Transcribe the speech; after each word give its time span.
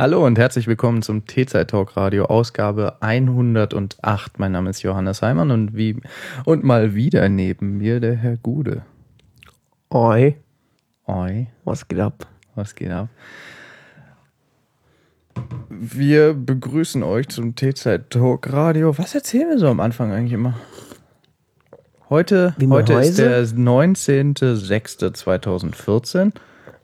Hallo 0.00 0.24
und 0.24 0.38
herzlich 0.38 0.66
willkommen 0.66 1.02
zum 1.02 1.26
T-Zeit 1.26 1.68
Talk 1.68 1.94
Radio 1.94 2.24
Ausgabe 2.24 3.02
108. 3.02 4.38
Mein 4.38 4.52
Name 4.52 4.70
ist 4.70 4.80
Johannes 4.80 5.20
Heimann 5.20 5.50
und 5.50 5.76
wie 5.76 6.00
und 6.46 6.64
mal 6.64 6.94
wieder 6.94 7.28
neben 7.28 7.76
mir 7.76 8.00
der 8.00 8.16
Herr 8.16 8.38
Gude. 8.38 8.80
Oi, 9.90 10.36
Oi, 11.06 11.48
was 11.66 11.86
geht 11.86 12.00
ab? 12.00 12.26
was 12.54 12.74
geht 12.74 12.90
ab? 12.90 13.10
Wir 15.68 16.32
begrüßen 16.32 17.02
euch 17.02 17.28
zum 17.28 17.54
T-Zeit 17.54 18.08
Talk 18.08 18.50
Radio. 18.50 18.96
Was 18.96 19.14
erzählen 19.14 19.50
wir 19.50 19.58
so 19.58 19.66
am 19.66 19.80
Anfang 19.80 20.12
eigentlich 20.12 20.32
immer? 20.32 20.58
Heute, 22.08 22.54
heute 22.58 22.94
ist 22.94 23.18
der 23.18 23.44
19.06.2014. 23.44 26.32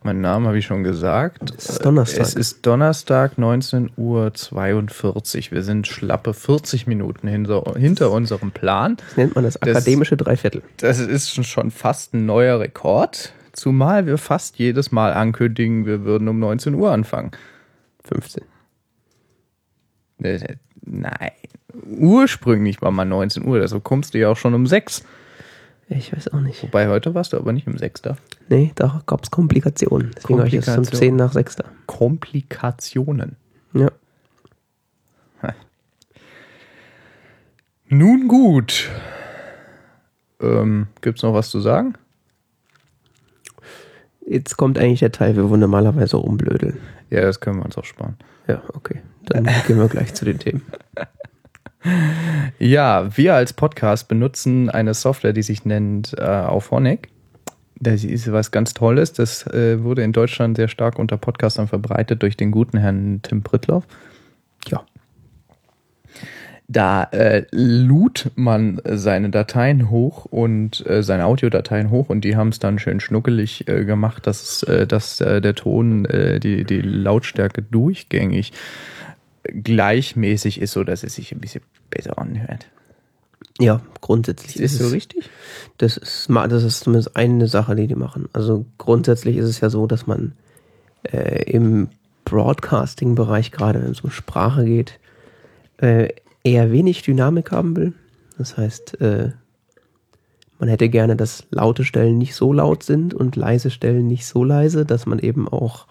Mein 0.06 0.20
Name 0.20 0.46
habe 0.46 0.56
ich 0.56 0.64
schon 0.64 0.84
gesagt. 0.84 1.52
Es 1.58 1.68
ist 1.68 1.84
Donnerstag. 1.84 2.20
Es 2.20 2.34
ist 2.34 2.64
Donnerstag, 2.64 3.32
19.42 3.38 3.96
Uhr. 3.96 5.52
Wir 5.52 5.62
sind 5.64 5.88
schlappe 5.88 6.32
40 6.32 6.86
Minuten 6.86 7.26
hinter, 7.26 7.74
hinter 7.76 8.12
unserem 8.12 8.52
Plan. 8.52 8.98
Das 8.98 9.16
nennt 9.16 9.34
man 9.34 9.42
das 9.42 9.60
akademische 9.60 10.16
Dreiviertel. 10.16 10.62
Das 10.76 11.00
ist 11.00 11.44
schon 11.44 11.72
fast 11.72 12.14
ein 12.14 12.24
neuer 12.24 12.60
Rekord. 12.60 13.32
Zumal 13.52 14.06
wir 14.06 14.16
fast 14.16 14.60
jedes 14.60 14.92
Mal 14.92 15.12
ankündigen, 15.12 15.86
wir 15.86 16.04
würden 16.04 16.28
um 16.28 16.38
19 16.38 16.74
Uhr 16.74 16.92
anfangen. 16.92 17.32
15. 18.04 18.44
Äh, 20.22 20.54
Nein. 20.82 21.32
Ursprünglich 21.98 22.80
war 22.80 22.92
mal 22.92 23.04
19 23.04 23.44
Uhr, 23.44 23.58
deshalb 23.58 23.82
kommst 23.82 24.14
du 24.14 24.18
ja 24.18 24.28
auch 24.28 24.36
schon 24.36 24.54
um 24.54 24.68
6. 24.68 25.02
Ich 25.88 26.12
weiß 26.12 26.32
auch 26.32 26.40
nicht. 26.40 26.62
Wobei 26.62 26.88
heute 26.88 27.14
warst 27.14 27.32
du 27.32 27.36
aber 27.36 27.52
nicht 27.52 27.68
6 27.72 28.02
da. 28.02 28.16
Nee, 28.48 28.72
da 28.74 29.02
gab 29.06 29.22
es 29.22 29.30
Komplikationen. 29.30 30.10
Deswegen 30.16 30.38
habe 30.38 30.48
ich 30.48 30.54
es 30.54 30.68
um 30.68 30.74
Komplikationen. 30.74 31.10
10 31.10 31.16
nach 31.16 31.32
6 31.32 31.56
da. 31.56 31.64
Komplikationen. 31.86 33.36
Ja. 33.72 33.90
Nun 37.88 38.26
gut. 38.26 38.90
Ähm, 40.40 40.88
gibt's 41.00 41.22
noch 41.22 41.34
was 41.34 41.50
zu 41.50 41.60
sagen? 41.60 41.94
Jetzt 44.26 44.56
kommt 44.56 44.78
eigentlich 44.78 45.00
der 45.00 45.12
Teil, 45.12 45.36
wo 45.36 45.50
wir 45.50 45.56
normalerweise 45.56 46.16
rumblödeln. 46.16 46.78
Ja, 47.10 47.20
das 47.20 47.38
können 47.38 47.58
wir 47.58 47.64
uns 47.64 47.78
auch 47.78 47.84
sparen. 47.84 48.16
Ja, 48.48 48.60
okay. 48.74 49.02
Dann 49.26 49.48
gehen 49.66 49.78
wir 49.78 49.88
gleich 49.88 50.14
zu 50.14 50.24
den 50.24 50.38
Themen. 50.38 50.62
Ja, 52.58 53.16
wir 53.16 53.34
als 53.34 53.52
Podcast 53.52 54.08
benutzen 54.08 54.70
eine 54.70 54.94
Software, 54.94 55.32
die 55.32 55.42
sich 55.42 55.64
nennt 55.64 56.14
äh, 56.18 56.22
Auphonic. 56.22 57.08
Das 57.78 58.04
ist 58.04 58.32
was 58.32 58.50
ganz 58.50 58.72
Tolles. 58.72 59.12
Das 59.12 59.46
äh, 59.48 59.82
wurde 59.82 60.02
in 60.02 60.12
Deutschland 60.12 60.56
sehr 60.56 60.68
stark 60.68 60.98
unter 60.98 61.18
Podcastern 61.18 61.68
verbreitet 61.68 62.22
durch 62.22 62.36
den 62.36 62.50
guten 62.50 62.78
Herrn 62.78 63.20
Tim 63.22 63.42
Prittloff. 63.42 63.84
Ja. 64.68 64.84
Da 66.68 67.04
äh, 67.12 67.44
lud 67.52 68.30
man 68.34 68.80
seine 68.84 69.30
Dateien 69.30 69.88
hoch 69.90 70.24
und 70.24 70.84
äh, 70.86 71.02
seine 71.02 71.26
Audiodateien 71.26 71.90
hoch 71.90 72.08
und 72.08 72.22
die 72.22 72.34
haben 72.34 72.48
es 72.48 72.58
dann 72.58 72.80
schön 72.80 72.98
schnuckelig 72.98 73.68
äh, 73.68 73.84
gemacht, 73.84 74.26
dass, 74.26 74.64
äh, 74.64 74.86
dass 74.86 75.20
äh, 75.20 75.40
der 75.40 75.54
Ton, 75.54 76.06
äh, 76.06 76.40
die, 76.40 76.64
die 76.64 76.80
Lautstärke 76.80 77.62
durchgängig 77.62 78.52
gleichmäßig 79.52 80.60
ist, 80.60 80.72
so 80.72 80.84
dass 80.84 81.02
es 81.02 81.14
sich 81.14 81.32
ein 81.32 81.40
bisschen 81.40 81.62
besser 81.90 82.18
anhört. 82.18 82.66
Ja, 83.58 83.80
grundsätzlich 84.00 84.56
Ist 84.56 84.72
ist, 84.72 84.78
so 84.78 84.86
es, 84.86 84.92
richtig? 84.92 85.30
das 85.78 85.96
ist 85.96 86.28
das 86.28 86.62
ist 86.62 86.80
zumindest 86.80 87.16
eine 87.16 87.48
Sache, 87.48 87.74
die 87.74 87.86
die 87.86 87.94
machen. 87.94 88.28
Also 88.32 88.66
grundsätzlich 88.76 89.36
ist 89.36 89.46
es 89.46 89.60
ja 89.60 89.70
so, 89.70 89.86
dass 89.86 90.06
man 90.06 90.32
äh, 91.04 91.50
im 91.50 91.88
Broadcasting-Bereich, 92.24 93.52
gerade 93.52 93.82
wenn 93.82 93.92
es 93.92 94.00
um 94.02 94.10
Sprache 94.10 94.64
geht, 94.64 94.98
äh, 95.78 96.08
eher 96.44 96.70
wenig 96.70 97.02
Dynamik 97.02 97.50
haben 97.52 97.76
will. 97.76 97.92
Das 98.36 98.56
heißt, 98.56 99.00
äh, 99.00 99.30
man 100.58 100.68
hätte 100.68 100.88
gerne, 100.88 101.16
dass 101.16 101.46
laute 101.50 101.84
Stellen 101.84 102.18
nicht 102.18 102.34
so 102.34 102.52
laut 102.52 102.82
sind 102.82 103.14
und 103.14 103.36
leise 103.36 103.70
Stellen 103.70 104.06
nicht 104.06 104.26
so 104.26 104.44
leise, 104.44 104.84
dass 104.84 105.06
man 105.06 105.18
eben 105.18 105.48
auch 105.48 105.86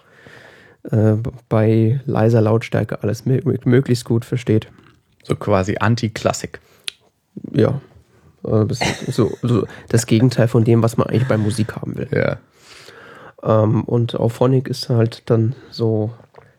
äh, 0.90 1.16
bei 1.48 2.00
leiser 2.06 2.40
Lautstärke 2.40 3.02
alles 3.02 3.26
mö 3.26 3.40
möglichst 3.64 4.04
gut 4.04 4.24
versteht. 4.24 4.68
So 5.22 5.34
quasi 5.36 5.76
Anti-Klassik. 5.78 6.60
Ja. 7.52 7.80
Äh, 8.44 8.66
das, 8.66 8.80
so, 9.08 9.32
so 9.42 9.66
das 9.88 10.06
Gegenteil 10.06 10.48
von 10.48 10.64
dem, 10.64 10.82
was 10.82 10.96
man 10.96 11.08
eigentlich 11.08 11.28
bei 11.28 11.36
Musik 11.36 11.76
haben 11.76 11.96
will. 11.96 12.08
Ja. 12.12 12.38
Ähm, 13.42 13.84
und 13.84 14.14
Auphonic 14.14 14.68
ist 14.68 14.88
halt 14.88 15.22
dann 15.26 15.54
so 15.70 16.10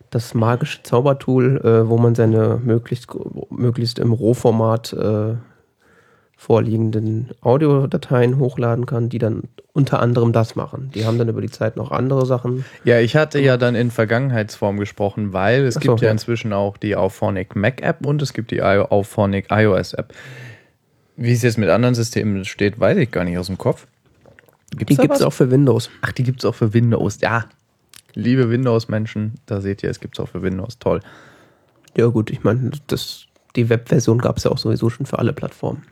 das 0.10 0.34
magische 0.34 0.84
Zaubertool, 0.84 1.58
äh, 1.64 1.90
wo 1.90 1.98
man 1.98 2.16
seine 2.16 2.60
möglichst, 2.64 3.08
möglichst 3.50 4.00
im 4.00 4.14
Rohformat 4.14 4.94
äh, 4.94 5.36
vorliegenden 6.38 7.32
Audiodateien 7.42 8.38
hochladen 8.38 8.86
kann, 8.86 9.10
die 9.10 9.18
dann 9.18 9.44
unter 9.74 10.00
anderem 10.00 10.32
das 10.32 10.56
machen. 10.56 10.92
Die 10.94 11.06
haben 11.06 11.18
dann 11.18 11.28
über 11.28 11.42
die 11.42 11.50
Zeit 11.50 11.76
noch 11.76 11.92
andere 11.92 12.26
Sachen. 12.28 12.64
Ja, 12.84 13.00
ich 13.00 13.16
hatte 13.16 13.40
ja 13.40 13.58
dann 13.58 13.74
in 13.76 13.90
Vergangenheitsform 13.90 14.78
gesprochen, 14.78 15.34
weil 15.34 15.66
es 15.66 15.74
so, 15.74 15.80
gibt 15.80 16.00
ja 16.02 16.06
ja. 16.06 16.12
inzwischen 16.12 16.54
auch 16.54 16.78
die 16.78 16.96
Auphonic 16.96 17.56
Mac 17.56 17.82
App 17.82 18.06
und 18.06 18.22
es 18.22 18.34
gibt 18.34 18.52
die 18.52 18.62
Auphonic 18.62 19.48
iOS 19.50 19.94
App. 19.94 20.14
Wie 21.16 21.34
es 21.34 21.42
jetzt 21.42 21.58
mit 21.58 21.70
anderen 21.70 21.96
Systemen 21.96 22.46
steht, 22.46 22.80
weiß 22.80 22.98
ich 23.00 23.10
gar 23.10 23.24
nicht 23.24 23.38
aus 23.40 23.48
dem 23.48 23.58
Kopf. 23.58 23.88
Gibt's 24.72 24.96
Die 24.96 25.02
gibt 25.02 25.16
es 25.16 25.24
auch 25.24 25.34
für 25.34 25.50
Windows. 25.50 25.90
Ach, 26.02 26.12
die 26.12 26.24
gibt's 26.24 26.46
auch 26.46 26.56
für 26.56 26.74
Windows. 26.74 27.20
Ja. 27.22 27.46
Liebe 28.14 28.50
Windows-Menschen, 28.50 29.36
da 29.48 29.60
seht 29.60 29.82
ihr, 29.82 29.90
es 29.90 30.00
gibt's 30.00 30.20
auch 30.20 30.30
für 30.30 30.44
Windows. 30.44 30.78
Toll. 30.78 31.02
Ja 31.96 32.08
gut, 32.08 32.30
ich 32.30 32.44
meine, 32.44 32.72
das, 32.86 33.26
die 33.56 33.70
Webversion 33.70 34.20
gab 34.20 34.38
es 34.38 34.44
ja 34.44 34.52
auch 34.52 34.58
sowieso 34.58 34.90
schon 34.90 35.06
für 35.06 35.20
alle 35.20 35.34
Plattformen. 35.34 35.84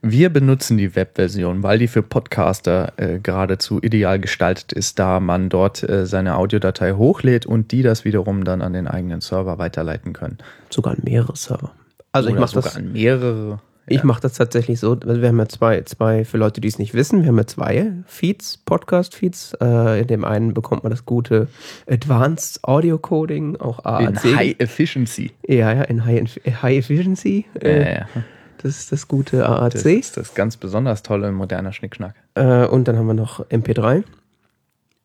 Wir 0.00 0.30
benutzen 0.30 0.76
die 0.76 0.96
Webversion, 0.96 1.62
weil 1.62 1.78
die 1.78 1.86
für 1.86 2.02
Podcaster 2.02 2.92
äh, 2.96 3.20
geradezu 3.20 3.80
ideal 3.80 4.18
gestaltet 4.18 4.72
ist, 4.72 4.98
da 4.98 5.20
man 5.20 5.48
dort 5.48 5.88
äh, 5.88 6.06
seine 6.06 6.36
Audiodatei 6.36 6.92
hochlädt 6.94 7.46
und 7.46 7.70
die 7.70 7.82
das 7.82 8.04
wiederum 8.04 8.44
dann 8.44 8.62
an 8.62 8.72
den 8.72 8.88
eigenen 8.88 9.20
Server 9.20 9.58
weiterleiten 9.58 10.12
können. 10.12 10.38
Sogar 10.70 10.94
an 10.94 11.00
mehrere 11.04 11.36
Server. 11.36 11.72
Also 12.10 12.28
ich 12.28 12.34
Oder 12.34 12.40
mache 12.40 12.54
sogar 12.54 12.64
das, 12.64 12.76
an 12.76 12.92
mehrere. 12.92 13.60
Ich 13.92 14.04
mach 14.04 14.20
das 14.20 14.34
tatsächlich 14.34 14.80
so, 14.80 14.96
wir 15.04 15.28
haben 15.28 15.38
ja 15.38 15.48
zwei, 15.48 15.82
zwei, 15.82 16.24
für 16.24 16.38
Leute, 16.38 16.60
die 16.60 16.68
es 16.68 16.78
nicht 16.78 16.94
wissen, 16.94 17.22
wir 17.22 17.28
haben 17.28 17.38
ja 17.38 17.46
zwei 17.46 17.92
Feeds, 18.06 18.58
Podcast-Feeds. 18.58 19.54
Äh, 19.60 20.00
in 20.00 20.06
dem 20.06 20.24
einen 20.24 20.54
bekommt 20.54 20.82
man 20.82 20.90
das 20.90 21.04
gute 21.04 21.48
Advanced 21.88 22.64
Audio 22.64 22.98
Coding, 22.98 23.56
auch 23.56 23.78
In 24.00 24.16
AAC. 24.16 24.24
High 24.36 24.56
Efficiency. 24.58 25.32
ja, 25.46 25.72
ja, 25.72 25.82
in 25.82 26.04
High, 26.04 26.24
High 26.62 26.78
Efficiency. 26.78 27.46
Äh, 27.60 27.82
Ja, 27.82 27.90
ja. 27.92 28.06
Das 28.58 28.78
ist 28.78 28.92
das 28.92 29.08
gute 29.08 29.44
AAC. 29.48 29.72
Das 29.72 29.84
ist 29.84 30.16
das 30.16 30.34
ganz 30.34 30.56
besonders 30.56 31.02
tolle 31.02 31.28
in 31.28 31.34
moderner 31.34 31.72
Schnickschnack. 31.72 32.14
Äh, 32.34 32.66
und 32.66 32.86
dann 32.86 32.96
haben 32.96 33.06
wir 33.06 33.14
noch 33.14 33.44
MP3. 33.48 34.04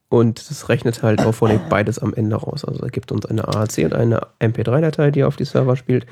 Und 0.10 0.50
das 0.50 0.70
rechnet 0.70 1.04
halt 1.04 1.20
Auphonic 1.26 1.68
beides 1.70 2.00
am 2.00 2.14
Ende 2.14 2.38
raus. 2.38 2.64
Also 2.64 2.82
er 2.84 2.90
gibt 2.90 3.12
uns 3.12 3.26
eine 3.26 3.48
AAC 3.48 3.80
und 3.80 3.94
eine 3.94 4.22
MP3-Datei, 4.40 5.12
die 5.12 5.24
auf 5.26 5.36
die 5.36 5.44
Server 5.44 5.76
spielt. 5.76 6.06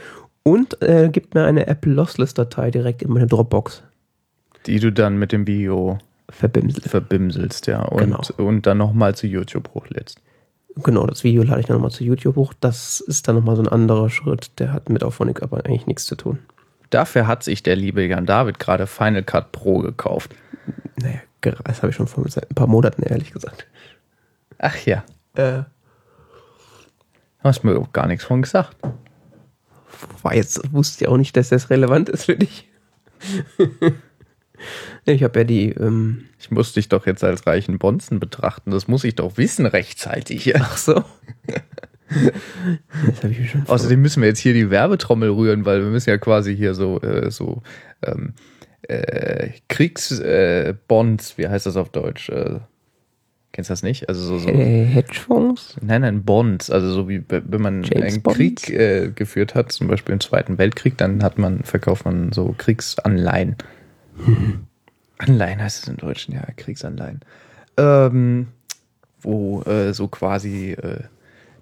Und 0.48 0.82
äh, 0.84 1.10
gibt 1.10 1.34
mir 1.34 1.44
eine 1.46 1.66
Apple 1.68 1.92
Lossless-Datei 1.94 2.70
direkt 2.70 3.02
in 3.02 3.12
meine 3.12 3.26
Dropbox 3.26 3.82
Die 4.68 4.80
du 4.80 4.92
dann 4.92 5.18
mit 5.18 5.32
dem 5.32 5.48
Video 5.48 5.98
verbimselt. 6.30 6.86
verbimselst, 6.88 7.66
ja. 7.68 7.82
Und, 7.82 7.98
Genau. 8.04 8.22
und 8.38 8.66
dann 8.68 8.78
nochmal 8.78 9.16
zu 9.16 9.26
YouTube 9.26 9.70
hochlädst. 9.74 10.22
Genau, 10.84 11.08
das 11.08 11.24
Video 11.24 11.42
lade 11.42 11.62
ich 11.62 11.66
dann 11.66 11.78
nochmal 11.78 11.90
zu 11.92 12.04
YouTube 12.04 12.36
hoch. 12.36 12.54
Das 12.60 13.00
ist 13.00 13.28
dann 13.28 13.36
nochmal 13.36 13.56
so 13.56 13.64
ein 13.64 13.68
anderer 13.70 14.10
Schritt. 14.10 14.52
Der 14.60 14.72
hat 14.72 14.90
mit 14.90 15.04
Auphonic 15.04 15.42
aber 15.42 15.66
eigentlich 15.66 15.88
nichts 15.88 16.06
zu 16.06 16.16
tun. 16.16 16.40
Dafür 16.92 17.26
hat 17.28 17.44
sich 17.44 17.64
der 17.64 17.76
liebe 17.76 18.06
Jan 18.06 18.26
David 18.28 18.60
gerade 18.60 18.86
Final 18.86 19.24
Cut 19.24 19.52
Pro 19.52 19.80
gekauft. 19.80 20.36
Naja, 21.02 21.22
das 21.42 21.82
habe 21.82 21.90
ich 21.90 21.96
schon 21.96 22.08
vor 22.08 22.24
seit 22.30 22.52
ein 22.52 22.56
paar 22.56 22.68
Monaten, 22.68 23.02
ehrlich 23.04 23.32
gesagt. 23.32 23.66
Ach 24.60 24.76
ja. 24.86 25.04
Äh, 25.34 25.64
Hast 27.40 27.64
mir 27.64 27.78
auch 27.80 27.92
gar 27.94 28.08
nichts 28.08 28.26
von 28.26 28.42
gesagt. 28.42 28.76
Weiß, 30.24 30.62
wusste 30.72 31.06
ja 31.06 31.12
auch 31.12 31.18
nicht, 31.18 31.36
dass 31.38 31.50
das 31.50 31.70
relevant 31.70 32.10
ist 32.10 32.26
für 32.26 32.36
dich. 32.36 32.68
ich 35.06 35.24
habe 35.24 35.40
ja 35.40 35.44
die, 35.44 35.70
ähm, 35.72 36.26
Ich 36.40 36.52
muss 36.52 36.74
dich 36.74 36.90
doch 36.90 37.06
jetzt 37.06 37.24
als 37.24 37.46
reichen 37.48 37.78
Bonzen 37.78 38.20
betrachten. 38.20 38.72
Das 38.72 38.88
muss 38.88 39.04
ich 39.04 39.16
doch 39.16 39.38
wissen 39.38 39.66
rechtzeitig. 39.66 40.56
Ach 40.60 40.78
so. 40.78 41.04
das 42.08 43.24
habe 43.24 43.32
ich 43.32 43.40
mir 43.40 43.48
schon 43.48 43.66
vor- 43.66 43.76
Außerdem 43.76 44.02
müssen 44.02 44.22
wir 44.22 44.30
jetzt 44.30 44.40
hier 44.40 44.54
die 44.54 44.70
Werbetrommel 44.70 45.30
rühren, 45.30 45.66
weil 45.66 45.82
wir 45.82 45.90
müssen 45.90 46.10
ja 46.10 46.18
quasi 46.18 46.56
hier 46.56 46.74
so, 46.76 47.02
äh, 47.02 47.32
so 47.32 47.64
ähm, 48.04 48.34
äh, 48.84 49.50
Kriegsbonds, 49.68 51.32
äh, 51.32 51.38
wie 51.38 51.48
heißt 51.48 51.66
das 51.66 51.76
auf 51.78 51.90
Deutsch? 51.90 52.30
Äh, 52.30 52.60
kennst 53.56 53.70
du 53.70 53.72
das 53.72 53.84
nicht? 53.84 54.10
Also 54.10 54.22
so, 54.22 54.38
so 54.38 54.50
äh, 54.50 54.84
Hedgefonds? 54.84 55.78
Nein, 55.82 56.02
nein, 56.02 56.24
Bonds. 56.24 56.70
Also 56.70 56.92
so 56.92 57.08
wie 57.08 57.24
wenn 57.30 57.62
man 57.62 57.84
James 57.84 58.14
einen 58.14 58.22
Bonds? 58.22 58.38
Krieg 58.38 58.70
äh, 58.70 59.12
geführt 59.16 59.56
hat, 59.56 59.72
zum 59.72 59.88
Beispiel 59.88 60.12
im 60.12 60.20
Zweiten 60.20 60.58
Weltkrieg, 60.58 60.98
dann 60.98 61.24
hat 61.24 61.38
man, 61.38 61.64
verkauft 61.64 62.04
man 62.04 62.34
so 62.34 62.54
Kriegsanleihen. 62.58 63.56
Anleihen 65.18 65.62
heißt 65.62 65.84
es 65.84 65.88
im 65.88 65.96
Deutschen, 65.96 66.34
ja, 66.36 66.46
Kriegsanleihen. 66.58 67.22
Ähm, 67.78 68.48
wo 69.22 69.62
äh, 69.62 69.94
so 69.94 70.10
quasi 70.10 70.72
äh, 70.72 71.06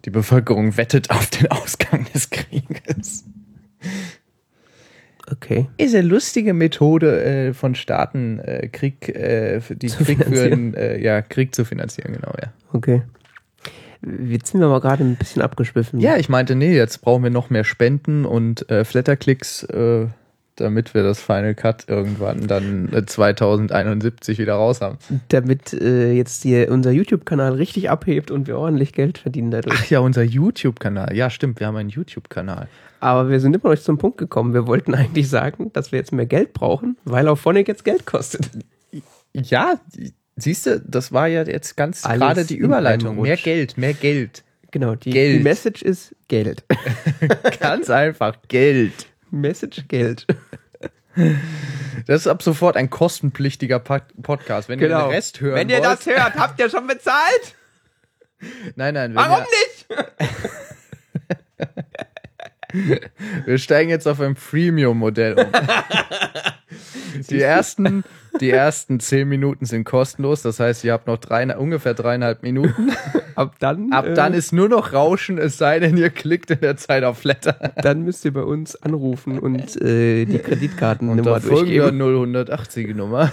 Die 0.05 0.09
Bevölkerung 0.09 0.75
wettet 0.77 1.11
auf 1.11 1.29
den 1.29 1.51
Ausgang 1.51 2.07
des 2.11 2.31
Krieges. 2.31 3.25
Okay. 5.31 5.67
Ist 5.77 5.95
eine 5.95 6.07
lustige 6.07 6.53
Methode 6.53 7.23
äh, 7.23 7.53
von 7.53 7.75
Staaten, 7.75 8.39
äh, 8.39 8.67
Krieg, 8.67 9.07
äh, 9.09 9.61
die 9.69 9.87
Zu 9.87 10.03
Krieg 10.03 10.23
führen, 10.23 10.73
äh, 10.73 11.01
ja, 11.01 11.21
Krieg 11.21 11.55
zu 11.55 11.63
finanzieren, 11.63 12.13
genau, 12.13 12.33
ja. 12.41 12.51
Okay. 12.73 13.03
Jetzt 14.27 14.51
sind 14.51 14.59
wir 14.59 14.67
aber 14.67 14.81
gerade 14.81 15.03
ein 15.03 15.15
bisschen 15.15 15.41
abgeschwiffen. 15.41 15.99
Ja, 16.01 16.17
ich 16.17 16.27
meinte, 16.27 16.55
nee, 16.55 16.75
jetzt 16.75 17.01
brauchen 17.01 17.23
wir 17.23 17.29
noch 17.29 17.49
mehr 17.49 17.63
Spenden 17.63 18.25
und 18.25 18.69
äh, 18.69 18.83
Flatterklicks, 18.83 19.63
äh, 19.63 20.07
damit 20.57 20.93
wir 20.93 21.03
das 21.03 21.21
Final 21.21 21.55
Cut 21.55 21.85
irgendwann 21.87 22.47
dann 22.47 22.91
äh, 22.91 23.05
2071 23.05 24.39
wieder 24.39 24.55
raus 24.55 24.81
haben. 24.81 24.97
Damit 25.29 25.73
äh, 25.73 26.11
jetzt 26.11 26.43
hier 26.43 26.69
unser 26.69 26.91
YouTube-Kanal 26.91 27.53
richtig 27.53 27.89
abhebt 27.89 28.29
und 28.29 28.47
wir 28.47 28.57
ordentlich 28.57 28.91
Geld 28.91 29.19
verdienen 29.19 29.51
dadurch. 29.51 29.79
Ach 29.79 29.89
ja, 29.89 29.99
unser 29.99 30.23
YouTube-Kanal. 30.23 31.15
Ja, 31.15 31.29
stimmt, 31.29 31.61
wir 31.61 31.67
haben 31.67 31.77
einen 31.77 31.89
YouTube-Kanal. 31.89 32.67
Aber 33.03 33.29
wir 33.29 33.41
sind 33.41 33.53
immer 33.53 33.65
noch 33.65 33.71
nicht 33.71 33.83
zum 33.83 33.97
Punkt 33.97 34.17
gekommen. 34.17 34.53
Wir 34.53 34.65
wollten 34.65 34.95
eigentlich 34.95 35.27
sagen, 35.29 35.73
dass 35.73 35.91
wir 35.91 36.00
jetzt 36.00 36.13
mehr 36.13 36.25
Geld 36.25 36.53
brauchen, 36.53 36.97
weil 37.03 37.27
auf 37.27 37.41
Phonic 37.41 37.67
jetzt 37.67 37.83
Geld 37.83 38.05
kostet. 38.05 38.50
Ja, 39.33 39.79
siehst 40.38 40.65
du, 40.67 40.79
das 40.79 41.11
war 41.11 41.27
ja 41.27 41.44
jetzt 41.44 41.75
ganz 41.75 42.03
gerade 42.03 42.45
die 42.45 42.55
Überleitung. 42.55 43.21
Mehr. 43.21 43.35
Geld, 43.35 43.77
mehr 43.77 43.94
Geld. 43.94 44.44
Genau, 44.71 44.95
die, 44.95 45.09
Geld. 45.09 45.39
die 45.39 45.44
Message 45.44 45.81
ist 45.81 46.15
Geld. 46.29 46.63
Ganz 47.59 47.89
einfach, 47.89 48.38
Geld. 48.47 49.07
Message 49.29 49.83
Geld. 49.88 50.25
Das 52.07 52.21
ist 52.21 52.27
ab 52.27 52.41
sofort 52.41 52.75
ein 52.77 52.89
kostenpflichtiger 52.89 53.79
Pod- 53.79 54.01
Podcast. 54.21 54.69
Wenn 54.69 54.79
ihr 54.79 54.88
den 54.88 54.97
Rest 54.97 55.41
hören 55.41 55.55
Genau. 55.55 55.61
Wenn 55.61 55.69
ihr 55.69 55.88
wollt, 55.89 56.00
das 56.00 56.05
hört, 56.07 56.35
habt 56.35 56.59
ihr 56.59 56.69
schon 56.69 56.88
bezahlt? 56.88 57.55
Nein, 58.75 58.94
nein. 58.95 59.13
Warum 59.13 59.44
ihr, 59.44 59.95
nicht? 59.97 60.50
Wir 63.45 63.57
steigen 63.57 63.89
jetzt 63.89 64.07
auf 64.07 64.19
ein 64.19 64.35
Freemium-Modell 64.35 65.33
um. 65.35 65.45
die, 67.29 67.41
ersten, 67.41 68.03
die 68.41 68.49
ersten 68.49 68.99
zehn 68.99 69.27
Minuten 69.29 69.65
sind 69.65 69.83
kostenlos. 69.83 70.41
Das 70.41 70.59
heißt, 70.59 70.83
ihr 70.83 70.93
habt 70.93 71.07
noch 71.07 71.17
drei, 71.17 71.55
ungefähr 71.55 71.93
dreieinhalb 71.93 72.43
Minuten. 72.43 72.91
Ab 73.35 73.55
dann, 73.59 73.91
Ab 73.91 74.07
äh, 74.07 74.13
dann 74.13 74.33
ist 74.33 74.53
nur 74.53 74.69
noch 74.69 74.93
Rauschen, 74.93 75.37
es 75.37 75.57
sei 75.57 75.79
denn, 75.79 75.97
ihr 75.97 76.09
klickt 76.09 76.51
in 76.51 76.61
der 76.61 76.77
Zeit 76.77 77.03
auf 77.03 77.19
Flatter. 77.19 77.73
dann 77.81 78.03
müsst 78.03 78.25
ihr 78.25 78.33
bei 78.33 78.43
uns 78.43 78.75
anrufen 78.81 79.39
und 79.39 79.79
äh, 79.81 80.25
die 80.25 80.39
Kreditkartennummer 80.39 81.39
durchgeben. 81.39 82.01
0180 82.01 82.95
Nummer. 82.95 83.31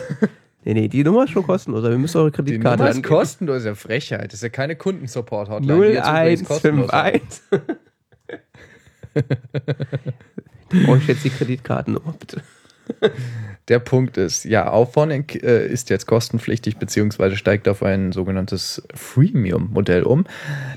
Nee, 0.64 0.74
nee, 0.74 0.88
die 0.88 1.04
Nummer 1.04 1.24
ist 1.24 1.30
schon 1.30 1.42
kostenlos. 1.42 1.80
aber 1.80 1.92
Wir 1.92 1.98
müssen 1.98 2.18
eure 2.18 2.30
Die 2.30 2.36
Kreditkarte 2.36 2.82
Nummer 2.82 2.90
ist 2.90 3.02
kostenlos, 3.02 3.58
ist 3.58 3.64
ja 3.64 3.74
Frechheit. 3.74 4.26
Das 4.26 4.34
ist 4.34 4.42
ja 4.42 4.48
keine 4.50 4.76
Kundensupport-Hotline. 4.76 5.86
die 5.86 5.92
jetzt 5.94 6.08
übrigens 6.08 6.44
kostenlos 6.44 6.86
ist. 6.86 6.92
0151. 6.92 7.80
Brauche 10.68 10.98
ich 10.98 11.08
jetzt 11.08 11.24
die 11.24 11.30
Kreditkartennummer, 11.30 12.14
bitte. 12.18 12.42
Der 13.68 13.78
Punkt 13.78 14.16
ist, 14.16 14.44
ja, 14.44 14.68
Auphonic 14.68 15.44
äh, 15.44 15.66
ist 15.66 15.90
jetzt 15.90 16.06
kostenpflichtig 16.06 16.78
beziehungsweise 16.78 17.36
steigt 17.36 17.68
auf 17.68 17.84
ein 17.84 18.10
sogenanntes 18.10 18.82
Freemium-Modell 18.94 20.02
um. 20.02 20.24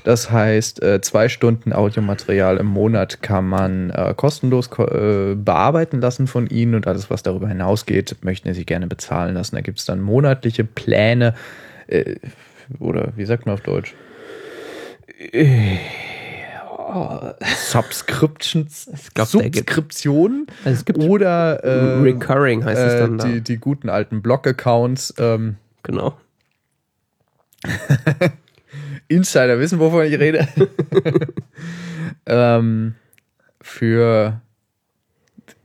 Das 0.04 0.30
heißt, 0.30 0.80
äh, 0.82 1.00
zwei 1.00 1.28
Stunden 1.28 1.72
Audiomaterial 1.72 2.58
im 2.58 2.66
Monat 2.66 3.20
kann 3.20 3.48
man 3.48 3.90
äh, 3.90 4.14
kostenlos 4.16 4.70
ko 4.70 4.84
bearbeiten 4.84 6.00
lassen 6.00 6.28
von 6.28 6.46
Ihnen 6.46 6.76
und 6.76 6.86
alles, 6.86 7.10
was 7.10 7.24
darüber 7.24 7.48
hinausgeht, 7.48 8.16
möchten 8.22 8.52
Sie 8.54 8.64
gerne 8.64 8.86
bezahlen 8.86 9.34
lassen. 9.34 9.56
Da 9.56 9.62
gibt 9.62 9.80
es 9.80 9.84
dann 9.84 10.00
monatliche 10.00 10.64
Pläne 10.64 11.34
oder 12.78 13.12
wie 13.16 13.24
sagt 13.24 13.46
man 13.46 13.54
auf 13.54 13.60
Deutsch? 13.62 13.94
Subscriptions, 17.56 18.88
glaub, 19.14 19.30
der 19.30 19.50
gibt- 19.50 19.56
Subskriptionen 19.70 20.46
Also 20.64 20.84
oder 20.94 21.62
äh, 21.64 22.00
Recurring 22.00 22.64
heißt 22.64 22.80
es 22.80 22.94
äh, 22.94 22.98
dann 23.00 23.18
da. 23.18 23.26
die, 23.26 23.40
die 23.40 23.56
guten 23.58 23.88
alten 23.88 24.22
Blog-Accounts. 24.22 25.14
Ähm, 25.18 25.56
Genau. 25.82 26.16
Insider 29.08 29.58
wissen, 29.58 29.78
wovon 29.78 30.04
ich 30.06 30.18
rede. 30.18 30.48
ähm, 32.26 32.94
für 33.60 34.40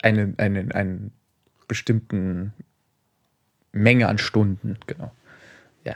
eine, 0.01 0.33
eine, 0.37 0.73
einen 0.75 1.11
bestimmten 1.67 2.53
Menge 3.71 4.07
an 4.07 4.17
Stunden, 4.17 4.77
genau. 4.87 5.11
Ja. 5.85 5.95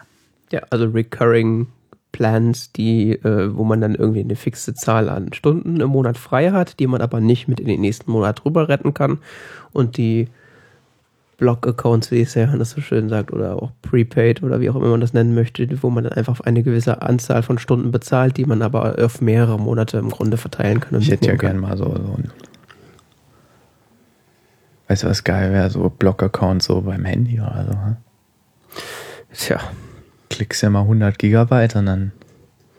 Ja, 0.51 0.61
also 0.69 0.85
Recurring 0.89 1.67
Plans, 2.13 2.71
die, 2.71 3.11
äh, 3.11 3.53
wo 3.53 3.65
man 3.65 3.81
dann 3.81 3.95
irgendwie 3.95 4.21
eine 4.21 4.37
fixe 4.37 4.73
Zahl 4.73 5.09
an 5.09 5.33
Stunden 5.33 5.81
im 5.81 5.89
Monat 5.89 6.17
frei 6.17 6.51
hat, 6.51 6.79
die 6.79 6.87
man 6.87 7.01
aber 7.01 7.19
nicht 7.19 7.49
mit 7.49 7.59
in 7.59 7.67
den 7.67 7.81
nächsten 7.81 8.09
Monat 8.09 8.45
rüber 8.45 8.69
retten 8.69 8.93
kann. 8.93 9.17
Und 9.73 9.97
die 9.97 10.29
Blog-Accounts, 11.37 12.11
wie 12.11 12.21
es 12.21 12.35
ja 12.35 12.63
so 12.63 12.79
schön 12.79 13.09
sagt, 13.09 13.33
oder 13.33 13.61
auch 13.61 13.71
Prepaid 13.81 14.43
oder 14.43 14.61
wie 14.61 14.69
auch 14.69 14.75
immer 14.75 14.89
man 14.89 15.01
das 15.01 15.13
nennen 15.13 15.33
möchte, 15.33 15.67
wo 15.81 15.89
man 15.89 16.05
dann 16.05 16.13
einfach 16.13 16.39
eine 16.41 16.63
gewisse 16.63 17.01
Anzahl 17.01 17.43
von 17.43 17.57
Stunden 17.57 17.91
bezahlt, 17.91 18.37
die 18.37 18.45
man 18.45 18.61
aber 18.61 18.95
auf 19.03 19.19
mehrere 19.19 19.59
Monate 19.59 19.97
im 19.97 20.09
Grunde 20.09 20.37
verteilen 20.37 20.79
kann. 20.79 21.01
Ich 21.01 21.09
hätte 21.09 21.27
ja 21.27 21.35
gern 21.35 21.59
mal 21.59 21.75
so, 21.75 21.85
so 21.85 21.91
ein. 21.91 22.31
Weißt 24.87 25.03
du, 25.03 25.07
was 25.07 25.23
geil 25.23 25.51
wäre? 25.51 25.69
So 25.71 25.89
Blog-Account 25.89 26.61
so 26.61 26.81
beim 26.81 27.05
Handy 27.05 27.39
oder 27.39 27.65
so. 27.67 27.73
hm? 27.73 27.97
Tja, 29.33 29.59
Klickst 30.33 30.63
ja 30.63 30.69
mal 30.71 30.81
100 30.81 31.19
Gigabyte 31.19 31.75
und 31.75 31.85
dann 31.85 32.11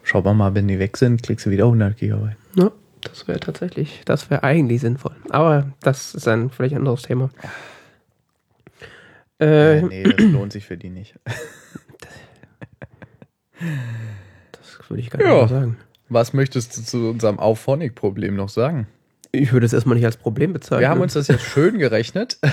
schau 0.03 0.23
mal, 0.35 0.55
wenn 0.55 0.67
die 0.67 0.79
weg 0.81 0.97
sind, 0.97 1.23
klickst 1.23 1.47
du 1.47 1.51
wieder 1.51 1.65
100 1.65 1.97
Gigabyte. 1.97 2.37
ne? 2.56 2.73
das 3.03 3.29
wäre 3.29 3.39
tatsächlich, 3.39 4.01
das 4.06 4.29
wäre 4.31 4.43
eigentlich 4.43 4.81
sinnvoll. 4.81 5.15
Aber 5.31 5.70
das 5.82 6.15
ist 6.15 6.27
ein 6.27 6.51
völlig 6.51 6.75
anderes 6.75 7.03
Thema. 7.03 7.31
Äh, 9.41 9.79
Äh, 9.79 9.82
nee, 9.82 10.03
das 10.05 10.27
lohnt 10.32 10.53
sich 10.53 10.65
für 10.67 10.77
die 10.77 10.91
nicht. 10.91 11.15
Das 14.53 14.91
würde 14.91 15.01
ich 15.01 15.11
gar 15.11 15.19
nicht 15.19 15.29
Ja. 15.29 15.49
sagen. 15.49 15.77
Was 16.08 16.32
möchtest 16.32 16.77
du 16.77 16.82
zu 16.82 17.11
unserem 17.11 17.39
Auphonic-Problem 17.39 18.37
noch 18.37 18.49
sagen? 18.49 18.87
Ich 19.32 19.53
würde 19.53 19.67
es 19.67 19.73
erstmal 19.73 19.96
nicht 19.96 20.05
als 20.05 20.17
Problem 20.17 20.53
bezeichnen. 20.53 20.81
Wir 20.81 20.89
haben 20.89 21.01
uns 21.01 21.15
das 21.15 21.29
jetzt 21.29 21.43
schön 21.44 21.79
gerechnet. 21.79 22.39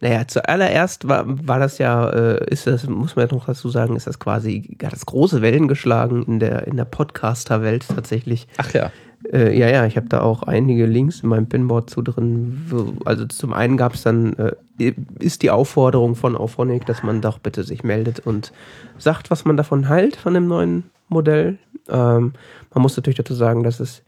Naja, 0.00 0.26
zuallererst 0.26 1.08
war, 1.08 1.24
war 1.26 1.58
das 1.58 1.78
ja, 1.78 2.08
äh, 2.10 2.50
ist 2.50 2.66
das, 2.66 2.86
muss 2.86 3.16
man 3.16 3.26
ja 3.26 3.34
noch 3.34 3.46
dazu 3.46 3.68
sagen, 3.68 3.96
ist 3.96 4.06
das 4.06 4.18
quasi, 4.18 4.76
hat 4.82 4.92
das 4.92 5.06
große 5.06 5.42
Wellen 5.42 5.68
geschlagen 5.68 6.24
in 6.24 6.38
der, 6.40 6.66
in 6.66 6.76
der 6.76 6.84
Podcaster-Welt 6.84 7.86
tatsächlich. 7.88 8.46
Ach 8.58 8.72
ja. 8.72 8.90
Äh, 9.32 9.58
ja, 9.58 9.68
ja, 9.68 9.86
ich 9.86 9.96
habe 9.96 10.08
da 10.08 10.20
auch 10.20 10.42
einige 10.42 10.86
Links 10.86 11.20
in 11.20 11.30
meinem 11.30 11.48
Pinboard 11.48 11.88
zu 11.88 12.02
drin. 12.02 12.98
Also 13.04 13.24
zum 13.26 13.52
einen 13.52 13.76
gab 13.76 13.94
es 13.94 14.02
dann, 14.02 14.34
äh, 14.34 14.92
ist 15.18 15.42
die 15.42 15.50
Aufforderung 15.50 16.14
von 16.14 16.36
Auphonic, 16.36 16.84
dass 16.86 17.02
man 17.02 17.20
doch 17.20 17.38
bitte 17.38 17.64
sich 17.64 17.84
meldet 17.84 18.20
und 18.20 18.52
sagt, 18.98 19.30
was 19.30 19.44
man 19.44 19.56
davon 19.56 19.88
hält, 19.88 20.16
von 20.16 20.34
dem 20.34 20.46
neuen 20.46 20.90
Modell. 21.08 21.58
Ähm, 21.88 22.34
man 22.72 22.82
muss 22.82 22.96
natürlich 22.96 23.16
dazu 23.16 23.34
sagen, 23.34 23.62
dass 23.62 23.80
es, 23.80 24.02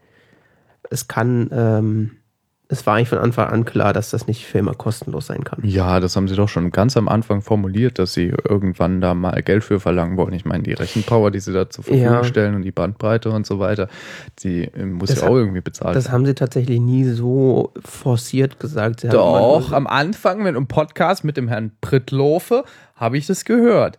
es 0.89 1.07
kann, 1.07 1.49
ähm, 1.51 2.11
es 2.69 2.85
war 2.85 2.95
eigentlich 2.95 3.07
von 3.09 3.19
Anfang 3.19 3.47
an 3.47 3.63
klar, 3.63 3.93
dass 3.93 4.09
das 4.09 4.27
nicht 4.27 4.45
für 4.45 4.57
immer 4.57 4.73
kostenlos 4.73 5.27
sein 5.27 5.45
kann. 5.45 5.59
Ja, 5.63 6.01
das 6.01 6.17
haben 6.17 6.27
sie 6.27 6.35
doch 6.35 6.49
schon 6.49 6.69
ganz 6.71 6.97
am 6.97 7.07
Anfang 7.07 7.41
formuliert, 7.41 7.97
dass 7.97 8.11
sie 8.13 8.33
irgendwann 8.49 8.99
da 8.99 9.13
mal 9.13 9.41
Geld 9.41 9.63
für 9.63 9.79
verlangen 9.79 10.17
wollen. 10.17 10.33
Ich 10.33 10.43
meine, 10.43 10.63
die 10.63 10.73
Rechenpower, 10.73 11.31
die 11.31 11.39
sie 11.39 11.53
da 11.53 11.69
zur 11.69 11.85
Verfügung 11.85 12.11
Ja. 12.11 12.23
stellen 12.25 12.55
und 12.55 12.63
die 12.63 12.71
Bandbreite 12.73 13.29
und 13.31 13.45
so 13.45 13.59
weiter, 13.59 13.87
die 14.43 14.65
äh, 14.65 14.85
muss 14.85 15.09
Das 15.09 15.21
ja 15.21 15.27
auch 15.29 15.35
irgendwie 15.35 15.61
bezahlt 15.61 15.95
Das 15.95 16.11
haben 16.11 16.25
sie 16.25 16.33
tatsächlich 16.35 16.81
nie 16.81 17.05
so 17.05 17.71
forciert 17.85 18.59
gesagt. 18.59 18.99
Sie 18.99 19.07
Doch, 19.09 19.71
am 19.71 19.87
Anfang 19.87 20.39
mit 20.39 20.49
einem 20.55 20.67
Podcast 20.67 21.23
mit 21.23 21.37
dem 21.37 21.47
Herrn 21.47 21.71
Prittlofe 21.79 22.65
habe 22.95 23.17
ich 23.17 23.27
das 23.27 23.45
gehört. 23.45 23.97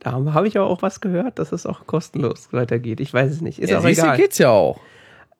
Da 0.00 0.12
habe 0.12 0.46
ich 0.46 0.58
aber 0.58 0.66
auch 0.68 0.82
was 0.82 1.00
gehört, 1.00 1.38
dass 1.38 1.52
es 1.52 1.64
auch 1.64 1.86
kostenlos 1.86 2.48
weitergeht. 2.52 3.00
Ich 3.00 3.12
weiß 3.14 3.30
es 3.32 3.40
nicht. 3.40 3.58
Ist 3.58 3.70
ja, 3.70 3.78
auch 3.78 3.84
egal. 3.84 4.16
geht's 4.16 4.38
ja 4.38 4.50
auch. 4.50 4.78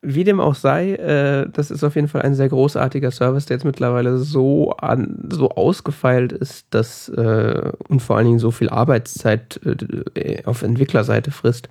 Wie 0.01 0.23
dem 0.23 0.39
auch 0.39 0.55
sei, 0.55 0.93
äh, 0.93 1.49
das 1.51 1.71
ist 1.71 1.83
auf 1.83 1.95
jeden 1.95 2.07
Fall 2.07 2.21
ein 2.21 2.33
sehr 2.33 2.47
großartiger 2.47 3.11
Service, 3.11 3.47
der 3.47 3.57
jetzt 3.57 3.65
mittlerweile 3.65 4.17
so 4.17 4.71
an, 4.71 5.27
so 5.29 5.49
ausgefeilt 5.49 6.31
ist, 6.31 6.67
dass 6.69 7.09
äh, 7.09 7.71
und 7.89 8.01
vor 8.01 8.15
allen 8.15 8.27
Dingen 8.27 8.39
so 8.39 8.51
viel 8.51 8.69
Arbeitszeit 8.69 9.59
äh, 10.15 10.43
auf 10.45 10.61
Entwicklerseite 10.61 11.31
frisst, 11.31 11.67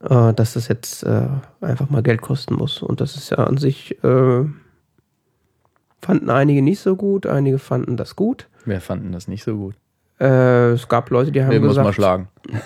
äh, 0.00 0.32
dass 0.32 0.54
das 0.54 0.68
jetzt 0.68 1.02
äh, 1.02 1.28
einfach 1.60 1.90
mal 1.90 2.02
Geld 2.02 2.22
kosten 2.22 2.54
muss. 2.54 2.82
Und 2.82 3.02
das 3.02 3.14
ist 3.14 3.28
ja 3.28 3.38
an 3.38 3.58
sich 3.58 4.02
äh, 4.02 4.44
fanden 6.00 6.30
einige 6.30 6.62
nicht 6.62 6.80
so 6.80 6.96
gut, 6.96 7.26
einige 7.26 7.58
fanden 7.58 7.98
das 7.98 8.16
gut. 8.16 8.48
Wir 8.64 8.80
fanden 8.80 9.12
das 9.12 9.28
nicht 9.28 9.44
so 9.44 9.56
gut. 9.56 9.74
Äh, 10.20 10.72
es 10.72 10.88
gab 10.88 11.10
Leute, 11.10 11.30
die 11.30 11.42
haben 11.42 11.58
muss 11.58 11.68
gesagt, 11.68 11.84
man 11.84 11.92
schlagen. 11.92 12.28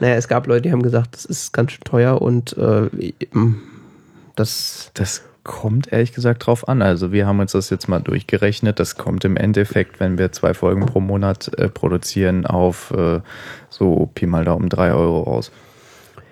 Naja, 0.00 0.14
es 0.14 0.28
gab 0.28 0.46
Leute, 0.46 0.62
die 0.62 0.72
haben 0.72 0.82
gesagt, 0.82 1.14
das 1.14 1.26
ist 1.26 1.52
ganz 1.52 1.72
schön 1.72 1.84
teuer 1.84 2.22
und 2.22 2.56
äh, 2.56 2.88
das 4.36 4.90
Das 4.94 5.22
kommt 5.42 5.90
ehrlich 5.92 6.12
gesagt 6.12 6.46
drauf 6.46 6.68
an. 6.68 6.82
Also 6.82 7.12
wir 7.12 7.26
haben 7.26 7.40
uns 7.40 7.52
das 7.52 7.70
jetzt 7.70 7.88
mal 7.88 8.00
durchgerechnet. 8.00 8.78
Das 8.78 8.96
kommt 8.96 9.24
im 9.24 9.36
Endeffekt, 9.36 9.98
wenn 9.98 10.18
wir 10.18 10.32
zwei 10.32 10.54
Folgen 10.54 10.84
pro 10.86 11.00
Monat 11.00 11.50
äh, 11.58 11.68
produzieren, 11.68 12.46
auf 12.46 12.90
äh, 12.90 13.20
so 13.70 14.10
Pi 14.14 14.26
mal 14.26 14.44
Daumen 14.44 14.68
drei 14.68 14.92
Euro 14.92 15.22
raus. 15.22 15.50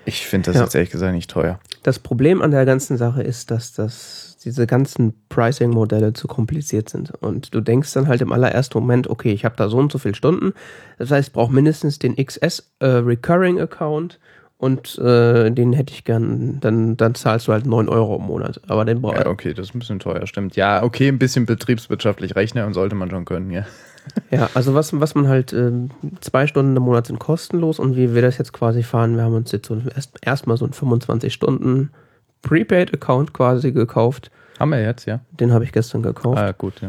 Ich 0.04 0.26
finde 0.26 0.46
das 0.46 0.56
Ja. 0.56 0.62
jetzt 0.64 0.74
ehrlich 0.74 0.90
gesagt 0.90 1.14
nicht 1.14 1.30
teuer. 1.30 1.58
Das 1.82 1.98
Problem 1.98 2.42
an 2.42 2.50
der 2.50 2.64
ganzen 2.64 2.96
Sache 2.96 3.22
ist, 3.22 3.50
dass 3.50 3.72
das, 3.72 4.36
diese 4.44 4.66
ganzen 4.66 5.14
Pricing-Modelle 5.28 6.12
zu 6.12 6.28
kompliziert 6.28 6.88
sind. 6.88 7.12
Und 7.20 7.54
du 7.54 7.60
denkst 7.60 7.92
dann 7.94 8.08
halt 8.08 8.20
im 8.20 8.32
allerersten 8.32 8.78
Moment, 8.78 9.08
okay, 9.08 9.32
ich 9.32 9.44
habe 9.44 9.56
da 9.56 9.68
so 9.68 9.78
und 9.78 9.90
so 9.92 9.98
viele 9.98 10.14
Stunden. 10.14 10.52
Das 10.98 11.10
heißt, 11.10 11.28
ich 11.28 11.32
brauche 11.32 11.52
mindestens 11.52 11.98
den 11.98 12.14
XS 12.16 12.70
äh, 12.80 12.86
Recurring 12.86 13.60
Account 13.60 14.18
und 14.58 14.98
äh, 14.98 15.50
den 15.50 15.72
hätte 15.72 15.92
ich 15.92 16.04
gern, 16.04 16.58
dann, 16.60 16.96
dann 16.96 17.14
zahlst 17.14 17.46
du 17.48 17.52
halt 17.52 17.64
9 17.66 17.88
Euro 17.88 18.16
im 18.16 18.22
Monat. 18.24 18.60
Aber 18.68 18.84
den 18.84 19.00
brauch, 19.00 19.14
Ja, 19.14 19.26
okay, 19.28 19.54
das 19.54 19.68
ist 19.68 19.74
ein 19.74 19.78
bisschen 19.78 20.00
teuer, 20.00 20.26
stimmt. 20.26 20.56
Ja, 20.56 20.82
okay, 20.82 21.08
ein 21.08 21.18
bisschen 21.18 21.46
betriebswirtschaftlich 21.46 22.34
rechnen 22.36 22.72
sollte 22.74 22.94
man 22.96 23.08
schon 23.10 23.24
können, 23.24 23.50
ja. 23.50 23.64
Ja, 24.30 24.48
also 24.54 24.72
was, 24.74 24.98
was 24.98 25.14
man 25.14 25.28
halt, 25.28 25.52
ähm, 25.52 25.90
zwei 26.20 26.46
Stunden 26.46 26.74
im 26.74 26.82
Monat 26.82 27.06
sind 27.08 27.18
kostenlos 27.18 27.78
und 27.78 27.94
wie 27.94 28.14
wir 28.14 28.22
das 28.22 28.38
jetzt 28.38 28.54
quasi 28.54 28.82
fahren, 28.82 29.16
wir 29.16 29.22
haben 29.24 29.34
uns 29.34 29.52
jetzt 29.52 29.66
so 29.68 29.82
erst 29.94 30.16
erstmal 30.22 30.56
so 30.56 30.64
einen 30.64 30.72
25 30.72 31.30
Stunden 31.32 31.90
Prepaid-Account 32.40 33.34
quasi 33.34 33.70
gekauft. 33.72 34.30
Haben 34.58 34.70
wir 34.70 34.80
jetzt, 34.82 35.04
ja. 35.06 35.20
Den 35.38 35.52
habe 35.52 35.64
ich 35.64 35.72
gestern 35.72 36.02
gekauft, 36.02 36.38
Ah, 36.38 36.52
gut, 36.52 36.80
ja. 36.80 36.88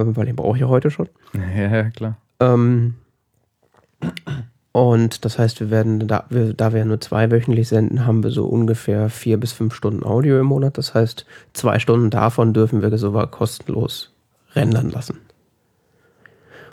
äh, 0.00 0.16
weil 0.16 0.26
den 0.26 0.36
brauche 0.36 0.56
ich 0.56 0.60
ja 0.60 0.68
heute 0.68 0.90
schon. 0.92 1.08
Ja, 1.34 1.68
ja, 1.76 1.90
klar. 1.90 2.16
Ähm, 2.38 2.94
und 4.74 5.24
das 5.24 5.38
heißt, 5.38 5.60
wir 5.60 5.70
werden, 5.70 6.08
da 6.08 6.24
wir, 6.30 6.52
da 6.52 6.72
wir 6.72 6.80
ja 6.80 6.84
nur 6.84 7.00
zwei 7.00 7.30
wöchentlich 7.30 7.68
senden, 7.68 8.06
haben 8.06 8.24
wir 8.24 8.32
so 8.32 8.44
ungefähr 8.44 9.08
vier 9.08 9.38
bis 9.38 9.52
fünf 9.52 9.72
Stunden 9.72 10.02
Audio 10.02 10.40
im 10.40 10.46
Monat. 10.46 10.78
Das 10.78 10.94
heißt, 10.94 11.26
zwei 11.52 11.78
Stunden 11.78 12.10
davon 12.10 12.52
dürfen 12.52 12.82
wir 12.82 12.98
sogar 12.98 13.30
kostenlos 13.30 14.12
rendern 14.56 14.90
lassen. 14.90 15.20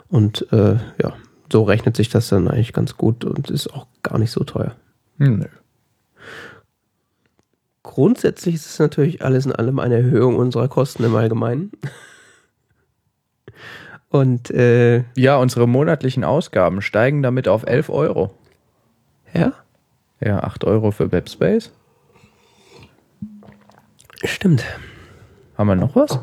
Und 0.08 0.48
äh, 0.50 0.78
ja, 1.00 1.12
so 1.52 1.62
rechnet 1.62 1.96
sich 1.96 2.08
das 2.08 2.28
dann 2.28 2.48
eigentlich 2.48 2.72
ganz 2.72 2.96
gut 2.96 3.24
und 3.24 3.50
ist 3.50 3.72
auch 3.72 3.86
gar 4.02 4.18
nicht 4.18 4.32
so 4.32 4.42
teuer. 4.42 4.74
Hm, 5.18 5.38
Nö. 5.38 5.46
Grundsätzlich 7.84 8.56
ist 8.56 8.66
es 8.66 8.78
natürlich 8.80 9.24
alles 9.24 9.46
in 9.46 9.52
allem 9.52 9.78
eine 9.78 9.98
Erhöhung 9.98 10.34
unserer 10.34 10.66
Kosten 10.66 11.04
im 11.04 11.14
Allgemeinen. 11.14 11.70
Und 14.12 14.50
äh, 14.50 15.04
Ja, 15.16 15.36
unsere 15.36 15.66
monatlichen 15.66 16.22
Ausgaben 16.22 16.82
steigen 16.82 17.22
damit 17.22 17.48
auf 17.48 17.64
11 17.66 17.88
Euro. 17.88 18.34
ja, 19.32 19.52
Ja, 20.20 20.40
8 20.40 20.64
Euro 20.64 20.90
für 20.90 21.10
Webspace. 21.10 21.72
stimmt. 24.24 24.64
Haben 25.56 25.66
wir 25.68 25.74
noch 25.76 25.96
was? 25.96 26.18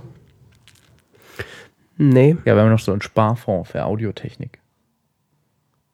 Nee, 1.98 2.38
Ja, 2.46 2.56
wir 2.56 2.62
haben 2.62 2.70
noch 2.70 2.80
so 2.80 2.92
einen 2.92 3.02
Sparfonds 3.02 3.72
für 3.72 3.84
Audiotechnik. 3.84 4.60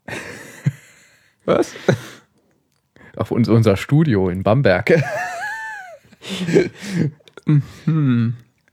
was? 1.45 1.73
Auf 3.15 3.31
uns, 3.31 3.47
unser 3.47 3.77
Studio 3.77 4.27
in 4.29 4.43
Bamberg. 4.43 4.91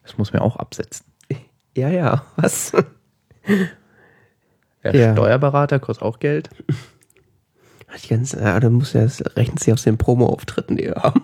Das 0.03 0.17
muss 0.19 0.33
man 0.33 0.41
auch 0.43 0.57
absetzen. 0.57 1.07
Ja, 1.77 1.89
ja, 1.91 2.25
was? 2.37 2.73
Der 4.85 4.95
Ja. 4.95 5.13
Steuerberater 5.13 5.79
kostet 5.79 6.05
auch 6.05 6.19
Geld. 6.19 6.51
Die 8.03 8.09
ganze, 8.09 8.41
ja, 8.41 8.59
da 8.59 8.71
muss 8.71 8.95
ja, 8.95 9.07
rechnet 9.37 9.61
sich 9.61 9.73
aus 9.73 9.83
den 9.83 9.99
Promo-Auftritten, 9.99 10.77
die 10.77 10.85
wir 10.85 10.95
haben. 10.95 11.23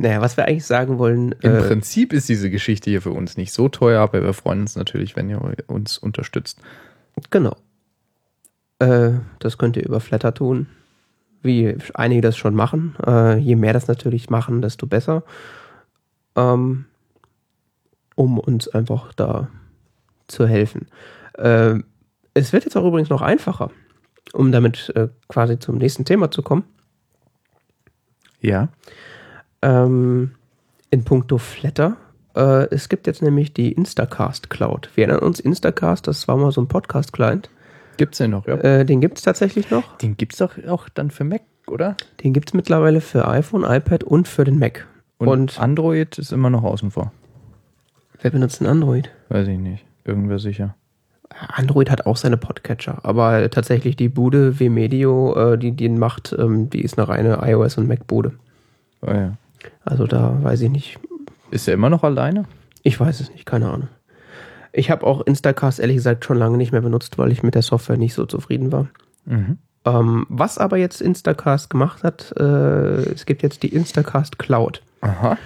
naja, 0.00 0.20
was 0.20 0.36
wir 0.36 0.46
eigentlich 0.46 0.66
sagen 0.66 0.98
wollen, 0.98 1.34
Im 1.40 1.54
äh, 1.54 1.62
Prinzip 1.62 2.12
ist 2.12 2.28
diese 2.28 2.50
Geschichte 2.50 2.90
hier 2.90 3.02
für 3.02 3.12
uns 3.12 3.36
nicht 3.36 3.52
so 3.52 3.68
teuer, 3.68 4.02
aber 4.02 4.22
wir 4.22 4.32
freuen 4.32 4.62
uns 4.62 4.76
natürlich, 4.76 5.16
wenn 5.16 5.30
ihr 5.30 5.40
uns 5.66 5.98
unterstützt. 5.98 6.58
genau. 7.30 7.56
Äh, 8.80 9.12
das 9.38 9.56
könnt 9.56 9.76
ihr 9.76 9.86
über 9.86 10.00
Flatter 10.00 10.34
tun, 10.34 10.66
wie 11.42 11.76
einige 11.94 12.22
das 12.22 12.36
schon 12.36 12.54
machen. 12.54 12.96
Äh, 13.06 13.38
je 13.38 13.56
mehr 13.56 13.72
das 13.72 13.86
natürlich 13.86 14.30
machen, 14.30 14.62
desto 14.62 14.86
besser. 14.86 15.22
Ähm, 16.36 16.86
um 18.16 18.38
uns 18.38 18.68
einfach 18.68 19.12
da 19.12 19.48
zu 20.26 20.46
helfen. 20.46 20.86
Äh, 21.34 21.80
es 22.34 22.52
wird 22.52 22.64
jetzt 22.64 22.76
auch 22.76 22.84
übrigens 22.84 23.10
noch 23.10 23.22
einfacher, 23.22 23.70
um 24.32 24.52
damit 24.52 24.92
äh, 24.96 25.08
quasi 25.28 25.58
zum 25.58 25.78
nächsten 25.78 26.04
Thema 26.04 26.30
zu 26.30 26.42
kommen. 26.42 26.64
Ja. 28.40 28.68
Ähm, 29.62 30.32
in 30.90 31.04
puncto 31.04 31.38
Flatter. 31.38 31.96
Äh, 32.36 32.68
es 32.70 32.88
gibt 32.88 33.06
jetzt 33.06 33.22
nämlich 33.22 33.52
die 33.52 33.72
Instacast 33.72 34.50
Cloud. 34.50 34.90
Wir 34.94 35.08
erinnern 35.08 35.24
uns, 35.24 35.40
Instacast, 35.40 36.06
das 36.06 36.28
war 36.28 36.36
mal 36.36 36.52
so 36.52 36.60
ein 36.60 36.68
Podcast-Client. 36.68 37.48
Gibt's 37.96 38.18
den 38.18 38.32
noch, 38.32 38.46
ja? 38.46 38.56
Äh, 38.56 38.84
den 38.84 39.00
gibt 39.00 39.18
es 39.18 39.24
tatsächlich 39.24 39.70
noch. 39.70 39.96
Den 39.98 40.16
gibt's 40.16 40.38
doch 40.38 40.52
auch 40.66 40.88
dann 40.88 41.10
für 41.10 41.24
Mac, 41.24 41.42
oder? 41.68 41.96
Den 42.22 42.32
gibt 42.32 42.50
es 42.50 42.54
mittlerweile 42.54 43.00
für 43.00 43.28
iPhone, 43.28 43.64
iPad 43.64 44.04
und 44.04 44.26
für 44.26 44.44
den 44.44 44.58
Mac. 44.58 44.86
Und, 45.18 45.28
Und, 45.28 45.60
Android 45.60 46.18
ist 46.18 46.32
immer 46.32 46.50
noch 46.50 46.64
außen 46.64 46.90
vor. 46.90 47.12
wer 48.20 48.30
benutzt 48.30 48.60
ein 48.60 48.66
Android? 48.66 49.10
Weiß 49.28 49.46
ich 49.48 49.58
nicht. 49.58 49.84
Irgendwer 50.04 50.38
sicher. 50.38 50.74
Android 51.48 51.90
hat 51.90 52.06
auch 52.06 52.16
seine 52.16 52.36
Podcatcher, 52.36 52.98
aber 53.02 53.50
tatsächlich 53.50 53.96
die 53.96 54.08
Bude 54.08 54.60
WMedio, 54.60 55.52
äh, 55.54 55.58
die 55.58 55.72
den 55.72 55.98
macht, 55.98 56.34
ähm, 56.38 56.70
die 56.70 56.82
ist 56.82 56.98
eine 56.98 57.08
reine 57.08 57.38
iOS- 57.42 57.76
und 57.78 57.88
Mac-Bude. 57.88 58.32
Oh, 59.02 59.10
ja. 59.10 59.32
Also 59.84 60.06
da 60.06 60.38
weiß 60.42 60.60
ich 60.60 60.70
nicht. 60.70 60.98
Ist 61.50 61.66
er 61.66 61.74
immer 61.74 61.90
noch 61.90 62.04
alleine? 62.04 62.44
Ich 62.82 62.98
weiß 63.00 63.20
es 63.20 63.30
nicht, 63.30 63.46
keine 63.46 63.70
Ahnung. 63.70 63.88
Ich 64.72 64.90
habe 64.90 65.06
auch 65.06 65.22
Instacast 65.22 65.80
ehrlich 65.80 65.96
gesagt 65.96 66.24
schon 66.24 66.36
lange 66.38 66.56
nicht 66.56 66.72
mehr 66.72 66.80
benutzt, 66.82 67.18
weil 67.18 67.32
ich 67.32 67.42
mit 67.42 67.54
der 67.54 67.62
Software 67.62 67.96
nicht 67.96 68.14
so 68.14 68.26
zufrieden 68.26 68.72
war. 68.72 68.88
Mhm. 69.24 69.58
Ähm, 69.84 70.26
was 70.28 70.58
aber 70.58 70.76
jetzt 70.76 71.00
Instacast 71.00 71.70
gemacht 71.70 72.02
hat, 72.02 72.32
äh, 72.38 73.12
es 73.12 73.26
gibt 73.26 73.42
jetzt 73.42 73.62
die 73.62 73.68
Instacast 73.74 74.38
Cloud. 74.38 74.82
Aha. 75.04 75.38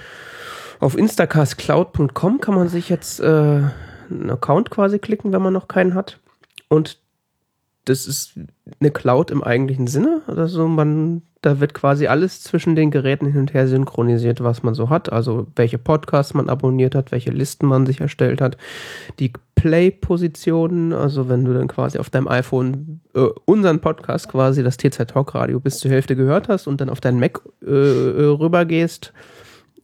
Auf 0.81 0.97
instacastcloud.com 0.97 2.41
kann 2.41 2.55
man 2.55 2.69
sich 2.69 2.88
jetzt 2.88 3.21
äh, 3.21 3.25
einen 3.25 4.31
Account 4.31 4.71
quasi 4.71 4.99
klicken, 4.99 5.33
wenn 5.33 5.43
man 5.43 5.53
noch 5.53 5.69
keinen 5.69 5.95
hat. 5.95 6.21
Und 6.69 6.99
das 7.85 8.07
ist 8.07 8.38
eine 8.81 8.91
Cloud 8.91 9.31
im 9.31 9.43
eigentlichen 9.43 9.87
Sinne. 9.87 10.23
Also 10.27 10.69
man, 10.69 11.23
da 11.41 11.59
wird 11.59 11.75
quasi 11.75 12.07
alles 12.07 12.43
zwischen 12.43 12.77
den 12.77 12.91
Geräten 12.91 13.27
hin 13.27 13.41
und 13.41 13.55
her 13.55 13.67
synchronisiert, 13.67 14.43
was 14.43 14.62
man 14.62 14.75
so 14.75 14.91
hat. 14.91 15.11
Also 15.11 15.47
welche 15.57 15.79
Podcasts 15.79 16.35
man 16.35 16.49
abonniert 16.49 16.95
hat, 16.95 17.11
welche 17.11 17.31
Listen 17.31 17.67
man 17.67 17.87
sich 17.87 18.00
erstellt 18.00 18.41
hat, 18.41 18.57
die 19.19 19.33
Play-Positionen. 19.55 20.93
Also 20.93 21.29
wenn 21.29 21.45
du 21.45 21.55
dann 21.55 21.67
quasi 21.67 21.99
auf 21.99 22.11
deinem 22.11 22.29
iPhone 22.29 23.00
äh, 23.15 23.27
unseren 23.47 23.81
Podcast 23.81 24.29
quasi, 24.29 24.62
das 24.62 24.77
TZ 24.77 25.09
Talk 25.09 25.35
Radio, 25.35 25.59
bis 25.59 25.79
zur 25.79 25.91
Hälfte 25.91 26.15
gehört 26.15 26.49
hast 26.49 26.67
und 26.67 26.81
dann 26.81 26.91
auf 26.91 27.00
deinen 27.00 27.19
Mac 27.19 27.41
äh, 27.67 27.71
äh, 27.71 28.25
rübergehst, 28.27 29.12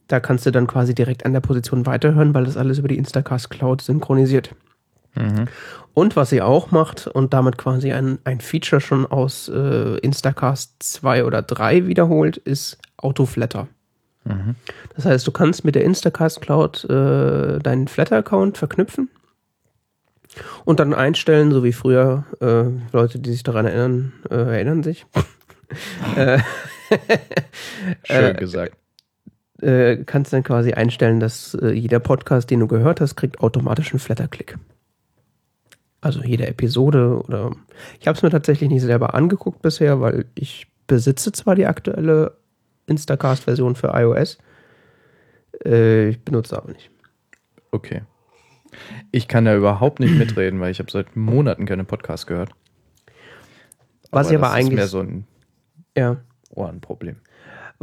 da 0.07 0.19
kannst 0.19 0.45
du 0.45 0.51
dann 0.51 0.67
quasi 0.67 0.93
direkt 0.93 1.25
an 1.25 1.33
der 1.33 1.39
Position 1.39 1.85
weiterhören, 1.85 2.33
weil 2.33 2.45
das 2.45 2.57
alles 2.57 2.77
über 2.77 2.87
die 2.87 2.97
Instacast 2.97 3.49
Cloud 3.49 3.81
synchronisiert. 3.81 4.53
Mhm. 5.15 5.47
Und 5.93 6.15
was 6.15 6.29
sie 6.29 6.41
auch 6.41 6.71
macht 6.71 7.07
und 7.07 7.33
damit 7.33 7.57
quasi 7.57 7.91
ein, 7.93 8.19
ein 8.25 8.41
Feature 8.41 8.81
schon 8.81 9.05
aus 9.05 9.47
äh, 9.47 9.97
Instacast 9.99 10.75
2 10.83 11.23
oder 11.23 11.41
3 11.41 11.87
wiederholt, 11.87 12.37
ist 12.37 12.77
Autoflatter. 12.97 13.67
Mhm. 14.25 14.55
Das 14.95 15.05
heißt, 15.05 15.25
du 15.25 15.31
kannst 15.31 15.63
mit 15.63 15.75
der 15.75 15.85
Instacast 15.85 16.41
Cloud 16.41 16.83
äh, 16.85 17.59
deinen 17.59 17.87
Flatter-Account 17.87 18.57
verknüpfen 18.57 19.09
und 20.65 20.79
dann 20.79 20.93
einstellen, 20.93 21.51
so 21.51 21.63
wie 21.63 21.73
früher, 21.73 22.25
äh, 22.41 22.65
Leute, 22.91 23.19
die 23.19 23.31
sich 23.31 23.43
daran 23.43 23.65
erinnern, 23.65 24.13
äh, 24.29 24.35
erinnern 24.35 24.83
sich. 24.83 25.05
äh, 26.15 26.39
Schön 28.03 28.35
Äh, 28.35 28.39
gesagt. 28.39 28.75
Äh, 29.61 29.97
kannst 30.05 30.33
dann 30.33 30.43
quasi 30.43 30.73
einstellen, 30.73 31.19
dass 31.19 31.53
äh, 31.55 31.71
jeder 31.71 31.99
Podcast, 31.99 32.49
den 32.49 32.59
du 32.59 32.67
gehört 32.67 33.01
hast, 33.01 33.15
kriegt 33.15 33.39
automatisch 33.39 33.91
einen 33.91 33.99
Flatter-Klick. 33.99 34.57
Also 36.01 36.21
jede 36.21 36.47
Episode 36.47 37.21
oder 37.23 37.51
ich 37.99 38.07
habe 38.07 38.15
es 38.15 38.23
mir 38.23 38.29
tatsächlich 38.29 38.69
nicht 38.69 38.83
selber 38.83 39.15
angeguckt 39.15 39.61
bisher, 39.61 40.01
weil 40.01 40.25
ich 40.35 40.67
besitze 40.87 41.31
zwar 41.31 41.55
die 41.55 41.65
aktuelle 41.65 42.37
Instacast-Version 42.87 43.75
für 43.75 43.87
iOS, 43.87 44.37
äh, 45.63 46.09
ich 46.09 46.23
benutze 46.23 46.57
aber 46.57 46.71
nicht. 46.71 46.91
Okay. 47.71 48.03
Ich 49.11 49.27
kann 49.27 49.45
da 49.45 49.55
überhaupt 49.55 49.99
nicht 49.99 50.15
mitreden, 50.15 50.59
weil 50.59 50.71
ich 50.71 50.79
habe 50.79 50.91
seit 50.91 51.15
Monaten 51.15 51.65
keine 51.65 51.85
Podcasts 51.85 52.27
gehört. 52.27 52.51
Was 54.11 54.29
ich 54.29 54.37
aber 54.37 54.47
das 54.47 54.53
eigentlich 54.53 54.71
ist 54.71 54.75
mehr 54.75 54.87
so 54.87 54.99
ein 54.99 55.27
ja, 55.97 56.17
Ohrenproblem. 56.49 57.17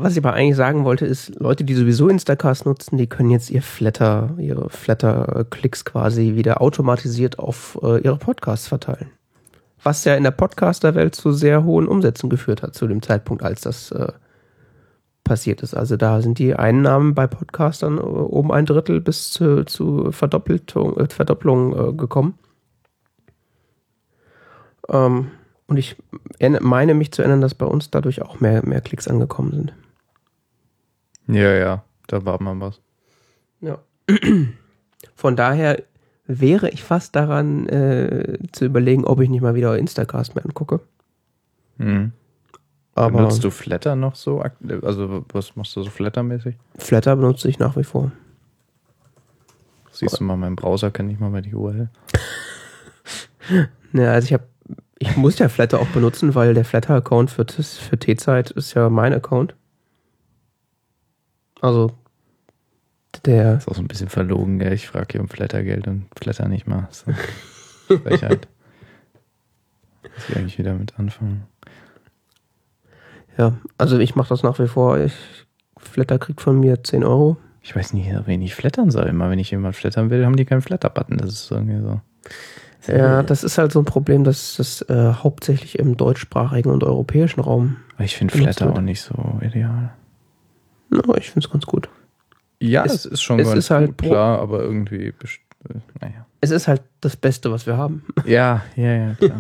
Was 0.02 0.12
ich 0.12 0.25
aber 0.25 0.35
eigentlich 0.35 0.56
sagen 0.56 0.85
wollte, 0.85 1.06
ist 1.06 1.38
Leute, 1.40 1.64
die 1.64 1.75
sowieso 1.75 2.09
Instacast 2.09 2.66
nutzen, 2.66 2.97
die 2.97 3.06
können 3.06 3.30
jetzt 3.30 3.50
ihr 3.50 3.62
Flatter, 3.62 4.35
ihre 4.38 4.71
Flatter-Klicks 4.71 5.85
quasi 5.85 6.35
wieder 6.35 6.61
automatisiert 6.61 7.38
auf 7.38 7.78
äh, 7.82 8.00
ihre 8.00 8.18
Podcasts 8.18 8.68
verteilen. 8.68 9.11
Was 9.82 10.04
ja 10.04 10.14
in 10.14 10.23
der 10.23 10.30
Podcaster-Welt 10.30 11.14
zu 11.14 11.32
sehr 11.32 11.64
hohen 11.64 11.88
Umsätzen 11.88 12.30
geführt 12.30 12.62
hat 12.62 12.75
zu 12.75 12.87
dem 12.87 13.02
Zeitpunkt, 13.02 13.42
als 13.42 13.62
das 13.62 13.90
äh, 13.90 14.12
passiert 15.25 15.62
ist. 15.62 15.75
Also 15.75 15.97
da 15.97 16.21
sind 16.21 16.38
die 16.38 16.54
Einnahmen 16.54 17.14
bei 17.14 17.26
Podcastern 17.26 17.99
äh, 17.99 18.00
um 18.00 18.50
ein 18.50 18.66
Drittel 18.66 19.00
bis 19.00 19.30
zu, 19.30 19.64
zu 19.64 20.12
Verdoppelung, 20.12 20.97
äh, 20.99 21.09
Verdopplung 21.09 21.90
äh, 21.90 21.92
gekommen. 21.92 22.38
Ähm, 24.88 25.28
und 25.66 25.76
ich 25.76 25.97
meine 26.61 26.92
mich 26.92 27.12
zu 27.12 27.23
erinnern, 27.23 27.40
dass 27.40 27.54
bei 27.54 27.64
uns 27.64 27.90
dadurch 27.90 28.21
auch 28.21 28.40
mehr, 28.40 28.66
mehr 28.66 28.82
Klicks 28.82 29.09
angekommen 29.09 29.52
sind. 29.52 29.75
Ja, 31.34 31.52
ja, 31.54 31.84
da 32.06 32.24
war 32.24 32.42
mal 32.42 32.58
was. 32.60 32.80
Ja. 33.60 33.78
Von 35.14 35.36
daher 35.36 35.82
wäre 36.26 36.70
ich 36.70 36.82
fast 36.82 37.16
daran 37.16 37.68
äh, 37.68 38.38
zu 38.52 38.64
überlegen, 38.64 39.04
ob 39.04 39.20
ich 39.20 39.28
nicht 39.28 39.42
mal 39.42 39.54
wieder 39.54 39.76
Instacast 39.78 40.34
mehr 40.34 40.44
angucke. 40.44 40.80
Mhm. 41.78 42.12
Aber 42.94 43.18
Benutzt 43.18 43.42
du 43.42 43.50
Flatter 43.50 43.96
noch 43.96 44.14
so? 44.14 44.42
Also, 44.82 45.24
was 45.32 45.56
machst 45.56 45.74
du 45.76 45.82
so 45.82 45.90
Flatter-mäßig? 45.90 46.56
Flatter 46.76 47.16
benutze 47.16 47.48
ich 47.48 47.58
nach 47.58 47.76
wie 47.76 47.84
vor. 47.84 48.12
Siehst 49.90 50.20
du 50.20 50.24
mal, 50.24 50.36
mein 50.36 50.56
Browser 50.56 50.90
kennt 50.90 51.08
nicht 51.08 51.20
mal 51.20 51.30
mehr 51.30 51.42
die 51.42 51.54
URL. 51.54 51.88
Ja, 53.92 54.12
also 54.12 54.26
ich 54.26 54.32
habe, 54.32 54.44
ich 54.98 55.16
muss 55.16 55.38
ja 55.38 55.48
Flatter 55.48 55.80
auch 55.80 55.88
benutzen, 55.88 56.34
weil 56.34 56.54
der 56.54 56.64
Flatter-Account 56.64 57.30
für, 57.30 57.44
für 57.44 57.98
T-Zeit 57.98 58.52
ist 58.52 58.72
ja 58.74 58.88
mein 58.88 59.12
Account. 59.12 59.54
Also 61.62 61.92
der, 63.25 63.59
Ist 63.59 63.69
auch 63.69 63.75
so 63.75 63.83
ein 63.83 63.88
bisschen 63.88 64.09
verlogen, 64.09 64.59
gell? 64.59 64.73
Ich 64.73 64.88
frage 64.88 65.07
hier 65.12 65.21
um 65.21 65.28
Flattergeld 65.28 65.87
und 65.87 66.07
Flatter 66.16 66.49
nicht 66.49 66.66
mal. 66.66 66.88
So. 66.90 67.12
Frechheit. 67.99 68.49
Muss 70.02 70.28
ich 70.28 70.37
eigentlich 70.37 70.59
wieder 70.59 70.75
mit 70.75 70.99
anfangen. 70.99 71.45
ja, 73.38 73.57
also 73.78 73.99
ich 73.99 74.16
mache 74.16 74.31
das 74.31 74.42
nach 74.42 74.59
wie 74.59 74.66
vor. 74.66 74.99
Ich, 74.99 75.14
Flatter 75.76 76.19
kriegt 76.19 76.40
von 76.40 76.59
mir 76.59 76.83
10 76.83 77.04
Euro. 77.04 77.37
Ich 77.62 77.76
weiß 77.76 77.92
nie, 77.92 78.12
wen 78.25 78.42
ich 78.42 78.54
flattern 78.57 78.90
soll. 78.90 79.07
Immer 79.07 79.31
wenn 79.31 79.38
ich 79.38 79.52
jemand 79.52 79.76
flattern 79.76 80.11
will, 80.11 80.25
haben 80.25 80.37
die 80.37 80.45
keinen 80.45 80.62
Flatter-Button. 80.62 81.19
Das 81.19 81.31
ist 81.31 81.50
irgendwie 81.50 81.81
so. 81.81 82.00
Ja, 82.88 83.23
das 83.23 83.45
ist 83.45 83.59
halt 83.59 83.71
so 83.71 83.78
ein 83.78 83.85
Problem, 83.85 84.25
dass 84.25 84.57
das 84.57 84.83
äh, 84.83 85.12
hauptsächlich 85.12 85.78
im 85.78 85.97
deutschsprachigen 85.97 86.71
und 86.71 86.83
europäischen 86.83 87.40
Raum. 87.40 87.76
Ich 88.00 88.16
finde 88.16 88.37
Flatter 88.37 88.73
auch 88.73 88.81
nicht 88.81 89.02
so 89.02 89.38
ideal. 89.40 89.92
Na, 90.92 91.16
ich 91.16 91.30
finde 91.30 91.46
es 91.46 91.50
ganz 91.52 91.64
gut. 91.66 91.88
Ja, 92.61 92.84
Es- 92.84 92.92
es, 92.94 93.06
ist 93.06 93.22
schon 93.22 93.40
es 93.40 93.46
ganz 93.49 93.58
ist 93.58 93.70
halt 93.70 93.88
gut, 93.99 94.08
klar, 94.11 94.38
aber 94.38 94.61
irgendwie, 94.62 95.12
naja. 96.00 96.26
Es 96.40 96.50
ist 96.50 96.68
halt 96.68 96.82
das 97.00 97.16
Beste, 97.16 97.50
was 97.50 97.66
wir 97.66 97.76
haben. 97.76 98.04
Ja, 98.25 98.62
ja, 98.76 98.92
ja, 99.08 99.14
klar. 99.14 99.38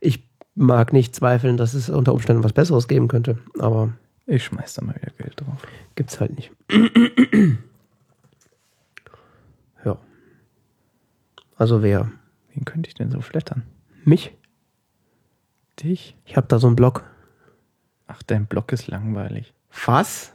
Ich 0.00 0.26
mag 0.54 0.92
nicht 0.92 1.14
zweifeln, 1.14 1.56
dass 1.56 1.74
es 1.74 1.88
unter 1.90 2.12
Umständen 2.12 2.42
was 2.42 2.52
Besseres 2.52 2.88
geben 2.88 3.06
könnte, 3.08 3.38
aber 3.58 3.92
Ich 4.26 4.44
schmeiß 4.44 4.74
da 4.74 4.82
mal 4.84 4.94
wieder 4.96 5.12
Geld 5.18 5.40
drauf. 5.40 5.62
gibt's 5.94 6.18
halt 6.20 6.34
nicht. 6.36 6.50
ja. 9.84 9.96
Also 11.56 11.82
wer? 11.82 12.10
Wen 12.54 12.64
könnte 12.64 12.88
ich 12.88 12.94
denn 12.94 13.10
so 13.10 13.20
flattern? 13.20 13.62
Mich? 14.04 14.34
Dich? 15.82 16.16
Ich 16.24 16.36
habe 16.36 16.46
da 16.48 16.58
so 16.58 16.66
einen 16.66 16.76
Blog. 16.76 17.04
Ach, 18.06 18.22
dein 18.22 18.46
Blog 18.46 18.72
ist 18.72 18.88
langweilig. 18.88 19.54
Was? 19.86 20.32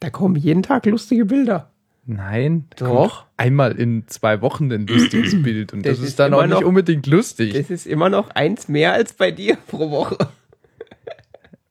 Da 0.00 0.10
kommen 0.10 0.36
jeden 0.36 0.62
Tag 0.62 0.86
lustige 0.86 1.24
Bilder. 1.24 1.70
Nein. 2.04 2.66
Doch. 2.76 3.26
Einmal 3.36 3.72
in 3.78 4.08
zwei 4.08 4.40
Wochen 4.40 4.72
ein 4.72 4.86
lustiges 4.86 5.40
Bild 5.42 5.72
und 5.72 5.86
das, 5.86 5.92
Das 5.92 5.98
ist, 6.00 6.08
ist 6.10 6.18
dann 6.18 6.34
auch 6.34 6.42
nicht 6.42 6.50
noch- 6.60 6.62
unbedingt 6.62 7.06
lustig. 7.06 7.54
Das 7.54 7.70
ist 7.70 7.86
immer 7.86 8.08
noch 8.08 8.30
eins 8.30 8.68
mehr 8.68 8.92
als 8.92 9.12
bei 9.12 9.30
dir 9.30 9.56
pro 9.56 9.90
Woche. 9.90 10.18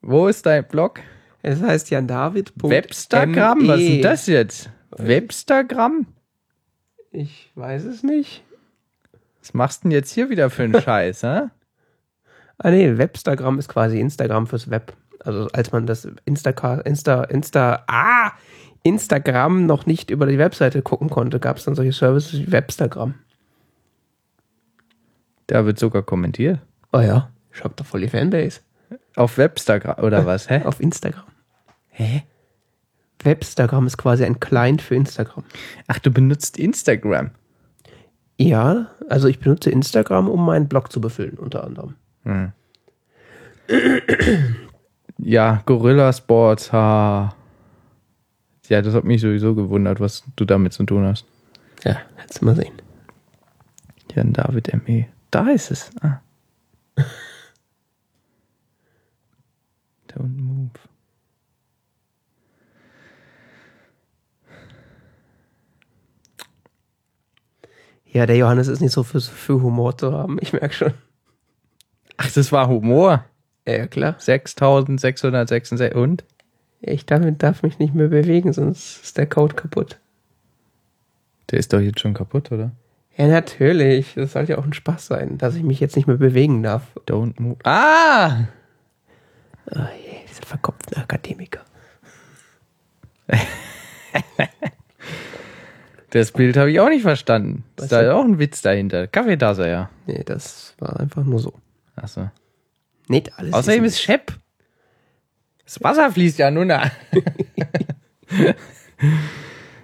Wo 0.02 0.28
ist 0.28 0.46
dein 0.46 0.66
Blog? 0.68 1.00
Es 1.44 1.62
heißt 1.62 1.90
Jan 1.90 2.08
David. 2.08 2.54
Webstagram? 2.56 3.68
Was 3.68 3.80
ist 3.82 3.90
denn 3.90 4.02
das 4.02 4.28
jetzt? 4.28 4.70
Webstagram? 4.92 6.08
Ich 7.12 7.52
weiß 7.56 7.84
es 7.86 8.04
nicht. 8.04 8.44
Was 9.42 9.54
machst 9.54 9.84
du 9.84 9.90
denn 9.90 9.92
jetzt 9.92 10.12
hier 10.14 10.30
wieder 10.30 10.50
für 10.50 10.64
einen 10.64 10.80
Scheiß, 10.82 11.24
hä? 11.24 11.42
Ah 12.58 12.70
nee, 12.70 12.98
Webstagram 12.98 13.60
ist 13.60 13.68
quasi 13.70 14.00
Instagram 14.00 14.48
fürs 14.48 14.70
Web. 14.70 14.94
Also 15.24 15.48
als 15.54 15.72
man 15.72 15.86
das 15.86 16.08
Insta, 16.26 16.52
Insta, 16.82 17.24
Insta, 17.24 17.84
ah, 17.88 18.32
Instagram 18.84 19.66
noch 19.66 19.86
nicht 19.86 20.10
über 20.10 20.26
die 20.26 20.38
Webseite 20.38 20.82
gucken 20.82 21.10
konnte, 21.10 21.40
gab 21.40 21.58
es 21.58 21.66
dann 21.66 21.76
solche 21.76 21.94
Services 21.94 22.40
wie 22.40 22.52
Webstagram. 22.52 23.14
Da 25.48 25.66
wird 25.66 25.78
sogar 25.78 26.02
kommentiert. 26.02 26.60
Oh 26.92 27.00
ja, 27.00 27.30
ich 27.54 27.64
hab 27.64 27.76
da 27.78 27.84
voll 27.84 28.02
die 28.02 28.08
Fanbase. 28.08 28.62
Auf 29.16 29.38
Webstagram 29.38 30.04
oder 30.04 30.26
was, 30.26 30.50
hä? 30.50 30.64
Auf 30.64 30.80
Instagram. 30.80 31.26
Hä? 31.90 32.24
Webstagram 33.24 33.86
ist 33.86 33.98
quasi 33.98 34.26
ein 34.26 34.40
Client 34.40 34.82
für 34.82 34.96
Instagram. 34.96 35.44
Ach, 35.88 36.00
du 36.00 36.12
benutzt 36.12 36.58
Instagram. 36.58 37.32
Ja, 38.38 38.88
also 39.08 39.28
ich 39.28 39.40
benutze 39.40 39.70
Instagram, 39.70 40.28
um 40.28 40.44
meinen 40.46 40.68
Blog 40.68 40.92
zu 40.92 41.00
befüllen, 41.00 41.38
unter 41.38 41.64
anderem. 41.64 41.96
Hm. 42.24 42.54
Ja, 45.24 45.62
Gorilla 45.68 46.12
Sports, 46.12 46.74
ha. 46.74 47.36
Ja, 48.68 48.82
das 48.82 48.96
hat 48.96 49.04
mich 49.04 49.22
sowieso 49.22 49.54
gewundert, 49.54 50.00
was 50.00 50.24
du 50.36 50.46
damit 50.46 50.74
zu 50.74 50.84
tun 50.84 51.06
hast. 51.06 51.26
Ja, 51.84 51.98
du 52.40 52.46
mal 52.46 52.56
sehen. 52.56 52.74
Jan 54.16 54.34
David 54.34 54.74
ME. 54.88 55.06
Da 55.30 55.48
ist 55.50 55.70
es. 55.70 55.92
Ah. 56.02 56.22
Don't 60.10 60.38
move. 60.38 60.72
Ja, 68.06 68.26
der 68.26 68.38
Johannes 68.38 68.68
ist 68.68 68.82
nicht 68.82 68.92
so 68.92 69.04
für, 69.04 69.22
für 69.22 69.62
Humor 69.62 69.98
zu 69.98 70.12
haben, 70.12 70.38
ich 70.42 70.52
merke 70.52 70.74
schon. 70.74 70.94
Ach, 72.18 72.30
das 72.32 72.52
war 72.52 72.68
Humor. 72.68 73.24
Ja, 73.68 73.88
klar. 73.88 74.16
6666 74.18 75.96
und? 75.96 76.24
Ich 76.82 77.06
darf, 77.06 77.24
darf 77.38 77.64
mich 77.64 77.78
nicht 77.80 77.94
mehr 77.94 78.08
bewegen, 78.08 78.54
sonst 78.54 79.04
ist 79.04 79.18
der 79.18 79.28
Code 79.28 79.56
kaputt. 79.56 80.00
Der 81.52 81.60
ist 81.60 81.74
doch 81.74 81.80
jetzt 81.80 82.00
schon 82.00 82.14
kaputt, 82.14 82.52
oder? 82.52 82.72
Ja, 83.18 83.28
natürlich. 83.28 84.14
Das 84.16 84.32
soll 84.34 84.46
ja 84.46 84.58
auch 84.58 84.66
ein 84.66 84.74
Spaß 84.74 85.06
sein, 85.08 85.38
dass 85.38 85.56
ich 85.56 85.64
mich 85.64 85.80
jetzt 85.80 85.96
nicht 85.96 86.08
mehr 86.08 86.18
bewegen 86.18 86.64
darf. 86.64 86.84
Don't 87.08 87.40
move. 87.40 87.58
Ah! 87.64 88.46
Oh 89.70 89.78
je, 89.78 90.26
diese 90.28 90.42
verkopften 90.42 90.98
Akademiker. 90.98 91.62
Das 96.12 96.34
Bild 96.34 96.58
habe 96.58 96.70
ich 96.70 96.80
auch 96.82 96.90
nicht 96.90 97.04
verstanden. 97.04 97.64
Ist 97.78 97.90
da 97.90 98.02
denn? 98.02 98.12
auch 98.12 98.26
ein 98.26 98.38
Witz 98.38 98.62
dahinter? 98.62 99.08
Kaffeetasse, 99.08 99.70
ja. 99.70 99.90
Nee, 100.08 100.24
das 100.26 100.76
war 100.78 101.00
einfach 101.00 101.24
nur 101.24 101.40
so. 101.40 101.54
Achso. 101.96 102.30
Nicht 103.12 103.38
alles. 103.38 103.54
Außerdem 103.54 103.84
ist 103.84 104.02
Shep. 104.02 104.34
Das 105.66 105.84
Wasser 105.84 106.12
fließt 106.12 106.40
ja 106.40 106.50
nur 106.50 106.66
nach. 106.66 106.92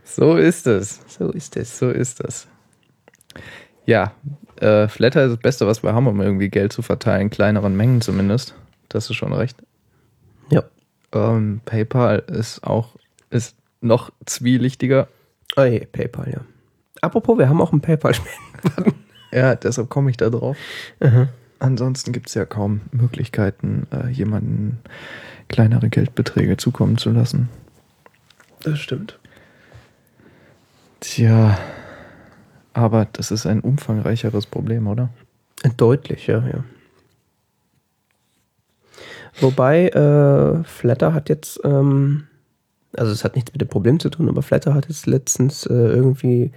so 0.03 0.37
ist 0.37 0.65
es. 0.65 1.01
so 1.07 1.31
ist 1.31 1.57
es. 1.57 1.77
So 1.77 1.89
ist 1.89 2.21
es. 2.21 2.47
Ja, 3.85 4.13
äh, 4.61 4.87
Flatter 4.87 5.25
ist 5.25 5.31
das 5.31 5.39
Beste, 5.39 5.67
was 5.67 5.83
wir 5.83 5.93
haben, 5.93 6.07
um 6.07 6.21
irgendwie 6.21 6.49
Geld 6.49 6.73
zu 6.73 6.81
verteilen, 6.81 7.23
in 7.23 7.29
kleineren 7.29 7.75
Mengen 7.75 8.01
zumindest. 8.01 8.55
Das 8.89 9.09
ist 9.09 9.17
schon 9.17 9.33
recht. 9.33 9.57
Ja. 10.49 10.63
Ähm, 11.13 11.61
PayPal 11.65 12.23
ist 12.27 12.63
auch 12.63 12.95
ist 13.29 13.57
noch 13.81 14.11
zwielichtiger. 14.25 15.09
Oh 15.57 15.63
je, 15.63 15.85
PayPal, 15.85 16.31
ja. 16.31 16.41
Apropos, 17.01 17.37
wir 17.37 17.49
haben 17.49 17.61
auch 17.61 17.71
einen 17.71 17.81
PayPal-Spenden. 17.81 18.93
Ja, 19.31 19.55
deshalb 19.55 19.89
komme 19.89 20.09
ich 20.09 20.17
da 20.17 20.29
drauf. 20.29 20.57
Mhm. 21.01 21.27
Ansonsten 21.59 22.11
gibt 22.11 22.27
es 22.27 22.33
ja 22.35 22.45
kaum 22.45 22.81
Möglichkeiten, 22.91 23.87
äh, 23.91 24.09
jemanden 24.09 24.79
kleinere 25.47 25.89
Geldbeträge 25.89 26.57
zukommen 26.57 26.97
zu 26.97 27.11
lassen. 27.11 27.49
Das 28.63 28.79
stimmt. 28.79 29.19
Tja, 30.99 31.57
aber 32.73 33.07
das 33.13 33.31
ist 33.31 33.45
ein 33.45 33.61
umfangreicheres 33.61 34.45
Problem, 34.45 34.87
oder? 34.87 35.09
Deutlich, 35.77 36.27
ja, 36.27 36.45
ja. 36.47 36.63
Wobei, 39.39 39.89
äh, 39.89 40.63
Flatter 40.63 41.13
hat 41.13 41.29
jetzt, 41.29 41.59
ähm, 41.63 42.27
also 42.93 43.11
es 43.11 43.23
hat 43.23 43.35
nichts 43.35 43.51
mit 43.51 43.61
dem 43.61 43.67
Problem 43.67 43.99
zu 43.99 44.09
tun, 44.09 44.29
aber 44.29 44.41
Flatter 44.41 44.73
hat 44.73 44.87
jetzt 44.89 45.05
letztens 45.05 45.65
äh, 45.65 45.73
irgendwie 45.73 46.51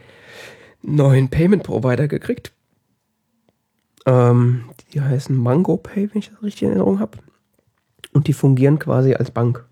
einen 0.83 0.97
neuen 0.97 1.29
Payment 1.29 1.63
Provider 1.63 2.09
gekriegt. 2.09 2.53
Ähm, 4.07 4.65
die 4.93 5.01
heißen 5.01 5.37
Mango 5.37 5.77
Pay, 5.77 6.11
wenn 6.13 6.19
ich 6.19 6.31
das 6.31 6.43
richtig 6.43 6.63
in 6.63 6.69
Erinnerung 6.69 7.01
habe. 7.01 7.19
Und 8.13 8.27
die 8.27 8.33
fungieren 8.33 8.79
quasi 8.79 9.15
als 9.15 9.31
Bank. 9.31 9.65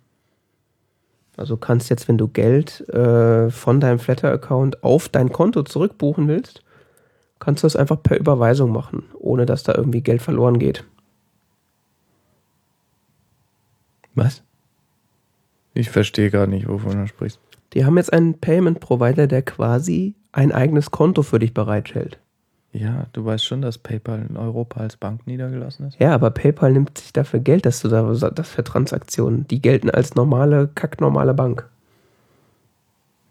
Also 1.37 1.57
kannst 1.57 1.89
jetzt, 1.89 2.09
wenn 2.09 2.19
du 2.19 2.29
Geld 2.29 2.89
äh, 2.89 3.51
von 3.51 3.81
deinem 3.81 3.99
Flatter-Account 3.99 4.83
auf 4.83 5.09
dein 5.09 5.31
Konto 5.31 5.63
zurückbuchen 5.63 6.27
willst, 6.27 6.63
kannst 7.39 7.63
du 7.63 7.67
das 7.67 7.77
einfach 7.77 8.03
per 8.03 8.19
Überweisung 8.19 8.73
machen, 8.73 9.05
ohne 9.19 9.47
dass 9.47 9.63
da 9.63 9.75
irgendwie 9.75 10.01
Geld 10.01 10.21
verloren 10.21 10.59
geht. 10.59 10.85
Was? 14.15 14.43
Ich 15.75 15.91
verstehe 15.91 16.31
gar 16.31 16.49
nicht, 16.49 16.67
wovon 16.69 16.99
du 16.99 17.07
sprichst. 17.07 17.39
Die 17.73 17.85
haben 17.85 17.97
jetzt 17.99 18.13
einen 18.13 18.41
Payment 18.41 18.81
Provider, 18.81 19.29
der 19.29 19.43
quasi 19.43 20.17
ein 20.33 20.51
eigenes 20.51 20.91
Konto 20.91 21.23
für 21.23 21.39
dich 21.39 21.55
bereithält. 21.55 22.19
Ja, 22.79 23.07
du 23.13 23.25
weißt 23.25 23.45
schon, 23.45 23.61
dass 23.61 23.77
PayPal 23.77 24.25
in 24.29 24.37
Europa 24.37 24.81
als 24.81 24.97
Bank 24.97 25.27
niedergelassen 25.27 25.89
ist. 25.89 25.99
Ja, 25.99 26.15
aber 26.15 26.31
PayPal 26.31 26.73
nimmt 26.73 26.97
sich 26.97 27.13
dafür 27.13 27.41
Geld, 27.41 27.67
dass 27.67 27.81
du 27.81 27.89
da 27.89 28.03
das 28.31 28.49
für 28.49 28.63
Transaktionen. 28.63 29.49
Die 29.49 29.61
gelten 29.61 29.91
als 29.91 30.15
normale, 30.15 30.69
kacknormale 30.69 31.35
Bank. 31.35 31.69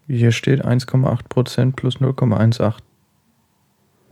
Hier 0.06 0.32
steht 0.32 0.62
1,8% 0.66 1.72
plus 1.72 1.96
0,18 1.96 2.74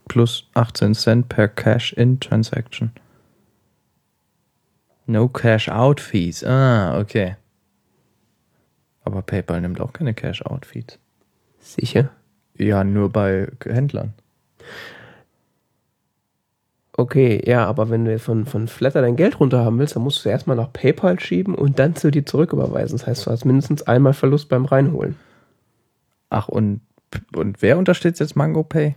plus 0.08 0.48
18 0.54 0.94
Cent 0.94 1.28
per 1.28 1.48
Cash-In-Transaction. 1.48 2.92
No 5.04 5.28
Cash-Out-Fees. 5.28 6.44
Ah, 6.44 6.98
okay. 6.98 7.36
Aber 9.04 9.20
PayPal 9.20 9.60
nimmt 9.60 9.82
auch 9.82 9.92
keine 9.92 10.14
Cash-Out-Fees. 10.14 10.98
Sicher? 11.58 12.08
Ja, 12.56 12.84
nur 12.84 13.10
bei 13.10 13.48
Händlern. 13.62 14.14
Okay, 16.98 17.42
ja, 17.46 17.66
aber 17.66 17.90
wenn 17.90 18.06
du 18.06 18.18
von, 18.18 18.46
von 18.46 18.68
Flatter 18.68 19.02
dein 19.02 19.16
Geld 19.16 19.38
runter 19.38 19.62
haben 19.64 19.78
willst, 19.78 19.96
dann 19.96 20.02
musst 20.02 20.24
du 20.24 20.30
erstmal 20.30 20.56
nach 20.56 20.72
PayPal 20.72 21.20
schieben 21.20 21.54
und 21.54 21.78
dann 21.78 21.94
zu 21.94 22.10
dir 22.10 22.24
zurücküberweisen. 22.24 22.96
Das 22.96 23.06
heißt, 23.06 23.26
du 23.26 23.30
hast 23.30 23.44
mindestens 23.44 23.82
einmal 23.82 24.14
Verlust 24.14 24.48
beim 24.48 24.64
Reinholen. 24.64 25.16
Ach, 26.30 26.48
und, 26.48 26.80
und 27.34 27.60
wer 27.60 27.76
unterstützt 27.76 28.20
jetzt 28.20 28.34
Mango 28.34 28.62
Pay? 28.62 28.96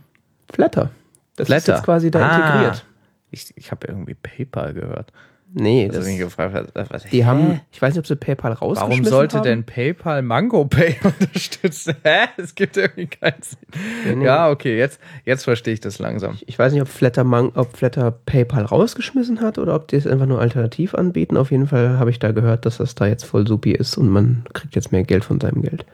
Flatter. 0.50 0.90
Das 1.36 1.46
Flatter. 1.48 1.58
ist 1.58 1.66
jetzt 1.68 1.84
quasi 1.84 2.10
da 2.10 2.26
Ah. 2.26 2.36
integriert. 2.36 2.86
Ich, 3.30 3.52
ich 3.56 3.70
habe 3.70 3.86
irgendwie 3.86 4.14
PayPal 4.14 4.72
gehört. 4.72 5.12
Nee, 5.52 5.86
Also 5.88 5.98
das, 5.98 6.06
mich 6.06 6.18
gefragt, 6.18 6.70
was, 6.74 6.90
was, 6.90 7.02
die 7.04 7.22
hä? 7.22 7.24
haben, 7.24 7.60
ich 7.72 7.82
weiß 7.82 7.94
nicht, 7.94 7.98
ob 7.98 8.06
sie 8.06 8.14
PayPal 8.14 8.52
rausgeschmissen 8.52 9.04
Warum 9.04 9.10
sollte 9.10 9.38
haben. 9.38 9.44
denn 9.44 9.64
PayPal 9.64 10.22
Mango 10.22 10.64
Pay 10.64 10.96
unterstützen? 11.04 11.96
Hä? 12.04 12.28
Es 12.36 12.54
gibt 12.54 12.76
irgendwie 12.76 13.08
keinen 13.08 13.42
Sinn. 13.42 13.58
Nee, 14.06 14.14
nee. 14.16 14.24
Ja, 14.26 14.48
okay, 14.48 14.78
jetzt, 14.78 15.00
jetzt 15.24 15.42
verstehe 15.42 15.74
ich 15.74 15.80
das 15.80 15.98
langsam. 15.98 16.38
Ich 16.46 16.56
weiß 16.56 16.72
nicht, 16.72 16.82
ob 16.82 16.88
Flatter, 16.88 17.24
Man 17.24 17.48
ob 17.48 17.76
Flatter 17.76 18.12
PayPal 18.12 18.64
rausgeschmissen 18.64 19.40
hat 19.40 19.58
oder 19.58 19.74
ob 19.74 19.88
die 19.88 19.96
es 19.96 20.06
einfach 20.06 20.26
nur 20.26 20.40
alternativ 20.40 20.94
anbieten. 20.94 21.36
Auf 21.36 21.50
jeden 21.50 21.66
Fall 21.66 21.98
habe 21.98 22.10
ich 22.10 22.20
da 22.20 22.30
gehört, 22.30 22.64
dass 22.64 22.76
das 22.76 22.94
da 22.94 23.06
jetzt 23.06 23.24
voll 23.24 23.44
supi 23.46 23.72
ist 23.72 23.96
und 23.98 24.08
man 24.08 24.44
kriegt 24.52 24.76
jetzt 24.76 24.92
mehr 24.92 25.02
Geld 25.02 25.24
von 25.24 25.40
seinem 25.40 25.62
Geld. 25.62 25.84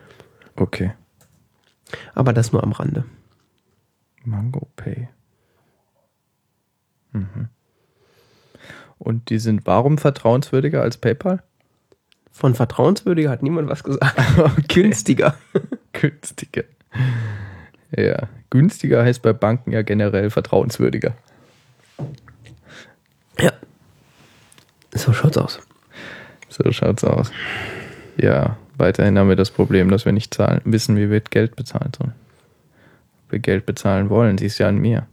Okay. 0.56 0.92
Aber 2.14 2.34
das 2.34 2.52
nur 2.52 2.62
am 2.62 2.72
Rande. 2.72 3.04
Mango 4.24 4.68
Pay. 4.76 5.08
Mhm. 7.12 7.48
Und 9.06 9.30
die 9.30 9.38
sind 9.38 9.68
warum 9.68 9.98
vertrauenswürdiger 9.98 10.82
als 10.82 10.96
PayPal? 10.96 11.40
Von 12.32 12.56
vertrauenswürdiger 12.56 13.30
hat 13.30 13.40
niemand 13.40 13.68
was 13.68 13.84
gesagt. 13.84 14.20
Günstiger. 14.68 15.36
Günstiger. 15.92 16.64
Ja, 17.96 18.28
günstiger 18.50 19.04
heißt 19.04 19.22
bei 19.22 19.32
Banken 19.32 19.70
ja 19.70 19.82
generell 19.82 20.28
vertrauenswürdiger. 20.30 21.14
Ja. 23.38 23.52
So 24.92 25.12
schaut's 25.12 25.38
aus. 25.38 25.60
So 26.48 26.72
schaut's 26.72 27.04
aus. 27.04 27.30
Ja, 28.16 28.56
weiterhin 28.76 29.16
haben 29.18 29.28
wir 29.28 29.36
das 29.36 29.52
Problem, 29.52 29.88
dass 29.88 30.04
wir 30.04 30.12
nicht 30.12 30.34
zahlen, 30.34 30.62
wissen, 30.64 30.96
wie 30.96 31.10
wir 31.10 31.20
Geld 31.20 31.54
bezahlen 31.54 31.92
sollen. 31.96 32.14
Ob 33.26 33.32
wir 33.32 33.38
Geld 33.38 33.66
bezahlen 33.66 34.10
wollen, 34.10 34.36
siehst 34.36 34.58
ja 34.58 34.66
an 34.66 34.78
mir. 34.78 35.06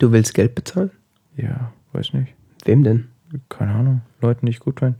Du 0.00 0.10
willst 0.10 0.34
Geld 0.34 0.56
bezahlen? 0.56 0.90
Ja, 1.36 1.72
weiß 1.92 2.12
nicht. 2.14 2.34
Wem 2.64 2.84
denn? 2.84 3.08
Keine 3.48 3.72
Ahnung. 3.72 4.02
Leuten 4.20 4.46
nicht 4.46 4.60
gut 4.60 4.80
finden. 4.80 4.98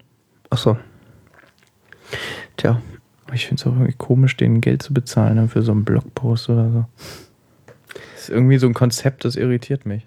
Ach 0.50 0.58
so. 0.58 0.76
Tja, 2.56 2.80
ich 3.32 3.46
finde 3.46 3.60
es 3.60 3.66
auch 3.66 3.72
irgendwie 3.72 3.94
komisch, 3.96 4.36
denen 4.36 4.60
Geld 4.60 4.82
zu 4.82 4.92
bezahlen 4.94 5.36
dann 5.36 5.48
für 5.48 5.62
so 5.62 5.72
einen 5.72 5.84
Blogpost 5.84 6.48
oder 6.50 6.70
so. 6.70 6.84
Das 8.14 8.24
ist 8.24 8.30
irgendwie 8.30 8.58
so 8.58 8.66
ein 8.66 8.74
Konzept, 8.74 9.24
das 9.24 9.36
irritiert 9.36 9.86
mich. 9.86 10.06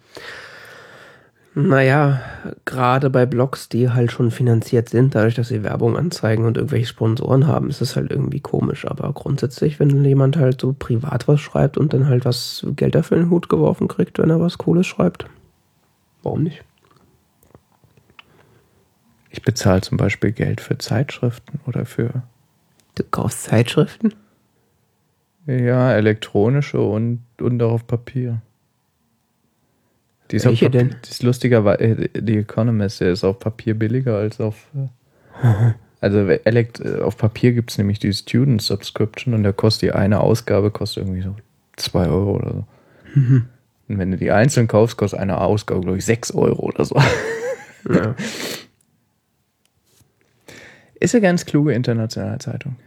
naja, 1.55 2.21
gerade 2.65 3.09
bei 3.09 3.25
Blogs, 3.25 3.69
die 3.69 3.89
halt 3.89 4.12
schon 4.12 4.31
finanziert 4.31 4.89
sind, 4.89 5.15
dadurch, 5.15 5.36
dass 5.36 5.49
sie 5.49 5.63
Werbung 5.63 5.97
anzeigen 5.97 6.45
und 6.45 6.57
irgendwelche 6.57 6.88
Sponsoren 6.88 7.47
haben, 7.47 7.69
ist 7.69 7.81
es 7.81 7.95
halt 7.95 8.12
irgendwie 8.12 8.39
komisch. 8.39 8.86
Aber 8.86 9.12
grundsätzlich, 9.13 9.79
wenn 9.79 10.03
jemand 10.03 10.38
halt 10.38 10.59
so 10.62 10.73
privat 10.77 11.27
was 11.27 11.39
schreibt 11.41 11.77
und 11.77 11.93
dann 11.93 12.07
halt 12.07 12.25
was 12.25 12.65
Geld 12.75 12.95
dafür 12.95 13.17
in 13.17 13.23
den 13.23 13.29
Hut 13.29 13.49
geworfen 13.49 13.88
kriegt, 13.88 14.19
wenn 14.19 14.29
er 14.29 14.39
was 14.39 14.57
Cooles 14.57 14.88
schreibt, 14.88 15.27
warum 16.23 16.43
nicht? 16.43 16.63
Ich 19.29 19.41
bezahle 19.41 19.81
zum 19.81 19.97
Beispiel 19.97 20.31
Geld 20.31 20.62
für 20.62 20.77
Zeitschriften 20.77 21.59
oder 21.65 21.86
für 21.86 22.23
Du 22.95 23.03
kaufst 23.03 23.43
Zeitschriften? 23.43 24.13
ja, 25.47 25.91
elektronische 25.93 26.79
und, 26.79 27.23
und 27.41 27.62
auch 27.63 27.73
auf 27.73 27.88
Papier. 27.88 28.41
Die 30.31 30.38
ist 30.38 30.45
Welche 30.45 30.67
auf 30.67 30.71
Papier, 30.71 30.89
denn? 30.89 30.97
Die 31.03 31.09
ist 31.09 31.23
lustigerweise, 31.23 32.09
die 32.09 32.38
Economist, 32.38 33.01
der 33.01 33.12
ist 33.12 33.23
auf 33.23 33.39
Papier 33.39 33.77
billiger 33.77 34.17
als 34.17 34.39
auf. 34.39 34.67
äh, 35.43 35.71
Also 36.01 36.19
äh, 36.27 36.99
auf 37.01 37.17
Papier 37.17 37.53
gibt 37.53 37.71
es 37.71 37.77
nämlich 37.77 37.97
die 37.97 38.12
Student 38.12 38.62
Subscription 38.62 39.33
und 39.33 39.43
da 39.43 39.53
kostet 39.53 39.81
die 39.83 39.91
eine 39.93 40.19
Ausgabe 40.19 40.69
kostet 40.69 41.03
irgendwie 41.05 41.21
so 41.21 41.36
2 41.77 42.07
Euro 42.07 42.36
oder 42.36 42.53
so. 42.53 42.65
Mhm. 43.19 43.45
Und 43.88 43.98
wenn 44.00 44.12
du 44.12 44.17
die 44.17 44.32
einzeln 44.32 44.67
kaufst, 44.67 44.98
kostet 44.98 45.19
eine 45.19 45.39
Ausgabe, 45.41 45.82
glaube 45.82 45.98
ich, 45.98 46.06
6 46.06 46.32
Euro 46.34 46.62
oder 46.63 46.86
so. 46.86 46.96
Ja. 47.89 48.15
Ist 51.00 51.13
eine 51.13 51.22
ganz 51.22 51.46
kluge 51.46 51.74
internationale 51.74 52.38
Zeitung. 52.38 52.78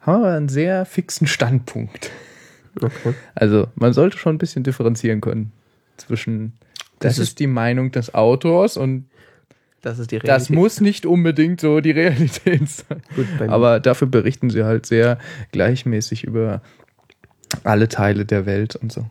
Haben 0.00 0.22
wir 0.22 0.30
einen 0.30 0.48
sehr 0.48 0.86
fixen 0.86 1.26
Standpunkt. 1.26 2.10
Okay. 2.80 3.14
Also, 3.34 3.68
man 3.74 3.92
sollte 3.92 4.16
schon 4.16 4.36
ein 4.36 4.38
bisschen 4.38 4.62
differenzieren 4.62 5.20
können 5.20 5.52
zwischen, 5.96 6.54
das, 7.00 7.16
Das 7.16 7.18
ist 7.18 7.38
die 7.38 7.46
Meinung 7.46 7.90
des 7.90 8.14
Autors 8.14 8.76
und 8.76 9.10
Das 9.82 9.98
ist 9.98 10.10
die 10.10 10.18
das 10.20 10.48
muss 10.48 10.80
nicht 10.80 11.04
unbedingt 11.04 11.60
so 11.60 11.80
die 11.80 11.90
Realität 11.90 12.68
sein. 12.68 13.02
Gut, 13.14 13.26
Aber 13.48 13.80
dafür 13.80 14.08
berichten 14.08 14.48
sie 14.48 14.64
halt 14.64 14.86
sehr 14.86 15.18
gleichmäßig 15.52 16.24
über 16.24 16.62
alle 17.64 17.88
Teile 17.88 18.24
der 18.24 18.46
Welt 18.46 18.76
und 18.76 18.92
so. 18.92 19.06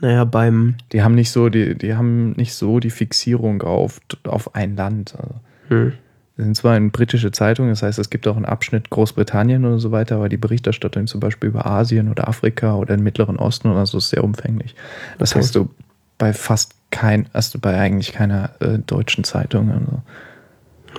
Naja, 0.00 0.24
beim. 0.24 0.74
Die 0.92 1.02
haben 1.02 1.14
nicht 1.14 1.30
so 1.30 1.48
die, 1.48 1.76
die 1.76 1.94
haben 1.94 2.32
nicht 2.32 2.54
so 2.54 2.80
die 2.80 2.90
Fixierung 2.90 3.62
auf, 3.62 4.00
auf 4.24 4.54
ein 4.54 4.76
Land. 4.76 5.14
Also, 5.16 5.34
Hm. 5.68 5.92
sind 6.36 6.56
zwar 6.56 6.74
eine 6.74 6.90
britische 6.90 7.30
Zeitung, 7.32 7.68
das 7.68 7.82
heißt, 7.82 7.98
es 7.98 8.10
gibt 8.10 8.26
auch 8.26 8.36
einen 8.36 8.44
Abschnitt 8.44 8.90
Großbritannien 8.90 9.64
und 9.64 9.78
so 9.78 9.92
weiter, 9.92 10.16
aber 10.16 10.28
die 10.28 10.36
Berichterstattung 10.36 11.06
zum 11.06 11.20
Beispiel 11.20 11.48
über 11.48 11.64
Asien 11.64 12.10
oder 12.10 12.28
Afrika 12.28 12.74
oder 12.74 12.96
den 12.96 13.02
Mittleren 13.04 13.36
Osten 13.36 13.68
oder 13.68 13.86
so 13.86 13.98
ist 13.98 14.10
sehr 14.10 14.24
umfänglich. 14.24 14.74
Das 15.18 15.30
Okay. 15.32 15.38
hast 15.38 15.54
du 15.54 15.70
bei 16.18 16.32
fast 16.32 16.74
kein, 16.90 17.28
hast 17.32 17.54
du 17.54 17.58
bei 17.60 17.78
eigentlich 17.78 18.12
keiner 18.12 18.50
äh, 18.60 18.78
deutschen 18.78 19.24
Zeitung 19.24 19.70
also, 19.70 20.02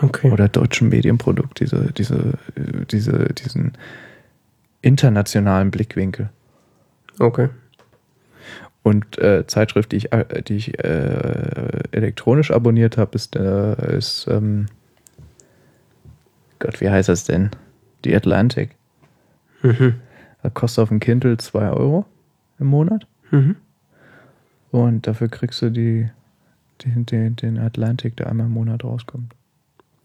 Okay. 0.02 0.32
oder 0.32 0.48
deutschen 0.50 0.90
Medienprodukt, 0.90 1.60
diese, 1.60 1.92
diese, 1.94 2.34
äh, 2.56 2.86
diese, 2.90 3.30
diesen 3.34 3.74
internationalen 4.82 5.72
Blickwinkel. 5.72 6.30
Okay. 7.20 7.50
Und 8.86 9.18
äh, 9.18 9.48
Zeitschrift, 9.48 9.94
die 9.94 9.96
ich, 9.96 10.14
äh, 10.14 10.44
die 10.44 10.58
ich 10.58 10.78
äh, 10.78 11.80
elektronisch 11.90 12.52
abonniert 12.52 13.00
habe, 13.00 13.16
ist, 13.16 13.36
äh, 13.36 13.98
ist 13.98 14.28
ähm, 14.30 14.68
Gott, 16.60 16.80
wie 16.82 16.92
heißt 16.92 17.10
das 17.10 17.24
denn? 17.24 17.50
Die 18.04 18.16
Atlantic. 18.16 18.76
Mhm. 19.64 19.96
Das 20.44 20.54
kostet 20.54 20.84
auf 20.84 20.90
dem 20.90 21.00
Kindle 21.00 21.36
2 21.36 21.72
Euro 21.72 22.06
im 22.60 22.68
Monat. 22.68 23.08
Mhm. 23.32 23.56
Und 24.70 25.08
dafür 25.08 25.30
kriegst 25.30 25.64
du 25.64 25.72
die, 25.72 26.08
die, 26.82 27.06
die, 27.06 27.32
den 27.32 27.58
Atlantic, 27.58 28.16
der 28.18 28.30
einmal 28.30 28.46
im 28.46 28.54
Monat 28.54 28.84
rauskommt. 28.84 29.34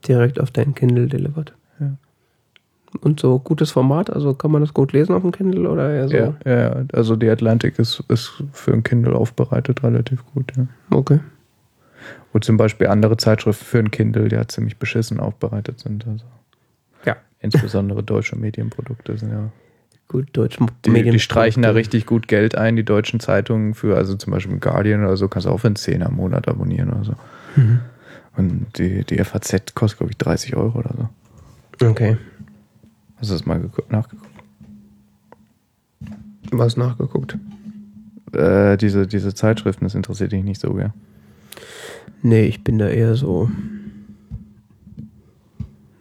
Direkt 0.08 0.40
auf 0.40 0.52
dein 0.52 0.74
Kindle 0.74 1.06
delivered. 1.06 1.52
Und 3.00 3.20
so 3.20 3.38
gutes 3.38 3.70
Format, 3.70 4.10
also 4.10 4.34
kann 4.34 4.50
man 4.50 4.62
das 4.62 4.74
gut 4.74 4.92
lesen 4.92 5.14
auf 5.14 5.22
dem 5.22 5.30
Kindle 5.30 5.68
oder 5.68 5.90
eher 5.90 6.08
so? 6.08 6.16
Ja, 6.16 6.34
ja, 6.44 6.84
also 6.92 7.14
die 7.14 7.30
Atlantic 7.30 7.78
ist, 7.78 8.02
ist 8.08 8.42
für 8.52 8.72
ein 8.72 8.82
Kindle 8.82 9.14
aufbereitet 9.14 9.82
relativ 9.84 10.24
gut. 10.34 10.52
Ja. 10.56 10.66
Okay. 10.90 11.20
Und 12.32 12.44
zum 12.44 12.56
Beispiel 12.56 12.88
andere 12.88 13.16
Zeitschriften 13.16 13.64
für 13.64 13.78
ein 13.78 13.90
Kindle, 13.90 14.28
die 14.28 14.34
ja 14.34 14.46
ziemlich 14.48 14.76
beschissen 14.78 15.20
aufbereitet 15.20 15.78
sind. 15.80 16.06
Also 16.06 16.24
Ja. 17.04 17.16
insbesondere 17.40 18.02
deutsche 18.02 18.36
Medienprodukte 18.36 19.16
sind 19.16 19.30
ja. 19.30 19.50
Gut, 20.08 20.28
Deutsch 20.32 20.58
Die, 20.84 21.02
die 21.04 21.20
streichen 21.20 21.62
da 21.62 21.70
richtig 21.70 22.04
gut 22.04 22.26
Geld 22.26 22.56
ein, 22.56 22.74
die 22.74 22.82
deutschen 22.82 23.20
Zeitungen 23.20 23.74
für, 23.74 23.96
also 23.96 24.16
zum 24.16 24.32
Beispiel 24.32 24.58
Guardian 24.58 25.04
oder 25.04 25.16
so, 25.16 25.28
kannst 25.28 25.46
du 25.46 25.52
auch 25.52 25.58
für 25.58 25.68
einen 25.68 25.76
Zehner 25.76 26.06
im 26.08 26.16
Monat 26.16 26.48
abonnieren 26.48 26.90
oder 26.90 27.04
so. 27.04 27.12
Mhm. 27.54 27.80
Und 28.36 28.66
die, 28.78 29.04
die 29.04 29.22
FAZ 29.22 29.72
kostet, 29.76 29.98
glaube 29.98 30.10
ich, 30.10 30.18
30 30.18 30.56
Euro 30.56 30.80
oder 30.80 30.94
so. 31.78 31.86
Okay. 31.86 32.16
Hast 33.20 33.30
du 33.30 33.34
das 33.34 33.44
mal 33.44 33.60
geguckt, 33.60 33.92
nachgeguckt? 33.92 34.30
Was 36.50 36.76
nachgeguckt? 36.76 37.36
Äh, 38.32 38.76
diese, 38.78 39.06
diese 39.06 39.34
Zeitschriften, 39.34 39.84
das 39.84 39.94
interessiert 39.94 40.32
dich 40.32 40.42
nicht 40.42 40.60
so, 40.60 40.72
gell? 40.72 40.92
Nee, 42.22 42.44
ich 42.44 42.64
bin 42.64 42.78
da 42.78 42.88
eher 42.88 43.14
so. 43.16 43.50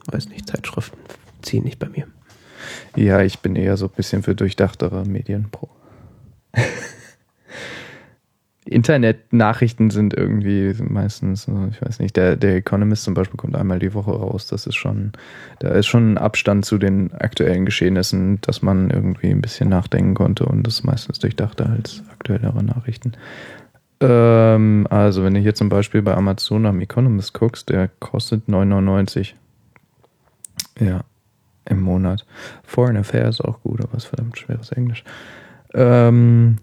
Weiß 0.08 0.30
nicht, 0.30 0.48
Zeitschriften 0.48 0.98
ziehen 1.42 1.66
nicht 1.66 1.78
bei 1.80 1.90
mir. 1.90 2.08
Ja, 2.96 3.22
ich 3.22 3.40
bin 3.40 3.56
eher 3.56 3.78
so 3.78 3.86
ein 3.86 3.94
bisschen 3.96 4.24
für 4.24 4.36
durchdachtere 4.36 5.06
Medien 5.06 5.50
pro. 5.52 5.70
Internetnachrichten 8.70 9.90
sind 9.90 10.14
irgendwie 10.14 10.74
meistens, 10.82 11.48
ich 11.72 11.82
weiß 11.82 12.00
nicht, 12.00 12.16
der, 12.16 12.36
der 12.36 12.56
Economist 12.56 13.04
zum 13.04 13.14
Beispiel 13.14 13.38
kommt 13.38 13.56
einmal 13.56 13.80
die 13.80 13.94
Woche 13.94 14.12
raus. 14.12 14.48
Das 14.48 14.68
ist 14.68 14.76
schon, 14.76 15.12
da 15.60 15.70
ist 15.70 15.88
schon 15.88 16.14
ein 16.14 16.18
Abstand 16.18 16.66
zu 16.66 16.78
den 16.78 17.14
aktuellen 17.14 17.66
Geschehnissen, 17.66 18.40
dass 18.42 18.62
man 18.62 18.90
irgendwie 18.90 19.30
ein 19.30 19.42
bisschen 19.42 19.70
nachdenken 19.70 20.14
konnte 20.14 20.46
und 20.46 20.66
das 20.66 20.84
meistens 20.84 21.20
durchdachter 21.20 21.70
als 21.70 22.04
aktuellere 22.12 22.64
Nachrichten. 22.64 23.14
Ähm, 24.02 24.88
also, 24.90 25.24
wenn 25.24 25.34
du 25.34 25.40
hier 25.40 25.56
zum 25.56 25.70
Beispiel 25.70 26.02
bei 26.02 26.16
Amazon 26.16 26.66
am 26.66 26.80
Economist 26.80 27.34
guckst, 27.34 27.70
der 27.70 27.90
kostet 28.00 28.48
9,99. 28.48 29.34
Ja, 30.80 31.02
im 31.66 31.82
Monat. 31.82 32.26
Foreign 32.64 32.98
Affairs 32.98 33.42
auch 33.42 33.62
gut, 33.62 33.82
aber 33.82 33.98
ist 33.98 34.06
verdammt 34.06 34.38
schweres 34.38 34.72
Englisch. 34.72 35.04
Ähm, 35.74 36.58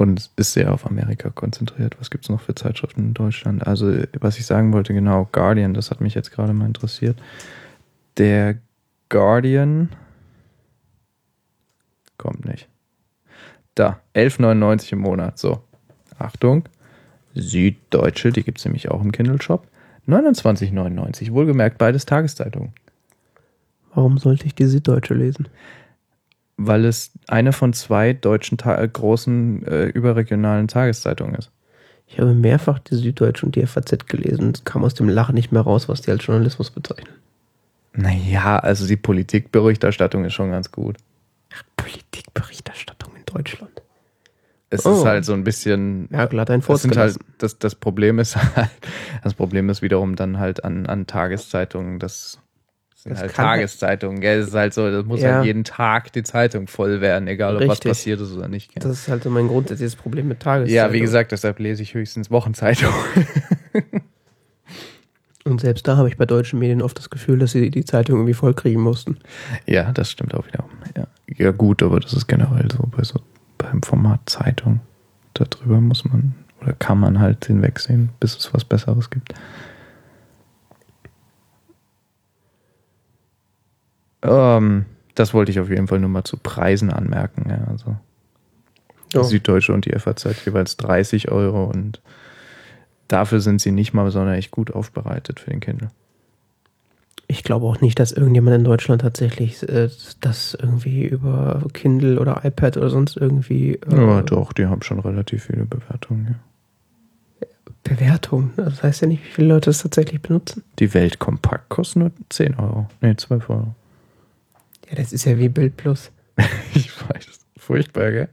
und 0.00 0.30
ist 0.36 0.54
sehr 0.54 0.72
auf 0.72 0.86
Amerika 0.86 1.28
konzentriert. 1.28 1.94
Was 2.00 2.10
gibt 2.10 2.24
es 2.24 2.30
noch 2.30 2.40
für 2.40 2.54
Zeitschriften 2.54 3.08
in 3.08 3.12
Deutschland? 3.12 3.66
Also, 3.66 3.92
was 4.18 4.38
ich 4.38 4.46
sagen 4.46 4.72
wollte, 4.72 4.94
genau, 4.94 5.28
Guardian, 5.30 5.74
das 5.74 5.90
hat 5.90 6.00
mich 6.00 6.14
jetzt 6.14 6.32
gerade 6.32 6.54
mal 6.54 6.64
interessiert. 6.64 7.20
Der 8.16 8.56
Guardian 9.10 9.90
kommt 12.16 12.46
nicht. 12.46 12.66
Da, 13.74 14.00
11,99 14.14 14.94
im 14.94 15.00
Monat. 15.00 15.38
So, 15.38 15.62
Achtung, 16.18 16.64
Süddeutsche, 17.34 18.32
die 18.32 18.42
gibt 18.42 18.56
es 18.56 18.64
nämlich 18.64 18.90
auch 18.90 19.02
im 19.02 19.12
Kindle-Shop. 19.12 19.66
29,99. 20.08 21.30
Wohlgemerkt, 21.34 21.76
beides 21.76 22.06
Tageszeitungen. 22.06 22.72
Warum 23.92 24.16
sollte 24.16 24.46
ich 24.46 24.54
die 24.54 24.64
Süddeutsche 24.64 25.12
lesen? 25.12 25.48
Weil 26.62 26.84
es 26.84 27.12
eine 27.26 27.52
von 27.52 27.72
zwei 27.72 28.12
deutschen 28.12 28.58
Ta 28.58 28.84
großen 28.84 29.66
äh, 29.66 29.84
überregionalen 29.86 30.68
Tageszeitungen 30.68 31.34
ist. 31.34 31.50
Ich 32.06 32.18
habe 32.18 32.34
mehrfach 32.34 32.78
die 32.80 32.96
Süddeutsche 32.96 33.46
und 33.46 33.54
die 33.56 33.64
FAZ 33.66 34.06
gelesen 34.06 34.48
und 34.48 34.64
kam 34.64 34.84
aus 34.84 34.94
dem 34.94 35.08
Lachen 35.08 35.34
nicht 35.34 35.52
mehr 35.52 35.62
raus, 35.62 35.88
was 35.88 36.02
die 36.02 36.10
als 36.10 36.26
Journalismus 36.26 36.70
bezeichnen. 36.70 37.14
Naja, 37.94 38.58
also 38.58 38.86
die 38.86 38.96
Politikberichterstattung 38.96 40.24
ist 40.24 40.34
schon 40.34 40.50
ganz 40.50 40.70
gut. 40.70 40.96
Ach, 41.54 41.62
Politikberichterstattung 41.76 43.14
in 43.16 43.24
Deutschland. 43.24 43.82
Es 44.70 44.86
Oh. 44.86 44.98
ist 44.98 45.04
halt 45.04 45.24
so 45.24 45.32
ein 45.32 45.44
bisschen. 45.44 46.06
Merkel 46.10 46.40
hat 46.40 46.50
einen 46.50 46.62
Das, 46.66 46.82
sind 46.82 46.96
halt, 46.96 47.12
Furz 47.14 47.24
das, 47.38 47.58
das 47.58 47.74
Problem 47.74 48.18
ist 48.18 48.36
halt, 48.56 48.70
das 49.24 49.34
Problem 49.34 49.68
ist 49.70 49.82
wiederum 49.82 50.14
dann 50.14 50.38
halt 50.38 50.62
an, 50.64 50.86
an 50.86 51.06
Tageszeitungen, 51.06 51.98
das 51.98 52.38
sind 53.02 53.12
Das 53.12 53.20
halt 53.20 53.30
halt- 53.36 53.36
Tageszeitungen, 53.36 54.20
gell? 54.20 54.40
Es 54.40 54.48
ist 54.48 54.54
halt 54.54 54.74
so, 54.74 54.90
das 54.90 55.04
muss 55.06 55.20
Ja. 55.22 55.36
halt 55.36 55.46
jeden 55.46 55.64
Tag 55.64 56.12
die 56.12 56.22
Zeitung 56.22 56.66
voll 56.66 57.00
werden, 57.00 57.28
egal 57.28 57.56
ob 57.56 57.62
was 57.62 57.70
Richtig. 57.78 57.90
passiert 57.92 58.20
ist 58.20 58.32
oder 58.32 58.48
nicht. 58.48 58.72
Gell? 58.74 58.82
Das 58.82 58.92
ist 58.92 59.08
halt 59.08 59.22
so 59.22 59.30
mein 59.30 59.48
grundsätzliches 59.48 59.96
Problem 59.96 60.28
mit 60.28 60.40
Tageszeitungen. 60.40 60.74
Ja, 60.88 60.92
wie 60.92 61.00
gesagt, 61.00 61.32
deshalb 61.32 61.58
lese 61.58 61.82
ich 61.82 61.94
höchstens 61.94 62.30
Wochenzeitungen. 62.30 62.94
Und 65.44 65.60
selbst 65.62 65.88
da 65.88 65.96
habe 65.96 66.08
ich 66.08 66.18
bei 66.18 66.26
deutschen 66.26 66.58
Medien 66.58 66.82
oft 66.82 66.98
das 66.98 67.08
Gefühl, 67.08 67.38
dass 67.38 67.52
sie 67.52 67.70
die 67.70 67.84
Zeitung 67.84 68.16
irgendwie 68.16 68.34
vollkriegen 68.34 68.82
mussten. 68.82 69.16
Ja, 69.66 69.90
das 69.92 70.10
stimmt 70.10 70.34
auch 70.34 70.46
wieder. 70.46 70.64
Ja. 70.96 71.06
ja, 71.34 71.50
gut, 71.50 71.82
aber 71.82 71.98
das 71.98 72.12
ist 72.12 72.26
generell 72.26 72.68
so 72.70 72.86
bei 72.94 73.02
so 73.02 73.20
beim 73.56 73.82
Format 73.82 74.20
Zeitung. 74.26 74.80
Darüber 75.34 75.80
muss 75.80 76.04
man 76.04 76.34
oder 76.60 76.74
kann 76.74 76.98
man 77.00 77.20
halt 77.20 77.46
hinwegsehen, 77.46 78.10
bis 78.20 78.36
es 78.36 78.52
was 78.52 78.64
Besseres 78.66 79.08
gibt. 79.08 79.32
Ähm, 84.22 84.84
das 85.14 85.34
wollte 85.34 85.50
ich 85.50 85.60
auf 85.60 85.68
jeden 85.68 85.88
Fall 85.88 85.98
nur 85.98 86.08
mal 86.10 86.24
zu 86.24 86.36
Preisen 86.36 86.90
anmerken. 86.90 87.46
Ja, 87.48 87.64
also 87.70 87.96
Ja. 89.12 89.22
die 89.22 89.28
Süddeutsche 89.28 89.72
und 89.72 89.84
die 89.86 89.92
FAZ 89.98 90.44
jeweils 90.44 90.76
30 90.76 91.30
Euro 91.30 91.64
und 91.64 92.00
dafür 93.08 93.40
sind 93.40 93.60
sie 93.60 93.72
nicht 93.72 93.92
mal 93.92 94.10
sonderlich 94.10 94.50
gut 94.50 94.70
aufbereitet 94.72 95.40
für 95.40 95.50
den 95.50 95.60
Kindle. 95.60 95.88
Ich 97.26 97.44
glaube 97.44 97.66
auch 97.66 97.80
nicht, 97.80 97.98
dass 98.00 98.10
irgendjemand 98.12 98.56
in 98.56 98.64
Deutschland 98.64 99.02
tatsächlich 99.02 99.62
äh, 99.68 99.88
das 100.20 100.54
irgendwie 100.60 101.04
über 101.06 101.62
Kindle 101.72 102.18
oder 102.20 102.40
iPad 102.44 102.76
oder 102.76 102.90
sonst 102.90 103.16
irgendwie 103.16 103.74
äh, 103.74 103.96
Ja, 103.96 104.22
doch, 104.22 104.52
die 104.52 104.66
haben 104.66 104.82
schon 104.82 104.98
relativ 105.00 105.44
viele 105.44 105.64
Bewertungen. 105.64 106.26
Ja. 106.30 107.46
Bewertung. 107.82 108.50
Das 108.56 108.82
heißt 108.82 109.02
ja 109.02 109.08
nicht, 109.08 109.24
wie 109.24 109.28
viele 109.30 109.48
Leute 109.48 109.70
es 109.70 109.82
tatsächlich 109.82 110.20
benutzen. 110.20 110.62
Die 110.78 110.92
Welt 110.92 111.18
kompakt 111.18 111.68
kostet 111.70 111.96
nur 111.96 112.10
10 112.28 112.56
Euro. 112.56 112.88
Nee, 113.00 113.16
12 113.16 113.48
Euro. 113.48 113.74
Ja, 114.90 114.96
das 114.96 115.12
ist 115.12 115.24
ja 115.24 115.38
wie 115.38 115.48
Bild 115.48 115.76
Plus. 115.76 116.10
Ich 116.74 116.90
weiß. 117.00 117.40
Furchtbar, 117.56 118.10
gell? 118.10 118.28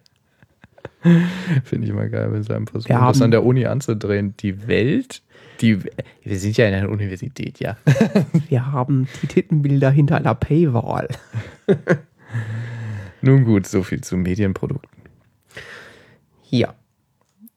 Finde 1.64 1.86
ich 1.86 1.92
immer 1.92 2.08
geil, 2.10 2.32
wenn 2.34 2.44
sie 2.44 2.54
einfach 2.56 2.80
so 2.82 2.90
Wir 2.90 2.96
das 2.96 3.02
haben- 3.18 3.24
an 3.24 3.32
der 3.32 3.44
Uni 3.46 3.66
anzudrehen. 3.66 4.36
Die 4.40 4.68
Welt, 4.68 5.22
die, 5.62 5.84
wir 5.84 6.40
sind 6.40 6.58
ja 6.58 6.68
in 6.68 6.74
einer 6.74 6.90
Universität, 6.90 7.60
ja. 7.60 7.78
Wir 8.50 8.72
haben 8.72 9.08
die 9.22 9.28
Tittenbilder 9.28 9.90
hinter 9.92 10.18
einer 10.18 10.36
Paywall. 10.36 11.08
Nun 13.22 13.46
gut, 13.46 13.66
so 13.68 13.84
viel 13.84 14.02
zu 14.02 14.18
Medienprodukten. 14.18 15.02
Ja. 16.50 16.74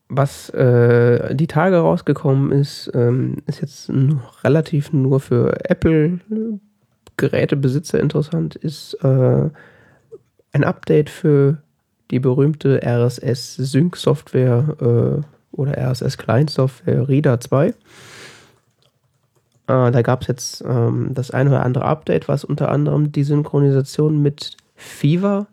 Was 0.09 0.49
äh, 0.49 1.33
die 1.35 1.47
Tage 1.47 1.77
rausgekommen 1.77 2.51
ist, 2.51 2.91
ähm, 2.93 3.37
ist 3.47 3.61
jetzt 3.61 3.89
relativ 4.43 4.91
nur 4.91 5.19
für 5.19 5.57
Apple-Gerätebesitzer 7.21 7.99
interessant, 7.99 8.55
ist 8.55 8.95
äh, 9.03 9.49
ein 10.53 10.63
Update 10.63 11.09
für 11.09 11.57
die 12.09 12.19
berühmte 12.19 12.81
RSS-Sync-Software 12.83 14.75
äh, 14.81 15.55
oder 15.55 15.77
RSS-Client-Software 15.77 17.07
Reader 17.07 17.39
2. 17.39 17.67
Äh, 17.67 17.73
da 19.67 20.01
gab 20.01 20.21
es 20.21 20.27
jetzt 20.27 20.63
ähm, 20.67 21.11
das 21.13 21.31
eine 21.31 21.51
oder 21.51 21.63
andere 21.63 21.85
Update, 21.85 22.27
was 22.27 22.43
unter 22.43 22.69
anderem 22.69 23.11
die 23.11 23.23
Synchronisation 23.23 24.21
mit 24.21 24.57
Fever 24.75 25.47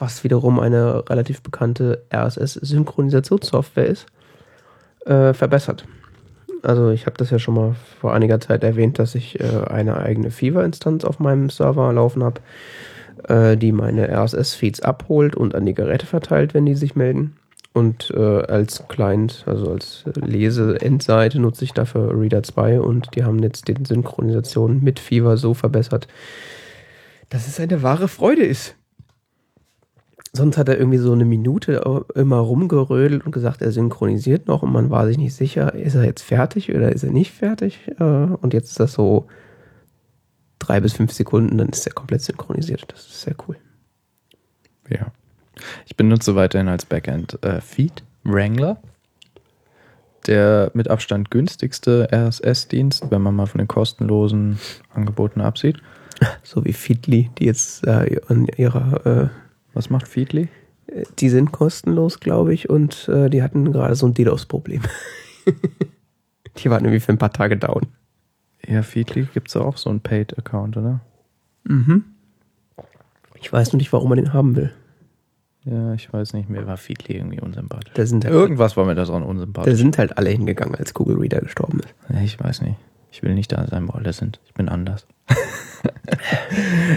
was 0.00 0.24
wiederum 0.24 0.58
eine 0.58 1.04
relativ 1.10 1.42
bekannte 1.42 2.06
RSS-Synchronisationssoftware 2.10 3.86
ist, 3.86 4.06
äh, 5.04 5.34
verbessert. 5.34 5.84
Also 6.62 6.90
ich 6.90 7.06
habe 7.06 7.16
das 7.16 7.30
ja 7.30 7.38
schon 7.38 7.54
mal 7.54 7.74
vor 8.00 8.12
einiger 8.12 8.40
Zeit 8.40 8.64
erwähnt, 8.64 8.98
dass 8.98 9.14
ich 9.14 9.40
äh, 9.40 9.64
eine 9.68 9.98
eigene 9.98 10.30
Fever-Instanz 10.30 11.04
auf 11.04 11.18
meinem 11.18 11.50
Server 11.50 11.92
laufen 11.92 12.22
habe, 12.22 12.40
äh, 13.28 13.56
die 13.56 13.72
meine 13.72 14.08
RSS-Feeds 14.08 14.80
abholt 14.80 15.34
und 15.34 15.54
an 15.54 15.66
die 15.66 15.74
Geräte 15.74 16.06
verteilt, 16.06 16.54
wenn 16.54 16.66
die 16.66 16.74
sich 16.74 16.96
melden. 16.96 17.36
Und 17.72 18.10
äh, 18.16 18.42
als 18.42 18.88
Client, 18.88 19.44
also 19.46 19.70
als 19.70 20.04
Lese-Endseite 20.14 21.38
nutze 21.38 21.64
ich 21.64 21.72
dafür 21.72 22.18
Reader 22.18 22.42
2 22.42 22.80
und 22.80 23.14
die 23.14 23.24
haben 23.24 23.38
jetzt 23.40 23.68
die 23.68 23.76
Synchronisation 23.86 24.82
mit 24.82 24.98
Fever 24.98 25.36
so 25.36 25.54
verbessert, 25.54 26.08
dass 27.28 27.46
es 27.46 27.60
eine 27.60 27.82
wahre 27.82 28.08
Freude 28.08 28.42
ist. 28.42 28.74
Sonst 30.32 30.56
hat 30.58 30.68
er 30.68 30.78
irgendwie 30.78 30.98
so 30.98 31.12
eine 31.12 31.24
Minute 31.24 32.04
immer 32.14 32.38
rumgerödelt 32.38 33.26
und 33.26 33.32
gesagt, 33.32 33.62
er 33.62 33.72
synchronisiert 33.72 34.46
noch 34.46 34.62
und 34.62 34.72
man 34.72 34.88
war 34.88 35.06
sich 35.06 35.18
nicht 35.18 35.34
sicher, 35.34 35.74
ist 35.74 35.96
er 35.96 36.04
jetzt 36.04 36.22
fertig 36.22 36.72
oder 36.72 36.92
ist 36.92 37.02
er 37.02 37.10
nicht 37.10 37.32
fertig? 37.32 37.88
Äh, 37.98 38.04
Und 38.04 38.54
jetzt 38.54 38.70
ist 38.70 38.80
das 38.80 38.92
so 38.92 39.26
drei 40.60 40.80
bis 40.80 40.92
fünf 40.92 41.12
Sekunden, 41.12 41.58
dann 41.58 41.70
ist 41.70 41.86
er 41.86 41.94
komplett 41.94 42.22
synchronisiert. 42.22 42.84
Das 42.92 43.00
ist 43.00 43.22
sehr 43.22 43.34
cool. 43.48 43.56
Ja. 44.88 45.08
Ich 45.86 45.96
benutze 45.96 46.36
weiterhin 46.36 46.68
als 46.68 46.84
Backend 46.84 47.42
äh, 47.42 47.60
Feed 47.60 48.04
Wrangler. 48.22 48.80
Der 50.26 50.70
mit 50.74 50.88
Abstand 50.88 51.30
günstigste 51.30 52.08
RSS-Dienst, 52.12 53.10
wenn 53.10 53.22
man 53.22 53.34
mal 53.34 53.46
von 53.46 53.58
den 53.58 53.68
kostenlosen 53.68 54.58
Angeboten 54.92 55.40
absieht. 55.40 55.78
So 56.42 56.64
wie 56.66 56.74
Feedly, 56.74 57.30
die 57.38 57.46
jetzt 57.46 57.86
äh, 57.86 58.20
an 58.28 58.46
ihrer, 58.56 59.30
Was 59.74 59.90
macht 59.90 60.08
Feedly? 60.08 60.48
äh, 60.86 61.04
die 61.18 61.28
sind 61.28 61.52
kostenlos, 61.52 62.20
glaube 62.20 62.52
ich, 62.54 62.68
und 62.68 63.08
äh, 63.08 63.30
die 63.30 63.42
hatten 63.42 63.72
gerade 63.72 63.94
so 63.94 64.06
ein 64.06 64.14
DDoS-Problem. 64.14 64.82
die 66.58 66.70
waren 66.70 66.84
irgendwie 66.84 67.00
für 67.00 67.12
ein 67.12 67.18
paar 67.18 67.32
Tage 67.32 67.56
down. 67.56 67.86
Ja, 68.66 68.82
Feedly 68.82 69.26
gibt 69.32 69.48
es 69.48 69.56
auch 69.56 69.76
so 69.76 69.90
einen 69.90 70.00
Paid-Account, 70.00 70.76
oder? 70.76 71.00
Mhm. 71.64 72.04
Ich 73.40 73.52
weiß 73.52 73.72
nur 73.72 73.78
nicht, 73.78 73.92
warum 73.92 74.10
man 74.10 74.16
den 74.18 74.32
haben 74.32 74.54
will. 74.56 74.72
Ja, 75.64 75.94
ich 75.94 76.12
weiß 76.12 76.32
nicht, 76.34 76.48
mir 76.48 76.66
war 76.66 76.76
Feedly 76.76 77.16
irgendwie 77.16 77.40
unsympathisch. 77.40 77.92
Da 77.94 78.06
sind 78.06 78.24
halt, 78.24 78.34
Irgendwas 78.34 78.76
war 78.76 78.86
mir 78.86 78.94
da 78.94 79.04
dran 79.04 79.22
da 79.22 79.28
unsympathisch. 79.28 79.78
sind 79.78 79.98
halt 79.98 80.16
alle 80.16 80.30
hingegangen, 80.30 80.74
als 80.74 80.94
Google 80.94 81.18
Reader 81.18 81.40
gestorben 81.40 81.80
ist. 81.80 81.94
Ja, 82.08 82.20
ich 82.20 82.38
weiß 82.40 82.62
nicht. 82.62 82.76
Ich 83.10 83.22
will 83.22 83.34
nicht 83.34 83.52
da 83.52 83.66
sein, 83.66 83.88
wo 83.88 83.92
alle 83.92 84.12
sind. 84.12 84.40
Ich 84.46 84.54
bin 84.54 84.68
anders. 84.68 85.06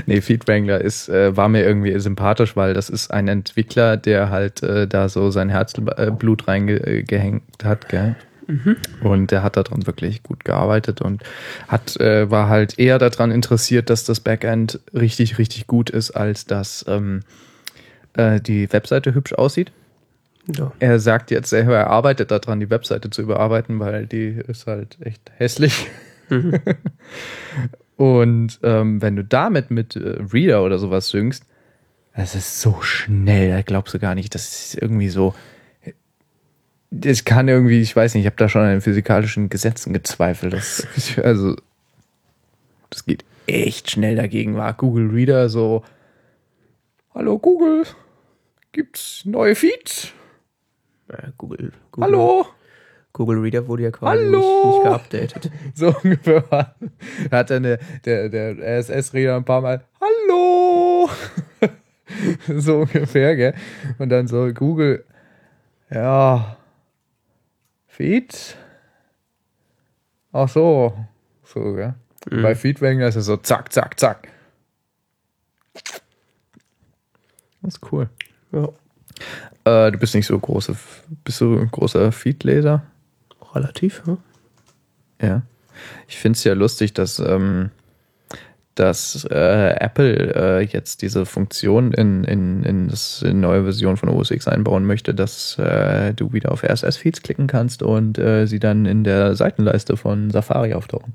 nee, 0.05 0.21
Feed 0.21 0.47
Wrangler 0.47 0.81
ist, 0.81 1.09
äh, 1.09 1.35
war 1.35 1.49
mir 1.49 1.63
irgendwie 1.63 1.97
sympathisch, 1.99 2.55
weil 2.55 2.73
das 2.73 2.89
ist 2.89 3.11
ein 3.11 3.27
Entwickler, 3.27 3.97
der 3.97 4.29
halt 4.29 4.63
äh, 4.63 4.87
da 4.87 5.09
so 5.09 5.31
sein 5.31 5.49
Herzblut 5.49 6.47
reingehängt 6.47 7.43
hat, 7.63 7.89
gell? 7.89 8.15
Und 9.01 9.31
der 9.31 9.43
hat 9.43 9.57
daran 9.57 9.87
wirklich 9.87 10.23
gut 10.23 10.43
gearbeitet 10.43 11.01
und 11.01 11.23
hat, 11.67 11.97
äh, 11.99 12.29
war 12.29 12.49
halt 12.49 12.77
eher 12.77 12.99
daran 12.99 13.31
interessiert, 13.31 13.89
dass 13.89 14.03
das 14.03 14.19
Backend 14.19 14.79
richtig, 14.93 15.37
richtig 15.37 15.67
gut 15.67 15.89
ist, 15.89 16.11
als 16.11 16.45
dass 16.45 16.85
ähm, 16.87 17.21
äh, 18.13 18.41
die 18.41 18.71
Webseite 18.71 19.13
hübsch 19.13 19.33
aussieht. 19.33 19.71
Ja. 20.47 20.73
Er 20.79 20.99
sagt 20.99 21.31
jetzt, 21.31 21.53
er 21.53 21.87
arbeitet 21.87 22.31
daran, 22.31 22.59
die 22.59 22.69
Webseite 22.69 23.09
zu 23.09 23.21
überarbeiten, 23.21 23.79
weil 23.79 24.07
die 24.07 24.41
ist 24.47 24.67
halt 24.67 24.97
echt 25.01 25.31
hässlich. 25.37 25.87
Und 27.95 28.59
ähm, 28.63 29.01
wenn 29.01 29.15
du 29.15 29.23
damit 29.23 29.71
mit 29.71 29.95
äh, 29.95 30.17
Reader 30.33 30.63
oder 30.63 30.79
sowas 30.79 31.07
synkst, 31.09 31.45
das 32.15 32.35
ist 32.35 32.61
so 32.61 32.81
schnell, 32.81 33.49
da 33.49 33.61
glaubst 33.61 33.93
du 33.93 33.99
gar 33.99 34.15
nicht. 34.15 34.35
Das 34.35 34.73
ist 34.73 34.81
irgendwie 34.81 35.09
so. 35.09 35.33
Das 36.91 37.25
kann 37.25 37.47
irgendwie, 37.47 37.81
ich 37.81 37.95
weiß 37.95 38.13
nicht, 38.13 38.23
ich 38.23 38.27
habe 38.27 38.35
da 38.35 38.49
schon 38.49 38.61
an 38.61 38.69
den 38.69 38.81
physikalischen 38.81 39.49
Gesetzen 39.49 39.93
gezweifelt. 39.93 40.53
Das, 40.53 40.85
also, 41.23 41.55
das 42.89 43.05
geht 43.05 43.23
echt 43.47 43.89
schnell 43.89 44.15
dagegen. 44.15 44.55
War 44.55 44.73
Google 44.73 45.09
Reader 45.09 45.49
so: 45.49 45.83
Hallo 47.15 47.39
Google, 47.39 47.85
gibt's 48.73 49.23
neue 49.25 49.55
Feeds? 49.55 50.13
Ja, 51.13 51.29
Google, 51.37 51.71
Google, 51.91 52.03
Hallo? 52.11 52.45
Google 53.13 53.37
Reader 53.41 53.67
wurde 53.67 53.83
ja 53.83 53.91
quasi 53.91 54.23
nicht, 54.23 54.35
nicht 54.35 54.83
geupdatet. 54.83 55.51
So 55.75 55.93
ungefähr 56.03 56.49
war- 56.51 56.75
hat 57.31 57.49
dann 57.51 57.63
der, 57.63 57.77
der, 58.05 58.29
der 58.29 58.79
RSS-Reader 58.79 59.35
ein 59.35 59.45
paar 59.45 59.61
Mal 59.61 59.83
Hallo! 60.01 61.09
so 62.59 62.79
ungefähr, 62.81 63.35
gell? 63.35 63.53
Und 63.99 64.09
dann 64.09 64.27
so 64.27 64.51
Google, 64.53 65.05
ja, 65.91 66.57
Feed? 67.85 68.57
Ach 70.31 70.49
so, 70.49 70.97
so, 71.43 71.73
gell? 71.75 71.93
Bei 72.31 72.55
Feedwanger 72.55 73.07
ist 73.07 73.17
es 73.17 73.25
so 73.25 73.37
zack, 73.37 73.71
zack, 73.71 73.99
zack. 73.99 74.29
Das 77.61 77.75
ist 77.75 77.91
cool. 77.91 78.09
Ja, 78.51 78.69
Äh, 79.65 79.91
du 79.91 79.97
bist 79.97 80.15
nicht 80.15 80.27
so 80.27 80.37
große, 80.37 80.75
bist 81.23 81.41
du 81.41 81.57
ein 81.57 81.71
großer 81.71 82.11
Feed-Leser? 82.11 82.83
relativ. 83.55 84.03
Ja. 84.07 84.17
Ja. 85.21 85.41
Ich 86.07 86.17
finde 86.17 86.37
es 86.37 86.43
ja 86.43 86.53
lustig, 86.53 86.93
dass, 86.93 87.19
ähm, 87.19 87.71
dass 88.75 89.25
äh, 89.29 89.75
Apple 89.79 90.35
äh, 90.35 90.61
jetzt 90.65 91.01
diese 91.01 91.25
Funktion 91.25 91.93
in, 91.93 92.23
in, 92.23 92.63
in 92.63 92.87
das 92.89 93.21
in 93.21 93.39
neue 93.39 93.63
Version 93.63 93.97
von 93.97 94.09
OS 94.09 94.31
X 94.31 94.47
einbauen 94.47 94.85
möchte, 94.85 95.13
dass 95.13 95.57
äh, 95.57 96.13
du 96.13 96.33
wieder 96.33 96.51
auf 96.51 96.63
RSS-Feeds 96.63 97.21
klicken 97.21 97.47
kannst 97.47 97.83
und 97.83 98.17
äh, 98.17 98.45
sie 98.45 98.59
dann 98.59 98.85
in 98.85 99.03
der 99.03 99.35
Seitenleiste 99.35 99.97
von 99.97 100.31
Safari 100.31 100.73
auftauchen. 100.73 101.13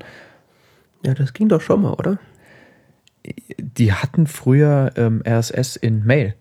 ja, 1.05 1.13
das 1.13 1.33
ging 1.33 1.49
doch 1.49 1.61
schon 1.61 1.81
mal, 1.81 1.93
oder? 1.93 2.19
Die 3.57 3.93
hatten 3.93 4.27
früher 4.27 4.91
ähm, 4.95 5.21
RSS 5.27 5.75
in 5.75 6.05
Mail. 6.05 6.35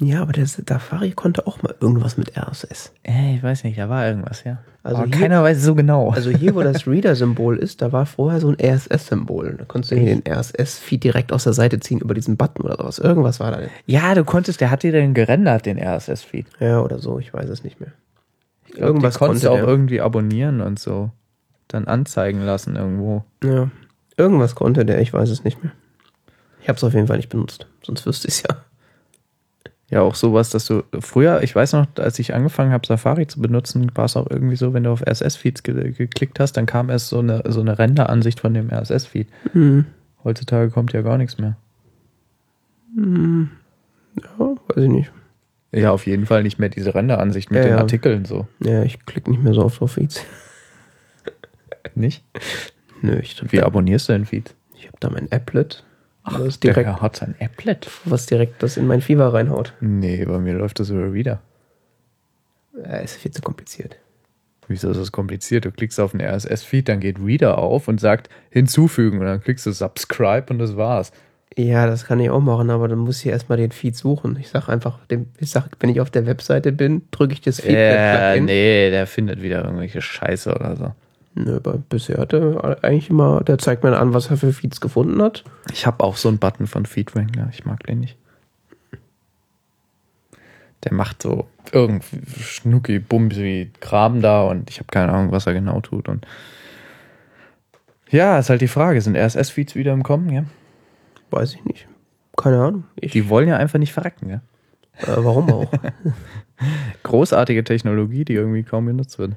Ja, 0.00 0.22
aber 0.22 0.32
der 0.32 0.46
Safari 0.46 1.10
konnte 1.10 1.46
auch 1.46 1.60
mal 1.62 1.74
irgendwas 1.80 2.16
mit 2.16 2.36
RSS. 2.36 2.92
Äh, 3.02 3.34
ich 3.36 3.42
weiß 3.42 3.64
nicht, 3.64 3.76
da 3.78 3.88
war 3.88 4.06
irgendwas, 4.06 4.44
ja. 4.44 4.58
Also 4.84 4.98
Aber 5.02 5.06
hier- 5.08 5.18
keiner 5.20 5.42
weiß 5.42 5.60
so 5.62 5.74
genau. 5.74 6.10
Also 6.10 6.30
hier, 6.30 6.54
wo 6.54 6.62
das 6.62 6.86
Reader-Symbol 6.86 7.56
ist, 7.58 7.82
da 7.82 7.90
war 7.90 8.06
vorher 8.06 8.40
so 8.40 8.48
ein 8.48 8.56
RSS-Symbol. 8.60 9.56
Da 9.58 9.64
konntest 9.64 9.90
du 9.92 9.96
hier 9.96 10.14
den 10.14 10.22
RSS-Feed 10.32 11.02
direkt 11.02 11.32
aus 11.32 11.44
der 11.44 11.52
Seite 11.52 11.80
ziehen 11.80 11.98
über 11.98 12.14
diesen 12.14 12.36
Button 12.36 12.62
oder 12.64 12.76
sowas. 12.76 12.98
Irgendwas 13.00 13.40
war 13.40 13.50
da. 13.50 13.58
ja, 13.86 14.14
du 14.14 14.24
konntest, 14.24 14.60
der 14.60 14.70
hat 14.70 14.84
dir 14.84 14.92
den 14.92 15.14
gerendert, 15.14 15.66
den 15.66 15.78
RSS-Feed. 15.78 16.46
Ja, 16.60 16.80
oder 16.80 16.98
so, 17.00 17.18
ich 17.18 17.34
weiß 17.34 17.48
es 17.50 17.64
nicht 17.64 17.80
mehr. 17.80 17.90
Irgendwas 18.68 18.86
Irgendwas 18.86 19.18
konntest 19.18 19.44
du 19.44 19.48
konnte 19.48 19.62
auch 19.62 19.64
der. 19.66 19.72
irgendwie 19.74 20.00
abonnieren 20.00 20.60
und 20.60 20.78
so. 20.78 21.10
Dann 21.66 21.86
anzeigen 21.86 22.40
lassen 22.42 22.76
irgendwo. 22.76 23.24
Ja, 23.42 23.68
irgendwas 24.16 24.54
konnte 24.54 24.84
der, 24.86 25.00
ich 25.00 25.12
weiß 25.12 25.28
es 25.28 25.42
nicht 25.44 25.62
mehr. 25.62 25.72
Ich 26.62 26.68
habe 26.68 26.76
es 26.76 26.84
auf 26.84 26.94
jeden 26.94 27.06
Fall 27.08 27.16
nicht 27.16 27.28
benutzt, 27.30 27.66
sonst 27.82 28.06
wüsste 28.06 28.28
ich 28.28 28.34
es 28.34 28.42
ja. 28.42 28.56
Ja, 29.90 30.02
auch 30.02 30.14
sowas, 30.14 30.50
dass 30.50 30.66
du 30.66 30.82
früher, 31.00 31.42
ich 31.42 31.54
weiß 31.56 31.72
noch, 31.72 31.86
als 31.98 32.18
ich 32.18 32.34
angefangen 32.34 32.72
habe, 32.72 32.86
Safari 32.86 33.26
zu 33.26 33.40
benutzen, 33.40 33.90
war 33.94 34.04
es 34.04 34.16
auch 34.16 34.26
irgendwie 34.30 34.56
so, 34.56 34.74
wenn 34.74 34.84
du 34.84 34.90
auf 34.90 35.02
RSS-Feeds 35.06 35.62
ge 35.62 35.92
geklickt 35.92 36.38
hast, 36.40 36.58
dann 36.58 36.66
kam 36.66 36.90
erst 36.90 37.08
so 37.08 37.20
eine, 37.20 37.42
so 37.48 37.60
eine 37.60 37.78
Renderansicht 37.78 38.40
von 38.40 38.52
dem 38.52 38.68
RSS-Feed. 38.70 39.28
Hm. 39.52 39.86
Heutzutage 40.24 40.70
kommt 40.70 40.92
ja 40.92 41.00
gar 41.00 41.16
nichts 41.16 41.38
mehr. 41.38 41.56
Ja, 42.96 44.56
weiß 44.68 44.84
ich 44.84 44.90
nicht. 44.90 45.12
Ja, 45.72 45.92
auf 45.92 46.06
jeden 46.06 46.26
Fall 46.26 46.42
nicht 46.42 46.58
mehr 46.58 46.70
diese 46.70 46.94
Renderansicht 46.94 47.50
mit 47.50 47.58
Ja, 47.58 47.64
den 47.64 47.72
ja. 47.72 47.78
Artikeln 47.78 48.24
so. 48.24 48.46
Ja, 48.60 48.82
ich 48.82 49.04
klicke 49.06 49.30
nicht 49.30 49.42
mehr 49.42 49.54
so 49.54 49.64
oft 49.64 49.80
auf 49.82 49.92
Feeds. 49.92 50.22
Nicht? 51.94 52.24
Nö, 53.02 53.18
ich 53.20 53.40
Wie 53.52 53.62
abonnierst 53.62 54.08
du 54.08 54.12
den 54.12 54.26
Feed? 54.26 54.54
ich 54.76 54.86
hab 54.88 54.98
da 55.00 55.10
mein 55.10 55.30
Applet, 55.32 55.84
was 56.24 56.60
Der 56.60 56.74
direkt, 56.74 57.00
hat 57.00 57.16
sein 57.16 57.34
Applet. 57.40 57.88
was 58.04 58.26
direkt 58.26 58.62
das 58.62 58.76
in 58.76 58.86
mein 58.86 59.00
Fever 59.00 59.32
reinhaut. 59.32 59.72
Nee, 59.80 60.24
bei 60.24 60.38
mir 60.38 60.54
läuft 60.54 60.80
das 60.80 60.90
über 60.90 61.12
Reader. 61.12 61.40
Ja, 62.76 62.96
ist 62.98 63.16
viel 63.16 63.30
zu 63.30 63.42
kompliziert. 63.42 63.96
Wieso 64.68 64.90
ist 64.90 65.00
das 65.00 65.12
kompliziert? 65.12 65.64
Du 65.64 65.70
klickst 65.70 65.98
auf 65.98 66.12
den 66.12 66.20
RSS-Feed, 66.20 66.88
dann 66.88 67.00
geht 67.00 67.18
Reader 67.18 67.56
auf 67.58 67.88
und 67.88 68.00
sagt 68.00 68.28
hinzufügen 68.50 69.18
und 69.20 69.24
dann 69.26 69.40
klickst 69.40 69.64
du 69.66 69.72
Subscribe 69.72 70.46
und 70.50 70.58
das 70.58 70.76
war's. 70.76 71.10
Ja, 71.56 71.86
das 71.86 72.04
kann 72.04 72.20
ich 72.20 72.28
auch 72.30 72.40
machen, 72.40 72.68
aber 72.70 72.86
dann 72.86 72.98
muss 72.98 73.20
ich 73.20 73.26
erstmal 73.26 73.56
den 73.58 73.72
Feed 73.72 73.96
suchen. 73.96 74.36
Ich 74.38 74.48
sag 74.50 74.68
einfach, 74.68 74.98
ich 75.40 75.50
sag, 75.50 75.70
wenn 75.80 75.88
ich 75.90 76.00
auf 76.00 76.10
der 76.10 76.26
Webseite 76.26 76.70
bin, 76.72 77.02
drücke 77.10 77.32
ich 77.32 77.40
das 77.40 77.58
Äh, 77.58 77.62
Feedback-Plugin. 77.62 78.44
nee, 78.44 78.90
der 78.90 79.06
findet 79.06 79.42
wieder 79.42 79.64
irgendwelche 79.64 80.02
Scheiße 80.02 80.54
oder 80.54 80.76
so. 80.76 80.92
Nö, 81.38 81.56
aber 81.56 81.78
bisher 81.78 82.18
hat 82.18 82.32
er 82.32 82.82
eigentlich 82.82 83.10
immer, 83.10 83.42
der 83.44 83.58
zeigt 83.58 83.84
mir 83.84 83.96
an, 83.96 84.12
was 84.12 84.28
er 84.28 84.36
für 84.36 84.52
Feeds 84.52 84.80
gefunden 84.80 85.22
hat. 85.22 85.44
Ich 85.72 85.86
habe 85.86 86.02
auch 86.02 86.16
so 86.16 86.28
einen 86.28 86.38
Button 86.38 86.66
von 86.66 86.84
Feedwrangler. 86.84 87.48
Ich 87.52 87.64
mag 87.64 87.84
den 87.84 88.00
nicht. 88.00 88.16
Der 90.84 90.92
macht 90.92 91.22
so 91.22 91.46
irgendwie 91.72 92.22
schnucki, 92.40 92.98
bumsi 92.98 93.70
Kram 93.80 94.20
da 94.20 94.42
und 94.42 94.68
ich 94.68 94.78
habe 94.78 94.88
keine 94.90 95.12
Ahnung, 95.12 95.30
was 95.30 95.46
er 95.46 95.54
genau 95.54 95.80
tut. 95.80 96.08
Und 96.08 96.26
ja, 98.10 98.38
ist 98.38 98.50
halt 98.50 98.60
die 98.60 98.68
Frage, 98.68 99.00
sind 99.00 99.16
RSS-Feeds 99.16 99.76
wieder 99.76 99.92
im 99.92 100.02
Kommen? 100.02 100.30
Ja? 100.30 100.44
Weiß 101.30 101.54
ich 101.54 101.64
nicht. 101.64 101.86
Keine 102.36 102.60
Ahnung. 102.60 102.84
Ich, 102.96 103.12
Die 103.12 103.28
wollen 103.28 103.48
ja 103.48 103.56
einfach 103.58 103.78
nicht 103.78 103.92
verrecken. 103.92 104.28
Ja? 104.28 104.40
äh, 105.02 105.24
warum 105.24 105.52
auch? 105.52 105.70
Großartige 107.04 107.62
Technologie, 107.62 108.24
die 108.24 108.34
irgendwie 108.34 108.64
kaum 108.64 108.86
benutzt 108.86 109.18
wird. 109.18 109.34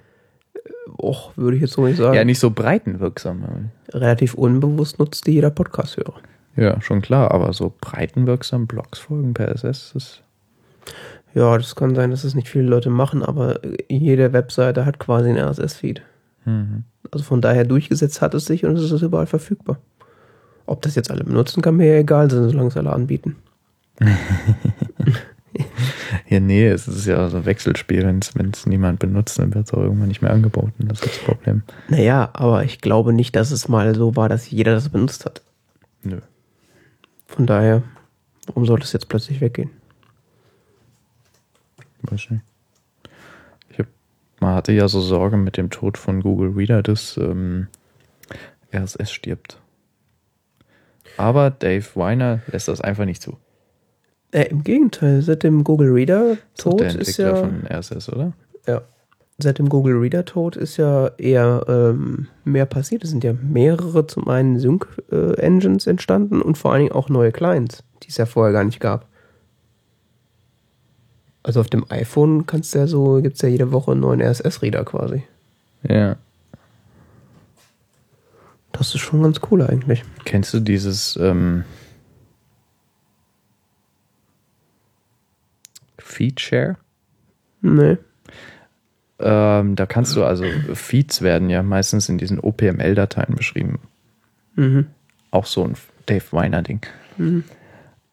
Och, 0.98 1.36
würde 1.38 1.56
ich 1.56 1.62
jetzt 1.62 1.74
so 1.74 1.86
nicht 1.86 1.98
sagen. 1.98 2.16
Ja, 2.16 2.24
nicht 2.24 2.40
so 2.40 2.52
breitenwirksam. 2.52 3.72
Relativ 3.90 4.34
unbewusst 4.34 5.00
nutzt 5.00 5.26
die 5.28 5.32
jeder 5.32 5.50
Podcast-Hörer. 5.50 6.16
Ja, 6.56 6.82
schon 6.82 7.02
klar, 7.02 7.32
aber 7.32 7.54
so 7.54 7.74
breitenwirksam 7.80 8.68
Blogs 8.68 9.00
folgen 9.00 9.34
per 9.34 9.50
SS 9.50 9.94
ist. 9.96 10.24
Ja, 11.34 11.58
das 11.58 11.76
kann 11.76 11.96
sein, 11.96 12.12
dass 12.12 12.24
es 12.24 12.36
nicht 12.36 12.50
viele 12.50 12.68
Leute 12.68 12.90
machen, 12.90 13.24
aber 13.24 13.62
jede 13.90 14.34
Webseite 14.34 14.86
hat 14.86 15.00
quasi 15.00 15.30
einen 15.30 15.38
RSS-Feed. 15.38 16.02
Mhm. 16.46 16.84
Also 17.10 17.24
von 17.24 17.42
daher 17.42 17.64
durchgesetzt 17.64 18.22
hat 18.22 18.34
es 18.34 18.46
sich 18.46 18.66
und 18.66 18.78
es 18.78 18.92
ist 18.92 19.02
überall 19.02 19.28
verfügbar. 19.28 19.80
Ob 20.66 20.82
das 20.82 20.96
jetzt 20.96 21.10
alle 21.10 21.24
benutzen, 21.24 21.62
kann 21.62 21.78
mir 21.78 21.88
ja 21.88 22.00
egal 22.00 22.30
sein, 22.30 22.50
solange 22.50 22.70
es 22.70 22.78
alle 22.78 22.92
anbieten. 22.92 23.38
Ja, 26.32 26.40
nee, 26.40 26.66
es 26.66 26.88
ist 26.88 27.08
ja 27.08 27.28
so 27.28 27.38
ein 27.38 27.46
Wechselspiel. 27.46 28.06
Wenn 28.06 28.52
es 28.52 28.66
niemand 28.66 29.00
benutzt, 29.00 29.38
dann 29.38 29.54
wird 29.54 29.68
es 29.68 29.74
auch 29.74 29.82
irgendwann 29.82 30.08
nicht 30.08 30.22
mehr 30.22 30.32
angeboten. 30.32 30.88
Das 30.88 31.02
ist 31.02 31.18
das 31.18 31.24
Problem. 31.26 31.64
Naja, 31.90 32.30
aber 32.32 32.64
ich 32.64 32.80
glaube 32.80 33.12
nicht, 33.12 33.36
dass 33.36 33.52
es 33.52 33.68
mal 33.68 33.94
so 33.96 34.16
war, 34.16 34.30
dass 34.30 34.50
jeder 34.50 34.72
das 34.74 34.88
benutzt 34.88 35.26
hat. 35.26 35.42
Nö. 36.04 36.22
Von 37.28 37.48
daher, 37.48 37.84
warum 38.46 38.66
soll 38.66 38.80
das 38.80 38.94
jetzt 38.94 39.10
plötzlich 39.10 39.42
weggehen? 39.42 39.72
Weiß 42.04 42.30
nicht. 42.30 42.44
Ich 43.70 43.80
hab, 43.80 43.88
man 44.40 44.56
hatte 44.56 44.72
ja 44.72 44.88
so 44.88 45.02
Sorge 45.02 45.36
mit 45.36 45.58
dem 45.58 45.70
Tod 45.70 45.98
von 45.98 46.22
Google 46.22 46.54
Reader, 46.56 46.82
dass 46.82 47.18
ähm, 47.18 47.68
RSS 48.74 49.12
stirbt. 49.12 49.60
Aber 51.18 51.52
Dave 51.52 51.88
Weiner 51.96 52.40
lässt 52.48 52.70
das 52.70 52.80
einfach 52.80 53.04
nicht 53.04 53.22
zu. 53.22 53.38
Äh, 54.32 54.44
Im 54.50 54.64
Gegenteil, 54.64 55.22
seit 55.22 55.44
dem 55.44 55.64
Google 55.64 55.90
Reader 55.92 56.32
Ist 56.32 56.40
Tod 56.58 56.82
ist 56.82 56.96
Entwickler 56.96 57.28
ja, 57.28 57.36
von 57.36 57.68
RSS, 57.68 58.10
oder? 58.10 58.34
ja. 58.68 58.82
Seit 59.38 59.58
dem 59.58 59.70
Google 59.70 59.98
Reader 59.98 60.24
Tod 60.24 60.56
ist 60.56 60.78
ja 60.78 61.08
eher 61.18 61.66
ähm, 61.68 62.28
mehr 62.44 62.68
passiert. 62.68 63.04
Es 63.04 63.10
sind 63.10 63.24
ja 63.24 63.34
mehrere 63.34 64.06
zum 64.06 64.28
einen 64.28 64.60
Sync-Engines 64.60 65.88
entstanden 65.88 66.44
und 66.44 66.60
vor 66.60 66.72
allen 66.72 66.82
Dingen 66.84 66.92
auch 66.92 67.10
neue 67.10 67.32
Clients, 67.32 67.84
die 68.04 68.10
es 68.10 68.18
ja 68.18 68.28
vorher 68.28 68.54
gar 68.54 68.64
nicht 68.64 68.80
gab. 68.80 69.08
Also 71.44 71.60
auf 71.60 71.70
dem 71.70 71.86
iPhone 71.90 72.46
kannst 72.46 72.76
du 72.76 72.80
ja 72.80 72.88
so, 72.88 73.20
gibt 73.22 73.38
es 73.38 73.42
ja 73.42 73.50
jede 73.50 73.72
Woche 73.72 73.92
einen 73.92 74.02
neuen 74.02 74.22
RSS-Reader 74.22 74.86
quasi. 74.86 75.24
Ja. 75.88 76.18
Das 78.74 78.94
ist 78.94 79.02
schon 79.02 79.24
ganz 79.24 79.40
cool 79.50 79.64
eigentlich. 79.64 80.04
Kennst 80.24 80.54
du 80.54 80.60
dieses 80.60 81.18
ähm, 81.20 81.64
Feedshare? 86.02 86.78
Nee. 87.62 87.98
Ähm, 89.20 89.76
da 89.76 89.86
kannst 89.86 90.16
du 90.16 90.24
also, 90.24 90.46
Feeds 90.74 91.22
werden 91.22 91.50
ja 91.50 91.62
meistens 91.64 92.10
in 92.10 92.18
diesen 92.18 92.40
OPML-Dateien 92.40 93.36
beschrieben. 93.36 93.80
Mhm. 94.56 94.88
Auch 95.30 95.46
so 95.46 95.64
ein 95.64 95.76
Dave 96.08 96.26
Weiner-Ding. 96.32 96.82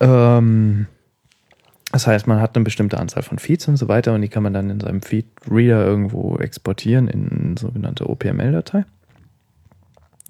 Ähm, 0.00 0.86
Das 1.90 2.06
heißt, 2.06 2.26
man 2.26 2.40
hat 2.42 2.54
eine 2.54 2.64
bestimmte 2.64 2.98
Anzahl 2.98 3.22
von 3.22 3.38
Feeds 3.38 3.66
und 3.68 3.78
so 3.78 3.88
weiter 3.88 4.12
und 4.12 4.20
die 4.20 4.28
kann 4.28 4.42
man 4.42 4.52
dann 4.52 4.68
in 4.68 4.80
seinem 4.80 5.00
Feed-Reader 5.00 5.86
irgendwo 5.86 6.36
exportieren 6.36 7.08
in 7.08 7.30
eine 7.30 7.58
sogenannte 7.58 8.08
OPML-Datei. 8.08 8.84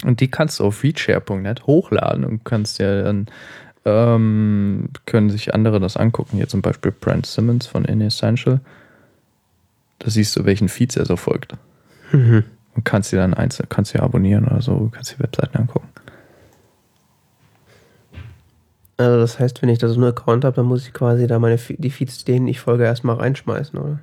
Und 0.04 0.20
die 0.20 0.30
kannst 0.30 0.60
du 0.60 0.64
auf 0.66 0.76
feedshare.net 0.76 1.66
hochladen 1.66 2.24
und 2.24 2.44
kannst 2.44 2.78
ja 2.78 3.02
dann, 3.02 3.26
ähm, 3.88 4.90
können 5.06 5.30
sich 5.30 5.54
andere 5.54 5.80
das 5.80 5.96
angucken. 5.96 6.36
Hier 6.36 6.48
zum 6.48 6.62
Beispiel 6.62 6.92
Brent 6.92 7.26
Simmons 7.26 7.66
von 7.66 7.84
InEssential. 7.84 8.60
Da 9.98 10.10
siehst 10.10 10.36
du, 10.36 10.44
welchen 10.44 10.68
Feeds 10.68 10.96
er 10.96 11.06
so 11.06 11.16
folgt. 11.16 11.54
Mhm. 12.12 12.44
Und 12.74 12.84
kannst 12.84 13.12
dir 13.12 13.16
dann 13.16 13.34
einzeln, 13.34 13.68
kannst 13.68 13.94
dir 13.94 14.02
abonnieren 14.02 14.44
oder 14.46 14.62
so, 14.62 14.88
kannst 14.92 15.14
die 15.16 15.18
Webseiten 15.18 15.56
angucken. 15.56 15.88
Also 18.96 19.18
das 19.18 19.38
heißt, 19.38 19.62
wenn 19.62 19.68
ich 19.68 19.78
da 19.78 19.88
so 19.88 19.94
einen 19.94 20.10
Account 20.10 20.44
habe, 20.44 20.56
dann 20.56 20.66
muss 20.66 20.86
ich 20.86 20.92
quasi 20.92 21.26
da 21.26 21.38
meine 21.38 21.56
die 21.56 21.90
Feeds, 21.90 22.24
denen 22.24 22.48
ich 22.48 22.60
folge, 22.60 22.84
erstmal 22.84 23.16
reinschmeißen, 23.16 23.78
oder? 23.78 24.00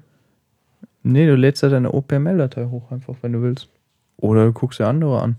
Nee, 1.04 1.28
du 1.28 1.36
lädst 1.36 1.62
ja 1.62 1.70
deine 1.70 1.94
OPML-Datei 1.94 2.66
hoch 2.66 2.92
einfach, 2.92 3.16
wenn 3.22 3.34
du 3.34 3.42
willst. 3.42 3.70
Oder 4.18 4.46
du 4.46 4.54
guckst 4.54 4.80
dir 4.80 4.88
andere 4.88 5.22
an. 5.22 5.36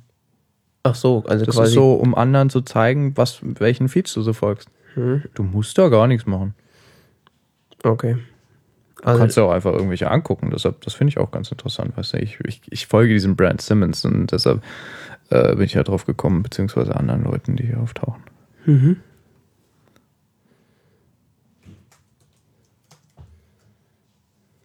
Ach 0.89 0.95
so, 0.95 1.25
also 1.27 1.45
Das 1.45 1.55
quasi. 1.57 1.69
ist 1.69 1.75
so, 1.75 1.95
um 1.95 2.15
anderen 2.15 2.49
zu 2.51 2.61
zeigen, 2.61 3.17
was, 3.17 3.41
welchen 3.43 3.89
Feeds 3.89 4.13
du 4.15 4.23
so 4.23 4.33
folgst. 4.33 4.69
Hm, 4.95 5.23
Du 5.35 5.43
musst 5.43 5.77
da 5.79 5.89
gar 5.89 6.07
nichts 6.07 6.27
machen. 6.27 6.55
okay. 7.85 8.17
Du 8.99 9.05
Also, 9.05 9.19
kannst 9.21 9.37
ja 9.37 9.43
auch 9.45 9.51
einfach 9.53 9.73
irgendwelche 9.73 10.11
angucken. 10.11 10.51
Deshalb, 10.51 10.81
das 10.81 10.95
finde 10.95 11.11
ich 11.11 11.19
auch 11.19 11.31
ganz 11.31 11.51
interessant. 11.53 11.97
Weißt 11.97 12.15
du, 12.15 12.19
ich, 12.19 12.39
ich, 12.45 12.63
ich 12.71 12.87
folge 12.87 13.13
diesem 13.13 13.37
Brand 13.37 13.61
Simmons 13.61 14.05
und 14.05 14.33
deshalb 14.33 14.63
äh, 15.31 15.55
bin 15.55 15.65
ich 15.65 15.75
ja 15.75 15.83
drauf 15.83 16.07
gekommen, 16.07 16.43
beziehungsweise 16.43 16.97
anderen 16.97 17.25
Leuten, 17.25 17.57
die 17.57 17.67
hier 17.67 17.79
auftauchen. 17.81 18.23
mhm. 18.65 18.97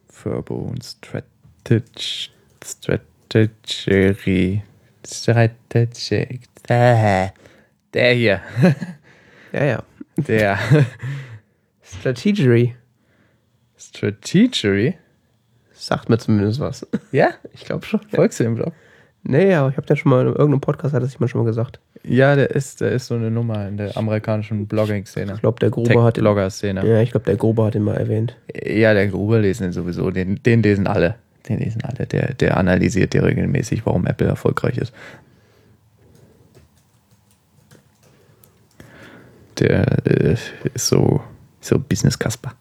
Furbo 0.08 0.54
und 0.54 0.84
Strategy. 0.84 2.30
Strategy. 2.64 4.62
Strategy. 5.06 6.40
Äh, 6.68 7.28
Der 7.94 8.12
hier. 8.14 8.40
Ja, 9.52 9.64
ja. 9.64 9.82
Der. 10.16 10.58
Strategery. 11.82 12.74
Strategy. 13.76 14.94
Sagt 15.72 16.08
mir 16.08 16.18
zumindest 16.18 16.60
was. 16.60 16.86
Ja? 17.10 17.30
Ich 17.52 17.64
glaube 17.64 17.84
schon. 17.84 18.00
Folgst 18.08 18.40
du 18.40 18.44
dem 18.44 18.54
Blog? 18.54 18.72
Nee, 19.24 19.54
aber 19.54 19.70
ich 19.70 19.76
habe 19.76 19.86
ja 19.88 19.96
schon 19.96 20.10
mal 20.10 20.22
in 20.22 20.28
irgendeinem 20.28 20.60
Podcast 20.60 20.94
hat 20.94 21.02
das 21.02 21.14
jemand 21.14 21.30
schon 21.30 21.42
mal 21.42 21.46
gesagt. 21.46 21.80
Ja, 22.04 22.34
der 22.34 22.50
ist, 22.50 22.80
der 22.80 22.90
ist 22.92 23.06
so 23.06 23.14
eine 23.14 23.30
Nummer 23.30 23.68
in 23.68 23.76
der 23.76 23.96
amerikanischen 23.96 24.66
Blogging-Szene. 24.66 25.34
Ich 25.34 25.40
glaube, 25.40 25.60
der 25.60 25.70
Gruber 25.70 26.02
hat 26.02 26.16
den, 26.16 26.24
Tech-Blogger-Szene. 26.24 26.84
Ja, 26.86 27.00
ich 27.00 27.12
glaube, 27.12 27.26
der 27.26 27.36
Gruber 27.36 27.66
hat 27.66 27.76
ihn 27.76 27.82
mal 27.82 27.96
erwähnt. 27.96 28.36
Ja, 28.64 28.94
der 28.94 29.06
Gruber 29.08 29.38
lesen 29.38 29.64
den 29.64 29.72
sowieso. 29.72 30.10
Den, 30.10 30.42
den 30.42 30.62
lesen 30.62 30.88
alle. 30.88 31.16
Den 31.48 31.58
lesen 31.58 31.82
alle. 31.82 32.06
Der, 32.06 32.34
der 32.34 32.56
analysiert 32.56 33.14
dir 33.14 33.24
regelmäßig, 33.24 33.84
warum 33.84 34.06
Apple 34.06 34.28
erfolgreich 34.28 34.78
ist. 34.78 34.92
Der 39.58 40.06
äh, 40.06 40.36
ist 40.74 40.88
so, 40.88 41.22
so 41.60 41.78
Business 41.78 42.18
Kasper. 42.18 42.54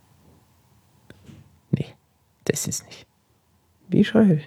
Nee, 1.71 1.87
das 2.45 2.67
ist 2.67 2.85
nicht. 2.85 3.05
Wie 3.87 4.03
scheiße. 4.03 4.41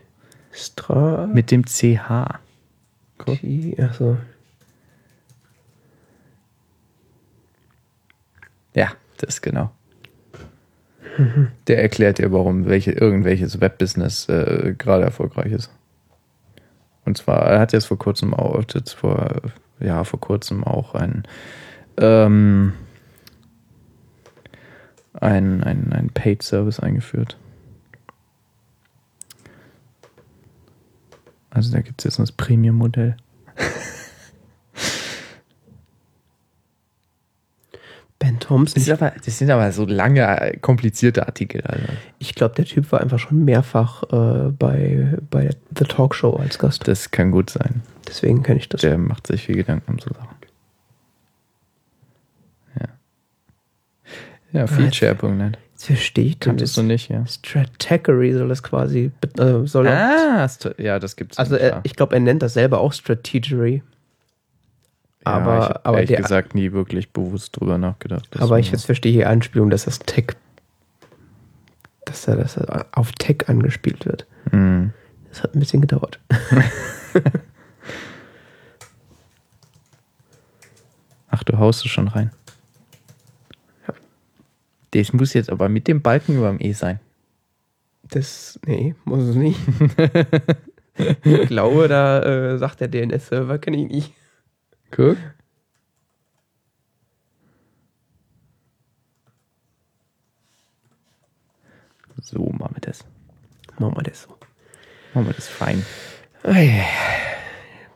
Stra. 0.53 1.26
Mit 1.26 1.51
dem 1.51 1.64
CH. 1.64 2.41
Guck. 3.18 3.39
Achso. 3.78 4.18
Ja, 8.74 8.93
das 9.18 9.41
genau. 9.41 9.70
Der 11.68 11.82
erklärt 11.82 12.18
dir, 12.18 12.32
warum 12.32 12.66
welche, 12.66 12.92
irgendwelches 12.92 13.60
Webbusiness 13.60 14.28
äh, 14.28 14.74
gerade 14.76 15.04
erfolgreich 15.04 15.52
ist. 15.52 15.70
Und 17.04 17.18
zwar, 17.18 17.46
er 17.46 17.60
hat 17.60 17.72
jetzt 17.72 17.86
vor 17.86 17.98
kurzem 17.98 18.34
auch, 18.34 18.62
jetzt 18.74 18.92
vor, 18.92 19.42
ja, 19.78 20.04
vor 20.04 20.20
kurzem 20.20 20.64
auch 20.64 20.94
ein, 20.94 21.24
ähm, 21.98 22.72
ein, 25.12 25.62
ein, 25.62 25.92
ein 25.92 26.10
Paid-Service 26.10 26.80
eingeführt. 26.80 27.36
Also 31.50 31.72
da 31.72 31.80
gibt 31.82 32.00
es 32.00 32.04
jetzt 32.04 32.18
noch 32.18 32.26
das 32.26 32.32
Premium-Modell. 32.32 33.16
Thompson. 38.40 38.74
Das, 38.74 38.84
ist 38.84 38.90
aber, 38.90 39.12
das 39.24 39.38
sind 39.38 39.50
aber 39.50 39.70
so 39.72 39.84
lange, 39.86 40.22
äh, 40.40 40.56
komplizierte 40.58 41.26
Artikel. 41.26 41.62
Also. 41.62 41.84
Ich 42.18 42.34
glaube, 42.34 42.54
der 42.54 42.64
Typ 42.64 42.90
war 42.92 43.00
einfach 43.00 43.18
schon 43.18 43.44
mehrfach 43.44 44.02
äh, 44.04 44.50
bei, 44.50 45.16
bei 45.30 45.50
The 45.78 45.84
Talk 45.84 46.14
Show 46.14 46.34
als 46.34 46.58
Gast. 46.58 46.86
Das 46.88 47.10
kann 47.10 47.30
gut 47.30 47.50
sein. 47.50 47.82
Deswegen 48.06 48.42
kenne 48.42 48.58
ich 48.60 48.68
das. 48.68 48.80
Der 48.82 48.98
macht 48.98 49.26
sich 49.26 49.44
viel 49.44 49.56
Gedanken 49.56 49.92
um 49.92 49.98
so 49.98 50.10
Sachen. 50.12 50.36
Ja. 52.80 54.60
Ja, 54.60 54.66
Feedshare.net. 54.66 55.58
Jetzt 55.72 55.86
verstehe 55.86 56.26
ich 56.26 56.40
Kanntest 56.40 56.76
du 56.76 56.82
nicht, 56.82 57.10
ja? 57.10 57.24
Strategery 57.26 58.32
soll 58.32 58.48
das 58.48 58.62
quasi. 58.62 59.10
Äh, 59.38 59.66
soll 59.66 59.88
Ah, 59.88 60.48
ja, 60.78 60.98
das 60.98 61.16
gibt's. 61.16 61.36
also 61.38 61.56
er, 61.56 61.80
ich 61.82 61.96
glaube, 61.96 62.14
er 62.14 62.20
nennt 62.20 62.42
das 62.42 62.54
selber 62.54 62.80
auch 62.80 62.92
Strategery. 62.92 63.82
Aber- 65.24 65.54
ja, 65.58 65.70
ich 65.70 65.76
aber 65.86 65.96
ehrlich 65.96 66.08
der- 66.10 66.20
gesagt 66.22 66.54
nie 66.54 66.72
wirklich 66.72 67.10
bewusst 67.12 67.58
drüber 67.58 67.78
nachgedacht. 67.78 68.28
Aber 68.40 68.58
ich 68.58 68.70
jetzt 68.70 68.86
verstehe 68.86 69.12
die 69.12 69.24
Anspielung, 69.24 69.70
dass 69.70 69.84
das 69.84 69.98
Tech. 69.98 70.26
Dass 72.04 72.28
er, 72.28 72.36
dass 72.36 72.56
er 72.56 72.86
auf 72.92 73.12
Tech 73.12 73.48
angespielt 73.48 74.04
wird. 74.06 74.26
Hm. 74.50 74.92
Das 75.30 75.42
hat 75.42 75.54
ein 75.54 75.60
bisschen 75.60 75.80
gedauert. 75.80 76.20
Ach, 81.28 81.42
du 81.42 81.58
haust 81.58 81.84
es 81.84 81.90
schon 81.90 82.08
rein. 82.08 82.30
Das 84.92 85.12
muss 85.12 85.32
jetzt 85.34 85.50
aber 85.50 85.68
mit 85.68 85.88
dem 85.88 86.02
Balken 86.02 86.36
über 86.36 86.48
dem 86.50 86.60
E 86.60 86.72
sein. 86.72 87.00
Das. 88.04 88.60
Nee, 88.64 88.94
muss 89.04 89.24
es 89.24 89.34
nicht. 89.34 89.58
ich 91.24 91.48
glaube, 91.48 91.88
da 91.88 92.22
äh, 92.22 92.58
sagt 92.58 92.80
der 92.80 92.86
DNS-Server, 92.88 93.58
kenne 93.58 93.78
ich 93.78 93.88
nicht. 93.90 94.12
Guck. 94.91 95.16
So 102.22 102.39
machen 102.59 102.76
wir 102.76 102.80
das. 102.80 103.05
Machen 103.78 103.97
wir 103.97 104.03
das 104.03 104.22
so. 104.22 104.37
Machen 105.12 105.26
wir 105.26 105.35
das 105.35 105.49
fein. 105.49 105.85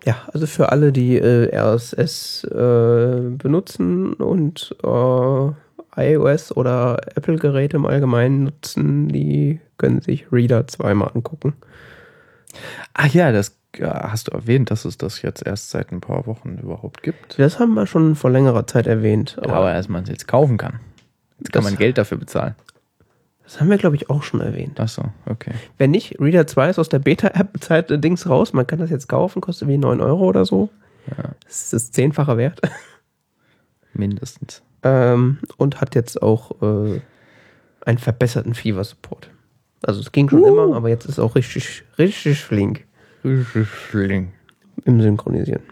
Ja, 0.04 0.28
also 0.32 0.46
für 0.46 0.70
alle, 0.70 0.92
die 0.92 1.18
äh, 1.18 1.54
RSS 1.54 2.44
äh, 2.44 3.30
benutzen 3.30 4.14
und 4.14 4.74
äh, 4.82 5.50
iOS 5.96 6.56
oder 6.56 6.98
Apple-Geräte 7.16 7.76
im 7.76 7.86
Allgemeinen 7.86 8.44
nutzen, 8.44 9.08
die 9.08 9.60
können 9.76 10.00
sich 10.00 10.30
Reader 10.32 10.66
zweimal 10.66 11.10
angucken. 11.14 11.54
Ach 12.94 13.08
ja, 13.08 13.32
das 13.32 13.57
hast 13.80 14.28
du 14.28 14.32
erwähnt, 14.32 14.70
dass 14.70 14.84
es 14.84 14.98
das 14.98 15.22
jetzt 15.22 15.46
erst 15.46 15.70
seit 15.70 15.92
ein 15.92 16.00
paar 16.00 16.26
Wochen 16.26 16.58
überhaupt 16.58 17.02
gibt. 17.02 17.38
Das 17.38 17.58
haben 17.58 17.74
wir 17.74 17.86
schon 17.86 18.14
vor 18.14 18.30
längerer 18.30 18.66
Zeit 18.66 18.86
erwähnt. 18.86 19.36
Aber, 19.40 19.54
aber 19.54 19.72
erst 19.72 19.88
man 19.88 20.04
es 20.04 20.08
jetzt 20.08 20.26
kaufen 20.28 20.56
kann. 20.56 20.80
Jetzt 21.38 21.52
kann 21.52 21.64
man 21.64 21.76
Geld 21.76 21.98
dafür 21.98 22.18
bezahlen. 22.18 22.54
das 23.44 23.60
haben 23.60 23.70
wir, 23.70 23.78
glaube 23.78 23.96
ich, 23.96 24.10
auch 24.10 24.22
schon 24.22 24.40
erwähnt. 24.40 24.80
Ach 24.80 24.88
so, 24.88 25.04
okay. 25.26 25.52
Wenn 25.76 25.90
nicht, 25.90 26.18
Reader 26.20 26.46
2 26.46 26.70
ist 26.70 26.78
aus 26.78 26.88
der 26.88 26.98
Beta-App 26.98 27.62
Zeit 27.62 27.90
äh, 27.90 27.98
Dings 27.98 28.28
raus. 28.28 28.52
Man 28.52 28.66
kann 28.66 28.78
das 28.80 28.90
jetzt 28.90 29.08
kaufen, 29.08 29.40
kostet 29.40 29.68
wie 29.68 29.78
9 29.78 30.00
Euro 30.00 30.24
oder 30.24 30.44
so. 30.44 30.70
Ja. 31.06 31.30
Das 31.44 31.62
ist 31.62 31.72
das 31.72 31.90
zehnfache 31.92 32.36
wert. 32.36 32.60
Mindestens. 33.92 34.62
ähm, 34.82 35.38
und 35.56 35.80
hat 35.80 35.94
jetzt 35.94 36.22
auch 36.22 36.62
äh, 36.62 37.00
einen 37.84 37.98
verbesserten 37.98 38.54
Fever-Support. 38.54 39.30
Also 39.82 40.00
es 40.00 40.12
ging 40.12 40.28
schon 40.28 40.44
immer, 40.44 40.74
aber 40.74 40.88
jetzt 40.88 41.06
ist 41.06 41.18
auch 41.18 41.36
richtig, 41.36 41.84
richtig 41.98 42.42
flink. 42.42 42.84
Im 43.24 45.00
Synchronisieren. 45.00 45.62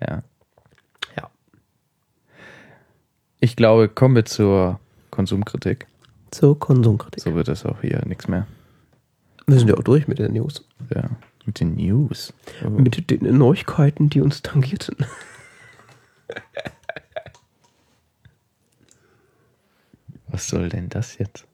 Ja. 0.00 0.22
Ja. 1.16 1.30
Ich 3.40 3.56
glaube, 3.56 3.88
kommen 3.88 4.14
wir 4.16 4.24
zur 4.24 4.80
Konsumkritik. 5.10 5.86
Zur 6.30 6.58
Konsumkritik. 6.58 7.22
So 7.22 7.34
wird 7.34 7.48
das 7.48 7.64
auch 7.64 7.80
hier 7.80 8.02
nichts 8.06 8.28
mehr. 8.28 8.46
Wir 9.46 9.58
sind 9.58 9.68
ja 9.68 9.76
auch 9.76 9.82
durch 9.82 10.08
mit 10.08 10.18
den 10.18 10.32
News. 10.32 10.66
Ja. 10.94 11.10
Mit 11.44 11.60
den 11.60 11.74
News. 11.76 12.32
Oh. 12.64 12.70
Mit 12.70 13.10
den 13.10 13.36
Neuigkeiten, 13.36 14.08
die 14.08 14.20
uns 14.20 14.42
tangierten. 14.42 14.96
Was 20.28 20.48
soll 20.48 20.68
denn 20.68 20.88
das 20.88 21.18
jetzt? 21.18 21.46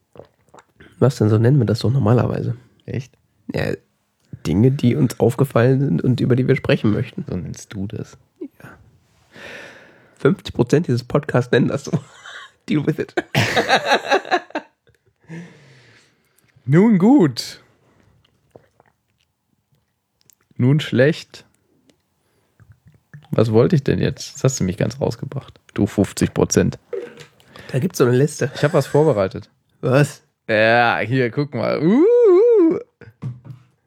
Was 0.98 1.16
denn, 1.16 1.28
so 1.28 1.38
nennen 1.38 1.58
wir 1.58 1.66
das 1.66 1.80
doch 1.80 1.90
normalerweise. 1.90 2.56
Echt? 2.86 3.12
Ja, 3.52 3.74
Dinge, 4.46 4.70
die 4.70 4.96
uns 4.96 5.20
aufgefallen 5.20 5.80
sind 5.80 6.02
und 6.02 6.20
über 6.20 6.36
die 6.36 6.46
wir 6.48 6.56
sprechen 6.56 6.92
möchten. 6.92 7.24
So 7.28 7.36
nennst 7.36 7.72
du 7.74 7.86
das. 7.86 8.16
50% 10.22 10.80
dieses 10.80 11.04
Podcasts 11.04 11.50
nennen 11.50 11.68
das 11.68 11.84
so. 11.84 11.92
Deal 12.68 12.86
with 12.86 12.98
it. 12.98 13.14
Nun 16.64 16.98
gut. 16.98 17.62
Nun 20.56 20.78
schlecht. 20.78 21.46
Was 23.30 23.52
wollte 23.52 23.76
ich 23.76 23.84
denn 23.84 23.98
jetzt? 23.98 24.34
Das 24.34 24.44
hast 24.44 24.60
du 24.60 24.64
mich 24.64 24.76
ganz 24.76 25.00
rausgebracht. 25.00 25.58
Du 25.74 25.86
50 25.86 26.34
Prozent. 26.34 26.78
Da 27.72 27.78
gibt's 27.78 27.98
so 27.98 28.04
eine 28.04 28.16
Liste. 28.16 28.50
Ich 28.54 28.64
habe 28.64 28.74
was 28.74 28.86
vorbereitet. 28.86 29.48
Was? 29.80 30.22
Ja, 30.48 30.98
hier, 30.98 31.30
guck 31.30 31.54
mal. 31.54 31.80
Uh, 31.80 32.04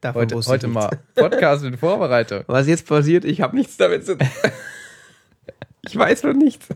Davon 0.03 0.21
heute 0.21 0.35
heute 0.35 0.67
nichts. 0.67 0.83
mal 0.83 0.99
Podcast 1.15 1.63
in 1.63 1.77
Vorbereitung. 1.77 2.43
Was 2.47 2.67
jetzt 2.67 2.87
passiert, 2.87 3.23
ich 3.23 3.39
habe 3.39 3.55
nichts 3.55 3.77
damit 3.77 4.05
zu 4.05 4.17
tun. 4.17 4.27
ich 5.87 5.95
weiß 5.95 6.23
noch 6.23 6.33
nichts. 6.33 6.67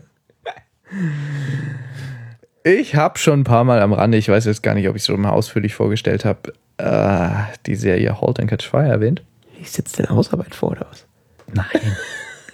Ich 2.64 2.94
habe 2.94 3.18
schon 3.18 3.40
ein 3.40 3.44
paar 3.44 3.64
Mal 3.64 3.82
am 3.82 3.92
Rande, 3.92 4.16
ich 4.16 4.28
weiß 4.28 4.46
jetzt 4.46 4.62
gar 4.62 4.74
nicht, 4.74 4.88
ob 4.88 4.96
ich 4.96 5.02
es 5.02 5.06
schon 5.06 5.20
mal 5.20 5.30
ausführlich 5.30 5.74
vorgestellt 5.74 6.24
habe, 6.24 6.54
äh, 6.78 7.54
die 7.66 7.74
Serie 7.74 8.18
Halt 8.18 8.40
and 8.40 8.48
Catch 8.48 8.66
Fire 8.66 8.88
erwähnt. 8.88 9.22
Ich 9.60 9.70
sitze 9.72 9.98
denn 9.98 10.10
Hausarbeit 10.10 10.54
vor 10.54 10.70
oder 10.70 10.86
was? 10.90 11.04
Nein. 11.52 11.96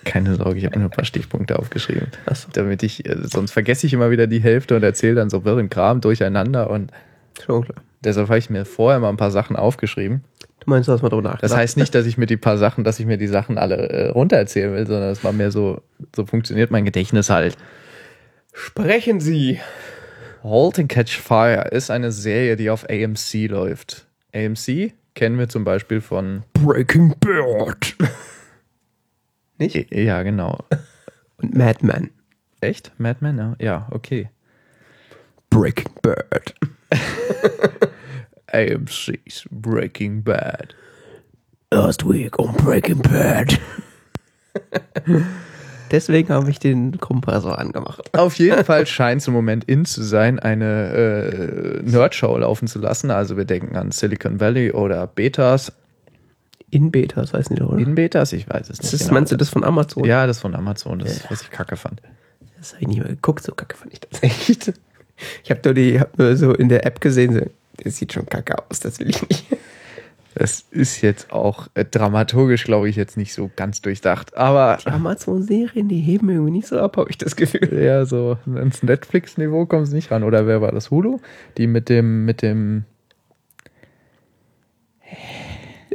Keine 0.05 0.35
Sorge, 0.35 0.59
ich 0.59 0.67
habe 0.67 0.79
nur 0.79 0.89
ein 0.89 0.91
paar 0.91 1.05
Stichpunkte 1.05 1.59
aufgeschrieben. 1.59 2.09
So. 2.33 2.49
Damit 2.53 2.83
ich, 2.83 3.09
äh, 3.09 3.17
sonst 3.23 3.53
vergesse 3.53 3.87
ich 3.87 3.93
immer 3.93 4.11
wieder 4.11 4.27
die 4.27 4.41
Hälfte 4.41 4.75
und 4.75 4.83
erzähle 4.83 5.15
dann 5.15 5.31
so 5.31 5.45
wirren 5.45 5.71
Kram 5.71 6.01
durcheinander 6.01 6.69
und 6.69 6.91
Schon 7.43 7.65
klar. 7.65 7.83
Deshalb 8.05 8.29
habe 8.29 8.39
ich 8.39 8.51
mir 8.51 8.65
vorher 8.65 9.01
mal 9.01 9.09
ein 9.09 9.17
paar 9.17 9.31
Sachen 9.31 9.57
aufgeschrieben. 9.57 10.25
Du 10.61 10.71
meinst, 10.71 10.89
du 10.89 10.93
hast 10.93 11.03
mal 11.03 11.09
drüber 11.09 11.23
nachgedacht? 11.23 11.45
Das 11.45 11.57
heißt 11.57 11.77
nicht, 11.77 11.95
dass 11.95 12.07
ich 12.07 12.17
mir 12.17 12.27
die 12.27 12.37
paar 12.37 12.57
Sachen, 12.57 12.85
dass 12.85 12.99
ich 13.01 13.07
mir 13.07 13.19
die 13.19 13.27
Sachen 13.27 13.59
alle 13.59 13.77
äh, 13.77 14.09
runtererzählen 14.11 14.73
will, 14.73 14.87
sondern 14.87 15.11
es 15.11 15.23
war 15.23 15.33
mehr 15.33 15.51
so, 15.51 15.83
so 16.15 16.25
funktioniert 16.25 16.71
mein 16.71 16.85
Gedächtnis 16.85 17.31
halt. 17.31 17.57
Sprechen 18.53 19.21
Sie. 19.21 19.61
Halt 20.43 20.79
and 20.79 20.89
Catch 20.89 21.19
Fire 21.19 21.69
ist 21.71 21.91
eine 21.91 22.13
Serie, 22.13 22.57
die 22.57 22.71
auf 22.71 22.87
AMC 22.89 23.49
läuft. 23.49 24.07
AMC 24.35 24.93
kennen 25.15 25.39
wir 25.39 25.49
zum 25.49 25.65
Beispiel 25.65 26.01
von. 26.01 26.45
Breaking 26.53 27.15
Bad. 27.21 27.95
Nicht? 29.59 29.93
Ja, 29.93 30.23
genau. 30.23 30.59
Und 31.37 31.57
Madman. 31.57 32.11
Echt? 32.61 32.93
Mad 32.99 33.19
Men? 33.21 33.39
Ja, 33.39 33.57
Ja, 33.59 33.89
okay. 33.91 34.31
Breaking 35.51 35.93
Bad. 36.03 36.55
AMC's 38.55 39.47
Breaking 39.51 40.23
Bad. 40.23 40.75
Last 41.73 42.09
week 42.09 42.39
on 42.39 42.53
Breaking 42.55 43.03
Bad. 43.03 43.59
Deswegen 45.91 46.29
habe 46.31 46.51
ich 46.51 46.59
den 46.59 46.99
Kompressor 46.99 47.59
angemacht. 47.59 48.17
Auf 48.17 48.37
jeden 48.39 48.65
Fall 48.65 48.87
scheint 48.87 49.21
es 49.21 49.29
im 49.29 49.35
Moment 49.35 49.65
in 49.65 49.85
zu 49.85 50.03
sein, 50.03 50.39
eine 50.39 50.93
äh, 50.93 51.83
Nerdshow 51.83 52.37
laufen 52.39 52.67
zu 52.69 52.79
lassen. 52.79 53.11
Also 53.11 53.37
wir 53.37 53.45
denken 53.45 53.77
an 53.77 53.91
Silicon 53.91 54.41
Valley 54.41 54.73
oder 54.73 55.07
Betas. 55.07 55.73
In 56.71 56.91
Beta, 56.91 57.21
das 57.21 57.33
heißt 57.35 57.51
nicht, 57.51 57.63
oder? 57.63 57.79
In 57.79 57.95
Betas? 57.95 58.33
Ich 58.33 58.49
weiß 58.49 58.63
es 58.71 58.81
nicht. 58.81 58.85
das 58.85 58.93
ist, 58.95 59.01
genau. 59.03 59.15
meinst 59.15 59.31
du 59.33 59.37
das 59.37 59.49
von 59.51 59.63
Amazon? 59.63 60.05
Ja, 60.05 60.27
das 60.27 60.41
von 60.41 60.55
Amazon, 60.57 60.99
das 60.99 61.31
was 61.31 61.43
ich 61.43 61.51
kacke 61.51 61.77
fand. 61.77 62.01
Das 62.59 62.73
habe 62.73 62.83
ich 62.83 62.89
nicht 62.89 62.99
mehr 63.01 63.09
geguckt, 63.11 63.45
so 63.45 63.53
kacke 63.53 63.77
fand 63.77 63.93
ich 63.93 64.01
das 64.01 64.23
echt. 64.23 64.73
Ich 65.45 65.51
habe 65.51 65.61
nur, 65.65 65.75
die- 65.75 66.01
hab 66.01 66.19
nur 66.19 66.37
so 66.37 66.53
in 66.53 66.69
der 66.69 66.85
App 66.87 67.01
gesehen, 67.01 67.35
so, 67.35 67.41
das 67.83 67.97
sieht 67.97 68.13
schon 68.13 68.27
kacke 68.27 68.57
aus, 68.71 68.81
das 68.81 68.99
will 69.01 69.11
ich 69.11 69.29
nicht. 69.29 69.47
Das 70.37 70.65
ist 70.73 71.01
jetzt 71.01 71.33
auch 71.33 71.69
äh, 71.75 71.85
dramaturgisch, 71.85 72.65
glaube 72.65 72.89
ich, 72.89 72.97
jetzt 72.97 73.17
nicht 73.17 73.33
so 73.35 73.51
ganz 73.55 73.83
durchdacht. 73.83 74.37
Aber 74.37 74.79
Die 74.83 74.89
Amazon-Serien, 74.89 75.89
die 75.89 76.01
heben 76.01 76.29
irgendwie 76.29 76.51
nicht 76.51 76.67
so 76.67 76.81
ab, 76.81 76.97
habe 76.97 77.09
ich 77.11 77.19
das 77.19 77.37
Gefühl. 77.37 77.81
ja, 77.81 78.05
so 78.05 78.37
ins 78.47 78.83
Netflix-Niveau 78.83 79.67
kommt 79.67 79.87
es 79.87 79.93
nicht 79.93 80.11
ran. 80.11 80.25
Oder 80.25 80.49
wer 80.49 80.61
war 80.61 80.73
das? 80.73 80.91
Hulu? 80.91 81.21
Die 81.57 81.69
mit 81.69 81.89
dem, 81.89 82.25
mit 82.25 82.43
dem, 82.43 82.85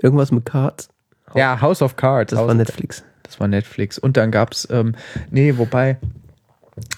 Irgendwas 0.01 0.31
mit 0.31 0.45
Cards. 0.45 0.89
ja, 1.35 1.59
House 1.59 1.81
of 1.81 1.97
Cards. 1.97 2.29
Das 2.31 2.39
House 2.39 2.47
war 2.47 2.55
Netflix. 2.55 3.03
Das 3.23 3.39
war 3.39 3.47
Netflix. 3.49 3.99
Und 3.99 4.15
dann 4.17 4.31
gab's, 4.31 4.67
ähm, 4.71 4.95
nee, 5.29 5.57
wobei, 5.57 5.97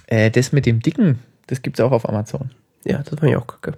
äh, 0.08 0.30
das 0.30 0.52
mit 0.52 0.66
dem 0.68 0.80
Dicken, 0.80 1.20
das 1.48 1.62
gibt's 1.64 1.80
auch 1.80 1.92
auf 1.92 2.08
Amazon. 2.08 2.52
Ja, 2.86 3.00
das 3.00 3.20
fand 3.20 3.32
ich 3.32 3.36
auch 3.36 3.48
kacke. 3.48 3.78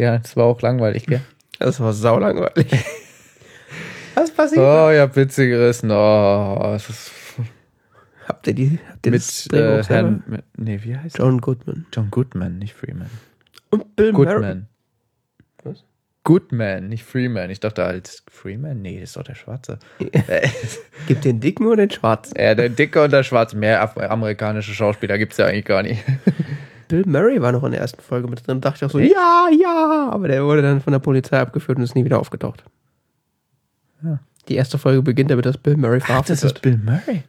Ja, 0.00 0.16
das 0.18 0.34
war 0.34 0.46
auch 0.46 0.62
langweilig, 0.62 1.06
gell? 1.06 1.20
Das 1.58 1.78
war 1.78 1.92
saulangweilig. 1.92 2.68
Was 4.14 4.30
passiert? 4.30 4.60
Oh, 4.60 4.90
ja, 4.90 5.14
Witze 5.14 5.46
gerissen. 5.46 5.90
Oh, 5.90 6.72
es 6.74 6.88
ist 6.88 7.10
Habt 8.26 8.46
ihr 8.46 8.54
die 8.54 8.78
habt 8.88 9.04
ihr 9.04 9.12
das 9.12 9.48
mit, 9.50 9.60
äh? 9.60 9.82
Herrn, 9.82 10.22
mit, 10.26 10.44
nee, 10.56 10.78
wie 10.82 10.96
heißt? 10.96 11.18
John 11.18 11.40
Goodman. 11.40 11.84
John 11.92 12.10
Goodman, 12.10 12.58
nicht 12.58 12.72
Freeman. 12.72 13.10
Und 13.68 13.94
Bill. 13.96 14.12
Goodman. 14.12 14.68
Was? 15.64 15.84
Goodman, 16.24 16.88
nicht 16.88 17.04
Freeman. 17.04 17.50
Ich 17.50 17.60
dachte 17.60 17.84
halt, 17.84 18.22
Freeman? 18.30 18.80
Nee, 18.80 19.00
das 19.00 19.10
ist 19.10 19.16
doch 19.16 19.24
der 19.24 19.34
Schwarze. 19.34 19.80
Gibt 21.08 21.24
den 21.24 21.40
dicken 21.40 21.66
oder 21.66 21.86
den 21.86 21.90
schwarzen? 21.90 22.34
ja, 22.38 22.54
der 22.54 22.70
Dicke 22.70 23.02
und 23.02 23.12
der 23.12 23.22
Schwarze. 23.22 23.56
Mehr 23.56 23.94
amerikanische 24.10 24.72
Schauspieler 24.72 25.18
gibt's 25.18 25.36
ja 25.36 25.46
eigentlich 25.46 25.66
gar 25.66 25.82
nicht. 25.82 26.02
Bill 26.90 27.04
Murray 27.06 27.40
war 27.40 27.52
noch 27.52 27.62
in 27.62 27.70
der 27.70 27.80
ersten 27.80 28.02
Folge 28.02 28.26
mit 28.26 28.44
drin. 28.46 28.60
Dachte 28.60 28.78
ich 28.78 28.84
auch 28.84 28.90
so, 28.90 28.98
ja, 28.98 29.48
ja. 29.56 30.08
Aber 30.10 30.26
der 30.26 30.44
wurde 30.44 30.60
dann 30.60 30.80
von 30.80 30.92
der 30.92 30.98
Polizei 30.98 31.38
abgeführt 31.38 31.78
und 31.78 31.84
ist 31.84 31.94
nie 31.94 32.04
wieder 32.04 32.18
aufgetaucht. 32.18 32.64
Ja. 34.02 34.18
Die 34.48 34.56
erste 34.56 34.76
Folge 34.76 35.00
beginnt 35.00 35.30
damit, 35.30 35.46
dass 35.46 35.56
Bill 35.56 35.76
Murray 35.76 36.00
verhaftet 36.00 36.42
wird. 36.42 36.60
Bill 36.62 36.78
Murray. 36.78 37.22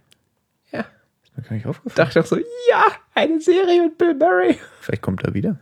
Ja. 0.72 0.86
Ist 1.24 1.38
mir 1.38 1.44
gar 1.44 1.56
nicht 1.56 1.68
aufgefallen. 1.68 1.96
Dachte 1.96 2.20
ich 2.20 2.26
auch 2.26 2.28
so, 2.28 2.38
ja, 2.38 2.86
eine 3.14 3.40
Serie 3.40 3.84
mit 3.84 4.00
Bill 4.00 4.16
Murray. 4.16 4.58
Vielleicht 4.80 5.04
kommt 5.04 5.24
er 5.24 5.34
wieder. 5.36 5.60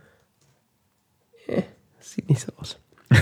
Sieht 2.00 2.28
nicht 2.28 2.40
so 2.40 2.52
aus. 2.56 2.78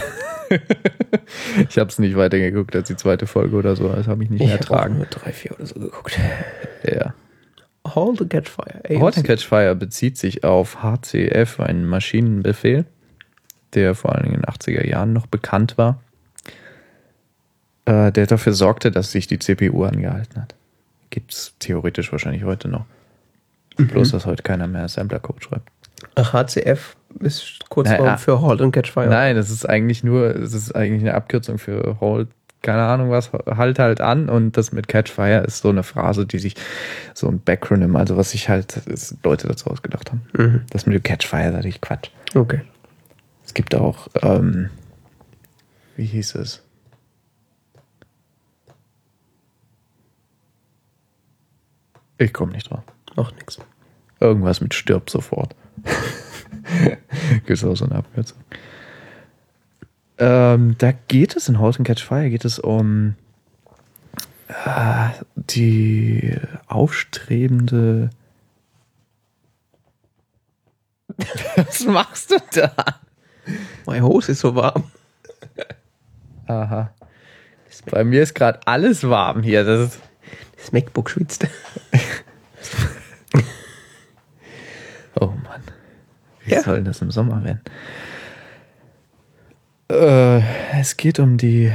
Ich 1.68 1.78
habe 1.78 1.90
es 1.90 1.98
nicht 1.98 2.16
weitergeguckt 2.16 2.74
als 2.74 2.88
die 2.88 2.96
zweite 2.96 3.26
Folge 3.26 3.54
oder 3.54 3.76
so. 3.76 3.86
Das 3.88 4.08
habe 4.08 4.24
ich 4.24 4.30
nicht 4.30 4.40
mehr 4.40 4.54
hab 4.54 4.60
auch 4.60 4.76
ertragen. 4.76 4.96
nur 4.96 5.04
drei, 5.04 5.30
vier 5.30 5.52
oder 5.52 5.66
so 5.66 5.78
geguckt. 5.78 6.18
Ja. 6.84 7.12
All 7.96 8.14
the 8.18 8.26
Catch 8.26 8.48
Fire. 8.48 8.80
AMC. 8.88 9.00
Halt 9.02 9.16
and 9.18 9.26
Catch 9.26 9.46
Fire 9.46 9.74
bezieht 9.74 10.16
sich 10.18 10.44
auf 10.44 10.82
HCF, 10.82 11.60
einen 11.60 11.86
Maschinenbefehl, 11.86 12.84
der 13.74 13.94
vor 13.94 14.14
allen 14.14 14.24
Dingen 14.24 14.34
in 14.36 14.42
den 14.42 14.50
80er 14.50 14.86
Jahren 14.86 15.12
noch 15.12 15.26
bekannt 15.26 15.78
war, 15.78 16.00
äh, 17.84 18.12
der 18.12 18.26
dafür 18.26 18.52
sorgte, 18.52 18.90
dass 18.90 19.12
sich 19.12 19.26
die 19.26 19.38
CPU 19.38 19.84
angehalten 19.84 20.40
hat. 20.42 20.54
Gibt 21.10 21.32
es 21.32 21.54
theoretisch 21.58 22.12
wahrscheinlich 22.12 22.44
heute 22.44 22.68
noch. 22.68 22.84
Bloß, 23.76 24.10
dass 24.10 24.26
heute 24.26 24.42
keiner 24.42 24.66
mehr 24.66 24.82
Assembler-Code 24.82 25.40
schreibt. 25.40 25.70
Ach, 26.16 26.32
HCF 26.32 26.96
ist 27.20 27.60
Kurzform 27.68 27.98
Naja. 28.04 28.16
für 28.16 28.42
Halt 28.42 28.60
and 28.60 28.72
Catch 28.74 28.90
Fire. 28.90 29.06
Nein, 29.08 29.36
das 29.36 29.50
ist 29.50 29.68
eigentlich 29.68 30.02
nur, 30.02 30.34
es 30.34 30.52
ist 30.52 30.74
eigentlich 30.74 31.02
eine 31.02 31.14
Abkürzung 31.14 31.58
für 31.58 31.98
Hold, 32.00 32.28
keine 32.62 32.82
Ahnung 32.82 33.10
was, 33.10 33.32
halt 33.32 33.78
halt 33.78 34.00
an 34.00 34.28
und 34.28 34.56
das 34.56 34.72
mit 34.72 34.88
Catchfire 34.88 35.44
ist 35.46 35.60
so 35.60 35.68
eine 35.68 35.82
Phrase, 35.82 36.26
die 36.26 36.38
sich, 36.38 36.54
so 37.14 37.28
ein 37.28 37.40
Backronym, 37.40 37.96
also 37.96 38.16
was 38.16 38.32
sich 38.32 38.48
halt 38.48 38.80
Leute 39.22 39.48
dazu 39.48 39.70
ausgedacht 39.70 40.10
haben. 40.10 40.22
Mhm. 40.36 40.62
Das 40.70 40.86
mit 40.86 40.94
dem 40.94 41.02
Catchfire, 41.02 41.52
da 41.52 41.60
ich 41.60 41.80
Quatsch. 41.80 42.10
Okay. 42.34 42.62
Es 43.44 43.54
gibt 43.54 43.74
auch, 43.74 44.08
ähm, 44.22 44.70
wie 45.96 46.04
hieß 46.04 46.34
es? 46.34 46.62
Ich 52.18 52.32
komme 52.32 52.52
nicht 52.52 52.70
drauf. 52.70 52.82
Macht 53.16 53.36
nichts. 53.36 53.58
Irgendwas 54.20 54.60
mit 54.60 54.74
stirb 54.74 55.08
sofort. 55.08 55.54
Gibt 57.46 57.50
es 57.50 57.64
auch 57.64 57.76
so 57.76 57.84
eine 57.84 57.96
Abkürzung. 57.96 58.38
Ähm, 60.18 60.74
da 60.78 60.92
geht 60.92 61.36
es 61.36 61.48
in 61.48 61.60
Halt 61.60 61.78
and 61.78 61.86
Catch 61.86 62.02
Fire, 62.04 62.28
geht 62.28 62.44
es 62.44 62.58
um 62.58 63.14
äh, 64.48 65.10
die 65.36 66.36
aufstrebende. 66.66 68.10
Was 71.56 71.84
machst 71.84 72.30
du 72.32 72.36
da? 72.52 72.72
Meine 73.86 74.04
Hose 74.04 74.32
ist 74.32 74.40
so 74.40 74.54
warm. 74.54 74.90
Aha. 76.46 76.92
Bei 77.90 78.04
mir 78.04 78.22
ist 78.22 78.34
gerade 78.34 78.60
alles 78.66 79.08
warm 79.08 79.42
hier. 79.42 79.64
Das 79.64 79.88
ist, 79.94 80.00
Das 80.56 80.72
MacBook 80.72 81.10
schwitzt. 81.10 81.46
oh 85.20 85.26
Mann. 85.26 85.62
Wie 86.44 86.52
Ja. 86.54 86.62
soll 86.62 86.76
denn 86.76 86.84
das 86.86 87.00
im 87.02 87.10
Sommer 87.10 87.42
werden? 87.44 87.60
Äh, 89.90 90.40
es 90.78 90.96
geht 90.96 91.18
um 91.18 91.38
die 91.38 91.72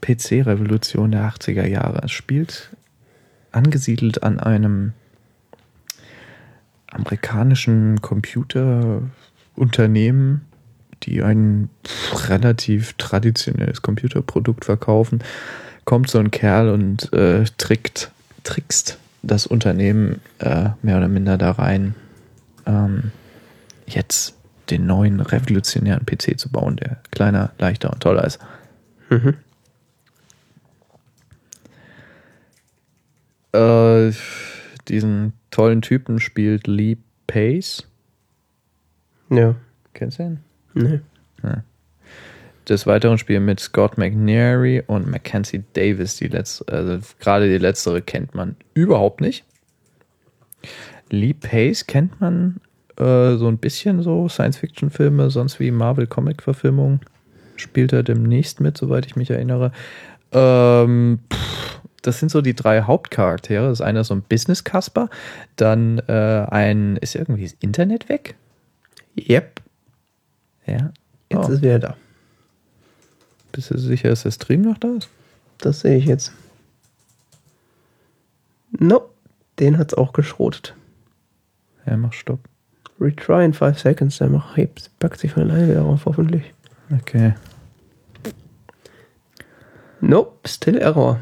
PC-Revolution 0.00 1.10
der 1.12 1.28
80er 1.30 1.66
Jahre. 1.66 2.02
Es 2.04 2.12
spielt 2.12 2.70
angesiedelt 3.52 4.22
an 4.22 4.38
einem 4.38 4.92
amerikanischen 6.90 8.02
Computerunternehmen, 8.02 10.42
die 11.02 11.22
ein 11.22 11.70
relativ 12.28 12.92
traditionelles 12.94 13.82
Computerprodukt 13.82 14.64
verkaufen, 14.64 15.22
kommt 15.84 16.08
so 16.08 16.18
ein 16.18 16.30
Kerl 16.30 16.70
und 16.70 17.12
äh, 17.12 17.44
trickt, 17.58 18.10
trickst 18.42 18.98
das 19.22 19.46
Unternehmen 19.46 20.20
äh, 20.38 20.70
mehr 20.82 20.96
oder 20.98 21.08
minder 21.08 21.38
da 21.38 21.52
rein, 21.52 21.94
ähm, 22.66 23.12
jetzt 23.86 24.34
den 24.70 24.86
neuen 24.86 25.20
revolutionären 25.20 26.06
PC 26.06 26.38
zu 26.38 26.50
bauen, 26.50 26.76
der 26.76 26.98
kleiner, 27.10 27.52
leichter 27.58 27.92
und 27.92 28.00
toller 28.00 28.24
ist. 28.24 28.38
Mhm. 29.10 29.34
Äh, 33.52 34.12
diesen 34.88 35.32
tollen 35.50 35.82
Typen 35.82 36.18
spielt 36.20 36.66
Lee 36.66 36.96
Pace. 37.26 37.86
Ja. 39.30 39.54
Kennst 39.92 40.18
du 40.18 40.22
ihn? 40.24 40.38
Nee. 40.74 41.00
Des 42.68 42.86
Weiteren 42.86 43.18
spielen 43.18 43.44
mit 43.44 43.60
Scott 43.60 43.98
McNary 43.98 44.82
und 44.86 45.06
Mackenzie 45.06 45.64
Davis 45.74 46.16
die 46.16 46.28
letzte, 46.28 46.66
also 46.72 46.98
gerade 47.20 47.48
die 47.48 47.58
letztere 47.58 48.00
kennt 48.00 48.34
man 48.34 48.56
überhaupt 48.72 49.20
nicht. 49.20 49.44
Lee 51.10 51.34
Pace 51.34 51.86
kennt 51.86 52.20
man 52.20 52.60
äh, 52.98 53.36
so 53.36 53.48
ein 53.48 53.58
bisschen 53.58 54.02
so 54.02 54.28
Science-Fiction-Filme, 54.28 55.30
sonst 55.30 55.60
wie 55.60 55.70
Marvel-Comic-Verfilmungen. 55.70 57.00
Spielt 57.56 57.92
er 57.92 58.02
demnächst 58.02 58.60
mit, 58.60 58.76
soweit 58.76 59.06
ich 59.06 59.16
mich 59.16 59.30
erinnere. 59.30 59.70
Ähm, 60.32 61.20
pff, 61.32 61.80
das 62.02 62.18
sind 62.18 62.30
so 62.30 62.40
die 62.40 62.54
drei 62.54 62.82
Hauptcharaktere. 62.82 63.68
Das 63.68 63.80
eine 63.80 64.00
ist 64.00 64.08
so 64.08 64.14
ein 64.14 64.22
Business-Kasper, 64.22 65.08
dann 65.56 65.98
äh, 66.08 66.46
ein, 66.50 66.96
ist 66.96 67.14
irgendwie 67.14 67.44
das 67.44 67.54
Internet 67.60 68.08
weg? 68.08 68.34
Yep. 69.16 69.60
Ja. 70.66 70.92
Jetzt 71.30 71.48
Oh. 71.48 71.52
ist 71.52 71.62
wieder 71.62 71.78
da. 71.78 71.96
Bist 73.52 73.70
du 73.70 73.78
sicher, 73.78 74.08
dass 74.08 74.24
der 74.24 74.32
Stream 74.32 74.62
noch 74.62 74.78
da 74.78 74.88
ist? 74.96 75.08
Das 75.58 75.80
sehe 75.80 75.96
ich 75.96 76.06
jetzt. 76.06 76.32
Nope. 78.72 79.10
Den 79.60 79.78
hat's 79.78 79.94
auch 79.94 80.12
geschrotet. 80.12 80.74
Ja, 81.86 81.96
mach 81.96 82.12
Stopp. 82.12 82.40
Retry 83.04 83.44
in 83.44 83.52
5 83.52 83.78
seconds. 83.78 84.18
Der 84.18 84.28
macht, 84.28 84.56
hebt, 84.56 84.90
packt 84.98 85.18
sich 85.18 85.32
von 85.32 85.44
alleine 85.44 85.68
wieder 85.68 85.84
auf, 85.84 86.06
hoffentlich. 86.06 86.52
Okay. 86.92 87.34
Nope. 90.00 90.48
Still 90.48 90.78
Error. 90.78 91.20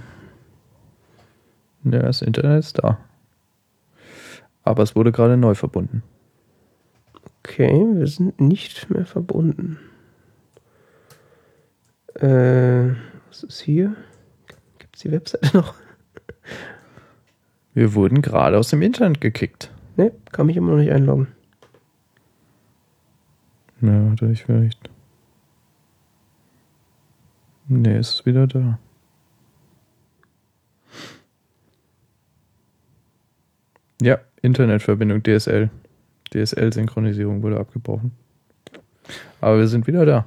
Ja, 1.84 2.02
das 2.02 2.22
Internet 2.22 2.60
ist 2.60 2.78
da. 2.78 2.98
Aber 4.62 4.82
es 4.82 4.94
wurde 4.94 5.12
gerade 5.12 5.36
neu 5.36 5.54
verbunden. 5.54 6.02
Okay, 7.40 7.84
wir 7.94 8.06
sind 8.06 8.40
nicht 8.40 8.88
mehr 8.88 9.04
verbunden. 9.04 9.78
Äh, 12.14 12.94
was 13.28 13.42
ist 13.42 13.60
hier? 13.60 13.96
Gibt's 14.78 15.00
die 15.00 15.10
Webseite 15.10 15.56
noch? 15.56 15.74
Wir 17.74 17.94
wurden 17.94 18.22
gerade 18.22 18.58
aus 18.58 18.68
dem 18.68 18.82
Internet 18.82 19.20
gekickt. 19.20 19.70
Ne, 19.96 20.12
kann 20.30 20.46
mich 20.46 20.56
immer 20.56 20.72
noch 20.72 20.78
nicht 20.78 20.92
einloggen. 20.92 21.28
Ja, 23.82 24.10
hatte 24.10 24.26
ich 24.30 24.44
vielleicht. 24.44 24.90
Es 27.68 28.14
ist 28.14 28.26
wieder 28.26 28.46
da. 28.46 28.78
Ja, 34.00 34.18
Internetverbindung 34.40 35.22
DSL. 35.22 35.70
DSL-Synchronisierung 36.32 37.42
wurde 37.42 37.58
abgebrochen. 37.58 38.12
Aber 39.40 39.58
wir 39.58 39.68
sind 39.68 39.86
wieder 39.86 40.06
da. 40.06 40.26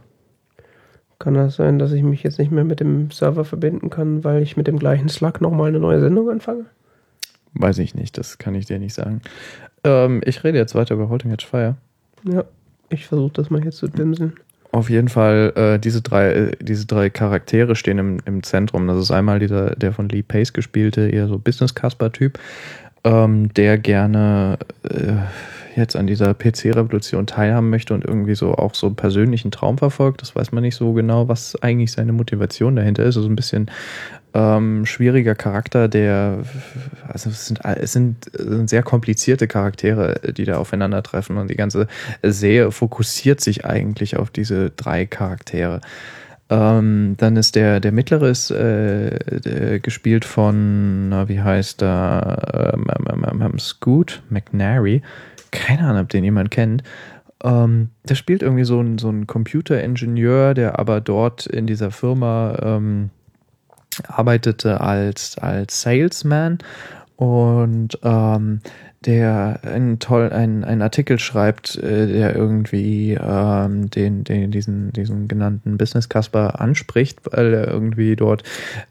Kann 1.19 1.33
das 1.33 1.55
sein, 1.55 1.79
dass 1.79 1.93
ich 1.93 2.03
mich 2.03 2.23
jetzt 2.23 2.39
nicht 2.39 2.51
mehr 2.51 2.65
mit 2.65 2.81
dem 2.81 3.09
Server 3.11 3.45
verbinden 3.45 3.89
kann, 3.89 4.23
weil 4.23 4.41
ich 4.41 4.57
mit 4.57 4.67
dem 4.67 4.79
gleichen 4.79 5.07
Slug 5.07 5.39
nochmal 5.39 5.69
eine 5.69 5.79
neue 5.79 6.01
Sendung 6.01 6.29
anfange? 6.29 6.65
Weiß 7.53 7.77
ich 7.77 7.95
nicht, 7.95 8.17
das 8.17 8.37
kann 8.37 8.53
ich 8.53 8.65
dir 8.65 8.79
nicht 8.79 8.93
sagen. 8.93 9.21
Ähm, 9.85 10.21
ich 10.25 10.43
rede 10.43 10.57
jetzt 10.57 10.75
weiter 10.75 10.95
über 10.95 11.07
Holding 11.07 11.31
Edge 11.31 11.47
Fire. 11.49 11.75
Ja, 12.23 12.43
ich 12.89 13.07
versuche 13.07 13.33
das 13.33 13.49
mal 13.49 13.61
hier 13.61 13.71
zu 13.71 13.87
dimsen. 13.87 14.33
Auf 14.71 14.89
jeden 14.89 15.07
Fall, 15.07 15.53
äh, 15.55 15.79
diese, 15.79 16.01
drei, 16.01 16.33
äh, 16.33 16.51
diese 16.59 16.85
drei 16.85 17.09
Charaktere 17.09 17.75
stehen 17.75 17.97
im, 17.97 18.17
im 18.25 18.43
Zentrum. 18.43 18.87
Das 18.87 18.97
ist 18.97 19.09
einmal 19.09 19.39
dieser, 19.39 19.75
der 19.75 19.93
von 19.93 20.09
Lee 20.09 20.21
Pace 20.21 20.51
gespielte, 20.51 21.07
eher 21.07 21.27
so 21.29 21.39
Business-Casper-Typ, 21.39 22.37
ähm, 23.05 23.53
der 23.53 23.77
gerne 23.77 24.57
äh, 24.83 25.13
jetzt 25.77 25.95
an 25.95 26.07
dieser 26.07 26.33
PC-Revolution 26.33 27.25
teilhaben 27.25 27.69
möchte 27.69 27.93
und 27.93 28.03
irgendwie 28.03 28.35
so 28.35 28.55
auch 28.55 28.75
so 28.75 28.87
einen 28.87 28.95
persönlichen 28.95 29.51
Traum 29.51 29.77
verfolgt. 29.77 30.21
Das 30.21 30.35
weiß 30.35 30.51
man 30.51 30.63
nicht 30.63 30.75
so 30.75 30.93
genau, 30.93 31.27
was 31.27 31.61
eigentlich 31.61 31.91
seine 31.91 32.13
Motivation 32.13 32.75
dahinter 32.75 33.03
ist. 33.03 33.17
Also 33.17 33.29
ein 33.29 33.35
bisschen 33.35 33.71
ähm, 34.35 34.85
schwieriger 34.85 35.33
Charakter, 35.33 35.87
der, 35.87 36.39
also 37.07 37.29
es 37.29 37.47
sind, 37.47 37.63
es 37.63 37.93
sind, 37.93 38.29
sehr 38.69 38.83
komplizierte 38.83 39.47
Charaktere, 39.47 40.33
die 40.35 40.43
da 40.43 40.57
aufeinandertreffen 40.57 41.37
und 41.37 41.49
die 41.49 41.55
ganze 41.55 41.87
Serie 42.21 42.71
fokussiert 42.71 43.39
sich 43.39 43.65
eigentlich 43.65 44.17
auf 44.17 44.29
diese 44.29 44.71
drei 44.71 45.05
Charaktere. 45.05 45.79
Ähm, 46.49 47.15
dann 47.17 47.37
ist 47.37 47.55
der, 47.55 47.79
der 47.79 47.93
mittlere 47.93 48.27
ist 48.27 48.51
äh, 48.51 49.17
der, 49.39 49.79
gespielt 49.79 50.25
von, 50.25 51.09
na, 51.09 51.29
wie 51.29 51.39
heißt 51.39 51.81
er, 51.81 52.73
ähm, 52.73 52.85
ähm, 53.09 53.41
ähm, 53.41 53.57
Scoot 53.59 54.21
McNary. 54.29 55.01
Keine 55.51 55.87
Ahnung, 55.87 56.03
ob 56.03 56.09
den 56.09 56.25
jemand 56.25 56.51
kennt. 56.51 56.83
Ähm, 57.41 57.89
der 58.07 58.15
spielt 58.15 58.43
irgendwie 58.43 58.65
so 58.65 58.81
ein, 58.81 58.97
so 58.97 59.09
ein 59.09 59.27
Computeringenieur, 59.27 60.53
der 60.53 60.77
aber 60.77 60.99
dort 60.99 61.47
in 61.47 61.67
dieser 61.67 61.89
Firma 61.89 62.57
ähm, 62.61 63.09
arbeitete 64.07 64.81
als, 64.81 65.37
als 65.37 65.81
Salesman 65.81 66.59
und 67.15 67.97
ähm, 68.03 68.59
der 69.05 69.59
einen 69.63 69.99
toll 69.99 70.31
einen, 70.31 70.63
einen 70.63 70.81
Artikel 70.81 71.19
schreibt, 71.19 71.75
äh, 71.77 72.07
der 72.07 72.35
irgendwie 72.35 73.13
ähm, 73.13 73.89
den, 73.89 74.23
den 74.23 74.51
diesen 74.51 74.91
diesen 74.93 75.27
genannten 75.27 75.77
Business 75.77 76.09
Casper 76.09 76.59
anspricht, 76.59 77.19
weil 77.31 77.53
er 77.53 77.67
irgendwie 77.67 78.15
dort 78.15 78.43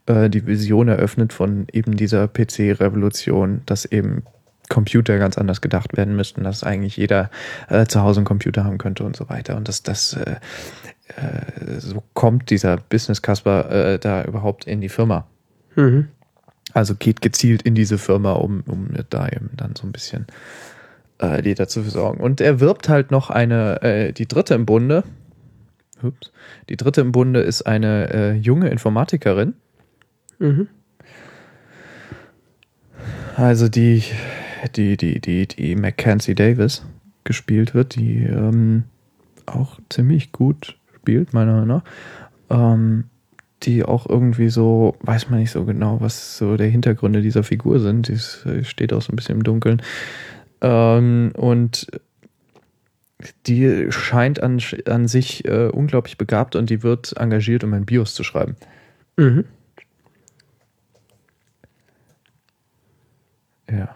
äh, 0.07 0.30
die 0.30 0.46
Vision 0.46 0.88
eröffnet 0.88 1.32
von 1.32 1.66
eben 1.72 1.96
dieser 1.96 2.28
PC-Revolution, 2.28 3.62
dass 3.66 3.84
eben 3.84 4.22
Computer 4.68 5.18
ganz 5.18 5.36
anders 5.36 5.61
gedacht 5.61 5.96
werden 5.96 6.16
müssten, 6.16 6.44
dass 6.44 6.64
eigentlich 6.64 6.96
jeder 6.96 7.30
äh, 7.68 7.86
zu 7.86 8.02
Hause 8.02 8.20
einen 8.20 8.26
Computer 8.26 8.64
haben 8.64 8.78
könnte 8.78 9.05
und 9.05 9.16
so 9.16 9.28
weiter. 9.28 9.57
Und 9.57 9.68
dass 9.68 9.82
das 9.82 10.14
äh, 10.14 10.36
äh, 11.09 11.80
so 11.80 12.02
kommt 12.14 12.50
dieser 12.50 12.76
Business 12.76 13.22
Casper 13.22 13.70
äh, 13.70 13.98
da 13.98 14.24
überhaupt 14.24 14.66
in 14.66 14.80
die 14.80 14.88
Firma. 14.88 15.26
Mhm. 15.76 16.09
Also 16.72 16.94
geht 16.94 17.20
gezielt 17.20 17.62
in 17.62 17.74
diese 17.74 17.98
Firma, 17.98 18.32
um, 18.32 18.62
um 18.66 18.88
da 19.11 19.28
eben 19.28 19.50
dann 19.57 19.76
so 19.76 19.86
ein 19.86 19.92
bisschen 19.92 20.26
äh, 21.18 21.42
die 21.42 21.55
dazu 21.55 21.82
versorgen. 21.82 22.20
Und 22.20 22.40
er 22.40 22.61
wirbt 22.61 22.88
halt 22.88 23.11
noch 23.11 23.30
eine, 23.30 23.82
äh, 23.82 24.12
die 24.12 24.26
dritte 24.26 24.55
im 24.55 24.66
Bunde. 24.66 25.05
Ups. 26.02 26.32
Die 26.68 26.76
dritte 26.76 27.00
im 27.00 27.12
Bunde 27.12 27.40
ist 27.40 27.62
eine 27.62 28.12
äh, 28.12 28.32
junge 28.32 28.68
Informatikerin. 28.68 29.55
Mhm. 30.38 30.68
Also 33.36 33.68
die, 33.68 34.02
die, 34.76 34.96
die, 34.96 35.20
die, 35.20 35.46
die 35.46 35.76
Mackenzie 35.76 36.34
Davis 36.34 36.84
gespielt 37.24 37.74
wird, 37.74 37.96
die 37.96 38.22
ähm, 38.24 38.84
auch 39.46 39.78
ziemlich 39.88 40.32
gut 40.32 40.76
spielt, 41.05 41.34
meiner 41.34 41.52
Meinung 41.52 41.68
nach. 41.68 41.84
Ähm, 42.50 43.05
die 43.62 43.84
auch 43.84 44.09
irgendwie 44.09 44.48
so, 44.48 44.96
weiß 45.00 45.30
man 45.30 45.40
nicht 45.40 45.50
so 45.50 45.64
genau, 45.64 46.00
was 46.00 46.38
so 46.38 46.57
der 46.57 46.68
Hintergründe 46.68 47.20
dieser 47.20 47.42
Figur 47.42 47.78
sind. 47.78 48.09
Die 48.09 48.64
steht 48.64 48.92
auch 48.92 49.02
so 49.02 49.12
ein 49.12 49.16
bisschen 49.16 49.36
im 49.36 49.44
Dunkeln. 49.44 49.82
Ähm, 50.61 51.32
und 51.36 51.86
die 53.46 53.86
scheint 53.90 54.42
an, 54.42 54.61
an 54.86 55.09
sich 55.09 55.44
äh, 55.46 55.68
unglaublich 55.68 56.18
begabt 56.18 56.57
und 56.57 56.70
die 56.70 56.82
wird 56.82 57.16
engagiert, 57.16 57.64
um 57.64 57.74
ein 57.74 57.86
BIOS 57.86 58.14
zu 58.14 58.24
schreiben. 58.24 58.57
Mhm. 59.16 59.44
Ja. 63.70 63.94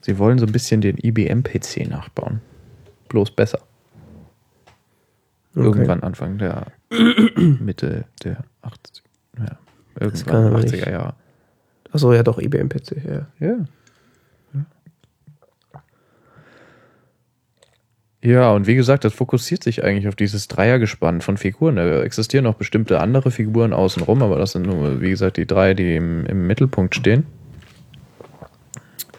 Sie 0.00 0.18
wollen 0.18 0.38
so 0.38 0.46
ein 0.46 0.52
bisschen 0.52 0.80
den 0.80 0.96
IBM-PC 0.98 1.88
nachbauen. 1.88 2.40
Bloß 3.10 3.32
besser. 3.32 3.60
Okay. 5.54 5.66
Irgendwann 5.66 6.02
Anfang 6.02 6.38
der 6.38 6.66
Mitte 7.36 8.04
der 8.24 8.44
80 8.62 9.02
ja, 9.38 9.58
irgendwann 9.98 10.46
aber 10.46 10.58
80er 10.58 10.72
nicht. 10.72 10.86
Jahre. 10.86 11.14
Achso, 11.92 12.12
ja 12.12 12.22
doch, 12.22 12.38
IBM-PC, 12.38 13.04
ja. 13.04 13.26
Ja. 13.40 13.56
Ja, 18.22 18.52
und 18.52 18.66
wie 18.66 18.74
gesagt, 18.74 19.04
das 19.04 19.14
fokussiert 19.14 19.64
sich 19.64 19.82
eigentlich 19.82 20.06
auf 20.06 20.14
dieses 20.14 20.46
Dreiergespann 20.46 21.22
von 21.22 21.38
Figuren. 21.38 21.76
Da 21.76 22.02
existieren 22.02 22.44
noch 22.44 22.54
bestimmte 22.54 23.00
andere 23.00 23.30
Figuren 23.30 23.72
außenrum, 23.72 24.22
aber 24.22 24.36
das 24.36 24.52
sind 24.52 24.66
nur, 24.66 25.00
wie 25.00 25.08
gesagt, 25.08 25.38
die 25.38 25.46
drei, 25.46 25.72
die 25.72 25.96
im, 25.96 26.26
im 26.26 26.46
Mittelpunkt 26.46 26.94
stehen. 26.94 27.26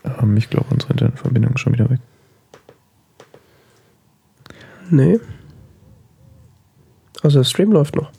Ähm, 0.04 0.38
ich 0.38 0.52
glaube, 0.52 0.68
unsere 0.70 0.92
Internetverbindung 0.94 1.56
ist 1.56 1.62
schon 1.62 1.74
wieder 1.74 1.90
weg. 1.90 2.00
Nee. 4.92 5.20
Also 7.24 7.40
der 7.40 7.46
Stream 7.46 7.72
läuft 7.72 7.96
noch. 7.96 8.12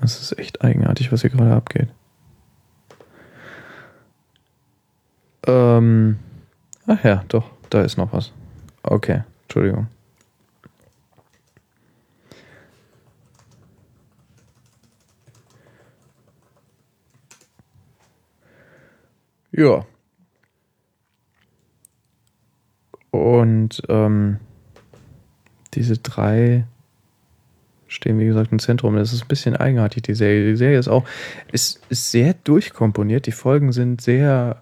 Das 0.00 0.20
ist 0.20 0.36
echt 0.38 0.62
eigenartig, 0.62 1.12
was 1.12 1.20
hier 1.20 1.30
gerade 1.30 1.54
abgeht. 1.54 1.88
Ähm, 5.46 6.18
Ach 6.86 7.04
ja, 7.04 7.24
doch, 7.28 7.48
da 7.70 7.82
ist 7.82 7.96
noch 7.96 8.12
was. 8.12 8.32
Okay, 8.82 9.22
Entschuldigung. 9.42 9.86
Ja. 19.52 19.86
Und 23.12 23.82
ähm, 23.88 24.40
diese 25.74 25.98
drei 25.98 26.64
stehen, 27.92 28.18
wie 28.18 28.26
gesagt, 28.26 28.52
im 28.52 28.58
Zentrum. 28.58 28.96
Das 28.96 29.12
ist 29.12 29.22
ein 29.22 29.28
bisschen 29.28 29.56
eigenartig, 29.56 30.02
die 30.02 30.14
Serie. 30.14 30.50
Die 30.50 30.56
Serie 30.56 30.78
ist 30.78 30.88
auch, 30.88 31.04
ist, 31.52 31.80
ist 31.88 32.10
sehr 32.10 32.34
durchkomponiert. 32.44 33.26
Die 33.26 33.32
Folgen 33.32 33.72
sind 33.72 34.00
sehr. 34.00 34.60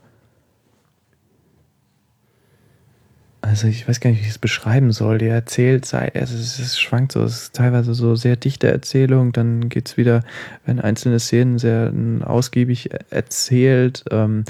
Also 3.43 3.69
ich 3.69 3.89
weiß 3.89 4.01
gar 4.01 4.11
nicht, 4.11 4.21
wie 4.21 4.25
ich 4.25 4.33
es 4.33 4.39
beschreiben 4.39 4.93
soll. 4.93 5.19
Die 5.19 5.27
erzählt, 5.27 5.87
sei, 5.87 6.13
also 6.15 6.35
es, 6.35 6.59
es 6.59 6.79
schwankt 6.79 7.13
so, 7.13 7.23
es 7.23 7.45
ist 7.45 7.57
teilweise 7.57 7.95
so 7.95 8.15
sehr 8.15 8.37
dichte 8.37 8.71
Erzählung, 8.71 9.33
dann 9.33 9.71
geht 9.71 9.89
es 9.89 9.97
wieder, 9.97 10.23
wenn 10.67 10.79
einzelne 10.79 11.19
Szenen 11.19 11.59
sehr 11.59 11.93
ausgiebig 12.23 12.91
erzählt. 13.09 14.05
Ähm, 14.11 14.45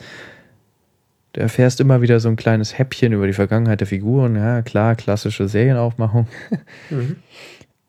Du 1.33 1.41
erfährst 1.41 1.81
immer 1.81 2.03
wieder 2.03 2.19
so 2.19 2.29
ein 2.29 2.37
kleines 2.37 2.79
Häppchen 2.79 3.13
über 3.13 3.27
die 3.27 3.33
Vergangenheit 3.33 3.81
der 3.81 3.87
Figuren. 3.87 4.37
Ja, 4.37 4.63
klar, 4.63 4.97
klassische 4.97 5.49
Serienaufmachung. 5.49 6.27
Mhm. 6.91 7.17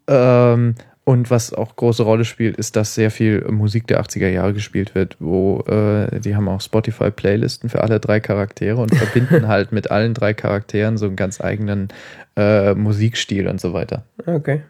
ähm, 0.07 0.75
und 1.03 1.31
was 1.31 1.51
auch 1.51 1.75
große 1.75 2.03
Rolle 2.03 2.25
spielt, 2.25 2.57
ist, 2.57 2.75
dass 2.75 2.93
sehr 2.93 3.09
viel 3.09 3.43
Musik 3.49 3.87
der 3.87 4.01
80er 4.01 4.27
Jahre 4.27 4.53
gespielt 4.53 4.93
wird, 4.93 5.17
wo 5.19 5.61
äh, 5.61 6.19
die 6.19 6.35
haben 6.35 6.47
auch 6.47 6.61
Spotify-Playlisten 6.61 7.69
für 7.69 7.81
alle 7.81 7.99
drei 7.99 8.19
Charaktere 8.19 8.79
und 8.79 8.93
verbinden 8.95 9.47
halt 9.47 9.71
mit 9.71 9.89
allen 9.89 10.13
drei 10.13 10.35
Charakteren 10.35 10.97
so 10.97 11.07
einen 11.07 11.15
ganz 11.15 11.41
eigenen 11.41 11.87
äh, 12.35 12.75
Musikstil 12.75 13.47
und 13.47 13.59
so 13.59 13.73
weiter. 13.73 14.03
Okay. 14.27 14.61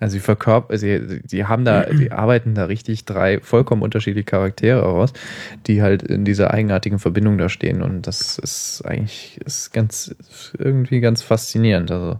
Also 0.00 0.14
sie 0.14 0.20
verkörpern, 0.20 0.78
sie, 0.78 1.20
die 1.22 1.44
haben 1.44 1.66
da, 1.66 1.84
die 1.84 2.10
arbeiten 2.12 2.54
da 2.54 2.64
richtig 2.64 3.04
drei 3.04 3.38
vollkommen 3.40 3.82
unterschiedliche 3.82 4.24
Charaktere 4.24 4.84
aus, 4.84 5.12
die 5.66 5.82
halt 5.82 6.02
in 6.02 6.24
dieser 6.24 6.52
eigenartigen 6.52 6.98
Verbindung 6.98 7.36
da 7.36 7.50
stehen. 7.50 7.82
Und 7.82 8.06
das 8.06 8.38
ist 8.38 8.82
eigentlich 8.86 9.38
ist 9.44 9.72
ganz 9.72 10.16
irgendwie 10.58 11.00
ganz 11.00 11.20
faszinierend. 11.22 11.90
Also. 11.90 12.18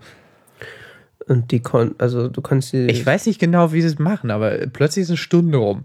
Und 1.26 1.52
die 1.52 1.60
kon 1.60 1.94
also 1.96 2.28
du 2.28 2.42
kannst 2.42 2.74
die. 2.74 2.86
Ich 2.86 3.04
weiß 3.04 3.24
nicht 3.24 3.40
genau, 3.40 3.72
wie 3.72 3.80
sie 3.80 3.88
es 3.88 3.98
machen, 3.98 4.30
aber 4.30 4.50
plötzlich 4.66 5.04
ist 5.04 5.10
eine 5.10 5.16
Stunde 5.16 5.56
rum. 5.56 5.82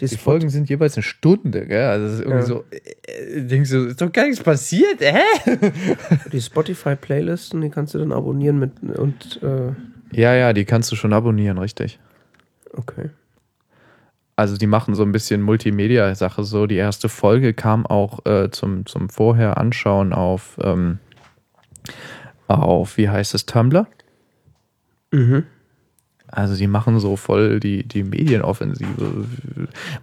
Die, 0.00 0.06
die 0.06 0.16
Folgen 0.16 0.50
sind 0.50 0.68
jeweils 0.68 0.94
eine 0.94 1.02
Stunde, 1.02 1.66
gell? 1.66 1.86
Also 1.86 2.06
es 2.06 2.12
ist 2.12 2.20
irgendwie 2.20 2.38
ja. 2.38 2.46
so, 2.46 2.64
äh, 2.70 3.40
denkst 3.40 3.70
du, 3.70 3.86
ist 3.86 4.00
doch 4.00 4.12
gar 4.12 4.26
nichts 4.26 4.42
passiert, 4.42 5.00
hä? 5.00 5.22
Die 6.32 6.40
Spotify-Playlisten, 6.40 7.62
die 7.62 7.70
kannst 7.70 7.94
du 7.94 7.98
dann 7.98 8.12
abonnieren 8.12 8.58
mit 8.58 8.72
und 8.82 9.40
äh 9.42 9.72
ja, 10.12 10.34
ja, 10.34 10.52
die 10.52 10.64
kannst 10.64 10.90
du 10.92 10.96
schon 10.96 11.12
abonnieren, 11.12 11.58
richtig. 11.58 11.98
Okay. 12.72 13.10
Also 14.36 14.58
die 14.58 14.66
machen 14.66 14.94
so 14.94 15.02
ein 15.02 15.12
bisschen 15.12 15.40
Multimedia-Sache 15.40 16.44
so. 16.44 16.66
Die 16.66 16.76
erste 16.76 17.08
Folge 17.08 17.54
kam 17.54 17.86
auch 17.86 18.24
äh, 18.26 18.50
zum, 18.50 18.84
zum 18.84 19.08
Vorher 19.08 19.56
anschauen 19.56 20.12
auf, 20.12 20.58
ähm, 20.62 20.98
auf, 22.46 22.98
wie 22.98 23.08
heißt 23.08 23.34
es, 23.34 23.46
Tumblr? 23.46 23.86
Mhm. 25.10 25.44
Also 26.28 26.56
die 26.56 26.66
machen 26.66 26.98
so 26.98 27.16
voll 27.16 27.60
die, 27.60 27.84
die 27.84 28.02
Medienoffensive. 28.02 29.26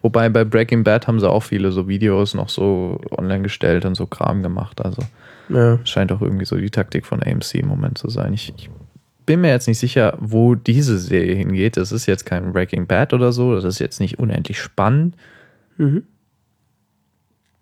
Wobei 0.01 0.29
bei 0.29 0.43
Breaking 0.43 0.83
Bad 0.83 1.05
haben 1.05 1.19
sie 1.19 1.29
auch 1.29 1.43
viele 1.43 1.71
so 1.71 1.87
Videos 1.87 2.33
noch 2.33 2.49
so 2.49 2.99
online 3.11 3.43
gestellt 3.43 3.85
und 3.85 3.95
so 3.95 4.07
Kram 4.07 4.41
gemacht. 4.41 4.83
Also 4.83 5.03
ja. 5.49 5.77
scheint 5.83 6.11
auch 6.11 6.21
irgendwie 6.21 6.45
so 6.45 6.55
die 6.57 6.71
Taktik 6.71 7.05
von 7.05 7.21
AMC 7.21 7.55
im 7.55 7.67
Moment 7.67 7.97
zu 7.97 8.09
sein. 8.09 8.33
Ich, 8.33 8.53
ich 8.57 8.69
bin 9.25 9.41
mir 9.41 9.49
jetzt 9.49 9.67
nicht 9.67 9.79
sicher, 9.79 10.17
wo 10.19 10.55
diese 10.55 10.97
Serie 10.97 11.35
hingeht. 11.35 11.77
Das 11.77 11.91
ist 11.91 12.05
jetzt 12.05 12.25
kein 12.25 12.53
Breaking 12.53 12.87
Bad 12.87 13.13
oder 13.13 13.31
so. 13.31 13.55
Das 13.55 13.63
ist 13.63 13.79
jetzt 13.79 13.99
nicht 13.99 14.19
unendlich 14.19 14.59
spannend. 14.59 15.15
Mhm. 15.77 16.03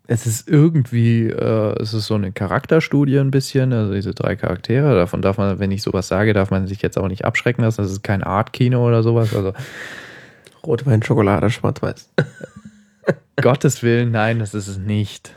Es 0.07 0.25
ist 0.25 0.49
irgendwie, 0.49 1.27
äh, 1.27 1.81
es 1.81 1.93
ist 1.93 2.07
so 2.07 2.15
eine 2.15 2.31
Charakterstudie 2.31 3.17
ein 3.17 3.31
bisschen, 3.31 3.71
also 3.71 3.93
diese 3.93 4.13
drei 4.13 4.35
Charaktere. 4.35 4.95
Davon 4.95 5.21
darf 5.21 5.37
man, 5.37 5.59
wenn 5.59 5.71
ich 5.71 5.83
sowas 5.83 6.07
sage, 6.07 6.33
darf 6.33 6.51
man 6.51 6.67
sich 6.67 6.81
jetzt 6.81 6.97
auch 6.97 7.07
nicht 7.07 7.23
abschrecken 7.23 7.63
lassen. 7.63 7.81
Das 7.81 7.91
ist 7.91 8.03
kein 8.03 8.23
Art-Kino 8.23 8.85
oder 8.85 9.03
sowas. 9.03 9.33
Also 9.33 9.53
Rotwein, 10.65 11.01
Schokolade, 11.03 11.49
Schwarz-Weiß. 11.49 12.09
Gottes 13.41 13.83
Willen, 13.83 14.11
nein, 14.11 14.39
das 14.39 14.53
ist 14.53 14.67
es 14.67 14.77
nicht. 14.77 15.33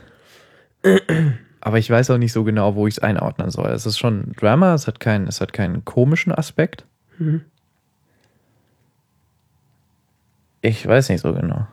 aber 1.65 1.79
ich 1.79 1.89
weiß 1.89 2.11
auch 2.11 2.19
nicht 2.19 2.33
so 2.33 2.45
genau, 2.45 2.75
wo 2.75 2.87
ich 2.87 2.97
es 2.97 3.03
einordnen 3.03 3.51
soll. 3.51 3.71
Es 3.71 3.87
ist 3.87 3.99
schon 3.99 4.33
Drama, 4.37 4.75
es 4.75 4.87
hat 4.87 5.01
keinen, 5.01 5.27
es 5.27 5.41
hat 5.41 5.55
keinen 5.55 5.83
komischen 5.87 6.31
Aspekt. 6.31 6.85
Mhm. 7.19 7.41
Ich 10.61 10.87
weiß 10.87 11.09
nicht 11.09 11.23
so 11.23 11.33
genau. 11.33 11.67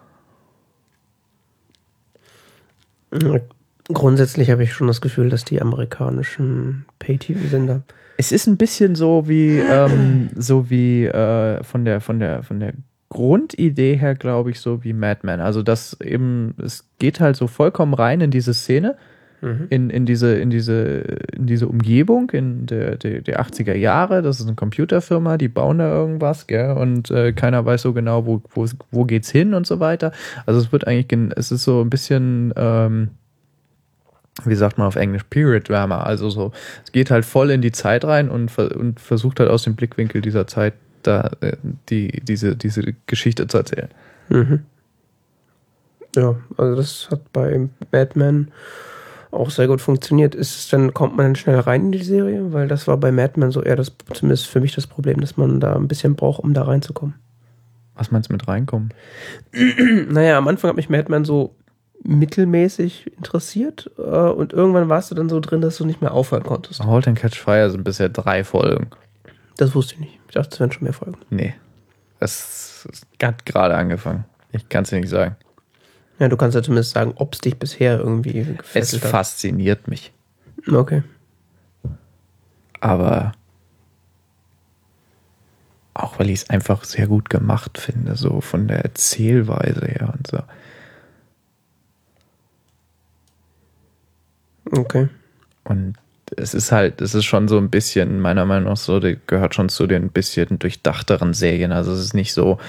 Grundsätzlich 3.89 4.49
habe 4.49 4.63
ich 4.63 4.71
schon 4.71 4.87
das 4.87 5.01
Gefühl, 5.01 5.29
dass 5.29 5.43
die 5.43 5.61
amerikanischen 5.61 6.85
Pay-TV-Sender. 6.99 7.81
Es 8.15 8.31
ist 8.31 8.47
ein 8.47 8.55
bisschen 8.55 8.95
so 8.95 9.27
wie, 9.27 9.57
ähm, 9.59 10.29
so 10.37 10.69
wie 10.69 11.03
äh, 11.05 11.61
von 11.65 11.83
der, 11.83 11.99
von 11.99 12.21
der, 12.21 12.43
von 12.43 12.61
der 12.61 12.73
Grundidee 13.09 13.97
her, 13.97 14.15
glaube 14.15 14.51
ich, 14.51 14.61
so 14.61 14.85
wie 14.85 14.93
Mad 14.93 15.19
Men. 15.23 15.41
Also 15.41 15.61
das 15.63 15.99
eben, 15.99 16.55
es 16.63 16.87
geht 16.97 17.19
halt 17.19 17.35
so 17.35 17.47
vollkommen 17.47 17.93
rein 17.93 18.21
in 18.21 18.31
diese 18.31 18.53
Szene 18.53 18.95
mhm. 19.41 19.67
in, 19.69 19.89
in, 19.89 20.05
diese, 20.05 20.35
in, 20.35 20.49
diese, 20.49 21.03
in 21.35 21.47
diese 21.47 21.67
Umgebung 21.67 22.29
in 22.31 22.65
der, 22.65 22.97
der, 22.97 23.21
der 23.21 23.41
80er 23.41 23.75
Jahre. 23.75 24.21
Das 24.21 24.39
ist 24.39 24.47
eine 24.47 24.55
Computerfirma, 24.55 25.37
die 25.37 25.47
bauen 25.47 25.79
da 25.79 25.91
irgendwas, 25.91 26.47
gell? 26.47 26.71
Und 26.71 27.11
äh, 27.11 27.33
keiner 27.33 27.65
weiß 27.65 27.81
so 27.81 27.93
genau, 27.93 28.25
wo, 28.25 28.41
wo, 28.53 28.65
wo 28.91 29.05
geht's 29.05 29.29
hin 29.29 29.53
und 29.53 29.67
so 29.67 29.79
weiter. 29.79 30.11
Also 30.45 30.59
es 30.59 30.71
wird 30.71 30.87
eigentlich, 30.87 31.31
es 31.35 31.51
ist 31.51 31.63
so 31.63 31.81
ein 31.81 31.89
bisschen, 31.89 32.53
ähm, 32.55 33.09
wie 34.45 34.55
sagt 34.55 34.77
man 34.77 34.87
auf 34.87 34.95
Englisch, 34.95 35.23
Period 35.29 35.67
Drama. 35.67 36.03
Also 36.03 36.29
so, 36.29 36.51
es 36.83 36.91
geht 36.91 37.11
halt 37.11 37.25
voll 37.25 37.51
in 37.51 37.61
die 37.61 37.71
Zeit 37.71 38.05
rein 38.05 38.29
und, 38.29 38.57
und 38.57 38.99
versucht 38.99 39.39
halt 39.39 39.49
aus 39.49 39.63
dem 39.63 39.75
Blickwinkel 39.75 40.21
dieser 40.21 40.47
Zeit 40.47 40.73
da 41.03 41.31
äh, 41.41 41.57
die, 41.89 42.21
diese, 42.23 42.55
diese 42.55 42.93
Geschichte 43.07 43.47
zu 43.47 43.57
erzählen. 43.57 43.89
Mhm. 44.29 44.59
Ja, 46.15 46.35
also 46.57 46.75
das 46.75 47.07
hat 47.09 47.31
bei 47.31 47.69
Batman 47.89 48.51
auch 49.32 49.49
sehr 49.49 49.67
gut 49.67 49.82
funktioniert. 49.82 50.36
Ist 50.36 50.57
es 50.57 50.69
dann, 50.69 50.93
kommt 50.93 51.15
man 51.15 51.27
dann 51.27 51.36
schnell 51.36 51.59
rein 51.59 51.86
in 51.86 51.91
die 51.91 52.03
Serie? 52.03 52.53
Weil 52.53 52.67
das 52.67 52.88
war 52.88 52.97
bei 52.97 53.11
Mad 53.11 53.39
Men 53.39 53.51
so 53.51 53.61
eher 53.61 53.75
das, 53.75 53.93
zumindest 54.13 54.47
für 54.47 54.59
mich 54.59 54.75
das 54.75 54.88
Problem, 54.88 55.21
dass 55.21 55.38
man 55.38 55.59
da 55.59 55.75
ein 55.75 55.88
bisschen 55.88 56.15
braucht, 56.15 56.43
um 56.43 56.53
da 56.53 56.63
reinzukommen. 56.63 57.15
Was 57.95 58.11
meinst 58.11 58.29
du 58.29 58.34
mit 58.34 58.47
reinkommen? 58.47 58.93
naja, 60.09 60.38
am 60.38 60.47
Anfang 60.47 60.69
hat 60.69 60.75
mich 60.75 60.89
Mad 60.89 61.09
Men 61.09 61.25
so 61.25 61.55
mittelmäßig 62.03 63.15
interessiert 63.15 63.91
äh, 63.97 64.01
und 64.01 64.53
irgendwann 64.53 64.89
warst 64.89 65.11
du 65.11 65.15
dann 65.15 65.29
so 65.29 65.39
drin, 65.39 65.61
dass 65.61 65.77
du 65.77 65.86
nicht 65.86 66.01
mehr 66.01 66.13
aufhören 66.13 66.43
konntest. 66.43 66.84
Halt 66.84 67.07
and 67.07 67.17
Catch 67.17 67.39
Fire 67.39 67.69
sind 67.69 67.84
bisher 67.84 68.09
drei 68.09 68.43
Folgen. 68.43 68.88
Das 69.57 69.75
wusste 69.75 69.95
ich 69.95 69.99
nicht. 69.99 70.19
Ich 70.27 70.34
dachte, 70.34 70.49
es 70.53 70.59
wären 70.59 70.71
schon 70.71 70.84
mehr 70.84 70.93
Folgen. 70.93 71.17
Nee. 71.29 71.53
Es 72.19 72.88
hat 73.21 73.45
gerade 73.45 73.75
angefangen. 73.75 74.25
Ich 74.51 74.67
kann 74.69 74.84
es 74.84 74.89
dir 74.89 74.99
nicht 74.99 75.09
sagen. 75.09 75.36
Ja, 76.22 76.28
du 76.28 76.38
kannst 76.38 76.53
ja 76.53 76.61
zumindest 76.61 76.91
sagen, 76.91 77.13
ob 77.15 77.34
es 77.34 77.39
dich 77.39 77.57
bisher 77.57 77.97
irgendwie 77.97 78.43
gefesselt 78.43 79.01
es 79.01 79.01
hat. 79.01 79.05
Es 79.05 79.09
fasziniert 79.09 79.88
mich. 79.88 80.13
Okay. 80.72 81.01
Aber 82.80 83.32
auch 85.95 86.19
weil 86.19 86.30
ich 86.30 86.41
es 86.41 86.49
einfach 86.51 86.84
sehr 86.84 87.07
gut 87.07 87.32
gemacht 87.32 87.80
finde, 87.80 88.15
so 88.15 88.39
von 88.39 88.67
der 88.67 88.84
Erzählweise 88.84 89.84
her 89.88 90.13
und 90.15 90.28
so. 90.28 90.43
Okay. 94.80 95.09
Und 95.63 95.95
es 96.38 96.53
ist 96.53 96.72
halt, 96.72 97.01
es 97.01 97.15
ist 97.15 97.26
schon 97.26 97.47
so 97.47 97.57
ein 97.57 97.72
bisschen, 97.72 98.19
meiner 98.19 98.45
Meinung 98.45 98.69
nach 98.69 98.78
so, 98.78 98.99
gehört 99.26 99.55
schon 99.55 99.69
zu 99.69 99.88
den 99.88 100.09
bisschen 100.09 100.59
durchdachteren 100.59 101.34
Serien. 101.34 101.72
Also 101.72 101.93
es 101.93 101.99
ist 101.99 102.13
nicht 102.13 102.34
so, 102.34 102.59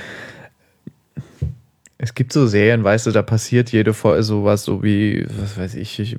es 2.03 2.15
gibt 2.15 2.33
so 2.33 2.49
Serien, 2.49 2.83
weißt 2.83 3.07
du, 3.07 3.13
da 3.13 3.23
passiert 3.23 3.71
jede 3.71 3.95
Folge 3.95 4.25
sowas, 4.25 4.65
so 4.65 4.83
wie, 4.83 5.25
was 5.41 5.57
weiß 5.57 5.77
ich, 5.77 6.01
ich 6.01 6.19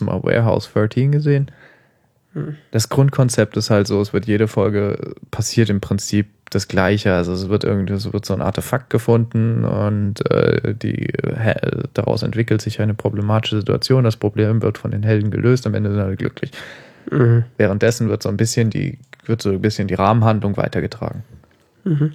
du 0.00 0.04
mal 0.04 0.22
Warehouse 0.22 0.70
13 0.70 1.12
gesehen? 1.12 1.50
Hm. 2.34 2.56
Das 2.72 2.90
Grundkonzept 2.90 3.56
ist 3.56 3.70
halt 3.70 3.86
so, 3.86 4.02
es 4.02 4.12
wird 4.12 4.26
jede 4.26 4.48
Folge 4.48 5.14
passiert 5.30 5.70
im 5.70 5.80
Prinzip 5.80 6.26
das 6.50 6.68
Gleiche. 6.68 7.14
Also 7.14 7.32
es 7.32 7.48
wird 7.48 7.64
irgendwie, 7.64 7.94
es 7.94 8.12
wird 8.12 8.26
so 8.26 8.34
ein 8.34 8.42
Artefakt 8.42 8.90
gefunden 8.90 9.64
und 9.64 10.30
äh, 10.30 10.74
die, 10.74 11.08
äh, 11.14 11.84
daraus 11.94 12.22
entwickelt 12.22 12.60
sich 12.60 12.82
eine 12.82 12.92
problematische 12.92 13.60
Situation. 13.60 14.04
Das 14.04 14.18
Problem 14.18 14.60
wird 14.60 14.76
von 14.76 14.90
den 14.90 15.04
Helden 15.04 15.30
gelöst, 15.30 15.66
am 15.66 15.72
Ende 15.72 15.90
sind 15.90 16.00
alle 16.00 16.16
glücklich. 16.16 16.50
Mhm. 17.10 17.44
Währenddessen 17.56 18.10
wird 18.10 18.22
so 18.22 18.28
ein 18.28 18.36
bisschen 18.36 18.68
die, 18.68 18.98
wird 19.24 19.40
so 19.40 19.52
ein 19.52 19.62
bisschen 19.62 19.88
die 19.88 19.94
Rahmenhandlung 19.94 20.58
weitergetragen. 20.58 21.22
Mhm. 21.84 22.12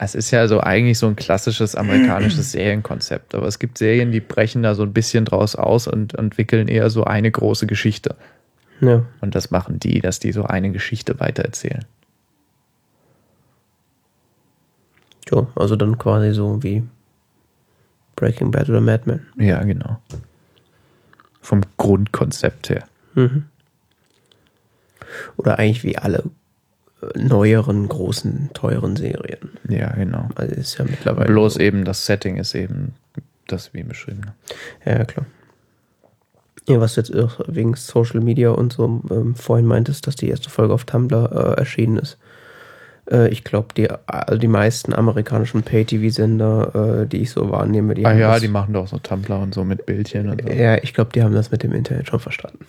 Es 0.00 0.14
ist 0.14 0.30
ja 0.30 0.46
so 0.46 0.60
eigentlich 0.60 0.98
so 0.98 1.08
ein 1.08 1.16
klassisches 1.16 1.74
amerikanisches 1.74 2.52
Serienkonzept, 2.52 3.34
aber 3.34 3.46
es 3.46 3.58
gibt 3.58 3.78
Serien, 3.78 4.12
die 4.12 4.20
brechen 4.20 4.62
da 4.62 4.76
so 4.76 4.84
ein 4.84 4.92
bisschen 4.92 5.24
draus 5.24 5.56
aus 5.56 5.88
und 5.88 6.14
entwickeln 6.14 6.68
eher 6.68 6.88
so 6.88 7.04
eine 7.04 7.30
große 7.30 7.66
Geschichte. 7.66 8.14
Ja. 8.80 9.04
Und 9.20 9.34
das 9.34 9.50
machen 9.50 9.80
die, 9.80 10.00
dass 10.00 10.20
die 10.20 10.30
so 10.30 10.44
eine 10.44 10.70
Geschichte 10.70 11.18
weitererzählen. 11.18 11.84
Ja, 15.30 15.46
also 15.56 15.74
dann 15.74 15.98
quasi 15.98 16.32
so 16.32 16.62
wie 16.62 16.84
Breaking 18.14 18.52
Bad 18.52 18.68
oder 18.68 18.80
Mad 18.80 19.02
Men. 19.06 19.26
Ja, 19.36 19.62
genau. 19.64 20.00
Vom 21.40 21.62
Grundkonzept 21.76 22.70
her. 22.70 22.84
Mhm. 23.14 23.46
Oder 25.36 25.58
eigentlich 25.58 25.82
wie 25.84 25.98
alle 25.98 26.24
neueren, 27.14 27.88
großen, 27.88 28.50
teuren 28.54 28.96
Serien. 28.96 29.50
Ja, 29.68 29.92
genau. 29.92 30.28
Also 30.34 30.54
ist 30.54 30.78
ja 30.78 30.84
mittlerweile. 30.84 31.28
Bloß 31.28 31.54
so. 31.54 31.60
eben 31.60 31.84
das 31.84 32.06
Setting 32.06 32.36
ist 32.36 32.54
eben 32.54 32.94
das 33.46 33.72
wie 33.74 33.82
beschrieben. 33.82 34.20
ne? 34.20 34.34
Ja, 34.84 35.04
klar. 35.04 35.26
Ja, 36.68 36.80
was 36.80 36.96
jetzt 36.96 37.14
auch 37.16 37.40
wegen 37.46 37.74
Social 37.74 38.20
Media 38.20 38.50
und 38.50 38.74
so 38.74 39.02
ähm, 39.10 39.34
vorhin 39.34 39.66
meintest, 39.66 40.06
dass 40.06 40.16
die 40.16 40.28
erste 40.28 40.50
Folge 40.50 40.74
auf 40.74 40.84
Tumblr 40.84 41.30
äh, 41.32 41.58
erschienen 41.58 41.96
ist. 41.96 42.18
Äh, 43.10 43.28
ich 43.28 43.42
glaube, 43.42 43.68
die, 43.74 43.88
also 44.06 44.38
die 44.38 44.48
meisten 44.48 44.92
amerikanischen 44.92 45.62
Pay-TV-Sender, 45.62 47.02
äh, 47.02 47.06
die 47.06 47.22
ich 47.22 47.30
so 47.30 47.50
wahrnehme, 47.50 47.94
die 47.94 48.04
Ah 48.04 48.12
ja, 48.12 48.32
das, 48.32 48.42
die 48.42 48.48
machen 48.48 48.74
doch 48.74 48.86
so 48.86 48.98
Tumblr 48.98 49.38
und 49.38 49.54
so 49.54 49.64
mit 49.64 49.86
Bildchen 49.86 50.28
und 50.28 50.42
so. 50.42 50.48
Ja, 50.48 50.76
ich 50.76 50.92
glaube, 50.92 51.10
die 51.14 51.22
haben 51.22 51.34
das 51.34 51.50
mit 51.50 51.62
dem 51.62 51.72
Internet 51.72 52.08
schon 52.08 52.20
verstanden. 52.20 52.66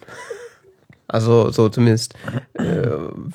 Also 1.09 1.49
so 1.49 1.69
zumindest, 1.69 2.13
äh, 2.53 2.87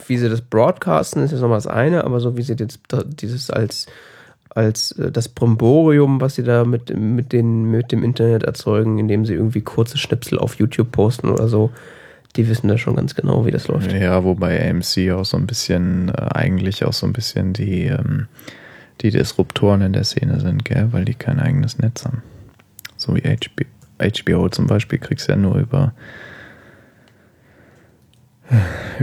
wie 0.07 0.17
sie 0.17 0.29
das 0.29 0.41
broadcasten, 0.41 1.25
ist 1.25 1.33
jetzt 1.33 1.41
nochmal 1.41 1.59
das 1.59 1.67
eine, 1.67 2.05
aber 2.05 2.21
so 2.21 2.37
wie 2.37 2.43
sie 2.43 2.55
jetzt 2.55 2.79
dieses 3.21 3.51
als, 3.51 3.87
als 4.51 4.93
äh, 4.93 5.11
das 5.11 5.29
Bromborium, 5.29 6.21
was 6.21 6.37
sie 6.37 6.45
da 6.45 6.65
mit, 6.65 6.97
mit, 6.97 7.33
den, 7.33 7.65
mit 7.65 7.91
dem 7.91 8.05
Internet 8.05 8.45
erzeugen, 8.45 8.99
indem 8.99 9.27
sie 9.27 9.35
irgendwie 9.35 9.61
kurze 9.61 9.99
Schnipsel 9.99 10.39
auf 10.39 10.55
YouTube 10.55 10.93
posten 10.93 11.29
oder 11.29 11.49
so, 11.49 11.73
die 12.37 12.49
wissen 12.49 12.69
da 12.69 12.79
schon 12.79 12.95
ganz 12.95 13.17
genau, 13.17 13.45
wie 13.45 13.51
das 13.51 13.67
läuft. 13.67 13.93
Ja, 13.93 14.23
wobei 14.23 14.71
AMC 14.71 15.11
auch 15.13 15.25
so 15.25 15.37
ein 15.37 15.47
bisschen, 15.47 16.11
äh, 16.11 16.29
eigentlich 16.33 16.85
auch 16.85 16.93
so 16.93 17.07
ein 17.07 17.13
bisschen 17.13 17.55
die, 17.55 17.87
ähm, 17.87 18.29
die 19.01 19.11
Disruptoren 19.11 19.83
in 19.83 19.93
der 19.93 20.05
Szene 20.05 20.39
sind, 20.39 20.65
gell? 20.65 20.89
weil 20.93 21.05
die 21.05 21.15
kein 21.15 21.41
eigenes 21.41 21.79
Netz 21.79 22.05
haben. 22.05 22.23
So 22.97 23.17
wie 23.17 23.23
HBO, 23.23 23.65
HBO 23.99 24.49
zum 24.49 24.69
Beispiel 24.69 25.01
kriegst 25.01 25.29
du 25.29 25.33
ja 25.33 25.39
nur 25.39 25.57
über, 25.57 25.93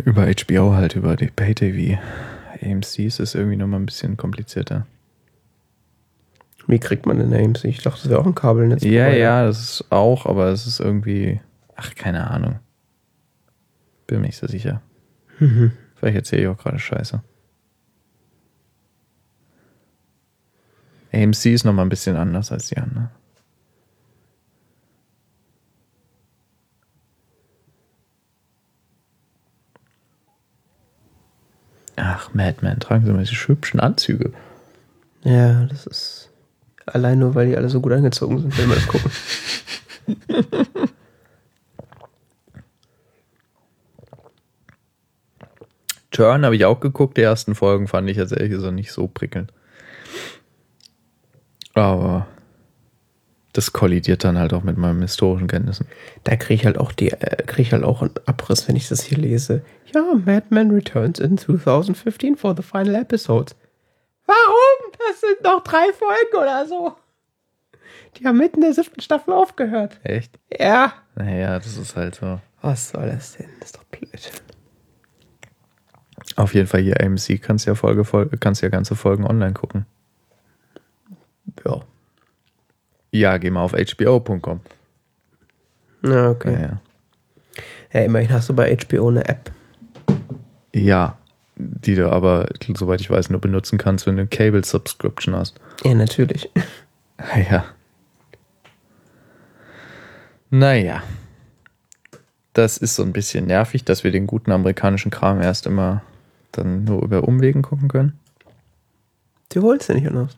über 0.05 0.27
HBO 0.27 0.73
halt, 0.73 0.95
über 0.95 1.15
die 1.15 1.27
Pay-TV. 1.27 1.99
AMC 2.61 2.99
ist 2.99 3.19
es 3.19 3.35
irgendwie 3.35 3.57
nochmal 3.57 3.79
ein 3.79 3.85
bisschen 3.85 4.17
komplizierter. 4.17 4.85
Wie 6.67 6.79
kriegt 6.79 7.05
man 7.05 7.17
denn 7.17 7.33
AMC? 7.33 7.65
Ich 7.65 7.81
dachte, 7.81 8.03
das 8.03 8.09
wäre 8.09 8.21
auch 8.21 8.25
ein 8.25 8.35
Kabelnetz. 8.35 8.83
Ja, 8.83 9.09
ja, 9.09 9.43
das 9.43 9.59
ist 9.59 9.91
auch, 9.91 10.25
aber 10.25 10.47
es 10.47 10.67
ist 10.67 10.79
irgendwie, 10.79 11.41
ach, 11.75 11.95
keine 11.95 12.29
Ahnung. 12.29 12.59
Bin 14.07 14.21
mir 14.21 14.27
nicht 14.27 14.37
so 14.37 14.47
sicher. 14.47 14.81
Mhm. 15.39 15.71
Vielleicht 15.95 16.17
erzähle 16.17 16.41
ich 16.43 16.47
auch 16.47 16.57
gerade 16.57 16.79
Scheiße. 16.79 17.21
AMC 21.13 21.45
ist 21.47 21.65
nochmal 21.65 21.85
ein 21.85 21.89
bisschen 21.89 22.15
anders 22.15 22.51
als 22.51 22.69
die 22.69 22.77
anderen. 22.77 23.09
Ach, 32.03 32.33
Madman, 32.33 32.79
tragen 32.79 33.05
Sie 33.05 33.11
mal 33.11 33.23
diese 33.23 33.47
hübschen 33.47 33.79
Anzüge. 33.79 34.33
Ja, 35.23 35.65
das 35.65 35.85
ist 35.85 36.31
allein 36.87 37.19
nur, 37.19 37.35
weil 37.35 37.49
die 37.49 37.55
alle 37.55 37.69
so 37.69 37.79
gut 37.79 37.91
angezogen 37.91 38.39
sind, 38.39 38.57
wenn 38.57 38.69
wir 38.69 38.75
das 38.75 38.87
gucken. 38.87 39.11
Turn 46.09 46.43
habe 46.43 46.55
ich 46.55 46.65
auch 46.65 46.79
geguckt, 46.79 47.17
die 47.17 47.21
ersten 47.21 47.53
Folgen 47.53 47.87
fand 47.87 48.09
ich 48.09 48.17
jetzt 48.17 48.31
ehrlich 48.31 48.49
gesagt 48.49 48.73
nicht 48.73 48.91
so 48.91 49.07
prickelnd. 49.07 49.53
Aber 51.75 52.25
das 53.53 53.73
kollidiert 53.73 54.23
dann 54.23 54.37
halt 54.37 54.53
auch 54.53 54.63
mit 54.63 54.77
meinen 54.77 55.01
historischen 55.01 55.47
Kenntnissen. 55.47 55.87
Da 56.23 56.35
kriege 56.35 56.53
ich 56.53 56.65
halt 56.65 56.77
auch 56.77 56.91
die, 56.91 57.11
äh, 57.11 57.43
krieg 57.43 57.67
ich 57.67 57.73
halt 57.73 57.83
auch 57.83 58.01
einen 58.01 58.13
Abriss, 58.25 58.67
wenn 58.67 58.75
ich 58.75 58.87
das 58.87 59.03
hier 59.03 59.17
lese. 59.17 59.63
Ja, 59.93 60.01
Mad 60.25 60.47
Men 60.49 60.71
returns 60.71 61.19
in 61.19 61.37
2015 61.37 62.37
for 62.37 62.55
the 62.55 62.63
final 62.63 62.95
episode. 62.95 63.53
Warum? 64.25 64.93
Das 65.09 65.19
sind 65.21 65.43
noch 65.43 65.63
drei 65.63 65.91
Folgen 65.93 66.37
oder 66.37 66.65
so. 66.65 66.95
Die 68.17 68.25
haben 68.25 68.37
mitten 68.37 68.57
in 68.57 68.61
der 68.61 68.73
siebten 68.73 69.01
Staffel 69.01 69.33
aufgehört. 69.33 69.99
Echt? 70.03 70.37
Ja. 70.57 70.93
Naja, 71.15 71.57
das 71.57 71.77
ist 71.77 71.95
halt 71.95 72.15
so. 72.15 72.39
Was 72.61 72.89
soll 72.89 73.07
das 73.07 73.37
denn? 73.37 73.49
Das 73.59 73.71
ist 73.71 73.77
doch 73.77 73.83
blöd. 73.85 74.31
Auf 76.35 76.53
jeden 76.53 76.67
Fall 76.67 76.81
hier 76.81 77.01
AMC 77.01 77.41
kannst 77.41 77.65
ja 77.65 77.75
Folge, 77.75 78.05
Folge 78.05 78.37
kannst 78.37 78.61
ja 78.61 78.69
ganze 78.69 78.95
Folgen 78.95 79.25
online 79.25 79.53
gucken. 79.53 79.85
Ja. 81.65 81.81
Ja, 83.11 83.37
geh 83.37 83.49
mal 83.49 83.61
auf 83.63 83.73
hbo.com. 83.73 84.61
Na, 86.01 86.29
okay. 86.29 86.53
Ja, 86.53 86.59
ja. 86.61 86.81
Ja, 87.93 87.99
immerhin 88.05 88.31
hast 88.31 88.47
du 88.49 88.53
bei 88.55 88.75
HBO 88.75 89.09
eine 89.09 89.27
App. 89.27 89.51
ja, 90.73 91.17
die 91.57 91.95
du 91.95 92.09
aber, 92.09 92.47
soweit 92.75 93.01
ich 93.01 93.09
weiß, 93.09 93.29
nur 93.29 93.41
benutzen 93.41 93.77
kannst, 93.77 94.07
wenn 94.07 94.15
du 94.15 94.21
eine 94.21 94.29
Cable 94.29 94.63
Subscription 94.63 95.35
hast. 95.35 95.59
Ja, 95.83 95.93
natürlich. 95.93 96.49
Ah, 97.17 97.37
Ja. 97.37 97.65
Naja. 100.49 101.03
Das 102.53 102.77
ist 102.77 102.95
so 102.95 103.03
ein 103.03 103.13
bisschen 103.13 103.45
nervig, 103.47 103.85
dass 103.85 104.03
wir 104.03 104.11
den 104.11 104.27
guten 104.27 104.51
amerikanischen 104.51 105.09
Kram 105.11 105.41
erst 105.41 105.65
immer 105.65 106.01
dann 106.51 106.83
nur 106.83 107.01
über 107.03 107.23
Umwegen 107.23 107.61
gucken 107.61 107.87
können. 107.87 108.19
Du 109.53 109.61
wolltest 109.61 109.89
ja 109.89 109.95
nicht 109.95 110.07
anders. 110.07 110.35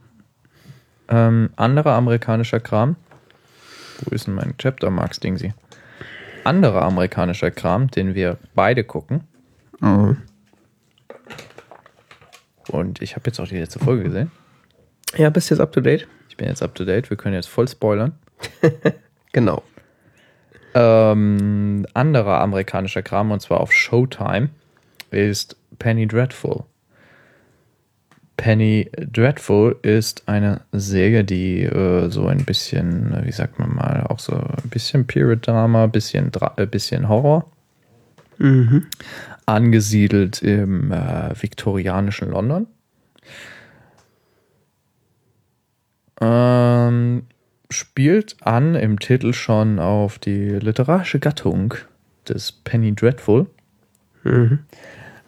Ähm, 1.09 1.49
anderer 1.55 1.93
amerikanischer 1.93 2.59
Kram. 2.59 2.95
Wo 4.01 4.13
ist 4.15 4.27
denn 4.27 4.35
mein 4.35 4.55
Chapter 4.57 4.89
Marks 4.89 5.19
Dingsy? 5.19 5.53
Anderer 6.43 6.81
amerikanischer 6.83 7.51
Kram, 7.51 7.89
den 7.89 8.15
wir 8.15 8.37
beide 8.53 8.83
gucken. 8.83 9.21
Und 12.69 13.01
ich 13.01 13.15
habe 13.15 13.27
jetzt 13.27 13.39
auch 13.39 13.47
die 13.47 13.57
letzte 13.57 13.79
Folge 13.79 14.03
gesehen. 14.03 14.31
Ja, 15.15 15.29
bist 15.29 15.49
jetzt 15.49 15.59
up 15.59 15.71
to 15.71 15.81
date? 15.81 16.07
Ich 16.29 16.37
bin 16.37 16.47
jetzt 16.47 16.63
up 16.63 16.73
to 16.75 16.85
date. 16.85 17.09
Wir 17.09 17.17
können 17.17 17.35
jetzt 17.35 17.49
voll 17.49 17.67
spoilern. 17.67 18.13
Genau. 19.33 19.63
Ähm, 20.75 21.87
anderer 21.95 22.39
amerikanischer 22.39 23.01
Kram, 23.01 23.31
und 23.31 23.41
zwar 23.41 23.59
auf 23.59 23.73
Showtime, 23.73 24.49
ist 25.09 25.57
Penny 25.79 26.07
Dreadful. 26.07 26.65
Penny 28.37 28.89
Dreadful 29.11 29.75
ist 29.83 30.23
eine 30.27 30.61
Serie, 30.71 31.23
die 31.23 31.63
äh, 31.63 32.09
so 32.09 32.27
ein 32.27 32.45
bisschen, 32.45 33.15
wie 33.23 33.31
sagt 33.31 33.59
man 33.59 33.75
mal, 33.75 34.05
auch 34.09 34.19
so 34.19 34.33
ein 34.35 34.69
bisschen 34.69 35.05
Period-Drama, 35.05 35.87
bisschen, 35.87 36.31
Dra 36.31 36.53
äh, 36.57 36.65
bisschen 36.65 37.07
Horror, 37.09 37.49
Mhm. 38.39 38.87
angesiedelt 39.45 40.41
im 40.41 40.91
äh, 40.91 41.29
viktorianischen 41.39 42.31
London. 42.31 42.67
Ähm, 46.19 47.23
spielt 47.69 48.37
an 48.41 48.75
im 48.75 48.99
Titel 48.99 49.33
schon 49.33 49.79
auf 49.79 50.19
die 50.19 50.49
literarische 50.49 51.19
Gattung 51.19 51.75
des 52.27 52.51
Penny 52.51 52.93
Dreadful, 52.95 53.47
Mhm. 54.23 54.59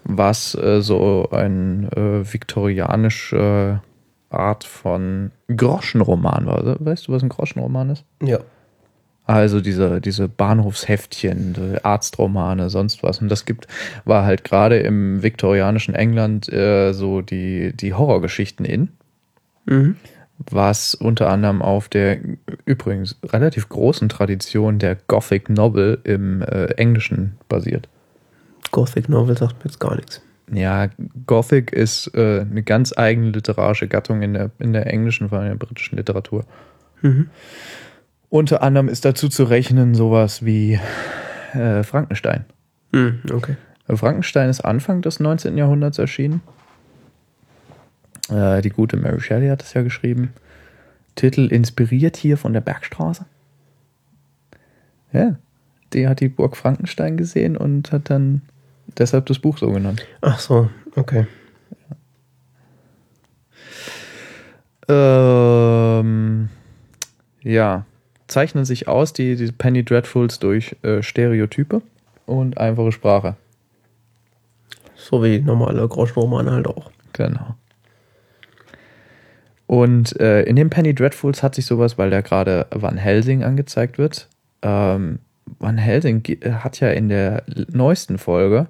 Was 0.05 0.55
äh, 0.55 0.81
so 0.81 1.29
ein 1.31 1.89
äh, 1.91 2.31
viktorianische 2.31 3.81
Art 4.29 4.63
von 4.63 5.31
Groschenroman 5.47 6.45
war. 6.45 6.77
Weißt 6.79 7.07
du, 7.07 7.11
was 7.11 7.23
ein 7.23 7.29
Groschenroman 7.29 7.89
ist? 7.89 8.05
Ja. 8.21 8.39
Also 9.27 9.59
diese, 9.59 10.01
diese 10.01 10.27
Bahnhofsheftchen, 10.27 11.53
die 11.53 11.83
Arztromane, 11.83 12.69
sonst 12.69 13.01
was. 13.01 13.19
Und 13.21 13.29
das 13.29 13.45
gibt, 13.45 13.67
war 14.05 14.23
halt 14.23 14.43
gerade 14.43 14.77
im 14.77 15.23
viktorianischen 15.23 15.95
England 15.95 16.51
äh, 16.53 16.93
so 16.93 17.21
die, 17.21 17.73
die 17.75 17.93
Horrorgeschichten 17.93 18.65
in, 18.65 18.89
Mhm. 19.67 19.95
was 20.37 20.93
unter 20.93 21.27
anderem 21.29 21.63
auf 21.63 21.89
der 21.89 22.19
übrigens 22.65 23.15
relativ 23.23 23.67
großen 23.67 24.09
Tradition 24.09 24.77
der 24.77 24.95
Gothic 25.07 25.49
Novel 25.49 25.97
im 26.03 26.43
äh, 26.43 26.65
Englischen 26.75 27.37
basiert. 27.49 27.89
Gothic 28.75 29.07
Novel 29.07 29.37
sagt 29.37 29.63
mir 29.63 29.71
jetzt 29.71 29.79
gar 29.79 29.95
nichts. 29.95 30.21
Ja, 30.51 30.89
Gothic 31.25 31.71
ist 31.71 32.13
äh, 32.13 32.41
eine 32.41 32.61
ganz 32.61 32.93
eigene 32.95 33.29
literarische 33.29 33.87
Gattung 33.87 34.21
in 34.21 34.33
der, 34.33 34.51
in 34.59 34.73
der 34.73 34.87
englischen, 34.87 35.29
vor 35.29 35.37
allem 35.37 35.53
in 35.53 35.57
der 35.57 35.65
britischen 35.65 35.95
Literatur. 35.95 36.43
Mhm. 37.01 37.29
Unter 38.29 38.61
anderem 38.61 38.89
ist 38.89 39.05
dazu 39.05 39.29
zu 39.29 39.45
rechnen 39.45 39.95
sowas 39.95 40.43
wie 40.43 40.77
äh, 41.53 41.83
Frankenstein. 41.83 42.43
Mhm, 42.91 43.21
okay. 43.31 43.55
Frankenstein 43.87 44.49
ist 44.49 44.59
Anfang 44.59 45.01
des 45.01 45.21
19. 45.21 45.57
Jahrhunderts 45.57 45.97
erschienen. 45.97 46.41
Äh, 48.29 48.61
die 48.61 48.71
gute 48.71 48.97
Mary 48.97 49.21
Shelley 49.21 49.47
hat 49.47 49.63
es 49.63 49.73
ja 49.73 49.83
geschrieben. 49.83 50.33
Titel 51.15 51.47
inspiriert 51.47 52.17
hier 52.17 52.37
von 52.37 52.51
der 52.51 52.61
Bergstraße. 52.61 53.25
Ja, 55.13 55.37
die 55.93 56.09
hat 56.09 56.19
die 56.19 56.27
Burg 56.27 56.57
Frankenstein 56.57 57.15
gesehen 57.15 57.55
und 57.55 57.93
hat 57.93 58.09
dann 58.09 58.41
deshalb 58.97 59.25
das 59.25 59.39
Buch 59.39 59.57
so 59.57 59.71
genannt. 59.71 60.05
Ach 60.21 60.39
so, 60.39 60.69
okay. 60.95 61.27
Ähm, 64.87 66.49
ja, 67.41 67.85
zeichnen 68.27 68.65
sich 68.65 68.87
aus 68.87 69.13
die, 69.13 69.35
die 69.35 69.51
Penny 69.51 69.83
Dreadfuls 69.83 70.39
durch 70.39 70.75
äh, 70.83 71.01
Stereotype 71.01 71.81
und 72.25 72.57
einfache 72.57 72.91
Sprache. 72.91 73.35
So 74.95 75.23
wie 75.23 75.39
normale 75.39 75.87
Groschenromane 75.87 76.51
halt 76.51 76.67
auch. 76.67 76.91
Genau. 77.13 77.55
Und 79.67 80.19
äh, 80.19 80.43
in 80.43 80.55
dem 80.55 80.69
Penny 80.69 80.93
Dreadfuls 80.93 81.41
hat 81.41 81.55
sich 81.55 81.65
sowas, 81.65 81.97
weil 81.97 82.09
da 82.09 82.21
gerade 82.21 82.67
Van 82.71 82.97
Helsing 82.97 83.43
angezeigt 83.43 83.97
wird. 83.97 84.27
Ähm, 84.61 85.19
Van 85.59 85.77
Helsing 85.77 86.23
hat 86.63 86.79
ja 86.79 86.89
in 86.89 87.09
der 87.09 87.43
neuesten 87.71 88.17
Folge, 88.17 88.67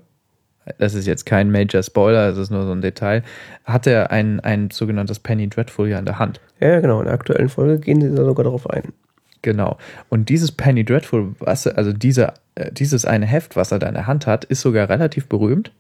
das 0.77 0.93
ist 0.93 1.05
jetzt 1.05 1.25
kein 1.25 1.51
Major 1.51 1.83
Spoiler, 1.83 2.29
das 2.29 2.37
ist 2.37 2.49
nur 2.49 2.65
so 2.65 2.71
ein 2.71 2.81
Detail, 2.81 3.23
hat 3.63 3.87
er 3.87 4.11
ein, 4.11 4.39
ein 4.39 4.71
sogenanntes 4.71 5.19
Penny 5.19 5.47
Dreadful 5.47 5.87
ja 5.87 5.99
in 5.99 6.05
der 6.05 6.19
Hand. 6.19 6.41
Ja, 6.59 6.79
genau. 6.79 6.99
In 6.99 7.05
der 7.05 7.13
aktuellen 7.13 7.49
Folge 7.49 7.79
gehen 7.79 8.01
sie 8.01 8.15
da 8.15 8.25
sogar 8.25 8.43
darauf 8.43 8.69
ein. 8.69 8.93
Genau. 9.41 9.77
Und 10.09 10.29
dieses 10.29 10.51
Penny 10.51 10.83
Dreadful, 10.83 11.35
was, 11.39 11.67
also 11.67 11.93
diese, 11.93 12.33
äh, 12.55 12.71
dieses 12.71 13.05
eine 13.05 13.27
Heft, 13.27 13.55
was 13.55 13.71
er 13.71 13.79
da 13.79 13.87
in 13.87 13.93
der 13.93 14.07
Hand 14.07 14.25
hat, 14.25 14.43
ist 14.43 14.61
sogar 14.61 14.89
relativ 14.89 15.27
berühmt. 15.27 15.71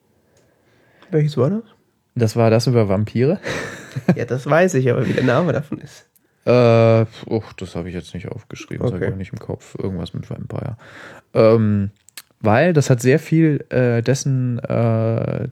Welches 1.09 1.35
war 1.37 1.49
das? 1.49 1.63
Das 2.13 2.35
war 2.35 2.49
das 2.49 2.67
über 2.67 2.87
Vampire. 2.87 3.39
ja, 4.15 4.25
das 4.25 4.47
weiß 4.47 4.75
ich, 4.75 4.89
aber 4.89 5.07
wie 5.07 5.13
der 5.13 5.23
Name 5.23 5.51
davon 5.51 5.79
ist. 5.79 6.05
Äh, 6.45 7.05
oh, 7.25 7.43
das 7.57 7.75
habe 7.75 7.89
ich 7.89 7.95
jetzt 7.95 8.13
nicht 8.13 8.27
aufgeschrieben, 8.29 8.85
Okay. 8.85 8.93
das 8.93 9.01
habe 9.01 9.11
ich 9.11 9.17
nicht 9.17 9.33
im 9.33 9.39
Kopf. 9.39 9.75
Irgendwas 9.81 10.13
mit 10.13 10.29
Vampire. 10.29 10.77
Ähm, 11.33 11.89
weil 12.41 12.73
das 12.73 12.89
hat 12.89 13.01
sehr 13.01 13.17
viel 13.19 13.65
äh, 13.69 14.01
dessen 14.03 14.59
äh, 14.59 15.47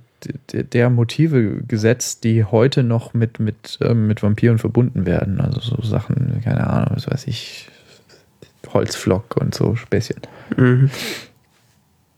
der 0.52 0.89
Motive 0.89 1.64
gesetzt, 1.68 2.24
die 2.24 2.46
heute 2.46 2.84
noch 2.84 3.14
mit, 3.14 3.39
mit, 3.39 3.80
ähm, 3.82 4.08
mit 4.08 4.22
Vampiren 4.24 4.58
verbunden 4.60 5.06
werden. 5.06 5.41
Also 5.41 5.60
so 5.60 5.82
Sachen, 5.82 6.41
keine 6.44 6.68
Ahnung, 6.68 6.91
was 6.94 7.10
weiß 7.10 7.28
ich, 7.28 7.68
Holzflock 8.72 9.36
und 9.38 9.54
so 9.54 9.76
Späßchen. 9.76 10.22
Mhm. 10.56 10.89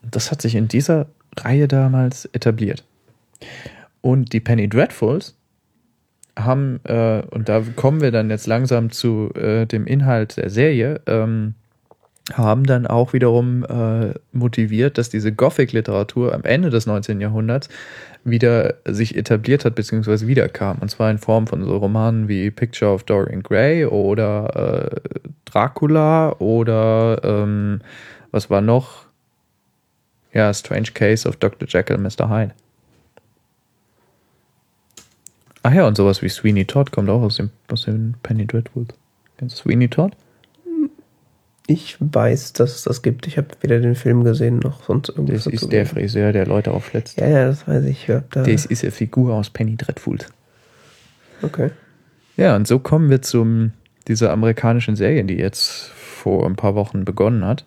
Das 0.03 0.32
hat 0.32 0.41
sich 0.41 0.55
in 0.55 0.67
dieser 0.67 1.07
Reihe 1.38 1.67
damals 1.67 2.26
etabliert. 2.26 2.84
Und 4.01 4.34
die 4.34 4.39
Penny 4.39 4.69
Dreadfuls 4.69 5.36
haben, 6.38 6.79
äh, 6.83 7.21
und 7.29 7.49
da 7.49 7.61
kommen 7.75 8.01
wir 8.01 8.11
dann 8.11 8.29
jetzt 8.29 8.47
langsam 8.47 8.91
zu 8.91 9.31
äh, 9.36 9.65
dem 9.65 9.88
Inhalt 9.88 10.38
der 10.38 10.49
Serie, 10.49 11.01
ähm, 11.07 11.55
haben 12.33 12.65
dann 12.65 12.88
auch 12.88 13.13
wiederum 13.13 13.63
äh, 13.65 14.13
motiviert, 14.31 14.97
dass 14.97 15.09
diese 15.09 15.31
Gothic-Literatur 15.31 16.33
am 16.33 16.43
Ende 16.43 16.71
des 16.71 16.88
19. 16.88 17.21
Jahrhunderts 17.21 17.69
wieder 18.23 18.75
sich 18.86 19.15
etabliert 19.15 19.63
hat, 19.63 19.75
beziehungsweise 19.75 20.25
wiederkam. 20.25 20.79
Und 20.79 20.89
zwar 20.89 21.11
in 21.11 21.19
Form 21.19 21.45
von 21.45 21.63
so 21.63 21.77
Romanen 21.77 22.27
wie 22.27 22.49
Picture 22.49 22.91
of 22.91 23.03
Dorian 23.03 23.43
Gray 23.43 23.86
oder 23.86 24.91
äh, 24.91 25.11
Dracula 25.45 26.31
oder 26.39 27.21
ähm, 27.23 27.81
was 28.31 28.49
war 28.49 28.61
noch? 28.61 29.05
Ja, 30.33 30.53
Strange 30.53 30.89
Case 30.93 31.29
of 31.29 31.38
Dr. 31.38 31.67
Jekyll 31.67 31.99
Mr. 31.99 32.27
Hyde. 32.27 32.53
Ach 35.68 35.74
ja, 35.74 35.88
und 35.88 35.97
sowas 35.97 36.22
wie 36.22 36.30
Sweeney 36.30 36.66
Todd 36.66 36.91
kommt 36.91 37.09
auch 37.09 37.24
aus 37.24 37.38
dem, 37.38 37.49
aus 37.72 37.86
dem 37.86 38.13
Penny 38.22 38.45
Dreadful. 38.45 38.86
Kennst 39.38 39.57
du 39.57 39.61
Sweeney 39.63 39.88
Todd? 39.89 40.16
Ich 41.66 41.97
weiß, 41.99 42.53
dass 42.53 42.76
es 42.76 42.84
das 42.84 43.01
gibt. 43.01 43.26
Ich 43.26 43.39
habe 43.39 43.47
weder 43.61 43.80
den 43.80 43.95
Film 43.95 44.24
gesehen 44.24 44.59
noch 44.59 44.84
sonst 44.84 45.09
irgendwas 45.09 45.45
Das 45.45 45.53
ist 45.53 45.72
der. 45.72 45.88
Friseur, 45.88 46.34
der 46.34 46.45
Leute 46.45 46.70
aufschlitzt. 46.70 47.20
Ja, 47.20 47.28
ja, 47.28 47.45
das 47.47 47.68
weiß 47.68 47.84
ich. 47.86 48.07
ich 48.07 48.16
da, 48.30 48.43
Das 48.43 48.68
ist 48.68 48.84
eine 48.84 48.91
Figur 48.91 49.34
aus 49.34 49.49
Penny 49.49 49.76
Dreadful. 49.76 50.20
okay. 51.41 51.72
Ja, 52.38 52.55
und 52.55 52.68
so 52.68 52.78
kommen 52.78 53.09
wir 53.09 53.24
zum 53.24 53.72
dieser 54.07 54.32
amerikanischen 54.32 54.95
Serie, 54.95 55.24
die 55.24 55.38
jetzt 55.38 55.88
vor 55.95 56.45
ein 56.45 56.55
paar 56.55 56.76
Wochen 56.76 57.05
begonnen 57.05 57.43
hat, 57.43 57.66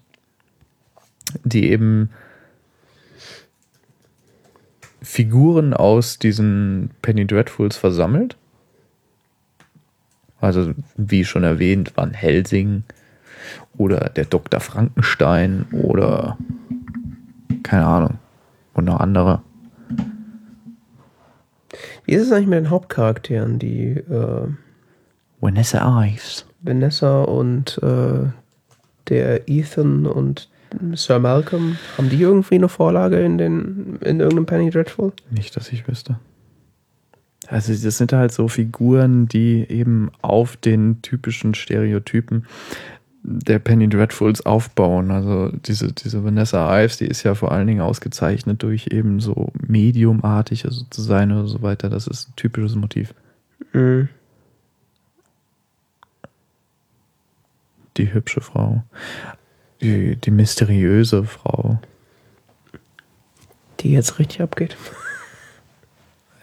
die 1.43 1.73
eben 1.73 2.11
Figuren 5.09 5.73
aus 5.73 6.19
diesen 6.19 6.91
Penny 7.01 7.27
Dreadfuls 7.27 7.79
versammelt. 7.79 8.37
Also, 10.39 10.75
wie 10.99 11.25
schon 11.25 11.45
erwähnt, 11.45 11.97
Van 11.97 12.13
Helsing 12.13 12.83
oder 13.79 14.11
der 14.11 14.27
Dr. 14.27 14.61
Frankenstein 14.61 15.65
oder 15.73 16.37
keine 17.63 17.87
Ahnung. 17.87 18.19
Und 18.75 18.85
noch 18.85 19.01
andere. 19.01 19.41
Wie 22.05 22.13
ist 22.13 22.27
es 22.27 22.31
eigentlich 22.31 22.49
mit 22.49 22.59
den 22.59 22.71
Hauptcharakteren, 22.71 23.59
die 23.59 23.93
äh, 23.93 24.47
Vanessa 25.41 26.05
Ives. 26.05 26.45
Vanessa 26.61 27.23
und 27.23 27.81
äh, 27.83 28.29
der 29.09 29.49
Ethan 29.49 30.05
und 30.07 30.51
Sir 30.95 31.19
Malcolm? 31.19 31.79
Haben 31.97 32.09
die 32.09 32.21
irgendwie 32.21 32.57
eine 32.57 32.69
Vorlage 32.69 33.21
in 33.21 33.39
den 33.39 33.99
in 34.01 34.21
irgendeinem 34.21 34.47
Penny 34.47 34.71
Dreadful? 34.71 35.13
Nicht, 35.31 35.57
dass 35.57 35.73
ich 35.73 35.87
wüsste. 35.89 36.19
Also 37.49 37.73
das 37.73 37.97
sind 37.97 38.13
halt 38.13 38.33
so 38.33 38.49
Figuren, 38.49 39.27
die 39.27 39.65
eben 39.69 40.11
auf 40.21 40.57
den 40.57 41.01
typischen 41.01 41.55
Stereotypen 41.55 42.45
der 43.23 43.59
Penny 43.59 43.89
Dreadfuls 43.89 44.45
aufbauen. 44.45 45.11
Also 45.11 45.51
diese, 45.51 45.93
diese 45.93 46.25
Vanessa 46.25 46.83
Ives, 46.83 46.99
die 46.99 47.07
ist 47.07 47.23
ja 47.23 47.35
vor 47.35 47.53
allen 47.53 47.67
Dingen 47.67 47.81
ausgezeichnet 47.81 48.63
durch 48.63 48.89
eben 48.91 49.21
so 49.21 49.51
mediumartig 49.67 50.65
also 50.65 50.85
zu 50.91 51.03
sein 51.03 51.33
oder 51.33 51.47
so 51.47 51.63
weiter. 51.63 51.89
Das 51.89 52.07
ist 52.07 52.29
ein 52.29 52.37
typisches 52.37 52.75
Motiv. 52.75 53.15
Mhm. 53.73 54.09
Die 57.97 58.13
hübsche 58.13 58.41
Frau. 58.41 58.85
Die, 59.81 60.17
die 60.17 60.31
mysteriöse 60.31 61.25
Frau. 61.25 61.79
Die 63.81 63.93
jetzt 63.93 64.19
richtig 64.19 64.43
abgeht. 64.43 64.77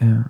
Ja. 0.02 0.30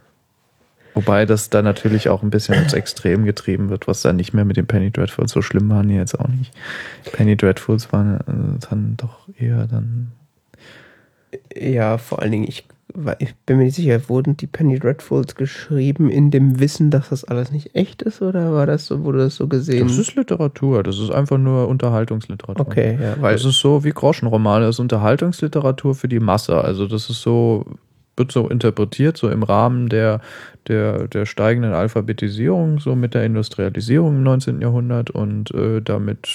Wobei 0.93 1.25
das 1.25 1.49
da 1.49 1.61
natürlich 1.61 2.07
auch 2.07 2.23
ein 2.23 2.29
bisschen 2.29 2.53
ins 2.53 2.73
Extrem 2.73 3.25
getrieben 3.25 3.69
wird, 3.69 3.87
was 3.87 4.01
dann 4.01 4.15
nicht 4.15 4.33
mehr 4.33 4.45
mit 4.45 4.55
den 4.55 4.65
Penny 4.65 4.91
Dreadfuls 4.91 5.31
so 5.31 5.41
schlimm 5.41 5.69
waren 5.69 5.89
die 5.89 5.95
jetzt 5.95 6.17
auch 6.17 6.29
nicht. 6.29 6.53
Penny 7.11 7.35
Dreadfuls 7.35 7.91
waren 7.91 8.19
äh, 8.21 8.65
dann 8.69 8.95
doch 8.95 9.27
eher 9.37 9.67
dann. 9.67 10.11
Ja, 11.53 11.97
vor 11.97 12.21
allen 12.21 12.31
Dingen, 12.31 12.47
ich, 12.47 12.65
ich 13.19 13.36
bin 13.45 13.57
mir 13.57 13.65
nicht 13.65 13.75
sicher, 13.75 13.99
wurden 14.09 14.38
die 14.38 14.47
Penny 14.47 14.79
Dreadfuls 14.79 15.36
geschrieben 15.36 16.09
in 16.09 16.31
dem 16.31 16.59
Wissen, 16.59 16.91
dass 16.91 17.09
das 17.09 17.23
alles 17.23 17.51
nicht 17.51 17.75
echt 17.75 18.01
ist, 18.03 18.21
oder 18.21 18.53
war 18.53 18.67
das 18.67 18.86
so, 18.86 19.03
wurde 19.03 19.19
das 19.19 19.36
so 19.36 19.47
gesehen? 19.47 19.88
Das 19.88 19.97
ist 19.97 20.15
Literatur, 20.15 20.83
das 20.83 20.99
ist 20.99 21.11
einfach 21.11 21.38
nur 21.38 21.67
Unterhaltungsliteratur. 21.67 22.65
okay, 22.65 22.97
ja, 23.01 23.15
weil 23.19 23.33
Das 23.33 23.45
ist 23.45 23.59
so 23.59 23.83
wie 23.83 23.91
Groschenromane, 23.91 24.65
das 24.65 24.75
ist 24.75 24.79
Unterhaltungsliteratur 24.79 25.95
für 25.95 26.07
die 26.07 26.19
Masse. 26.19 26.63
Also 26.63 26.88
das 26.88 27.09
ist 27.09 27.21
so, 27.21 27.65
wird 28.17 28.31
so 28.31 28.47
interpretiert, 28.47 29.17
so 29.17 29.29
im 29.29 29.43
Rahmen 29.43 29.89
der, 29.89 30.21
der, 30.67 31.07
der 31.07 31.25
steigenden 31.25 31.73
Alphabetisierung, 31.73 32.79
so 32.79 32.95
mit 32.95 33.13
der 33.13 33.25
Industrialisierung 33.25 34.17
im 34.17 34.23
19. 34.23 34.61
Jahrhundert 34.61 35.09
und 35.09 35.51
äh, 35.53 35.81
damit 35.81 36.27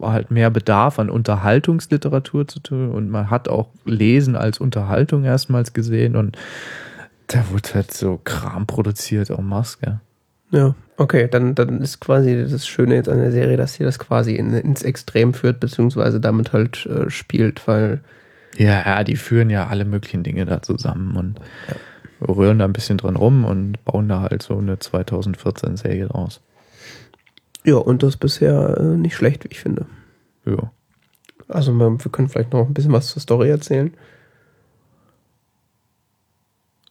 halt 0.00 0.30
mehr 0.30 0.50
Bedarf 0.50 0.98
an 0.98 1.10
Unterhaltungsliteratur 1.10 2.48
zu 2.48 2.60
tun 2.60 2.90
und 2.90 3.10
man 3.10 3.30
hat 3.30 3.48
auch 3.48 3.68
Lesen 3.84 4.36
als 4.36 4.58
Unterhaltung 4.58 5.24
erstmals 5.24 5.72
gesehen 5.72 6.16
und 6.16 6.36
da 7.28 7.44
wurde 7.50 7.74
halt 7.74 7.92
so 7.92 8.20
Kram 8.22 8.66
produziert 8.66 9.30
masse, 9.40 9.78
gell? 9.80 10.00
Ja, 10.50 10.74
okay, 10.98 11.26
dann, 11.28 11.54
dann 11.54 11.80
ist 11.80 12.00
quasi 12.00 12.46
das 12.48 12.66
Schöne 12.66 12.94
jetzt 12.94 13.08
an 13.08 13.18
der 13.18 13.32
Serie, 13.32 13.56
dass 13.56 13.74
sie 13.74 13.84
das 13.84 13.98
quasi 13.98 14.34
in, 14.34 14.52
ins 14.52 14.82
Extrem 14.82 15.34
führt, 15.34 15.58
beziehungsweise 15.58 16.20
damit 16.20 16.52
halt 16.52 16.86
äh, 16.86 17.10
spielt, 17.10 17.66
weil 17.66 18.00
Ja, 18.56 18.82
ja, 18.84 19.04
die 19.04 19.16
führen 19.16 19.50
ja 19.50 19.66
alle 19.66 19.84
möglichen 19.84 20.22
Dinge 20.22 20.44
da 20.44 20.62
zusammen 20.62 21.16
und 21.16 21.40
rühren 22.20 22.58
da 22.58 22.66
ein 22.66 22.72
bisschen 22.72 22.98
dran 22.98 23.16
rum 23.16 23.44
und 23.44 23.84
bauen 23.84 24.08
da 24.08 24.20
halt 24.22 24.42
so 24.42 24.56
eine 24.56 24.76
2014-Serie 24.76 26.06
draus. 26.06 26.40
Ja, 27.64 27.76
und 27.76 28.02
das 28.02 28.16
bisher 28.16 28.76
äh, 28.78 28.96
nicht 28.96 29.16
schlecht, 29.16 29.44
wie 29.44 29.48
ich 29.50 29.60
finde. 29.60 29.86
Ja. 30.44 30.70
Also 31.48 31.72
man, 31.72 32.02
wir 32.02 32.10
können 32.10 32.28
vielleicht 32.28 32.52
noch 32.52 32.66
ein 32.66 32.74
bisschen 32.74 32.92
was 32.92 33.08
zur 33.08 33.22
Story 33.22 33.50
erzählen. 33.50 33.94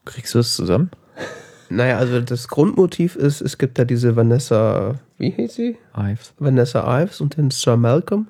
Kriegst 0.06 0.34
du 0.34 0.40
das 0.40 0.56
zusammen? 0.56 0.92
Naja, 1.70 1.98
also 1.98 2.22
das 2.22 2.48
Grundmotiv 2.48 3.16
ist, 3.16 3.42
es 3.42 3.58
gibt 3.58 3.80
da 3.80 3.86
diese 3.86 4.16
Vanessa, 4.16 5.00
wie 5.18 5.32
hieß 5.32 5.56
sie? 5.56 5.78
Ives. 5.98 6.34
Vanessa 6.38 7.02
Ives 7.02 7.22
und 7.22 7.38
den 7.38 7.52
Sir 7.52 7.78
Malcolm, 7.78 8.28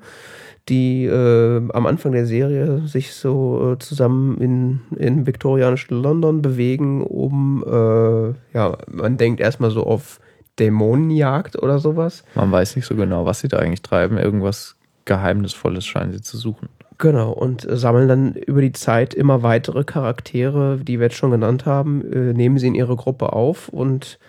die 0.69 1.05
äh, 1.05 1.61
am 1.73 1.85
Anfang 1.85 2.13
der 2.13 2.25
Serie 2.25 2.87
sich 2.87 3.13
so 3.13 3.73
äh, 3.73 3.79
zusammen 3.79 4.37
in, 4.39 4.81
in 4.97 5.25
viktorianischen 5.25 6.01
London 6.01 6.41
bewegen, 6.41 7.03
um, 7.03 7.63
äh, 7.67 8.33
ja, 8.53 8.77
man 8.89 9.17
denkt 9.17 9.41
erstmal 9.41 9.71
so 9.71 9.83
auf 9.83 10.21
Dämonenjagd 10.59 11.61
oder 11.61 11.79
sowas. 11.79 12.23
Man 12.35 12.51
weiß 12.51 12.75
nicht 12.75 12.85
so 12.85 12.95
genau, 12.95 13.25
was 13.25 13.39
sie 13.39 13.47
da 13.47 13.57
eigentlich 13.57 13.81
treiben. 13.81 14.17
Irgendwas 14.17 14.75
Geheimnisvolles 15.05 15.85
scheinen 15.85 16.11
sie 16.11 16.21
zu 16.21 16.37
suchen. 16.37 16.69
Genau, 16.97 17.31
und 17.31 17.65
sammeln 17.69 18.07
dann 18.07 18.33
über 18.33 18.61
die 18.61 18.71
Zeit 18.71 19.13
immer 19.13 19.43
weitere 19.43 19.83
Charaktere, 19.83 20.77
die 20.77 20.99
wir 20.99 21.07
jetzt 21.07 21.17
schon 21.17 21.31
genannt 21.31 21.65
haben, 21.65 22.01
äh, 22.13 22.33
nehmen 22.33 22.57
sie 22.59 22.67
in 22.67 22.75
ihre 22.75 22.95
Gruppe 22.95 23.33
auf 23.33 23.67
und 23.67 24.19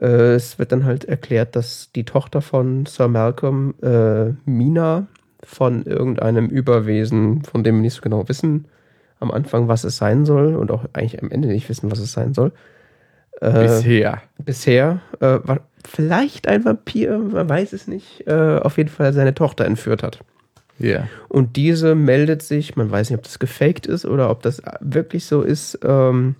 äh, 0.00 0.34
es 0.34 0.58
wird 0.58 0.72
dann 0.72 0.84
halt 0.84 1.04
erklärt, 1.04 1.56
dass 1.56 1.92
die 1.92 2.04
Tochter 2.04 2.42
von 2.42 2.84
Sir 2.86 3.08
Malcolm, 3.08 3.74
äh, 3.82 4.32
Mina, 4.44 5.06
von 5.42 5.84
irgendeinem 5.84 6.48
Überwesen, 6.48 7.42
von 7.44 7.64
dem 7.64 7.76
wir 7.76 7.82
nicht 7.82 7.94
so 7.94 8.02
genau 8.02 8.28
wissen, 8.28 8.66
am 9.20 9.30
Anfang, 9.30 9.68
was 9.68 9.84
es 9.84 9.96
sein 9.96 10.24
soll 10.24 10.56
und 10.56 10.70
auch 10.70 10.84
eigentlich 10.92 11.22
am 11.22 11.30
Ende 11.30 11.48
nicht 11.48 11.68
wissen, 11.68 11.90
was 11.90 11.98
es 11.98 12.12
sein 12.12 12.34
soll. 12.34 12.52
Äh, 13.40 13.62
bisher. 13.62 14.22
Bisher. 14.38 15.00
Äh, 15.20 15.38
war 15.42 15.60
vielleicht 15.86 16.46
ein 16.46 16.64
Vampir, 16.64 17.18
man 17.18 17.48
weiß 17.48 17.72
es 17.72 17.88
nicht. 17.88 18.26
Äh, 18.26 18.58
auf 18.58 18.76
jeden 18.76 18.90
Fall 18.90 19.12
seine 19.12 19.34
Tochter 19.34 19.64
entführt 19.64 20.02
hat. 20.02 20.20
Ja. 20.78 20.88
Yeah. 20.88 21.08
Und 21.28 21.56
diese 21.56 21.94
meldet 21.94 22.42
sich, 22.42 22.76
man 22.76 22.90
weiß 22.90 23.10
nicht, 23.10 23.18
ob 23.18 23.24
das 23.24 23.38
gefaked 23.38 23.86
ist 23.86 24.06
oder 24.06 24.30
ob 24.30 24.42
das 24.42 24.62
wirklich 24.80 25.26
so 25.26 25.42
ist, 25.42 25.78
ähm, 25.84 26.36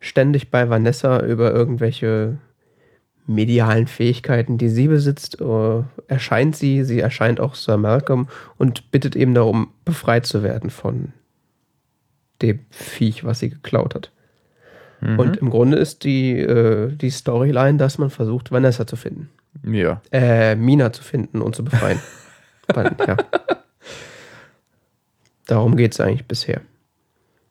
ständig 0.00 0.50
bei 0.50 0.68
Vanessa 0.70 1.20
über 1.20 1.52
irgendwelche 1.52 2.38
medialen 3.26 3.86
Fähigkeiten, 3.86 4.56
die 4.56 4.68
sie 4.68 4.88
besitzt, 4.88 5.40
äh, 5.40 5.82
erscheint 6.08 6.56
sie, 6.56 6.84
sie 6.84 7.00
erscheint 7.00 7.40
auch 7.40 7.54
Sir 7.54 7.76
Malcolm 7.76 8.28
und 8.56 8.90
bittet 8.90 9.16
eben 9.16 9.34
darum, 9.34 9.72
befreit 9.84 10.26
zu 10.26 10.42
werden 10.42 10.70
von 10.70 11.12
dem 12.40 12.60
Viech, 12.70 13.24
was 13.24 13.40
sie 13.40 13.50
geklaut 13.50 13.94
hat. 13.94 14.12
Mhm. 15.00 15.18
Und 15.18 15.36
im 15.36 15.50
Grunde 15.50 15.76
ist 15.76 16.04
die, 16.04 16.38
äh, 16.38 16.94
die 16.94 17.10
Storyline, 17.10 17.78
dass 17.78 17.98
man 17.98 18.10
versucht, 18.10 18.50
Vanessa 18.50 18.86
zu 18.86 18.96
finden. 18.96 19.30
Ja. 19.64 20.00
Äh, 20.12 20.54
Mina 20.56 20.92
zu 20.92 21.02
finden 21.02 21.40
und 21.40 21.54
zu 21.54 21.64
befreien. 21.64 22.00
ja. 22.76 23.16
Darum 25.46 25.76
geht 25.76 25.92
es 25.92 26.00
eigentlich 26.00 26.26
bisher. 26.26 26.60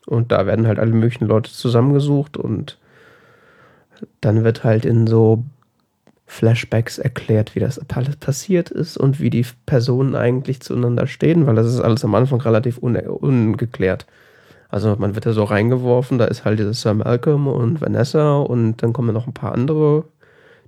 Und 0.05 0.31
da 0.31 0.45
werden 0.45 0.67
halt 0.67 0.79
alle 0.79 0.91
möglichen 0.91 1.25
Leute 1.25 1.51
zusammengesucht 1.51 2.37
und 2.37 2.77
dann 4.21 4.43
wird 4.43 4.63
halt 4.63 4.85
in 4.85 5.07
so 5.07 5.43
Flashbacks 6.27 6.97
erklärt, 6.97 7.55
wie 7.55 7.59
das 7.59 7.79
alles 7.89 8.17
passiert 8.17 8.69
ist 8.69 8.97
und 8.97 9.19
wie 9.19 9.29
die 9.29 9.45
Personen 9.65 10.15
eigentlich 10.15 10.59
zueinander 10.59 11.07
stehen, 11.07 11.47
weil 11.47 11.55
das 11.55 11.67
ist 11.67 11.79
alles 11.79 12.03
am 12.03 12.15
Anfang 12.15 12.41
relativ 12.41 12.77
un 12.81 12.97
ungeklärt. 12.97 14.05
Also 14.69 14.95
man 14.97 15.15
wird 15.15 15.25
da 15.25 15.33
so 15.33 15.43
reingeworfen, 15.43 16.17
da 16.17 16.25
ist 16.25 16.43
halt 16.45 16.59
dieses 16.59 16.81
Sir 16.81 16.93
Malcolm 16.93 17.47
und 17.47 17.81
Vanessa 17.81 18.37
und 18.37 18.77
dann 18.77 18.93
kommen 18.93 19.13
noch 19.13 19.27
ein 19.27 19.33
paar 19.33 19.53
andere 19.53 20.05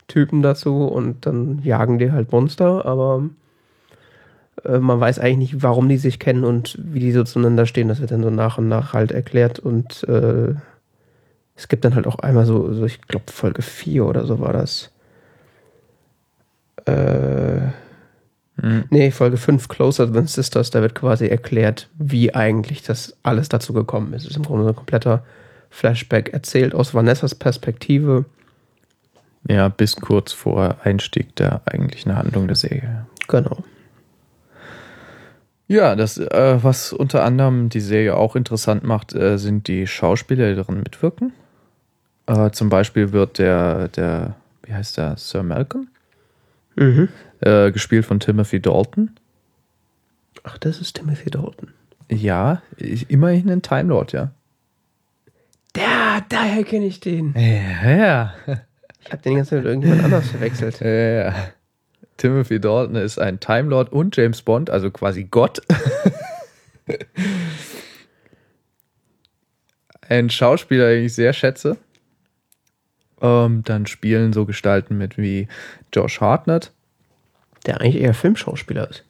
Typen 0.08 0.42
dazu 0.42 0.86
und 0.86 1.26
dann 1.26 1.60
jagen 1.64 2.00
die 2.00 2.12
halt 2.12 2.32
Monster, 2.32 2.86
aber 2.86 3.24
äh, 4.64 4.80
man 4.80 5.00
weiß 5.00 5.20
eigentlich 5.20 5.54
nicht, 5.54 5.64
warum 5.64 5.90
die 5.90 5.98
sich 5.98 6.20
kennen 6.20 6.44
und 6.44 6.78
wie 6.82 7.00
die 7.00 7.12
so 7.12 7.24
zueinander 7.24 7.66
stehen. 7.66 7.88
Das 7.88 8.00
wird 8.00 8.12
dann 8.12 8.24
so 8.24 8.30
nach 8.30 8.58
und 8.58 8.68
nach 8.68 8.94
halt 8.94 9.12
erklärt 9.12 9.60
und 9.60 10.04
äh, 10.08 10.54
es 11.56 11.68
gibt 11.68 11.84
dann 11.84 11.96
halt 11.96 12.08
auch 12.08 12.20
einmal 12.20 12.46
so, 12.46 12.72
so 12.74 12.86
ich 12.86 13.02
glaube 13.02 13.32
Folge 13.32 13.62
4 13.62 14.06
oder 14.06 14.26
so 14.26 14.40
war 14.40 14.54
das 14.54 14.92
äh, 16.86 17.68
hm. 18.62 18.86
nee, 18.90 19.12
Folge 19.12 19.38
5, 19.38 19.68
Closer 19.68 20.12
Than 20.12 20.28
Sisters, 20.28 20.72
da 20.72 20.82
wird 20.82 20.96
quasi 20.96 21.28
erklärt, 21.28 21.90
wie 21.98 22.34
eigentlich 22.34 22.84
das 22.84 23.16
alles 23.24 23.50
dazu 23.50 23.74
gekommen 23.74 24.14
ist. 24.14 24.24
Es 24.24 24.32
ist 24.32 24.38
im 24.38 24.44
Grunde 24.44 24.68
ein 24.68 24.76
kompletter 24.76 25.24
Flashback 25.70 26.34
erzählt 26.34 26.74
aus 26.74 26.94
Vanessas 26.94 27.36
Perspektive. 27.36 28.26
Ja, 29.48 29.70
bis 29.70 29.96
kurz 29.96 30.34
vor 30.34 30.78
Einstieg 30.84 31.36
der 31.36 31.62
eigentlichen 31.66 32.16
Handlung 32.16 32.48
der 32.48 32.56
Serie. 32.56 33.06
Genau. 33.28 33.64
Ja, 35.68 35.96
das, 35.96 36.18
äh, 36.18 36.60
was 36.62 36.94
unter 36.94 37.24
anderem 37.24 37.70
die 37.70 37.82
Serie 37.82 38.16
auch 38.16 38.36
interessant 38.36 38.84
macht, 38.84 39.14
äh, 39.14 39.38
sind 39.38 39.68
die 39.68 39.86
Schauspieler, 39.86 40.50
die 40.50 40.56
darin 40.56 40.78
mitwirken. 40.78 41.34
Äh, 42.26 42.52
zum 42.52 42.70
Beispiel 42.70 43.12
wird 43.12 43.38
der, 43.38 43.90
der, 43.90 44.36
wie 44.64 44.74
heißt 44.74 44.98
der, 44.98 45.18
Sir 45.18 45.44
Malcolm? 45.44 45.88
Mhm. 46.78 47.10
Äh, 47.42 47.72
gespielt 47.72 48.06
von 48.06 48.20
Timothy 48.20 48.62
Dalton. 48.62 49.12
Ach, 50.44 50.58
das 50.58 50.80
ist 50.80 50.96
Timothy 50.96 51.30
Dalton. 51.30 51.74
Ja, 52.10 52.62
ich, 52.78 53.10
immerhin 53.10 53.50
ein 53.50 53.62
Time 53.62 53.90
Lord, 53.90 54.14
ja. 54.14 54.32
Der, 55.76 56.24
daher 56.30 56.64
kenne 56.64 56.86
ich 56.86 57.00
den. 57.00 57.34
Ja, 57.36 57.90
ja. 57.90 58.34
Ich 59.04 59.12
habe 59.12 59.22
den 59.22 59.32
die 59.32 59.36
ganze 59.38 59.50
Zeit 59.52 59.60
mit 59.60 59.68
irgendjemand 59.68 60.04
anders 60.04 60.30
verwechselt. 60.30 60.80
Ja, 60.80 60.88
ja. 60.90 61.34
Timothy 62.18 62.60
Dalton 62.60 62.96
ist 62.96 63.20
ein 63.20 63.40
Time 63.40 63.70
Lord 63.70 63.92
und 63.92 64.16
James 64.16 64.42
Bond, 64.42 64.70
also 64.70 64.90
quasi 64.90 65.26
Gott. 65.26 65.62
ein 70.10 70.30
Schauspieler, 70.30 70.90
den 70.90 71.06
ich 71.06 71.14
sehr 71.14 71.34
schätze. 71.34 71.78
Ähm, 73.22 73.64
dann 73.64 73.88
spielen 73.88 74.34
so 74.34 74.46
Gestalten 74.46 74.98
mit 74.98 75.18
wie 75.18 75.48
Josh 75.94 76.22
Hartnett. 76.22 76.72
Der 77.66 77.82
eigentlich 77.82 78.02
eher 78.02 78.14
Filmschauspieler 78.14 78.90
ist. 78.90 79.04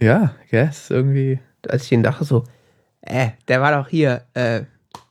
Ja, 0.00 0.34
yes, 0.50 0.90
irgendwie. 0.90 1.40
Als 1.68 1.84
ich 1.84 1.92
ihn 1.92 2.02
dachte, 2.02 2.24
so, 2.24 2.44
äh, 3.02 3.30
der 3.48 3.60
war 3.60 3.72
doch 3.72 3.88
hier, 3.88 4.22
äh, 4.34 4.62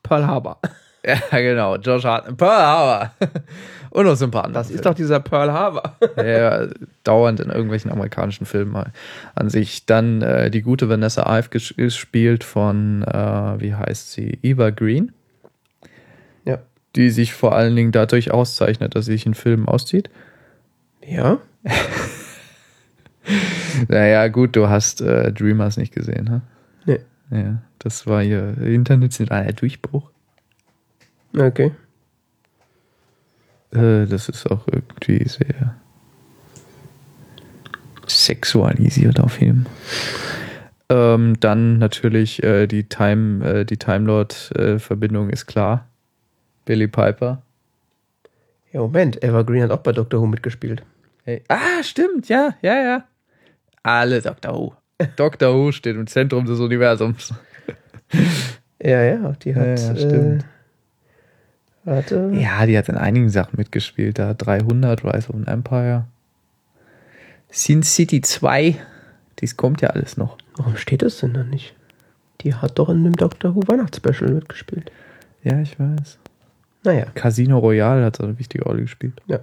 Pearl 0.03 0.25
Harbor. 0.25 0.59
Ja, 1.05 1.39
genau, 1.39 1.77
Josh 1.77 2.03
Hartnett. 2.03 2.35
Pearl 2.35 2.61
Harbor. 2.61 3.11
Und 3.91 4.05
noch 4.05 4.15
so 4.15 4.25
ein 4.25 4.31
paar 4.31 4.43
andere. 4.43 4.61
Das 4.61 4.69
ist 4.69 4.85
doch 4.85 4.93
dieser 4.93 5.21
Pearl 5.21 5.53
Harbor. 5.53 5.95
ja, 6.17 6.67
dauernd 7.05 7.39
in 7.39 7.49
irgendwelchen 7.49 7.91
amerikanischen 7.91 8.45
Filmen 8.45 8.73
mal 8.73 8.91
an 9.33 9.49
sich. 9.49 9.85
Dann 9.85 10.21
äh, 10.21 10.51
die 10.51 10.63
gute 10.63 10.89
Vanessa 10.89 11.23
Ive 11.33 11.47
gespielt 11.49 12.43
von, 12.43 13.03
äh, 13.03 13.61
wie 13.61 13.73
heißt 13.73 14.11
sie, 14.11 14.37
Eva 14.41 14.71
Green 14.71 15.13
die 16.97 17.09
sich 17.09 17.33
vor 17.33 17.55
allen 17.55 17.75
Dingen 17.75 17.91
dadurch 17.91 18.31
auszeichnet, 18.31 18.95
dass 18.95 19.05
sie 19.05 19.13
sich 19.13 19.25
in 19.25 19.33
Filmen 19.33 19.67
auszieht. 19.67 20.09
Ja. 21.05 21.39
naja, 23.87 24.27
gut, 24.27 24.55
du 24.55 24.67
hast 24.67 25.01
äh, 25.01 25.31
Dreamers 25.31 25.77
nicht 25.77 25.93
gesehen, 25.93 26.29
ha? 26.29 26.41
Nee. 26.85 26.99
Ja, 27.31 27.61
das 27.79 28.07
war 28.07 28.23
ihr 28.23 28.57
internationaler 28.57 29.53
Durchbruch. 29.53 30.11
Okay. 31.37 31.71
Äh, 33.71 34.05
das 34.05 34.27
ist 34.27 34.49
auch 34.49 34.67
irgendwie 34.67 35.27
sehr 35.27 35.75
sexualisiert 38.07 39.19
auf 39.19 39.39
jeden 39.39 39.65
ähm, 40.89 41.39
dann 41.39 41.77
natürlich 41.77 42.43
äh, 42.43 42.67
die 42.67 42.83
Time, 42.83 43.45
äh, 43.45 43.65
die 43.65 43.77
Time 43.77 44.05
Lord 44.05 44.51
äh, 44.55 44.79
Verbindung 44.79 45.29
ist 45.29 45.45
klar. 45.45 45.87
Billy 46.67 46.87
Piper. 46.87 47.41
Ja, 48.71 48.81
Moment, 48.81 49.23
Evergreen 49.23 49.63
hat 49.63 49.71
auch 49.71 49.79
bei 49.79 49.93
Doctor 49.93 50.21
Who 50.21 50.27
mitgespielt. 50.27 50.83
Hey. 51.23 51.41
Ah, 51.47 51.81
stimmt, 51.81 52.29
ja, 52.29 52.53
ja, 52.61 52.75
ja. 52.75 53.05
Alle 53.81 54.21
Doctor 54.21 54.53
Who. 54.53 54.73
Doctor 55.15 55.55
Who 55.55 55.71
steht 55.71 55.95
im 55.95 56.05
Zentrum 56.05 56.45
des 56.45 56.59
Universums. 56.59 57.33
Ja, 58.81 59.01
ja, 59.01 59.31
die 59.43 59.55
hat. 59.55 59.79
Ja, 59.79 59.95
stimmt. 59.95 60.43
Äh, 60.43 60.45
warte. 61.83 62.31
Ja, 62.35 62.65
die 62.65 62.77
hat 62.77 62.89
in 62.89 62.97
einigen 62.97 63.29
Sachen 63.29 63.57
mitgespielt. 63.57 64.19
Da 64.19 64.33
300, 64.33 65.03
Rise 65.03 65.29
of 65.29 65.35
an 65.35 65.47
Empire. 65.47 66.05
Sin 67.49 67.81
City 67.81 68.21
2. 68.21 68.75
Dies 69.39 69.57
kommt 69.57 69.81
ja 69.81 69.89
alles 69.89 70.17
noch. 70.17 70.37
Warum 70.57 70.75
steht 70.77 71.01
das 71.01 71.19
denn 71.19 71.33
da 71.33 71.43
nicht? 71.43 71.75
Die 72.41 72.53
hat 72.53 72.77
doch 72.77 72.89
in 72.89 73.03
dem 73.03 73.13
Doctor 73.13 73.55
Who 73.55 73.61
Weihnachtsspecial 73.67 74.31
mitgespielt. 74.31 74.91
Ja, 75.43 75.59
ich 75.59 75.79
weiß. 75.79 76.19
Naja. 76.87 77.07
Casino 77.15 77.59
Royale 77.59 78.05
hat 78.05 78.21
eine 78.21 78.39
wichtige 78.39 78.63
Rolle 78.63 78.81
gespielt. 78.83 79.21
Ja. 79.27 79.39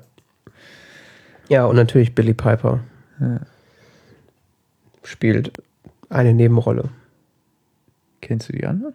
Ja, 1.51 1.67
und 1.67 1.77
natürlich 1.77 2.15
Billy 2.15 2.33
Piper. 2.33 2.81
Ja. 3.21 3.41
Spielt 5.03 5.53
eine 6.09 6.33
Nebenrolle. 6.33 6.89
Kennst 8.23 8.49
du 8.49 8.55
die 8.55 8.65
anderen? 8.65 8.95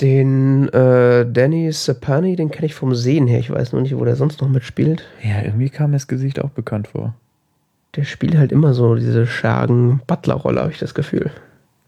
Den 0.00 0.68
äh, 0.70 1.24
Danny 1.24 1.70
Sapani, 1.70 2.34
den 2.34 2.50
kenne 2.50 2.66
ich 2.66 2.74
vom 2.74 2.96
Sehen 2.96 3.28
her. 3.28 3.38
Ich 3.38 3.50
weiß 3.50 3.72
noch 3.72 3.80
nicht, 3.80 3.96
wo 3.96 4.04
der 4.04 4.16
sonst 4.16 4.40
noch 4.40 4.48
mitspielt. 4.48 5.04
Ja, 5.22 5.40
irgendwie 5.40 5.70
kam 5.70 5.90
mir 5.90 5.96
das 5.96 6.08
Gesicht 6.08 6.40
auch 6.40 6.50
bekannt 6.50 6.88
vor. 6.88 7.14
Der 7.94 8.02
spielt 8.02 8.36
halt 8.36 8.50
immer 8.50 8.74
so 8.74 8.96
diese 8.96 9.28
schergen 9.28 10.00
Butler-Rolle, 10.08 10.62
habe 10.62 10.72
ich 10.72 10.80
das 10.80 10.94
Gefühl. 10.94 11.30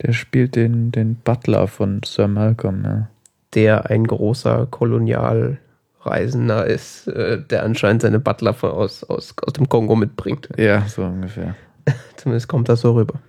Der 0.02 0.12
spielt 0.12 0.54
den, 0.54 0.92
den 0.92 1.16
Butler 1.16 1.66
von 1.66 2.00
Sir 2.04 2.28
Malcolm, 2.28 2.84
ja 2.84 3.08
der 3.54 3.90
ein 3.90 4.06
großer 4.06 4.66
Kolonialreisender 4.70 6.66
ist, 6.66 7.06
äh, 7.08 7.40
der 7.42 7.64
anscheinend 7.64 8.02
seine 8.02 8.20
Butler 8.20 8.54
von, 8.54 8.70
aus, 8.70 9.04
aus, 9.04 9.34
aus 9.42 9.52
dem 9.52 9.68
Kongo 9.68 9.96
mitbringt. 9.96 10.48
Ja, 10.56 10.82
so 10.86 11.04
ungefähr. 11.04 11.54
Zumindest 12.16 12.48
kommt 12.48 12.68
das 12.68 12.80
so 12.80 12.92
rüber. 12.92 13.20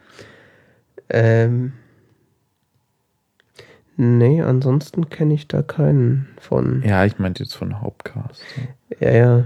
Ähm. 1.10 1.74
Nee, 3.98 4.42
ansonsten 4.42 5.10
kenne 5.10 5.34
ich 5.34 5.48
da 5.48 5.62
keinen 5.62 6.28
von. 6.40 6.84
Ja, 6.86 7.06
ich 7.06 7.18
meinte 7.18 7.44
jetzt 7.44 7.56
von 7.56 7.80
Hauptcast. 7.80 8.44
Ja, 9.00 9.12
ja. 9.12 9.44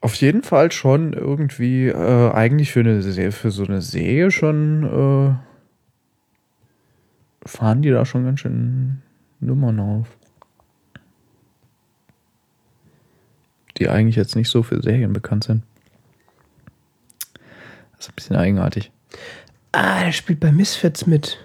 Auf 0.00 0.14
jeden 0.16 0.42
Fall 0.42 0.70
schon 0.72 1.12
irgendwie 1.12 1.88
äh, 1.88 2.30
eigentlich 2.32 2.72
für 2.72 2.80
eine 2.80 3.02
Serie, 3.02 3.32
für 3.32 3.50
so 3.50 3.64
eine 3.64 3.80
Serie 3.80 4.30
schon 4.30 4.84
äh, 4.84 5.51
fahren 7.44 7.82
die 7.82 7.90
da 7.90 8.04
schon 8.04 8.24
ganz 8.24 8.40
schön 8.40 9.02
Nummern 9.40 9.80
auf. 9.80 10.06
Die 13.78 13.88
eigentlich 13.88 14.16
jetzt 14.16 14.36
nicht 14.36 14.48
so 14.48 14.62
für 14.62 14.82
Serien 14.82 15.12
bekannt 15.12 15.44
sind. 15.44 15.62
Das 17.96 18.06
ist 18.06 18.12
ein 18.12 18.14
bisschen 18.16 18.36
eigenartig. 18.36 18.92
Ah, 19.72 20.04
der 20.04 20.12
spielt 20.12 20.40
bei 20.40 20.52
Misfits 20.52 21.06
mit. 21.06 21.38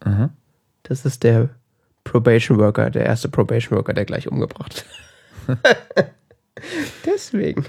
Aha. 0.00 0.30
Das 0.84 1.04
ist 1.04 1.22
der 1.22 1.50
Probation 2.04 2.58
Worker, 2.58 2.90
der 2.90 3.04
erste 3.04 3.28
Probation 3.28 3.76
Worker, 3.76 3.92
der 3.92 4.04
gleich 4.04 4.28
umgebracht. 4.28 4.86
Deswegen. 7.06 7.64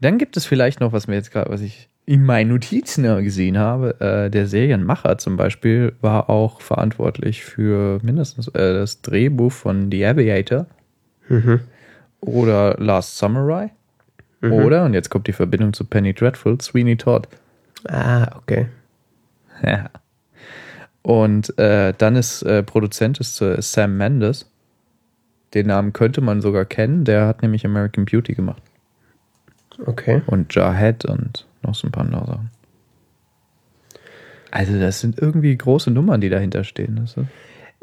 Dann 0.00 0.18
gibt 0.18 0.36
es 0.36 0.46
vielleicht 0.46 0.80
noch, 0.80 0.92
was 0.92 1.06
mir 1.06 1.14
jetzt 1.14 1.30
gerade, 1.30 1.50
was 1.50 1.60
ich 1.60 1.88
in 2.04 2.24
meinen 2.24 2.50
Notizen 2.50 3.04
gesehen 3.22 3.58
habe. 3.58 4.00
Äh, 4.00 4.30
der 4.30 4.46
Serienmacher 4.46 5.18
zum 5.18 5.36
Beispiel 5.36 5.94
war 6.00 6.28
auch 6.28 6.60
verantwortlich 6.60 7.44
für 7.44 8.00
mindestens 8.02 8.48
äh, 8.48 8.74
das 8.74 9.02
Drehbuch 9.02 9.52
von 9.52 9.90
The 9.90 10.06
Aviator 10.06 10.66
Mhm. 11.28 11.60
oder 12.20 12.76
Last 12.78 13.16
Samurai. 13.18 13.70
Mhm. 14.40 14.52
Oder, 14.52 14.84
und 14.84 14.94
jetzt 14.94 15.08
kommt 15.08 15.28
die 15.28 15.32
Verbindung 15.32 15.72
zu 15.72 15.84
Penny 15.84 16.12
Dreadful, 16.12 16.60
Sweeney 16.60 16.96
Todd. 16.96 17.28
Ah, 17.88 18.36
okay. 18.36 18.66
Ja. 19.64 19.90
Und 21.02 21.56
äh, 21.58 21.94
dann 21.96 22.16
ist 22.16 22.42
äh, 22.42 22.64
Produzent 22.64 23.20
ist 23.20 23.40
äh, 23.40 23.60
Sam 23.62 23.96
Mendes. 23.96 24.50
Den 25.54 25.68
Namen 25.68 25.92
könnte 25.92 26.20
man 26.20 26.40
sogar 26.40 26.64
kennen. 26.64 27.04
Der 27.04 27.26
hat 27.28 27.42
nämlich 27.42 27.64
American 27.64 28.04
Beauty 28.04 28.34
gemacht. 28.34 28.62
Okay. 29.86 30.22
Und 30.26 30.52
Jarhead 30.54 31.04
und 31.04 31.46
noch 31.62 31.74
so 31.74 31.88
ein 31.88 31.92
paar 31.92 32.04
andere 32.04 32.26
Sachen. 32.26 32.50
Also, 34.50 34.78
das 34.78 35.00
sind 35.00 35.18
irgendwie 35.18 35.56
große 35.56 35.90
Nummern, 35.90 36.20
die 36.20 36.28
dahinter 36.28 36.62
stehen. 36.64 36.96
Das 36.96 37.16
ist, 37.16 37.26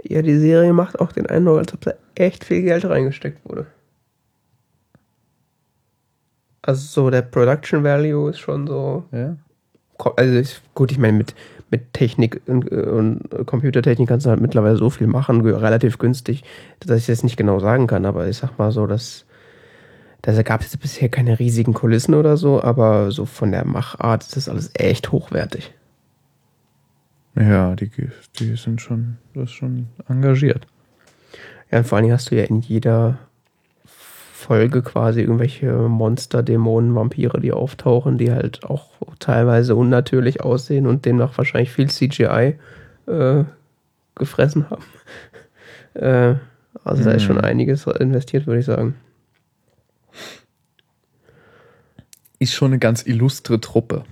Ja, 0.04 0.22
die 0.22 0.38
Serie 0.38 0.72
macht 0.74 1.00
auch 1.00 1.12
den 1.12 1.26
Eindruck, 1.26 1.58
als 1.60 1.74
ob 1.74 1.82
da 1.82 1.94
echt 2.16 2.44
viel 2.44 2.62
Geld 2.62 2.86
reingesteckt 2.86 3.40
wurde. 3.50 3.66
Also 6.62 6.82
so 7.04 7.10
der 7.10 7.22
Production 7.24 7.84
Value 7.84 8.30
ist 8.30 8.40
schon 8.40 8.68
so. 8.68 9.06
ja. 9.12 9.36
Also 10.16 10.36
ich, 10.36 10.62
gut, 10.76 10.92
ich 10.92 10.98
meine, 10.98 11.18
mit, 11.18 11.36
mit 11.72 11.94
Technik 11.94 12.42
und, 12.48 12.72
und 12.72 13.22
Computertechnik 13.46 14.08
kannst 14.08 14.26
du 14.26 14.30
halt 14.30 14.40
mittlerweile 14.40 14.78
so 14.78 14.90
viel 14.90 15.08
machen, 15.08 15.42
relativ 15.42 15.98
günstig, 15.98 16.44
dass 16.80 17.00
ich 17.00 17.08
das 17.08 17.24
nicht 17.24 17.36
genau 17.36 17.60
sagen 17.60 17.88
kann. 17.88 18.06
Aber 18.06 18.28
ich 18.28 18.38
sag 18.38 18.58
mal 18.58 18.72
so, 18.72 18.88
dass 18.88 19.26
da 20.22 20.42
gab 20.44 20.62
es 20.62 20.72
jetzt 20.74 20.82
bisher 20.82 21.10
keine 21.10 21.40
riesigen 21.40 21.74
Kulissen 21.74 22.14
oder 22.14 22.38
so, 22.38 22.62
aber 22.62 23.12
so 23.12 23.26
von 23.26 23.52
der 23.52 23.66
Machart 23.66 24.24
ist 24.24 24.36
das 24.36 24.50
alles 24.50 24.72
echt 24.74 25.12
hochwertig. 25.12 25.74
Ja, 27.36 27.76
die, 27.76 27.90
die 28.40 28.56
sind 28.56 28.82
schon, 28.82 29.18
das 29.34 29.46
ist 29.46 29.52
schon 29.52 29.88
engagiert. 30.10 30.68
Ja, 31.72 31.80
und 31.80 31.88
vor 31.88 31.96
allen 31.98 32.04
Dingen 32.04 32.16
hast 32.16 32.32
du 32.32 32.36
ja 32.36 32.44
in 32.44 32.60
jeder 32.60 33.20
Folge 33.86 34.82
quasi 34.82 35.22
irgendwelche 35.22 35.72
Monster, 35.74 36.44
Dämonen, 36.44 36.96
Vampire, 36.96 37.40
die 37.40 37.52
auftauchen, 37.52 38.18
die 38.18 38.32
halt 38.32 38.64
auch 38.66 38.90
teilweise 39.20 39.76
unnatürlich 39.76 40.42
aussehen 40.42 40.88
und 40.88 41.06
demnach 41.06 41.38
wahrscheinlich 41.38 41.72
viel 41.72 41.90
CGI 41.90 42.56
äh, 43.08 43.44
gefressen 44.16 44.70
haben. 44.70 44.84
äh, 45.94 46.36
also 46.84 47.04
da 47.04 47.12
ist 47.12 47.24
schon 47.24 47.36
Mhm. 47.38 47.44
einiges 47.44 47.86
investiert, 47.86 48.48
würde 48.48 48.60
ich 48.60 48.66
sagen. 48.66 48.96
Ist 52.40 52.54
schon 52.54 52.72
eine 52.72 52.80
ganz 52.80 53.06
illustre 53.06 53.60
Truppe. 53.60 54.04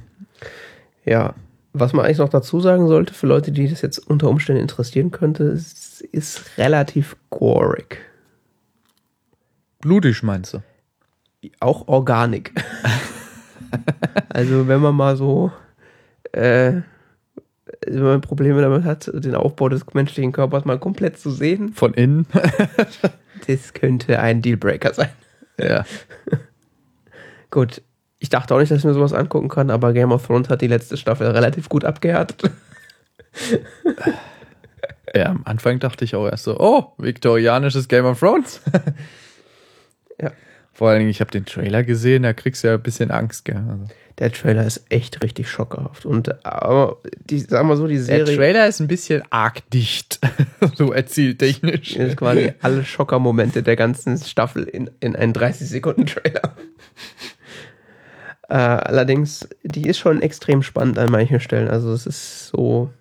Ja, 1.06 1.34
was 1.74 1.94
man 1.94 2.06
eigentlich 2.06 2.18
noch 2.18 2.30
dazu 2.30 2.60
sagen 2.60 2.88
sollte, 2.88 3.14
für 3.14 3.28
Leute, 3.28 3.52
die 3.52 3.70
das 3.70 3.82
jetzt 3.82 4.00
unter 4.00 4.30
Umständen 4.30 4.62
interessieren 4.62 5.12
könnte, 5.12 5.46
es 5.46 6.02
ist 6.02 6.58
relativ 6.58 7.16
gorig. 7.30 8.00
Blutig 9.80 10.24
meinst 10.24 10.54
du? 10.54 10.64
auch 11.60 11.88
Organik. 11.88 12.54
also 14.30 14.68
wenn 14.68 14.82
man 14.82 14.96
mal 14.96 15.16
so 15.16 15.52
äh, 16.32 16.82
wenn 17.86 18.04
man 18.04 18.22
Probleme 18.22 18.62
damit 18.62 18.84
hat, 18.84 19.10
den 19.14 19.36
Aufbau 19.36 19.70
des 19.70 19.86
menschlichen 19.94 20.32
Körpers 20.32 20.66
mal 20.66 20.80
komplett 20.80 21.20
zu 21.20 21.32
sehen, 21.32 21.74
Von 21.74 21.94
innen? 21.94 22.26
das 23.48 23.74
könnte 23.74 24.20
ein 24.20 24.42
Dealbreaker 24.42 24.94
sein. 24.94 25.10
ja. 25.60 25.86
Gut, 27.50 27.82
ich 28.20 28.30
dachte 28.30 28.56
auch 28.56 28.60
nicht, 28.60 28.72
dass 28.72 28.80
ich 28.80 28.86
mir 28.86 28.94
sowas 28.94 29.14
angucken 29.14 29.50
kann, 29.50 29.70
aber 29.70 29.94
Game 29.94 30.12
of 30.12 30.26
Thrones 30.26 30.50
hat 30.50 30.62
die 30.62 30.68
letzte 30.68 30.98
Staffel 30.98 31.28
relativ 31.28 31.70
gut 31.70 31.86
abgehärtet. 31.86 32.50
Ja, 35.16 35.28
am 35.28 35.42
Anfang 35.46 35.80
dachte 35.80 36.04
ich 36.06 36.16
auch 36.16 36.28
erst 36.28 36.44
so, 36.44 36.60
oh, 36.60 36.94
viktorianisches 36.98 37.88
Game 37.88 38.06
of 38.06 38.20
Thrones. 38.20 38.62
Ja. 40.20 40.32
Vor 40.74 40.90
allen 40.90 40.98
Dingen, 40.98 41.12
ich 41.12 41.22
habe 41.22 41.30
den 41.30 41.46
Trailer 41.46 41.84
gesehen, 41.84 42.24
da 42.24 42.34
kriegst 42.34 42.64
du 42.64 42.70
ja 42.70 42.74
ein 42.74 42.82
bisschen 42.82 43.12
Angst, 43.12 43.46
gell? 43.46 43.58
Also, 43.70 43.86
Der 44.18 44.32
Trailer 44.32 44.66
ist 44.66 44.86
echt 44.90 45.24
richtig 45.24 45.48
schockhaft. 45.48 46.08
Und 46.08 46.44
aber 46.44 46.98
die, 47.30 47.40
sagen 47.40 47.68
wir 47.68 47.78
so, 47.78 47.86
die 47.86 47.98
der 47.98 48.04
Serie 48.04 48.36
Trailer 48.36 48.68
ist 48.68 48.80
ein 48.80 48.88
bisschen 48.88 49.22
arg 49.30 49.70
dicht, 49.70 50.20
so 50.76 50.92
erzähltechnisch. 50.92 51.96
ist 51.96 52.18
quasi 52.18 52.54
alle 52.62 52.84
Schockermomente 52.84 53.62
der 53.62 53.76
ganzen 53.76 54.18
Staffel 54.18 54.64
in, 54.64 54.90
in 55.02 55.16
einen 55.16 55.34
30-Sekunden-Trailer. 55.34 56.56
Äh, 58.50 58.54
allerdings, 58.56 59.48
die 59.64 59.88
ist 59.88 59.98
schon 59.98 60.22
extrem 60.22 60.64
spannend 60.64 60.98
an 60.98 61.12
manchen 61.12 61.40
Stellen. 61.40 61.68
Also 61.68 61.92
es 61.94 62.06
ist 62.06 62.48
so, 62.48 62.92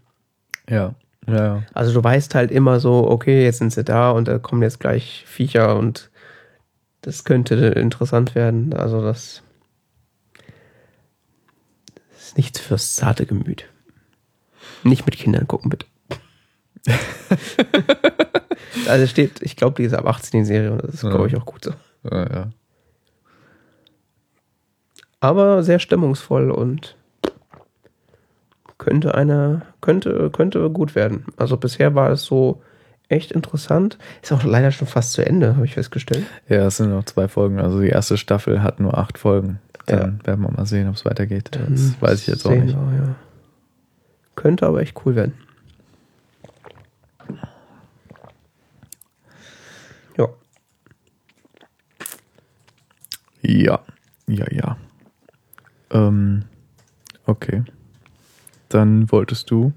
Ja, 0.69 0.95
ja, 1.29 1.63
also 1.75 1.93
du 1.93 2.03
weißt 2.05 2.35
halt 2.35 2.51
immer 2.51 2.79
so, 2.81 3.09
okay, 3.11 3.45
jetzt 3.45 3.59
sind 3.59 3.73
sie 3.73 3.85
da 3.85 4.11
und 4.11 4.29
da 4.29 4.39
kommen 4.39 4.63
jetzt 4.63 4.79
gleich 4.81 5.25
Viecher 5.27 5.77
und 5.77 6.11
das 7.03 7.25
könnte 7.25 7.55
interessant 7.55 8.35
werden. 8.35 8.73
Also 8.75 9.03
das 9.03 9.43
ist 12.19 12.37
nichts 12.37 12.59
fürs 12.61 12.95
zarte 12.97 13.27
Gemüt. 13.27 13.67
Nicht 14.83 15.07
mit 15.07 15.17
Kindern 15.17 15.47
gucken, 15.49 15.71
bitte. 15.71 15.87
also 18.89 19.07
steht, 19.07 19.43
ich 19.43 19.57
glaube, 19.57 19.77
die 19.77 19.85
ist 19.85 19.95
ab 19.95 20.07
18 20.07 20.41
die 20.41 20.47
Serie 20.47 20.73
und 20.73 20.83
das 20.85 20.95
ist, 20.95 21.03
Ja. 21.03 21.11
glaube 21.11 21.27
ich, 21.29 21.37
auch 21.37 21.45
gut 21.47 21.65
so. 21.65 21.73
ja, 22.11 22.31
ja. 22.33 22.51
Aber 25.21 25.63
sehr 25.63 25.79
stimmungsvoll 25.79 26.51
und 26.51 26.97
könnte 28.79 29.15
einer, 29.15 29.63
könnte, 29.81 30.31
könnte 30.31 30.71
gut 30.71 30.95
werden. 30.95 31.25
Also 31.37 31.57
bisher 31.57 31.95
war 31.95 32.11
es 32.11 32.25
so 32.25 32.63
echt 33.09 33.33
interessant. 33.33 33.99
Ist 34.23 34.33
auch 34.33 34.45
leider 34.45 34.71
schon 34.71 34.89
fast 34.89 35.13
zu 35.13 35.25
Ende, 35.25 35.57
habe 35.57 35.65
ich 35.65 35.75
festgestellt. 35.75 36.27
Ja, 36.49 36.67
es 36.67 36.77
sind 36.77 36.91
noch 36.91 37.05
zwei 37.05 37.29
Folgen. 37.29 37.59
Also 37.59 37.81
die 37.81 37.89
erste 37.89 38.17
Staffel 38.17 38.63
hat 38.63 38.81
nur 38.81 38.99
acht 38.99 39.19
Folgen. 39.19 39.61
Dann 39.87 40.21
werden 40.25 40.41
wir 40.41 40.51
mal 40.51 40.67
sehen, 40.67 40.89
ob 40.89 40.97
es 40.97 41.05
weitergeht. 41.05 41.51
Das 41.53 42.01
weiß 42.01 42.23
ich 42.23 42.27
jetzt 42.27 42.45
auch 42.45 42.51
nicht. 42.51 42.75
wir, 42.75 42.97
ja. 42.97 43.15
Könnte 44.35 44.67
aber 44.67 44.83
echt 44.83 45.01
cool 45.05 45.15
werden. 45.15 45.35
Ja. 50.19 50.29
Ja, 53.43 53.81
ja, 54.27 54.45
ja. 54.51 54.77
Ähm, 55.91 56.45
okay. 57.27 57.65
Dann 58.69 59.11
wolltest 59.11 59.51
du. 59.51 59.73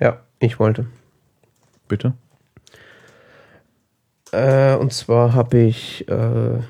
Ja, 0.00 0.20
ich 0.38 0.58
wollte. 0.58 0.86
Bitte? 1.88 2.14
Äh, 4.32 4.76
und 4.76 4.92
zwar 4.92 5.34
habe 5.34 5.58
ich, 5.58 6.08
äh, 6.08 6.60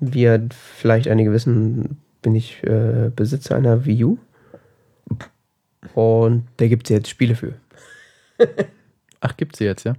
wie 0.00 0.22
ja 0.22 0.38
vielleicht 0.50 1.08
einige 1.08 1.32
wissen, 1.32 2.00
bin 2.22 2.34
ich 2.34 2.62
äh, 2.62 3.10
Besitzer 3.14 3.56
einer 3.56 3.84
Wii 3.84 4.04
U. 4.04 4.18
Und 5.94 6.46
da 6.58 6.68
gibt 6.68 6.88
es 6.88 6.90
jetzt 6.94 7.08
Spiele 7.08 7.34
für. 7.34 7.54
Ach, 9.20 9.36
gibt's 9.36 9.58
sie 9.58 9.64
jetzt, 9.64 9.84
ja? 9.84 9.94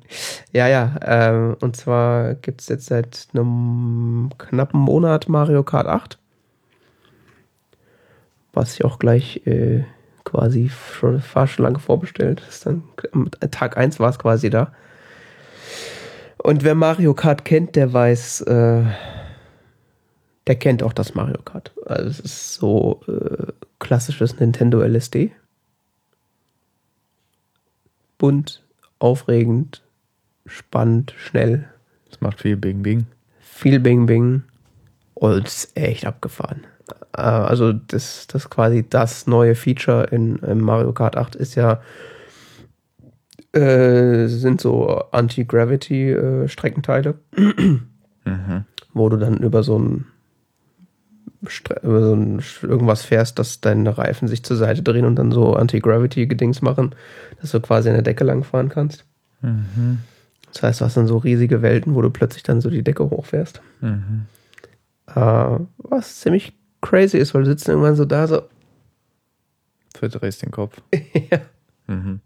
Ja, 0.54 0.68
ja. 0.68 0.96
Ähm, 1.04 1.58
und 1.60 1.76
zwar 1.76 2.36
gibt 2.36 2.62
es 2.62 2.70
jetzt 2.70 2.86
seit 2.86 3.28
einem 3.34 4.30
knappen 4.38 4.80
Monat 4.80 5.28
Mario 5.28 5.64
Kart 5.64 5.88
8. 5.88 6.18
Was 8.54 8.76
ich 8.76 8.86
auch 8.86 8.98
gleich 8.98 9.46
äh, 9.46 9.84
quasi 10.24 10.70
schon 10.70 11.22
fast 11.22 11.54
schon 11.54 11.66
lange 11.66 11.80
vorbestellt. 11.80 12.42
ist 12.48 12.66
dann 12.66 12.84
Tag 13.52 13.78
1 13.78 14.00
war 14.00 14.10
es 14.10 14.20
quasi 14.20 14.50
da. 14.50 14.72
Und 16.38 16.64
wer 16.64 16.76
Mario 16.76 17.14
Kart 17.14 17.44
kennt, 17.44 17.76
der 17.76 17.92
weiß, 17.92 18.42
äh, 18.42 18.84
der 20.48 20.56
kennt 20.56 20.84
auch 20.84 20.94
das 20.94 21.14
Mario 21.14 21.42
Kart. 21.42 21.74
Also 21.86 22.10
es 22.10 22.20
ist 22.22 22.54
so 22.54 23.02
äh, 23.08 23.52
klassisches 23.80 24.40
Nintendo 24.40 24.82
LSD. 24.82 25.32
Bunt, 28.18 28.64
aufregend, 29.00 29.82
spannend, 30.46 31.14
schnell. 31.18 31.68
Es 32.12 32.22
macht 32.22 32.42
viel 32.42 32.58
Bing 32.58 32.84
Bing. 32.84 33.08
Viel 33.40 33.80
Bing 33.80 34.06
Bing. 34.06 34.44
Und 35.14 35.48
es 35.48 35.66
ist 35.66 35.78
echt 35.78 36.06
abgefahren. 36.06 36.66
Äh, 37.16 37.22
also 37.22 37.74
das, 37.74 38.28
das 38.28 38.50
quasi 38.50 38.86
das 38.88 39.28
neue 39.28 39.56
Feature 39.56 40.06
in, 40.06 40.38
in 40.38 40.62
Mario 40.62 40.94
Kart 40.94 41.18
8 41.18 41.36
ist 41.36 41.56
ja 41.56 41.82
äh, 43.54 44.28
sind 44.28 44.62
so 44.62 44.88
Anti-Gravity-Streckenteile, 45.12 47.16
Mhm. 47.36 48.66
wo 48.94 49.10
du 49.10 49.18
dann 49.18 49.38
über 49.38 49.64
so 49.64 49.80
ein 49.80 50.06
so 51.84 52.14
ein 52.14 52.42
irgendwas 52.64 53.04
fährst, 53.04 53.40
dass 53.40 53.62
deine 53.62 53.98
Reifen 53.98 54.28
sich 54.28 54.44
zur 54.44 54.58
Seite 54.58 54.82
drehen 54.84 55.06
und 55.06 55.16
dann 55.16 55.32
so 55.32 55.54
Anti-Gravity-Gedings 55.54 56.62
machen, 56.62 56.96
dass 57.42 57.52
du 57.52 57.62
quasi 57.62 57.90
an 57.90 57.96
der 57.96 58.04
Decke 58.04 58.24
langfahren 58.24 58.70
kannst. 58.70 59.06
Mhm. 59.42 60.00
Das 60.52 60.64
heißt, 60.64 60.82
du 60.82 60.86
hast 60.86 60.98
dann 60.98 61.08
so 61.08 61.18
riesige 61.18 61.62
Welten, 61.62 61.96
wo 61.96 62.02
du 62.02 62.10
plötzlich 62.10 62.44
dann 62.44 62.60
so 62.60 62.70
die 62.70 62.84
Decke 62.84 63.10
hochfährst. 63.10 63.62
Mhm. 63.82 64.26
Äh, 65.08 65.60
was 65.78 66.20
ziemlich 66.20 66.54
crazy 66.82 67.18
ist, 67.18 67.34
weil 67.34 67.44
du 67.44 67.50
sitzt 67.50 67.70
irgendwann 67.70 67.96
so 67.96 68.06
da, 68.06 68.28
so, 68.28 68.42
Verdrehst 70.00 70.42
den 70.42 70.52
Kopf. 70.52 70.82
ja. 71.32 71.40
Mhm. 71.88 72.22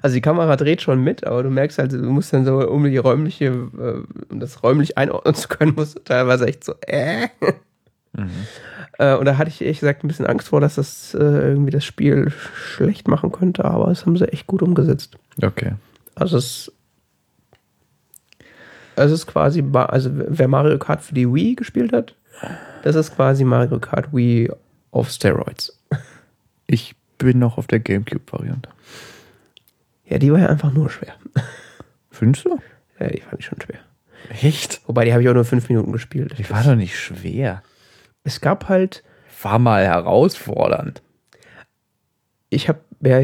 Also 0.00 0.14
die 0.14 0.20
Kamera 0.20 0.56
dreht 0.56 0.80
schon 0.80 1.02
mit, 1.02 1.26
aber 1.26 1.42
du 1.42 1.50
merkst 1.50 1.78
halt, 1.78 1.92
du 1.92 1.98
musst 1.98 2.32
dann 2.32 2.44
so, 2.44 2.66
um 2.68 2.84
die 2.84 2.96
räumliche, 2.96 3.46
äh, 3.46 4.32
um 4.32 4.40
das 4.40 4.62
räumlich 4.62 4.96
einordnen 4.96 5.34
zu 5.34 5.48
können, 5.48 5.74
musst 5.74 5.96
du 5.96 6.00
teilweise 6.00 6.46
echt 6.46 6.64
so, 6.64 6.74
äh. 6.86 7.28
Mhm. 8.16 8.30
Äh, 8.98 9.14
und 9.16 9.26
da 9.26 9.38
hatte 9.38 9.50
ich 9.50 9.60
ehrlich 9.60 9.80
gesagt 9.80 10.04
ein 10.04 10.08
bisschen 10.08 10.26
Angst 10.26 10.48
vor, 10.48 10.60
dass 10.60 10.76
das 10.76 11.14
äh, 11.14 11.18
irgendwie 11.18 11.70
das 11.70 11.84
Spiel 11.84 12.30
schlecht 12.30 13.08
machen 13.08 13.32
könnte, 13.32 13.64
aber 13.64 13.86
das 13.86 14.06
haben 14.06 14.16
sie 14.16 14.32
echt 14.32 14.46
gut 14.46 14.62
umgesetzt. 14.62 15.16
Okay. 15.42 15.74
Also 16.14 16.38
es, 16.38 16.72
es 18.96 19.12
ist 19.12 19.26
quasi, 19.26 19.62
also 19.72 20.10
wer 20.12 20.48
Mario 20.48 20.78
Kart 20.78 21.02
für 21.02 21.14
die 21.14 21.32
Wii 21.32 21.54
gespielt 21.54 21.92
hat, 21.92 22.14
das 22.82 22.96
ist 22.96 23.14
quasi 23.14 23.44
Mario 23.44 23.78
Kart 23.78 24.12
Wii 24.12 24.50
auf 24.90 25.10
Steroids. 25.10 25.78
Ich 26.68 26.96
bin 27.18 27.38
noch 27.38 27.58
auf 27.58 27.68
der 27.68 27.78
Gamecube-Variante. 27.78 28.68
Ja, 30.04 30.18
die 30.18 30.32
war 30.32 30.40
ja 30.40 30.48
einfach 30.48 30.72
nur 30.72 30.90
schwer. 30.90 31.14
Findest 32.10 32.44
du? 32.44 32.58
Ja, 32.98 33.06
die 33.06 33.20
fand 33.20 33.38
ich 33.38 33.46
schon 33.46 33.60
schwer. 33.60 33.78
Echt? 34.42 34.80
Wobei, 34.88 35.04
die 35.04 35.12
habe 35.12 35.22
ich 35.22 35.28
auch 35.28 35.34
nur 35.34 35.44
fünf 35.44 35.68
Minuten 35.68 35.92
gespielt. 35.92 36.34
Die 36.38 36.50
war 36.50 36.64
doch 36.64 36.74
nicht 36.74 36.98
schwer. 36.98 37.62
Es 38.26 38.40
gab 38.40 38.68
halt, 38.68 39.04
War 39.42 39.58
mal 39.58 39.84
herausfordernd. 39.84 41.00
ich 42.50 42.68
habe, 42.68 42.80
ja, 43.00 43.20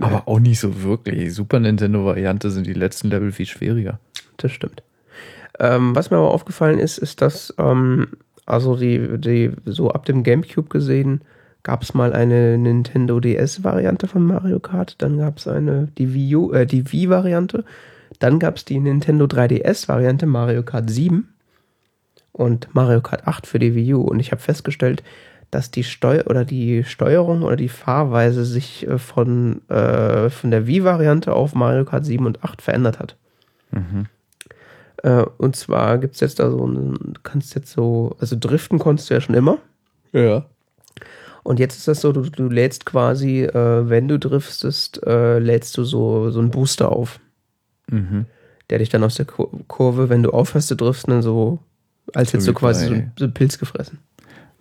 Aber 0.00 0.26
auch 0.26 0.40
nicht 0.40 0.58
so 0.58 0.82
wirklich. 0.82 1.18
Die 1.18 1.30
Super 1.30 1.60
Nintendo-Variante 1.60 2.50
sind 2.50 2.66
die 2.66 2.72
letzten 2.72 3.10
Level 3.10 3.30
viel 3.30 3.46
schwieriger. 3.46 4.00
das 4.38 4.52
stimmt. 4.52 4.82
Ähm, 5.60 5.94
was 5.94 6.10
mir 6.10 6.16
aber 6.16 6.32
aufgefallen 6.32 6.78
ist, 6.78 6.96
ist, 6.96 7.20
dass, 7.20 7.54
ähm, 7.58 8.08
also 8.46 8.74
die, 8.76 9.18
die, 9.18 9.52
so 9.66 9.90
ab 9.90 10.06
dem 10.06 10.22
Gamecube 10.22 10.68
gesehen, 10.70 11.20
gab 11.62 11.82
es 11.82 11.92
mal 11.94 12.14
eine 12.14 12.56
Nintendo 12.56 13.20
DS-Variante 13.20 14.08
von 14.08 14.24
Mario 14.24 14.60
Kart, 14.60 14.96
dann 14.98 15.18
gab 15.18 15.38
es 15.38 15.46
eine, 15.46 15.88
die 15.98 16.14
Wii 16.14 16.54
äh, 16.54 16.66
die 16.66 16.90
Wii-Variante, 16.90 17.64
dann 18.18 18.38
gab 18.38 18.56
es 18.56 18.64
die 18.64 18.80
Nintendo 18.80 19.26
3DS-Variante 19.26 20.26
Mario 20.26 20.62
Kart 20.62 20.90
7 20.90 21.31
und 22.32 22.74
Mario 22.74 23.00
Kart 23.00 23.26
8 23.26 23.46
für 23.46 23.58
die 23.58 23.74
Wii 23.74 23.94
U. 23.94 24.02
Und 24.02 24.20
ich 24.20 24.32
habe 24.32 24.40
festgestellt, 24.42 25.02
dass 25.50 25.70
die 25.70 25.84
Steuer 25.84 26.26
oder 26.28 26.44
die 26.44 26.82
Steuerung 26.84 27.42
oder 27.42 27.56
die 27.56 27.68
Fahrweise 27.68 28.44
sich 28.44 28.86
äh, 28.88 28.98
von, 28.98 29.68
äh, 29.68 30.30
von 30.30 30.50
der 30.50 30.66
Wii-Variante 30.66 31.32
auf 31.34 31.54
Mario 31.54 31.84
Kart 31.84 32.06
7 32.06 32.24
und 32.24 32.42
8 32.42 32.62
verändert 32.62 32.98
hat. 32.98 33.16
Mhm. 33.70 34.06
Äh, 35.02 35.24
und 35.38 35.56
zwar 35.56 35.98
gibt 35.98 36.14
es 36.14 36.20
jetzt 36.20 36.38
da 36.38 36.50
so 36.50 36.66
du 36.66 36.94
kannst 37.22 37.54
jetzt 37.54 37.72
so, 37.72 38.16
also 38.18 38.36
driften 38.38 38.78
konntest 38.78 39.10
du 39.10 39.14
ja 39.14 39.20
schon 39.20 39.34
immer. 39.34 39.58
Ja. 40.12 40.46
Und 41.42 41.58
jetzt 41.58 41.76
ist 41.76 41.88
das 41.88 42.00
so, 42.00 42.12
du, 42.12 42.22
du 42.22 42.48
lädst 42.48 42.86
quasi, 42.86 43.42
äh, 43.42 43.88
wenn 43.88 44.06
du 44.08 44.18
driftest, 44.18 45.04
äh, 45.04 45.38
lädst 45.38 45.76
du 45.76 45.84
so, 45.84 46.30
so 46.30 46.40
einen 46.40 46.50
Booster 46.50 46.90
auf, 46.92 47.18
Mhm. 47.90 48.26
der 48.70 48.78
dich 48.78 48.88
dann 48.88 49.02
aus 49.02 49.16
der 49.16 49.26
Kur 49.26 49.50
Kurve, 49.66 50.08
wenn 50.08 50.22
du 50.22 50.30
aufhörst 50.30 50.68
zu 50.68 50.76
driften, 50.76 51.12
dann 51.12 51.22
so, 51.22 51.58
als 52.14 52.30
So 52.30 52.32
hättest 52.34 52.48
du 52.48 52.52
wie 52.52 52.56
quasi 52.56 52.86
so, 52.86 52.94
so 53.16 53.24
einen 53.24 53.34
Pilz 53.34 53.58
gefressen. 53.58 53.98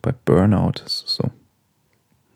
Bei 0.01 0.13
Burnout 0.25 0.83
ist 0.85 1.05
es 1.05 1.15
so. 1.15 1.31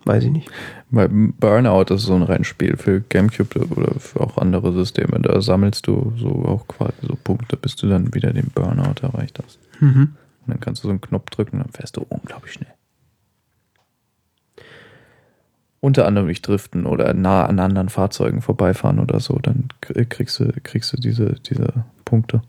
Weiß 0.06 0.24
ich 0.24 0.32
nicht. 0.32 0.50
Bei 0.92 1.08
Burnout 1.08 1.94
ist 1.94 2.04
so 2.04 2.14
ein 2.14 2.22
Rennspiel 2.22 2.78
für 2.78 3.02
Gamecube 3.02 3.68
oder 3.76 4.00
für 4.00 4.22
auch 4.22 4.38
andere 4.38 4.72
Systeme. 4.72 5.20
Da 5.20 5.42
sammelst 5.42 5.88
du 5.88 6.14
so 6.16 6.30
auch 6.46 6.68
quasi 6.68 6.94
so 7.02 7.18
Punkte, 7.24 7.58
bis 7.58 7.76
du 7.76 7.88
dann 7.88 8.14
wieder 8.14 8.32
den 8.32 8.52
Burnout 8.54 9.02
erreicht 9.02 9.40
hast. 9.44 9.58
Mhm. 9.80 10.16
Und 10.46 10.54
dann 10.54 10.60
kannst 10.60 10.84
du 10.84 10.88
so 10.88 10.92
einen 10.92 11.02
Knopf 11.02 11.32
drücken 11.32 11.58
dann 11.58 11.72
fährst 11.72 11.98
du 11.98 12.06
unglaublich 12.08 12.54
schnell. 12.54 12.72
Unter 15.80 16.06
anderem 16.06 16.28
durch 16.28 16.42
Driften 16.42 16.86
oder 16.86 17.14
nah 17.14 17.46
an 17.46 17.60
anderen 17.60 17.90
Fahrzeugen 17.90 18.42
vorbeifahren 18.42 19.00
oder 19.00 19.20
so, 19.20 19.40
dann 19.40 19.70
kriegst 19.82 20.40
du, 20.40 20.52
kriegst 20.64 20.94
du 20.94 20.98
diese, 20.98 21.34
diese 21.34 21.86
Punkte. 22.06 22.42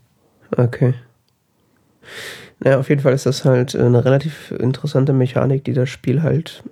Okay. 0.55 0.93
Naja, 2.59 2.79
auf 2.79 2.89
jeden 2.89 3.01
Fall 3.01 3.13
ist 3.13 3.25
das 3.25 3.45
halt 3.45 3.75
eine 3.75 4.03
relativ 4.03 4.51
interessante 4.51 5.13
Mechanik, 5.13 5.63
die 5.63 5.73
das 5.73 5.89
Spiel 5.89 6.23
halt. 6.23 6.63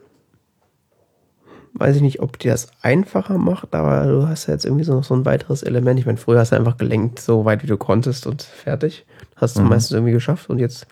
Weiß 1.77 1.97
ich 1.97 2.01
nicht, 2.01 2.21
ob 2.21 2.39
die 2.39 2.47
das 2.47 2.69
einfacher 2.81 3.37
macht, 3.37 3.75
aber 3.75 4.05
du 4.05 4.27
hast 4.27 4.47
ja 4.47 4.53
jetzt 4.53 4.63
irgendwie 4.65 4.85
so 4.85 4.93
noch 4.93 5.03
so 5.03 5.13
ein 5.13 5.25
weiteres 5.25 5.61
Element. 5.61 5.99
Ich 5.99 6.05
meine, 6.05 6.17
früher 6.17 6.39
hast 6.39 6.53
du 6.53 6.55
einfach 6.55 6.77
gelenkt, 6.77 7.19
so 7.19 7.43
weit 7.43 7.63
wie 7.63 7.67
du 7.67 7.77
konntest 7.77 8.27
und 8.27 8.41
fertig. 8.43 9.05
Hast 9.35 9.57
du 9.57 9.61
Mhm. 9.63 9.69
meistens 9.69 9.91
irgendwie 9.91 10.13
geschafft 10.13 10.49
und 10.49 10.59
jetzt 10.59 10.87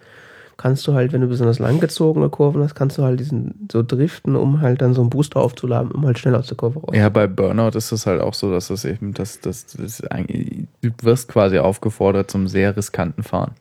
kannst 0.58 0.86
du 0.86 0.94
halt, 0.94 1.14
wenn 1.14 1.22
du 1.22 1.28
besonders 1.28 1.58
langgezogene 1.60 2.30
Kurven 2.30 2.62
hast, 2.62 2.76
kannst 2.76 2.98
du 2.98 3.04
halt 3.04 3.20
diesen 3.20 3.68
so 3.72 3.82
driften, 3.82 4.36
um 4.36 4.60
halt 4.60 4.82
dann 4.82 4.94
so 4.94 5.02
einen 5.02 5.10
Booster 5.10 5.40
aufzuladen, 5.40 5.90
um 5.92 6.06
halt 6.06 6.20
schneller 6.20 6.40
aus 6.40 6.48
der 6.48 6.58
Kurve 6.58 6.80
raus. 6.80 6.94
Ja, 6.94 7.08
bei 7.10 7.28
Burnout 7.28 7.78
ist 7.78 7.92
es 7.94 8.06
halt 8.06 8.22
auch 8.22 8.34
so, 8.34 8.52
dass 8.52 8.68
das 8.68 8.84
eben, 8.86 9.14
das, 9.14 9.40
das, 9.40 9.66
das 9.66 10.00
du 10.00 10.90
wirst 11.02 11.30
quasi 11.30 11.60
aufgefordert 11.60 12.30
zum 12.30 12.48
sehr 12.48 12.76
riskanten 12.76 13.24
Fahren. 13.24 13.54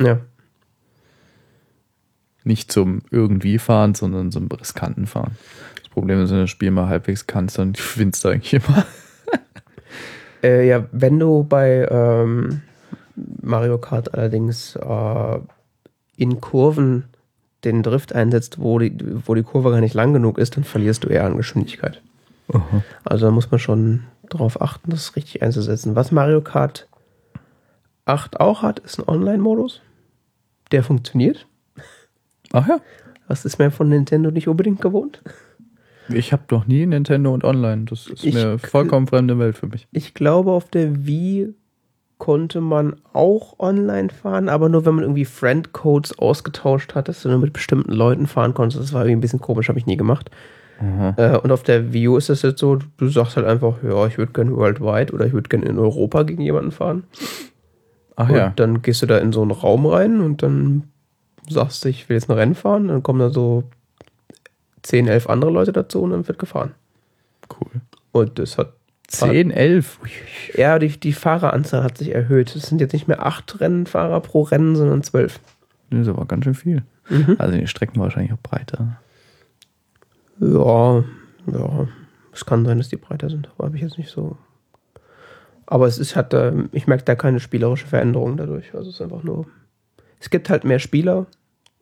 Ja. 0.00 0.20
Nicht 2.44 2.70
zum 2.70 3.02
irgendwie 3.10 3.58
fahren, 3.58 3.94
sondern 3.94 4.30
zum 4.30 4.48
riskanten 4.48 5.06
Fahren. 5.06 5.36
Das 5.80 5.88
Problem 5.88 6.20
ist, 6.20 6.30
wenn 6.30 6.38
du 6.38 6.42
das 6.42 6.50
Spiel 6.50 6.70
mal 6.70 6.88
halbwegs 6.88 7.26
kannst, 7.26 7.58
dann 7.58 7.72
gewinnst 7.94 8.24
du 8.24 8.28
eigentlich 8.28 8.54
immer. 8.54 8.84
Äh, 10.42 10.68
ja, 10.68 10.84
wenn 10.92 11.18
du 11.18 11.42
bei 11.42 11.88
ähm, 11.90 12.60
Mario 13.16 13.78
Kart 13.78 14.12
allerdings 14.12 14.76
äh, 14.76 15.38
in 16.18 16.38
Kurven 16.42 17.04
den 17.64 17.82
Drift 17.82 18.14
einsetzt, 18.14 18.60
wo 18.60 18.78
die, 18.78 18.94
wo 19.26 19.34
die 19.34 19.42
Kurve 19.42 19.70
gar 19.70 19.80
nicht 19.80 19.94
lang 19.94 20.12
genug 20.12 20.36
ist, 20.36 20.58
dann 20.58 20.64
verlierst 20.64 21.04
du 21.04 21.08
eher 21.08 21.24
an 21.24 21.38
Geschwindigkeit. 21.38 22.02
Also 23.04 23.26
da 23.26 23.32
muss 23.32 23.50
man 23.50 23.58
schon 23.58 24.04
darauf 24.28 24.60
achten, 24.60 24.90
das 24.90 25.16
richtig 25.16 25.42
einzusetzen. 25.42 25.96
Was 25.96 26.12
Mario 26.12 26.40
Kart 26.40 26.88
8 28.06 28.40
auch 28.40 28.62
hat, 28.62 28.80
ist 28.80 28.98
ein 28.98 29.08
Online-Modus. 29.08 29.80
Der 30.72 30.82
funktioniert. 30.82 31.46
Ach 32.52 32.66
ja. 32.68 32.78
Das 33.28 33.44
ist 33.44 33.58
mir 33.58 33.70
von 33.70 33.88
Nintendo 33.88 34.30
nicht 34.30 34.48
unbedingt 34.48 34.80
gewohnt. 34.80 35.22
Ich 36.10 36.32
habe 36.32 36.42
noch 36.50 36.66
nie 36.66 36.84
Nintendo 36.84 37.32
und 37.32 37.44
Online. 37.44 37.84
Das 37.88 38.06
ist 38.06 38.24
Ich- 38.24 38.36
eine 38.36 38.58
vollkommen 38.58 39.06
fremde 39.06 39.38
Welt 39.38 39.56
für 39.56 39.66
mich. 39.66 39.88
Ich 39.92 40.12
glaube, 40.12 40.52
auf 40.52 40.68
der 40.68 41.06
Wii 41.06 41.54
konnte 42.18 42.60
man 42.60 42.96
auch 43.12 43.58
online 43.58 44.10
fahren, 44.10 44.48
aber 44.48 44.68
nur 44.68 44.84
wenn 44.86 44.94
man 44.94 45.04
irgendwie 45.04 45.24
Friend-Codes 45.24 46.18
ausgetauscht 46.18 46.94
hat, 46.94 47.08
dass 47.08 47.22
du 47.22 47.28
nur 47.30 47.38
mit 47.38 47.52
bestimmten 47.52 47.92
Leuten 47.92 48.26
fahren 48.26 48.54
konntest. 48.54 48.82
Das 48.82 48.92
war 48.92 49.02
irgendwie 49.02 49.16
ein 49.16 49.20
bisschen 49.20 49.40
komisch, 49.40 49.68
habe 49.68 49.78
ich 49.78 49.86
nie 49.86 49.96
gemacht. 49.96 50.30
Äh, 51.16 51.38
und 51.38 51.50
auf 51.52 51.62
der 51.62 51.92
Wii 51.92 52.08
U 52.08 52.16
ist 52.16 52.28
es 52.30 52.42
jetzt 52.42 52.58
so, 52.60 52.76
du 52.98 53.08
sagst 53.08 53.36
halt 53.36 53.46
einfach, 53.46 53.76
ja, 53.82 54.06
ich 54.06 54.18
würde 54.18 54.32
gerne 54.32 54.54
worldwide 54.56 55.12
oder 55.12 55.24
ich 55.26 55.32
würde 55.32 55.48
gerne 55.48 55.66
in 55.66 55.78
Europa 55.78 56.24
gegen 56.24 56.42
jemanden 56.42 56.72
fahren. 56.72 57.04
Ach 58.16 58.28
und 58.28 58.36
ja. 58.36 58.52
dann 58.56 58.82
gehst 58.82 59.02
du 59.02 59.06
da 59.06 59.18
in 59.18 59.32
so 59.32 59.42
einen 59.42 59.50
Raum 59.50 59.86
rein 59.86 60.20
und 60.20 60.42
dann 60.42 60.84
sagst 61.48 61.84
du, 61.84 61.88
ich 61.88 62.08
will 62.08 62.16
jetzt 62.16 62.30
ein 62.30 62.36
Rennen 62.36 62.54
fahren. 62.54 62.88
Dann 62.88 63.02
kommen 63.02 63.18
da 63.18 63.30
so 63.30 63.64
10, 64.82 65.08
11 65.08 65.28
andere 65.28 65.50
Leute 65.50 65.72
dazu 65.72 66.02
und 66.02 66.10
dann 66.10 66.28
wird 66.28 66.38
gefahren. 66.38 66.74
Cool. 67.50 67.80
Und 68.12 68.38
das 68.38 68.58
hat 68.58 68.72
10, 69.08 69.50
11. 69.50 69.98
Ja, 70.54 70.78
die, 70.78 70.88
die 70.88 71.12
Fahreranzahl 71.12 71.82
hat 71.82 71.98
sich 71.98 72.14
erhöht. 72.14 72.54
Es 72.54 72.66
sind 72.66 72.80
jetzt 72.80 72.92
nicht 72.92 73.08
mehr 73.08 73.24
acht 73.24 73.60
Rennfahrer 73.60 74.20
pro 74.20 74.42
Rennen, 74.42 74.76
sondern 74.76 75.02
zwölf. 75.02 75.40
Das 75.90 76.00
ist 76.00 76.08
aber 76.08 76.26
ganz 76.26 76.44
schön 76.44 76.54
viel. 76.54 76.82
Mhm. 77.08 77.36
Also 77.38 77.56
die 77.56 77.66
Strecken 77.66 78.00
wahrscheinlich 78.00 78.32
auch 78.32 78.42
breiter. 78.42 78.98
Ja, 80.40 81.04
ja. 81.46 81.88
Es 82.32 82.44
kann 82.44 82.64
sein, 82.64 82.78
dass 82.78 82.88
die 82.88 82.96
breiter 82.96 83.30
sind, 83.30 83.48
aber 83.54 83.66
habe 83.66 83.76
ich 83.76 83.82
jetzt 83.82 83.98
nicht 83.98 84.10
so. 84.10 84.36
Aber 85.66 85.86
es 85.86 85.98
ist, 85.98 86.16
hat, 86.16 86.34
ich 86.72 86.86
merke 86.86 87.04
da 87.04 87.14
keine 87.14 87.40
spielerische 87.40 87.86
Veränderung 87.86 88.36
dadurch. 88.36 88.74
Also 88.74 88.90
es 88.90 88.96
ist 88.96 89.02
einfach 89.02 89.22
nur. 89.22 89.46
Es 90.20 90.30
gibt 90.30 90.50
halt 90.50 90.64
mehr 90.64 90.78
Spieler, 90.78 91.26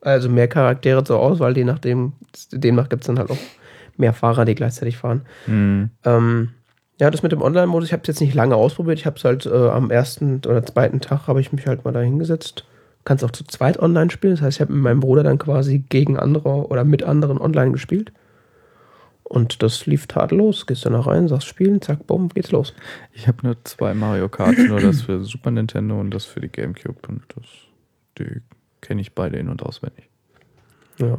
Also 0.01 0.29
mehr 0.29 0.47
Charaktere 0.47 1.03
zur 1.03 1.19
Auswahl, 1.19 1.55
je 1.55 1.63
nachdem, 1.63 2.13
demnach 2.51 2.89
gibt 2.89 3.03
es 3.03 3.07
dann 3.07 3.19
halt 3.19 3.31
auch 3.31 3.37
mehr 3.97 4.13
Fahrer, 4.13 4.45
die 4.45 4.55
gleichzeitig 4.55 4.97
fahren. 4.97 5.21
Hm. 5.45 5.89
Ähm, 6.03 6.49
ja, 6.99 7.09
das 7.09 7.23
mit 7.23 7.31
dem 7.31 7.41
Online-Modus, 7.41 7.87
ich 7.89 7.93
habe 7.93 8.01
es 8.01 8.07
jetzt 8.07 8.21
nicht 8.21 8.33
lange 8.33 8.55
ausprobiert. 8.55 8.99
Ich 8.99 9.05
habe 9.05 9.17
es 9.17 9.23
halt 9.23 9.45
äh, 9.45 9.69
am 9.69 9.91
ersten 9.91 10.41
oder 10.45 10.63
zweiten 10.65 11.01
Tag 11.01 11.27
habe 11.27 11.41
ich 11.41 11.51
mich 11.51 11.67
halt 11.67 11.85
mal 11.85 11.91
da 11.91 12.01
hingesetzt. 12.01 12.65
Kannst 13.05 13.23
auch 13.23 13.31
zu 13.31 13.43
zweit 13.43 13.79
online 13.79 14.11
spielen. 14.11 14.35
Das 14.35 14.41
heißt, 14.41 14.57
ich 14.57 14.61
habe 14.61 14.73
mit 14.73 14.83
meinem 14.83 14.99
Bruder 14.99 15.23
dann 15.23 15.37
quasi 15.37 15.79
gegen 15.79 16.17
andere 16.17 16.67
oder 16.67 16.83
mit 16.83 17.03
anderen 17.03 17.39
online 17.39 17.71
gespielt. 17.71 18.13
Und 19.33 19.63
das 19.63 19.87
lief 19.87 20.05
tadellos. 20.05 20.67
Gehst 20.67 20.85
du 20.85 20.91
da 20.91 20.99
rein, 20.99 21.27
sagst 21.27 21.47
spielen, 21.47 21.81
zack, 21.81 22.05
bumm, 22.05 22.29
geht's 22.29 22.51
los. 22.51 22.75
Ich 23.13 23.27
habe 23.27 23.39
nur 23.41 23.55
zwei 23.63 23.95
Mario 23.95 24.29
Kart, 24.29 24.55
nur 24.59 24.79
das 24.79 25.01
für 25.01 25.23
Super 25.23 25.49
Nintendo 25.49 25.99
und 25.99 26.11
das 26.11 26.25
für 26.25 26.39
die 26.39 26.49
GameCube. 26.49 26.99
Und 27.07 27.23
das, 27.35 27.45
die 28.19 28.41
kenne 28.81 29.01
ich 29.01 29.15
beide 29.15 29.37
in- 29.37 29.49
und 29.49 29.63
auswendig. 29.63 30.07
Ja. 30.99 31.17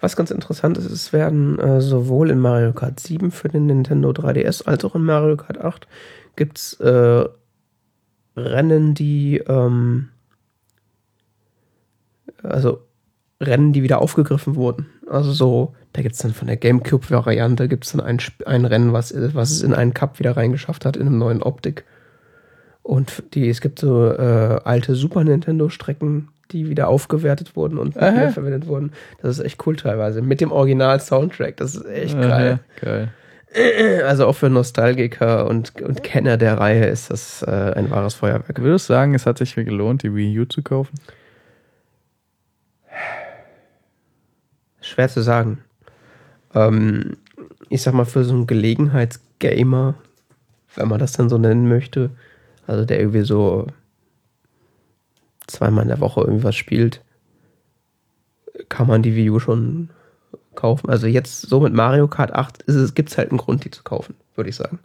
Was 0.00 0.16
ganz 0.16 0.32
interessant 0.32 0.76
ist, 0.76 0.90
es 0.90 1.12
werden 1.12 1.56
äh, 1.60 1.80
sowohl 1.80 2.30
in 2.30 2.40
Mario 2.40 2.72
Kart 2.72 2.98
7 2.98 3.30
für 3.30 3.48
den 3.48 3.66
Nintendo 3.66 4.10
3DS 4.10 4.66
als 4.66 4.84
auch 4.84 4.96
in 4.96 5.04
Mario 5.04 5.36
Kart 5.36 5.58
8 5.60 5.86
gibt's 6.34 6.72
äh, 6.80 7.28
Rennen, 8.36 8.94
die 8.94 9.38
ähm, 9.46 10.08
also 12.42 12.80
Rennen, 13.40 13.72
die 13.72 13.84
wieder 13.84 14.00
aufgegriffen 14.00 14.56
wurden. 14.56 14.86
Also 15.08 15.32
so, 15.32 15.74
da 15.92 16.02
gibt's 16.02 16.18
dann 16.18 16.32
von 16.32 16.48
der 16.48 16.56
GameCube-Variante 16.56 17.68
gibt's 17.68 17.92
dann 17.92 18.00
ein, 18.00 18.18
ein 18.44 18.64
Rennen, 18.64 18.92
was, 18.92 19.14
was 19.34 19.50
es 19.50 19.62
in 19.62 19.74
einen 19.74 19.94
Cup 19.94 20.18
wieder 20.18 20.36
reingeschafft 20.36 20.84
hat, 20.84 20.96
in 20.96 21.06
einem 21.06 21.18
neuen 21.18 21.42
Optik. 21.42 21.84
Und 22.82 23.22
die, 23.34 23.48
es 23.48 23.60
gibt 23.60 23.78
so 23.78 24.12
äh, 24.12 24.60
alte 24.64 24.94
Super 24.94 25.24
Nintendo-Strecken, 25.24 26.28
die 26.52 26.68
wieder 26.68 26.88
aufgewertet 26.88 27.56
wurden 27.56 27.78
und 27.78 27.96
wieder 27.96 28.30
verwendet 28.30 28.68
wurden. 28.68 28.92
Das 29.20 29.38
ist 29.38 29.44
echt 29.44 29.66
cool 29.66 29.76
teilweise. 29.76 30.22
Mit 30.22 30.40
dem 30.40 30.52
Original-Soundtrack. 30.52 31.56
Das 31.56 31.74
ist 31.74 31.84
echt 31.86 32.14
geil. 32.20 32.60
Aha, 32.82 32.84
geil. 32.84 33.08
Also 34.06 34.26
auch 34.26 34.34
für 34.34 34.50
Nostalgiker 34.50 35.48
und, 35.48 35.80
und 35.80 36.02
Kenner 36.02 36.36
der 36.36 36.58
Reihe 36.58 36.86
ist 36.86 37.10
das 37.10 37.42
äh, 37.42 37.72
ein 37.74 37.90
wahres 37.90 38.14
Feuerwerk. 38.14 38.60
Würdest 38.60 38.88
du 38.88 38.92
sagen, 38.92 39.14
es 39.14 39.24
hat 39.24 39.38
sich 39.38 39.54
gelohnt, 39.54 40.02
die 40.02 40.14
Wii 40.14 40.40
U 40.40 40.44
zu 40.44 40.62
kaufen? 40.62 40.94
Schwer 44.86 45.08
zu 45.08 45.20
sagen. 45.22 45.58
Ähm, 46.54 47.16
ich 47.68 47.82
sag 47.82 47.94
mal, 47.94 48.04
für 48.04 48.24
so 48.24 48.34
einen 48.34 48.46
Gelegenheitsgamer, 48.46 49.94
wenn 50.74 50.88
man 50.88 50.98
das 50.98 51.12
dann 51.12 51.28
so 51.28 51.38
nennen 51.38 51.68
möchte, 51.68 52.10
also 52.66 52.84
der 52.84 53.00
irgendwie 53.00 53.22
so 53.22 53.66
zweimal 55.46 55.82
in 55.82 55.88
der 55.88 56.00
Woche 56.00 56.20
irgendwas 56.20 56.56
spielt, 56.56 57.02
kann 58.68 58.86
man 58.86 59.02
die 59.02 59.14
Wii 59.14 59.30
U 59.30 59.38
schon 59.38 59.90
kaufen. 60.54 60.88
Also 60.88 61.06
jetzt 61.06 61.42
so 61.42 61.60
mit 61.60 61.72
Mario 61.72 62.08
Kart 62.08 62.32
8 62.32 62.62
ist 62.62 62.74
es, 62.74 62.94
gibt's 62.94 63.18
halt 63.18 63.30
einen 63.30 63.38
Grund, 63.38 63.64
die 63.64 63.70
zu 63.70 63.82
kaufen, 63.82 64.14
würde 64.34 64.50
ich 64.50 64.56
sagen. 64.56 64.78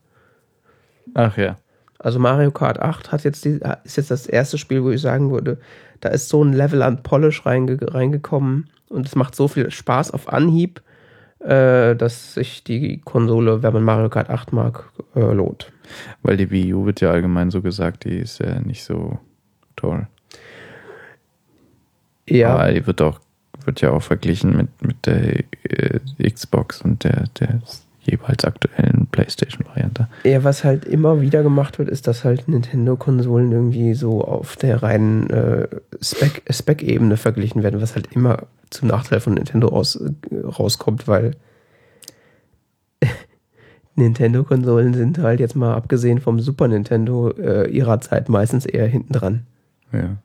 Ach 1.13 1.37
ja. 1.37 1.57
Also 1.99 2.19
Mario 2.19 2.51
Kart 2.51 2.79
8 2.79 3.11
hat 3.11 3.23
jetzt 3.23 3.45
die, 3.45 3.59
ist 3.83 3.97
jetzt 3.97 4.11
das 4.11 4.27
erste 4.27 4.57
Spiel, 4.57 4.83
wo 4.83 4.89
ich 4.89 5.01
sagen 5.01 5.31
würde, 5.31 5.59
da 5.99 6.09
ist 6.09 6.29
so 6.29 6.43
ein 6.43 6.53
Level 6.53 6.81
an 6.81 7.03
Polish 7.03 7.45
reinge, 7.45 7.77
reingekommen 7.81 8.69
und 8.91 9.07
es 9.07 9.15
macht 9.15 9.35
so 9.35 9.47
viel 9.47 9.71
Spaß 9.71 10.11
auf 10.11 10.31
Anhieb, 10.31 10.81
äh, 11.39 11.95
dass 11.95 12.35
sich 12.35 12.63
die 12.63 12.99
Konsole, 12.99 13.63
wenn 13.63 13.73
man 13.73 13.83
Mario 13.83 14.09
Kart 14.09 14.29
8 14.29 14.53
mag, 14.53 14.91
äh, 15.15 15.19
lohnt. 15.19 15.71
Weil 16.21 16.37
die 16.37 16.51
Wii 16.51 16.73
U 16.73 16.85
wird 16.85 17.01
ja 17.01 17.11
allgemein 17.11 17.51
so 17.51 17.61
gesagt, 17.61 18.05
die 18.05 18.17
ist 18.17 18.39
ja 18.39 18.59
nicht 18.59 18.83
so 18.83 19.19
toll. 19.75 20.07
Ja, 22.29 22.55
Aber 22.55 22.71
die 22.71 22.85
wird 22.85 23.01
auch, 23.01 23.19
wird 23.65 23.81
ja 23.81 23.91
auch 23.91 24.03
verglichen 24.03 24.55
mit, 24.55 24.81
mit 24.81 25.05
der 25.05 25.39
äh, 25.63 26.29
Xbox 26.29 26.81
und 26.81 27.03
der, 27.03 27.25
der 27.39 27.61
jeweils 28.03 28.43
aktuellen 28.45 29.07
PlayStation-Variante. 29.11 30.07
ja, 30.23 30.43
was 30.43 30.63
halt 30.63 30.85
immer 30.85 31.21
wieder 31.21 31.43
gemacht 31.43 31.77
wird, 31.79 31.87
ist, 31.89 32.07
dass 32.07 32.23
halt 32.23 32.47
Nintendo-Konsolen 32.47 33.51
irgendwie 33.51 33.93
so 33.93 34.23
auf 34.23 34.55
der 34.55 34.81
reinen 34.81 35.29
äh, 35.29 35.67
Spec- 36.01 36.41
Spec-Ebene 36.51 37.15
verglichen 37.17 37.61
werden, 37.63 37.79
was 37.81 37.93
halt 37.95 38.07
immer 38.13 38.47
zum 38.71 38.87
Nachteil 38.87 39.19
von 39.19 39.35
Nintendo 39.35 39.67
aus, 39.69 39.97
äh, 39.97 40.11
rauskommt, 40.43 41.07
weil 41.07 41.35
Nintendo-Konsolen 43.95 44.93
sind 44.93 45.17
halt 45.19 45.39
jetzt 45.39 45.55
mal 45.55 45.73
abgesehen 45.75 46.19
vom 46.19 46.39
Super 46.39 46.67
Nintendo 46.67 47.29
äh, 47.31 47.69
ihrer 47.69 47.99
Zeit 48.01 48.29
meistens 48.29 48.65
eher 48.65 48.87
hinten 48.87 49.13
dran 49.13 49.41
Ja. 49.91 50.17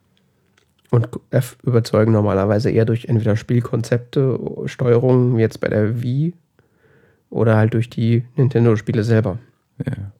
und 0.89 1.09
erf- 1.31 1.57
überzeugen 1.63 2.11
normalerweise 2.13 2.71
eher 2.71 2.85
durch 2.85 3.05
entweder 3.05 3.35
Spielkonzepte, 3.35 4.39
Steuerungen, 4.65 5.37
wie 5.37 5.41
jetzt 5.41 5.59
bei 5.59 5.67
der 5.67 6.01
Wii, 6.01 6.33
oder 7.29 7.57
halt 7.57 7.73
durch 7.73 7.89
die 7.89 8.25
Nintendo-Spiele 8.35 9.03
selber. 9.03 9.37
ja. 9.85 10.11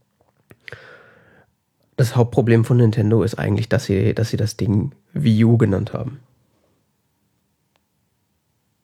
Das 1.95 2.15
Hauptproblem 2.15 2.63
von 2.63 2.77
Nintendo 2.77 3.23
ist 3.23 3.39
eigentlich, 3.39 3.69
dass 3.69 3.85
sie, 3.85 4.13
dass 4.13 4.29
sie 4.29 4.37
das 4.37 4.55
Ding 4.55 4.91
Wii 5.13 5.45
U 5.45 5.57
genannt 5.57 5.93
haben. 5.93 6.19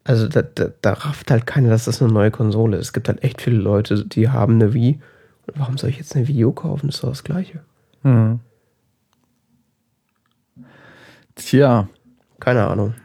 Also 0.04 0.28
da, 0.28 0.42
da, 0.42 0.72
da 0.82 0.94
rafft 0.94 1.30
halt 1.30 1.46
keiner, 1.46 1.70
dass 1.70 1.86
das 1.86 2.02
eine 2.02 2.12
neue 2.12 2.32
Konsole 2.32 2.76
ist. 2.78 2.88
Es 2.88 2.94
gibt 2.94 3.08
halt 3.08 3.24
echt 3.24 3.40
viele 3.40 3.58
Leute, 3.58 4.04
die 4.04 4.30
haben 4.30 4.56
eine 4.56 4.74
Wii. 4.74 5.00
Und 5.46 5.60
warum 5.60 5.78
soll 5.78 5.92
ich 5.92 5.98
jetzt 5.98 6.16
eine 6.16 6.28
Wii 6.28 6.46
U 6.46 6.52
kaufen? 6.54 6.88
Das 6.88 6.96
ist 6.96 7.04
doch 7.04 7.10
das 7.10 7.24
Gleiche. 7.24 7.62
Mhm. 8.02 8.40
Tja, 11.36 11.88
Keine 12.40 12.66
Ahnung. 12.66 12.96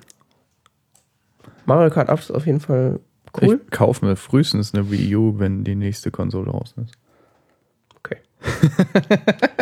Mario 1.66 1.90
Kart 1.90 2.08
8 2.08 2.24
ist 2.24 2.30
auf 2.30 2.46
jeden 2.46 2.60
Fall 2.60 2.98
cool. 3.40 3.60
ich 3.64 3.70
kaufe 3.70 4.04
mir 4.04 4.16
frühestens 4.16 4.74
eine 4.74 4.90
Wii 4.90 5.16
U, 5.16 5.38
wenn 5.38 5.64
die 5.64 5.74
nächste 5.74 6.10
Konsole 6.10 6.50
raus 6.50 6.74
ist. 6.76 6.94
Okay. 7.96 8.18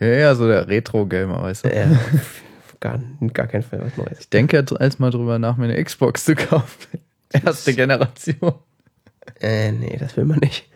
Ja, 0.00 0.06
ja, 0.06 0.34
so 0.34 0.46
der 0.46 0.68
Retro-Gamer, 0.68 1.42
weißt 1.42 1.64
du. 1.64 1.74
Ja, 1.74 1.90
gar, 2.80 3.00
gar 3.32 3.46
kein 3.48 3.62
Fall 3.62 3.80
was 3.80 3.96
Neues. 3.96 4.20
Ich 4.20 4.28
denke 4.28 4.56
jetzt 4.56 4.72
als 4.72 4.98
mal 4.98 5.10
drüber 5.10 5.38
nach, 5.38 5.56
mir 5.56 5.64
eine 5.64 5.82
Xbox 5.82 6.24
zu 6.24 6.34
kaufen. 6.34 6.98
Erste 7.32 7.74
Generation. 7.74 8.54
Äh, 9.40 9.72
nee, 9.72 9.96
das 9.98 10.16
will 10.16 10.24
man 10.24 10.38
nicht. 10.38 10.68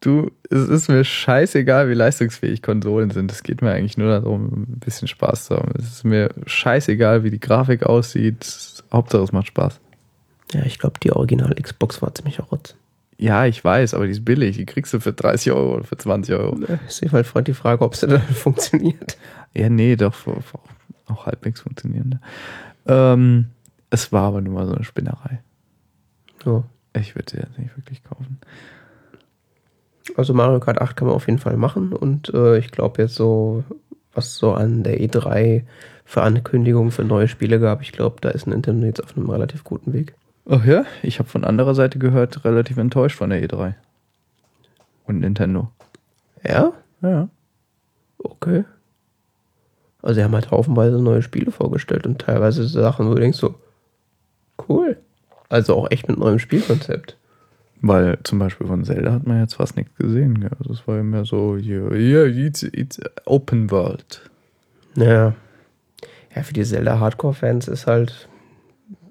Du, 0.00 0.30
es 0.50 0.68
ist 0.68 0.88
mir 0.88 1.04
scheißegal, 1.04 1.88
wie 1.88 1.94
leistungsfähig 1.94 2.62
Konsolen 2.62 3.10
sind. 3.10 3.30
Es 3.30 3.42
geht 3.42 3.62
mir 3.62 3.70
eigentlich 3.70 3.96
nur 3.96 4.08
darum, 4.08 4.66
ein 4.68 4.80
bisschen 4.80 5.06
Spaß 5.08 5.46
zu 5.46 5.56
haben. 5.56 5.72
Es 5.78 5.84
ist 5.84 6.04
mir 6.04 6.30
scheißegal, 6.46 7.22
wie 7.22 7.30
die 7.30 7.40
Grafik 7.40 7.84
aussieht. 7.84 8.44
Hauptsache, 8.94 9.22
es 9.22 9.32
macht 9.32 9.48
Spaß. 9.48 9.80
Ja, 10.52 10.62
ich 10.64 10.78
glaube, 10.78 11.00
die 11.00 11.12
Original 11.12 11.54
Xbox 11.54 12.00
war 12.02 12.14
ziemlich 12.14 12.40
rotz. 12.50 12.76
Ja, 13.16 13.46
ich 13.46 13.62
weiß, 13.62 13.94
aber 13.94 14.06
die 14.06 14.12
ist 14.12 14.24
billig. 14.24 14.56
Die 14.56 14.66
kriegst 14.66 14.92
du 14.92 15.00
für 15.00 15.12
30 15.12 15.52
Euro 15.52 15.76
oder 15.76 15.84
für 15.84 15.96
20 15.96 16.34
Euro. 16.34 16.58
Ist 16.86 17.00
jedenfalls 17.00 17.28
freund 17.28 17.48
die 17.48 17.54
Frage, 17.54 17.84
ob 17.84 17.94
sie 17.96 18.06
dann 18.08 18.20
funktioniert. 18.20 19.16
Ja, 19.54 19.68
nee, 19.68 19.96
doch, 19.96 20.26
auch, 20.26 21.12
auch 21.12 21.26
halbwegs 21.26 21.60
funktionierende. 21.60 22.20
Ähm, 22.86 23.46
es 23.90 24.12
war 24.12 24.24
aber 24.24 24.40
nur 24.40 24.54
mal 24.54 24.66
so 24.66 24.74
eine 24.74 24.84
Spinnerei. 24.84 25.40
So. 26.42 26.64
Ich 26.96 27.14
würde 27.16 27.30
sie 27.30 27.38
jetzt 27.38 27.58
nicht 27.58 27.76
wirklich 27.76 28.04
kaufen. 28.04 28.38
Also 30.16 30.34
Mario 30.34 30.60
Kart 30.60 30.80
8 30.80 30.96
kann 30.96 31.08
man 31.08 31.16
auf 31.16 31.26
jeden 31.26 31.38
Fall 31.38 31.56
machen 31.56 31.92
und 31.92 32.32
äh, 32.32 32.58
ich 32.58 32.70
glaube 32.70 33.02
jetzt 33.02 33.14
so, 33.14 33.64
was 34.12 34.36
so 34.36 34.52
an 34.52 34.82
der 34.82 35.00
E3 35.00 35.64
für 36.04 36.22
Ankündigungen 36.22 36.90
für 36.90 37.04
neue 37.04 37.28
Spiele 37.28 37.58
gab, 37.58 37.82
ich 37.82 37.92
glaube, 37.92 38.16
da 38.20 38.30
ist 38.30 38.46
Nintendo 38.46 38.86
jetzt 38.86 39.02
auf 39.02 39.16
einem 39.16 39.30
relativ 39.30 39.64
guten 39.64 39.92
Weg. 39.92 40.14
Ach 40.48 40.64
ja? 40.64 40.84
Ich 41.02 41.18
habe 41.18 41.28
von 41.28 41.44
anderer 41.44 41.74
Seite 41.74 41.98
gehört, 41.98 42.44
relativ 42.44 42.76
enttäuscht 42.76 43.16
von 43.16 43.30
der 43.30 43.42
E3. 43.42 43.74
Und 45.06 45.20
Nintendo. 45.20 45.70
Ja? 46.46 46.72
Ja. 47.00 47.28
Okay. 48.18 48.64
Also 50.02 50.16
sie 50.16 50.24
haben 50.24 50.34
halt 50.34 50.50
haufenweise 50.50 51.02
neue 51.02 51.22
Spiele 51.22 51.50
vorgestellt 51.50 52.06
und 52.06 52.20
teilweise 52.20 52.66
Sachen, 52.66 53.06
wo 53.08 53.14
du 53.14 53.20
denkst 53.20 53.38
so, 53.38 53.54
cool. 54.68 54.98
Also 55.48 55.74
auch 55.74 55.90
echt 55.90 56.08
mit 56.08 56.18
neuem 56.18 56.38
Spielkonzept. 56.38 57.16
Weil 57.80 58.18
zum 58.22 58.38
Beispiel 58.38 58.66
von 58.66 58.84
Zelda 58.84 59.12
hat 59.12 59.26
man 59.26 59.40
jetzt 59.40 59.54
fast 59.54 59.76
nichts 59.76 59.94
gesehen. 59.96 60.40
Gell? 60.40 60.50
Also 60.58 60.72
es 60.72 60.86
war 60.86 60.98
immer 60.98 61.24
so, 61.24 61.56
yeah, 61.56 61.92
yeah, 61.92 62.24
it's, 62.24 62.62
it's 62.62 63.00
Open 63.24 63.70
World. 63.70 64.22
Ja. 64.96 65.34
Ja, 66.34 66.42
für 66.42 66.52
die 66.52 66.64
Zelda-Hardcore-Fans 66.64 67.68
ist 67.68 67.86
halt 67.86 68.28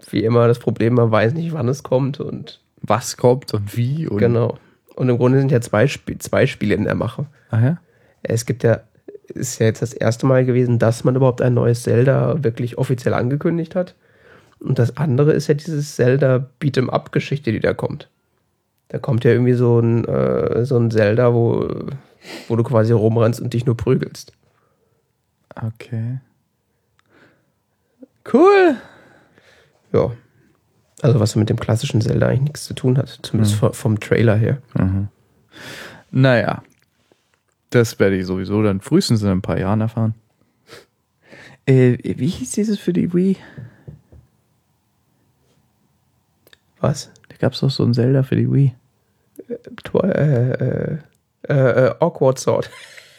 wie 0.10 0.24
immer 0.24 0.48
das 0.48 0.60
Problem, 0.60 0.96
man 0.96 1.12
weiß 1.12 1.34
nicht, 1.34 1.54
wann 1.54 1.68
es 1.70 1.84
kommt 1.84 2.20
und 2.20 2.60
Was 2.82 3.18
kommt 3.18 3.54
und 3.54 3.76
wie 3.78 4.08
und. 4.08 4.18
genau. 4.18 4.58
Und 4.96 5.10
im 5.10 5.18
Grunde 5.18 5.40
sind 5.40 5.52
ja 5.52 5.62
zwei, 5.62 5.86
Sp 5.90 6.20
zwei 6.20 6.46
Spiele 6.46 6.76
in 6.76 6.84
der 6.84 6.96
Mache. 6.96 7.26
Ah 7.50 7.62
ja? 7.62 7.78
Es 8.22 8.46
gibt 8.46 8.64
ja, 8.64 8.82
ist 9.28 9.60
ja 9.60 9.66
jetzt 9.66 9.82
das 9.82 9.94
erste 9.94 10.26
Mal 10.26 10.46
gewesen, 10.46 10.80
dass 10.80 11.04
man 11.04 11.16
überhaupt 11.16 11.42
ein 11.42 11.54
neues 11.54 11.84
Zelda 11.84 12.44
wirklich 12.44 12.78
offiziell 12.78 13.14
angekündigt 13.14 13.76
hat. 13.76 13.96
Und 14.60 14.80
das 14.80 14.98
andere 14.98 15.34
ist 15.34 15.48
ja 15.48 15.56
dieses 15.56 15.96
Zelda 15.96 16.48
Beat'em 16.62 16.90
Up-Geschichte, 16.90 17.52
die 17.52 17.60
da 17.60 17.74
kommt. 17.74 18.10
Da 18.90 19.00
kommt 19.00 19.24
ja 19.24 19.32
irgendwie 19.32 19.54
so 19.54 19.80
ein, 19.80 20.06
äh, 20.06 20.66
so 20.66 20.78
ein 20.78 20.92
Zelda, 20.92 21.34
wo, 21.34 21.68
wo 22.48 22.56
du 22.56 22.64
quasi 22.64 22.94
rumrennst 22.94 23.42
und 23.42 23.54
dich 23.54 23.66
nur 23.66 23.76
prügelst. 23.76 24.34
Okay. 25.56 26.20
Cool. 28.32 28.78
Ja. 29.92 30.12
Also 31.02 31.20
was 31.20 31.36
mit 31.36 31.50
dem 31.50 31.60
klassischen 31.60 32.02
Zelda 32.02 32.28
eigentlich 32.28 32.42
nichts 32.42 32.66
zu 32.66 32.74
tun 32.74 32.98
hat, 32.98 33.20
zumindest 33.22 33.56
vom, 33.56 33.74
vom 33.74 34.00
Trailer 34.00 34.36
her. 34.36 34.62
Naja. 36.12 36.64
Das 37.70 38.00
werde 38.00 38.18
ich 38.18 38.26
sowieso 38.26 38.62
dann 38.62 38.82
frühestens 38.82 39.22
in 39.24 39.30
ein 39.30 39.42
paar 39.42 39.60
Jahren 39.60 39.82
erfahren. 39.82 40.14
Äh, 41.66 41.98
wie 42.04 42.28
hieß 42.28 42.52
dieses 42.52 42.80
für 42.80 42.94
die 42.94 43.14
Wii? 43.14 43.38
Was? 46.80 47.12
Da 47.30 47.38
gab 47.38 47.54
es 47.54 47.62
doch 47.62 47.70
so 47.70 47.84
ein 47.84 47.94
Zelda 47.94 48.24
für 48.24 48.36
die 48.36 48.52
Wii. 48.52 48.76
Twi 49.84 50.00
äh, 50.00 50.52
äh, 50.52 50.98
äh, 51.50 51.54
äh, 51.54 51.96
Awkward 52.00 52.40
Sword. 52.40 52.70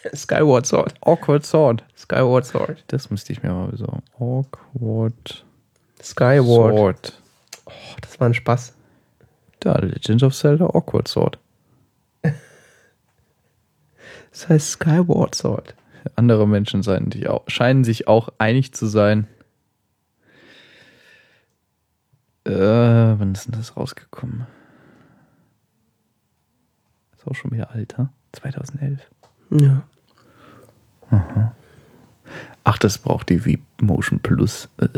Skyward 0.15 0.67
Sword. 0.67 0.95
Awkward 1.01 1.47
Sword. 1.47 1.85
Skyward 1.97 2.45
Sword. 2.45 2.85
Das 2.89 3.11
müsste 3.11 3.33
ich 3.33 3.43
mir 3.43 3.51
mal 3.53 3.69
besorgen. 3.69 4.03
Awkward 4.19 5.45
Skyward. 6.03 6.77
Sword. 6.77 7.23
Oh, 7.67 7.73
das 8.01 8.21
war 8.21 8.29
ein 8.29 8.35
Spaß. 8.35 8.75
Da, 9.61 9.79
Legend 9.79 10.23
of 10.23 10.35
Zelda 10.35 10.67
Awkward 10.67 11.09
Sword. 11.09 11.39
Das 14.31 14.49
heißt 14.49 14.73
Skyward 14.73 15.35
Sword. 15.37 15.77
Andere 16.17 16.49
Menschen 16.49 16.83
sich 16.83 17.29
auch, 17.29 17.45
scheinen 17.47 17.85
sich 17.85 18.09
auch 18.09 18.31
einig 18.39 18.75
zu 18.75 18.87
sein. 18.87 19.29
Äh, 22.45 22.51
wann 22.51 23.33
ist 23.33 23.47
denn 23.47 23.53
das 23.53 23.77
rausgekommen? 23.77 24.47
Ist 27.17 27.27
auch 27.29 27.35
schon 27.37 27.53
wieder 27.53 27.71
alt, 27.71 27.97
ha? 27.97 28.13
2011. 28.33 29.09
Ja. 29.51 29.85
Ach, 32.65 32.79
das 32.79 32.99
braucht 32.99 33.29
die 33.29 33.45
Wii 33.45 33.59
Motion 33.81 34.21
Plus. 34.21 34.69
Äh, 34.79 34.89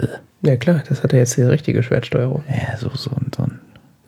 Ja 0.43 0.57
klar, 0.57 0.83
das 0.89 1.03
hat 1.03 1.13
ja 1.13 1.19
jetzt 1.19 1.37
die 1.37 1.43
richtige 1.43 1.83
Schwertsteuerung. 1.83 2.45
ja, 2.49 2.77
so, 2.77 2.91
so, 2.91 3.11
ein- 3.11 3.31
so 3.37 3.43
ein 3.43 3.61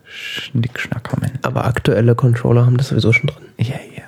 Schnickschnackermann. 0.05 1.39
Aber 1.43 1.65
aktuelle 1.65 2.15
Controller 2.15 2.65
haben 2.67 2.77
das 2.77 2.89
sowieso 2.89 3.13
schon 3.13 3.27
drin. 3.29 3.45
Ja, 3.59 3.75
ja. 3.97 4.05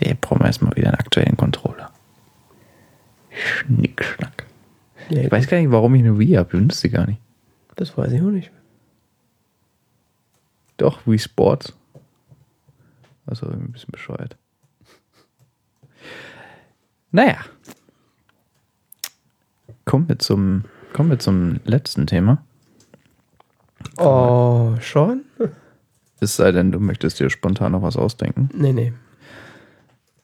Der 0.00 0.14
brauchen 0.14 0.40
wir 0.40 0.46
erstmal 0.46 0.74
wieder 0.76 0.88
einen 0.88 0.98
aktuellen 0.98 1.36
Controller. 1.36 1.90
Schnickschnack. 3.30 4.46
Ja, 5.10 5.22
Ich 5.22 5.30
weiß 5.32 5.46
gar 5.48 5.58
nicht, 5.58 5.70
warum 5.70 5.94
ich 5.94 6.02
eine 6.02 6.18
Wii 6.18 6.34
habe. 6.34 6.48
Ich 6.48 6.52
benutze 6.58 6.78
sie 6.80 6.90
gar 6.90 7.06
nicht. 7.06 7.20
das 7.76 7.96
weiß 7.98 8.12
ich 8.12 8.20
auch 8.22 8.26
nicht. 8.30 8.50
Doch, 10.76 11.06
Wii 11.06 11.18
Sports. 11.18 11.74
Also 13.26 13.46
ein 13.48 13.72
bisschen 13.72 13.90
bescheuert. 13.92 14.36
Naja. 17.12 17.36
Kommen 19.84 20.08
wir 20.08 20.18
zum, 20.18 20.64
kommen 20.92 21.10
wir 21.10 21.18
zum 21.18 21.60
letzten 21.64 22.06
Thema. 22.06 22.44
Oh, 23.98 24.74
schon? 24.80 25.24
Es 26.20 26.36
sei 26.36 26.52
denn, 26.52 26.72
du 26.72 26.80
möchtest 26.80 27.20
dir 27.20 27.30
spontan 27.30 27.72
noch 27.72 27.82
was 27.82 27.96
ausdenken. 27.96 28.48
Nee, 28.54 28.72
nee. 28.72 28.92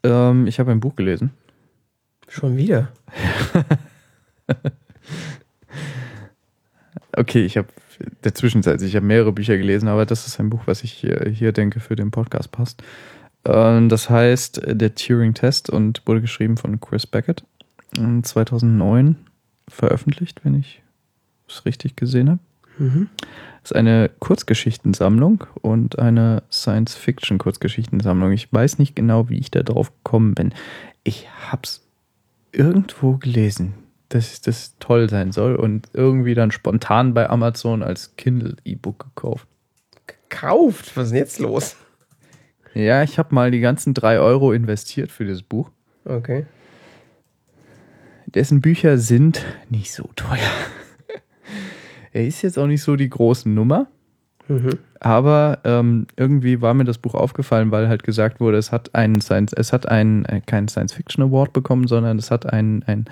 Ähm, 0.03 0.47
ich 0.47 0.59
habe 0.61 0.71
ein 0.71 0.81
Buch 0.81 0.97
gelesen. 0.97 1.33
Schon 2.29 2.57
wieder. 2.57 2.89
Okay, 7.19 7.45
ich 7.45 7.57
habe 7.57 7.67
der 8.23 8.33
Zwischenzeit, 8.33 8.81
ich 8.81 8.95
habe 8.95 9.05
mehrere 9.05 9.33
Bücher 9.33 9.57
gelesen, 9.57 9.89
aber 9.89 10.07
das 10.07 10.29
ist 10.29 10.39
ein 10.39 10.51
Buch, 10.51 10.63
was 10.67 10.85
ich 10.85 10.93
hier, 10.93 11.29
hier 11.29 11.51
denke 11.51 11.81
für 11.81 11.97
den 11.97 12.13
Podcast 12.13 12.53
passt. 12.53 12.83
Ähm, 13.45 13.89
das 13.89 14.11
heißt 14.11 14.63
Der 14.67 14.95
Turing-Test 14.95 15.71
und 15.71 16.03
wurde 16.07 16.21
geschrieben 16.21 16.57
von 16.57 16.81
Chris 16.81 17.07
Beckett. 17.07 17.45
Ähm, 17.97 18.23
2009 18.23 19.17
veröffentlicht, 19.69 20.45
wenn 20.45 20.55
ich 20.55 20.83
es 21.49 21.65
richtig 21.65 21.97
gesehen 21.97 22.31
habe. 22.31 22.41
Mhm. 22.79 23.09
ist 23.65 23.75
eine 23.75 24.09
Kurzgeschichtensammlung 24.21 25.45
und 25.63 25.99
eine 25.99 26.45
Science-Fiction-Kurzgeschichtensammlung. 26.53 28.31
Ich 28.31 28.53
weiß 28.53 28.79
nicht 28.79 28.95
genau, 28.95 29.29
wie 29.29 29.39
ich 29.39 29.51
da 29.51 29.65
drauf 29.65 29.91
gekommen 30.05 30.35
bin. 30.35 30.55
Ich 31.03 31.29
hab's 31.51 31.85
irgendwo 32.53 33.17
gelesen, 33.17 33.75
dass 34.11 34.41
das 34.41 34.77
toll 34.79 35.11
sein 35.11 35.33
soll 35.33 35.57
und 35.57 35.89
irgendwie 35.93 36.35
dann 36.35 36.53
spontan 36.53 37.15
bei 37.15 37.29
Amazon 37.29 37.83
als 37.83 38.15
Kindle-E-Book 38.17 39.07
gekauft. 39.15 39.49
Gekauft? 40.07 40.97
Was 40.97 41.07
ist 41.07 41.11
denn 41.11 41.19
jetzt 41.19 41.39
los? 41.41 41.77
Ja, 42.79 43.03
ich 43.03 43.19
habe 43.19 43.35
mal 43.35 43.51
die 43.51 43.59
ganzen 43.59 43.93
drei 43.93 44.21
Euro 44.21 44.53
investiert 44.53 45.11
für 45.11 45.25
das 45.25 45.43
Buch. 45.43 45.73
Okay. 46.05 46.47
Dessen 48.27 48.61
Bücher 48.61 48.99
sind 48.99 49.45
nicht 49.69 49.93
so 49.93 50.09
teuer. 50.15 50.39
er 52.13 52.25
ist 52.25 52.43
jetzt 52.43 52.57
auch 52.57 52.69
nicht 52.69 52.85
so 52.85 52.95
die 52.95 53.11
große 53.11 53.49
Nummer. 53.49 53.89
Mhm. 54.47 54.79
Aber 55.01 55.59
ähm, 55.65 56.07
irgendwie 56.17 56.63
war 56.63 56.73
mir 56.73 56.85
das 56.85 56.99
Buch 56.99 57.15
aufgefallen, 57.15 57.73
weil 57.73 57.89
halt 57.89 58.05
gesagt 58.05 58.39
wurde, 58.39 58.59
es 58.59 58.71
hat 58.71 58.95
einen 58.95 59.21
Science, 59.21 59.53
es 59.55 59.73
hat 59.73 59.89
einen 59.89 60.25
äh, 60.27 60.41
keinen 60.41 60.69
Science 60.69 60.93
Fiction 60.93 61.25
Award 61.25 61.53
bekommen, 61.53 61.89
sondern 61.89 62.17
es 62.17 62.31
hat 62.31 62.47
einen, 62.47 62.85
einen, 62.85 63.07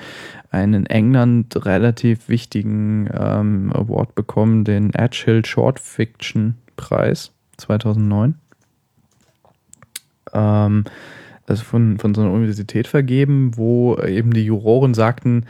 einen 0.50 0.74
in 0.74 0.86
England 0.86 1.66
relativ 1.66 2.28
wichtigen 2.28 3.10
ähm, 3.12 3.72
Award 3.74 4.14
bekommen, 4.14 4.62
den 4.62 4.94
Edgehill 4.94 5.44
Short 5.44 5.80
Fiction 5.80 6.54
Preis 6.76 7.32
2009. 7.56 8.36
Ähm, 10.32 10.84
also 11.46 11.62
von, 11.64 11.98
von 11.98 12.14
so 12.14 12.22
einer 12.22 12.32
Universität 12.32 12.88
vergeben, 12.88 13.56
wo 13.56 13.96
eben 13.98 14.32
die 14.32 14.44
Juroren 14.44 14.94
sagten, 14.94 15.46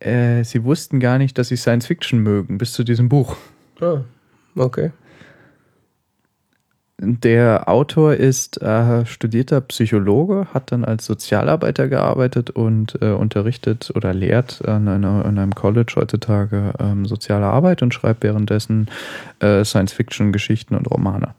äh, 0.00 0.42
sie 0.44 0.64
wussten 0.64 1.00
gar 1.00 1.18
nicht, 1.18 1.38
dass 1.38 1.48
sie 1.48 1.56
Science 1.56 1.86
Fiction 1.86 2.20
mögen, 2.20 2.58
bis 2.58 2.72
zu 2.72 2.84
diesem 2.84 3.08
Buch. 3.08 3.36
Ah, 3.80 4.00
okay. 4.56 4.92
Der 6.98 7.68
Autor 7.68 8.14
ist 8.14 8.62
äh, 8.62 9.04
studierter 9.04 9.60
Psychologe, 9.60 10.46
hat 10.54 10.70
dann 10.70 10.84
als 10.84 11.04
Sozialarbeiter 11.04 11.88
gearbeitet 11.88 12.50
und 12.50 12.96
äh, 13.02 13.10
unterrichtet 13.10 13.92
oder 13.94 14.14
lehrt 14.14 14.64
an, 14.66 14.86
einer, 14.86 15.24
an 15.24 15.38
einem 15.38 15.54
College 15.54 15.94
heutzutage 15.96 16.72
ähm, 16.78 17.04
soziale 17.04 17.46
Arbeit 17.46 17.82
und 17.82 17.92
schreibt 17.92 18.22
währenddessen 18.22 18.88
äh, 19.40 19.64
Science-Fiction-Geschichten 19.64 20.76
und 20.76 20.86
Romane. 20.86 21.34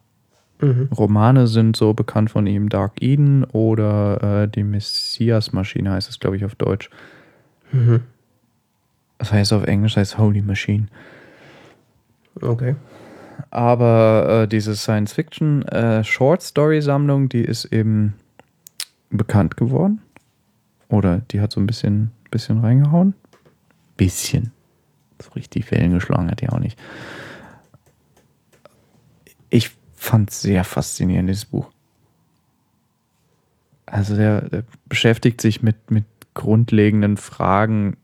Mhm. 0.61 0.89
Romane 0.95 1.47
sind 1.47 1.75
so 1.75 1.93
bekannt 1.93 2.31
von 2.31 2.47
ihm 2.47 2.69
Dark 2.69 3.01
Eden 3.01 3.43
oder 3.43 4.43
äh, 4.43 4.47
die 4.47 4.63
Messias-Maschine 4.63 5.91
heißt 5.91 6.09
es, 6.09 6.19
glaube 6.19 6.37
ich, 6.37 6.45
auf 6.45 6.55
Deutsch. 6.55 6.89
Mhm. 7.71 8.01
Das 9.17 9.31
heißt 9.31 9.53
auf 9.53 9.65
Englisch 9.65 9.97
heißt 9.97 10.17
Holy 10.17 10.41
Machine. 10.41 10.87
Okay. 12.41 12.75
Aber 13.51 14.43
äh, 14.43 14.47
diese 14.47 14.75
Science-Fiction 14.75 15.63
äh, 15.63 16.03
Short-Story-Sammlung, 16.03 17.29
die 17.29 17.43
ist 17.43 17.65
eben 17.65 18.13
bekannt 19.09 19.57
geworden. 19.57 20.01
Oder 20.89 21.21
die 21.31 21.41
hat 21.41 21.51
so 21.51 21.59
ein 21.59 21.67
bisschen, 21.67 22.11
bisschen 22.31 22.59
reingehauen. 22.59 23.13
Bisschen. 23.97 24.51
So 25.21 25.31
richtig 25.31 25.69
Wellen 25.71 25.93
geschlagen 25.93 26.29
hat 26.29 26.41
die 26.41 26.49
auch 26.49 26.59
nicht. 26.59 26.77
Ich 29.49 29.71
fand 30.05 30.31
sehr 30.31 30.63
faszinierend, 30.63 31.29
dieses 31.29 31.45
Buch. 31.45 31.69
Also 33.85 34.15
der, 34.15 34.41
der 34.49 34.63
beschäftigt 34.87 35.41
sich 35.41 35.61
mit, 35.61 35.91
mit 35.91 36.05
grundlegenden 36.33 37.17
Fragen, 37.17 37.97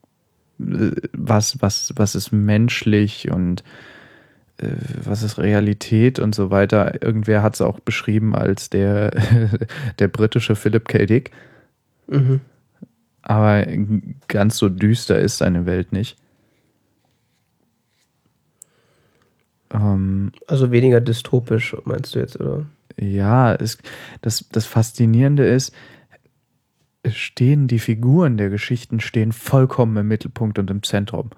äh, 0.60 0.92
was, 1.14 1.62
was, 1.62 1.94
was 1.96 2.16
ist 2.16 2.32
menschlich 2.32 3.32
und 3.32 3.64
äh, 4.58 4.68
was 5.04 5.24
ist 5.24 5.40
Realität 5.40 6.20
und 6.20 6.36
so 6.36 6.52
weiter. 6.52 7.02
Irgendwer 7.04 7.44
hat 7.44 7.56
es 7.56 7.62
auch 7.62 7.80
beschrieben 7.80 8.36
als 8.36 8.70
der, 8.70 9.12
der 10.00 10.08
britische 10.08 10.56
Philip 10.56 10.88
K. 10.88 11.06
Dick. 11.06 11.32
Mhm. 12.08 12.42
Aber 13.22 13.66
ganz 14.28 14.58
so 14.58 14.70
düster 14.70 15.20
ist 15.20 15.38
seine 15.38 15.66
Welt 15.66 15.92
nicht. 15.92 16.18
Ähm, 19.74 20.32
Also 20.48 20.72
weniger 20.72 21.02
dystopisch, 21.02 21.76
meinst 21.86 22.16
du 22.16 22.20
jetzt, 22.20 22.40
oder? 22.40 22.66
ja, 23.00 23.56
es, 23.56 23.78
das, 24.22 24.48
das 24.50 24.66
Faszinierende 24.66 25.46
ist, 25.46 25.74
es 27.04 27.16
stehen 27.16 27.68
die 27.68 27.80
Figuren 27.80 28.38
der 28.38 28.50
Geschichten 28.50 29.00
stehen 29.00 29.32
vollkommen 29.32 29.98
im 29.98 30.08
Mittelpunkt 30.08 30.60
und 30.60 30.70
im 30.70 30.84
Zentrum. 30.84 31.32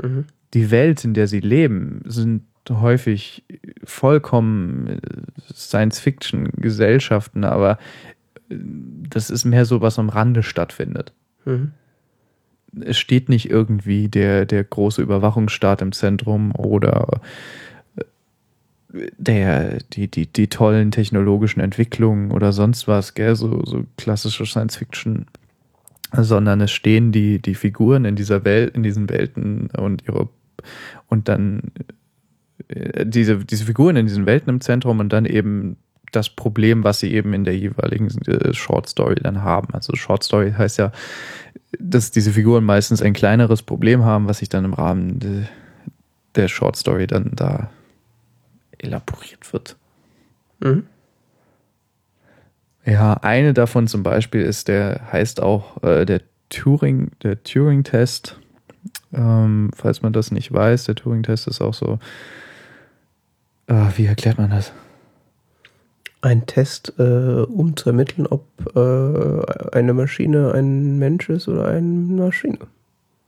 Mhm. 0.00 0.26
die 0.54 0.70
Welt, 0.70 1.04
in 1.04 1.12
der 1.14 1.26
sie 1.26 1.40
leben, 1.40 2.02
sind 2.04 2.44
häufig 2.70 3.44
vollkommen 3.84 4.86
äh, 4.86 5.00
Science-Fiction-Gesellschaften, 5.52 7.44
aber 7.44 7.78
äh, 8.48 8.56
das 9.08 9.30
ist 9.30 9.44
mehr 9.44 9.64
so, 9.64 9.80
was 9.80 9.98
am 9.98 10.08
Rande 10.08 10.42
stattfindet. 10.42 11.12
Mhm. 11.44 11.72
Es 12.80 12.98
steht 12.98 13.28
nicht 13.28 13.50
irgendwie 13.50 14.08
der, 14.08 14.44
der 14.44 14.62
große 14.62 15.00
Überwachungsstaat 15.02 15.80
im 15.82 15.92
Zentrum 15.92 16.54
oder 16.54 17.22
der, 18.88 19.78
die, 19.92 20.10
die, 20.10 20.26
die 20.26 20.48
tollen 20.48 20.90
technologischen 20.90 21.60
Entwicklungen 21.60 22.30
oder 22.30 22.52
sonst 22.52 22.88
was, 22.88 23.14
gell? 23.14 23.36
So, 23.36 23.64
so 23.64 23.84
klassische 23.96 24.46
Science-Fiction 24.46 25.26
sondern 26.12 26.60
es 26.60 26.70
stehen 26.70 27.12
die, 27.12 27.40
die 27.40 27.54
Figuren 27.54 28.04
in 28.04 28.16
dieser 28.16 28.44
Welt, 28.44 28.74
in 28.74 28.82
diesen 28.82 29.10
Welten 29.10 29.68
und 29.76 30.04
ihre 30.06 30.28
und 31.08 31.28
dann 31.28 31.62
äh, 32.68 33.06
diese, 33.06 33.44
diese 33.44 33.64
Figuren 33.64 33.96
in 33.96 34.06
diesen 34.06 34.26
Welten 34.26 34.48
im 34.50 34.60
Zentrum 34.60 35.00
und 35.00 35.12
dann 35.12 35.24
eben 35.24 35.76
das 36.12 36.30
Problem, 36.30 36.84
was 36.84 37.00
sie 37.00 37.12
eben 37.12 37.34
in 37.34 37.44
der 37.44 37.56
jeweiligen 37.56 38.08
äh, 38.26 38.54
Short 38.54 38.88
Story 38.88 39.16
dann 39.16 39.42
haben. 39.42 39.74
Also 39.74 39.94
Short 39.94 40.22
Story 40.24 40.52
heißt 40.56 40.78
ja, 40.78 40.90
dass 41.78 42.10
diese 42.10 42.32
Figuren 42.32 42.64
meistens 42.64 43.02
ein 43.02 43.12
kleineres 43.12 43.62
Problem 43.62 44.04
haben, 44.04 44.26
was 44.26 44.38
sich 44.38 44.48
dann 44.48 44.64
im 44.64 44.72
Rahmen 44.72 45.18
de, 45.18 45.42
der 46.34 46.48
Short 46.48 46.76
Story 46.76 47.06
dann 47.06 47.32
da 47.34 47.70
elaboriert 48.78 49.52
wird. 49.52 49.76
Mhm. 50.60 50.86
Ja, 52.84 53.14
eine 53.14 53.52
davon 53.52 53.86
zum 53.86 54.02
Beispiel 54.02 54.42
ist 54.42 54.68
der, 54.68 55.12
heißt 55.12 55.42
auch 55.42 55.82
äh, 55.82 56.06
der 56.06 56.22
Turing, 56.48 57.10
der 57.22 57.42
Turing-Test. 57.42 58.38
Ähm, 59.12 59.70
falls 59.74 60.02
man 60.02 60.12
das 60.12 60.30
nicht 60.30 60.52
weiß, 60.52 60.84
der 60.84 60.94
Turing-Test 60.94 61.48
ist 61.48 61.60
auch 61.60 61.74
so. 61.74 61.98
Äh, 63.66 63.86
wie 63.96 64.06
erklärt 64.06 64.38
man 64.38 64.50
das? 64.50 64.72
Ein 66.20 66.46
Test, 66.46 66.94
äh, 66.98 67.02
um 67.02 67.76
zu 67.76 67.90
ermitteln, 67.90 68.26
ob 68.26 68.46
äh, 68.74 69.76
eine 69.76 69.92
Maschine 69.92 70.52
ein 70.52 70.98
Mensch 70.98 71.28
ist 71.28 71.46
oder 71.46 71.68
eine 71.68 71.82
Maschine. 71.82 72.58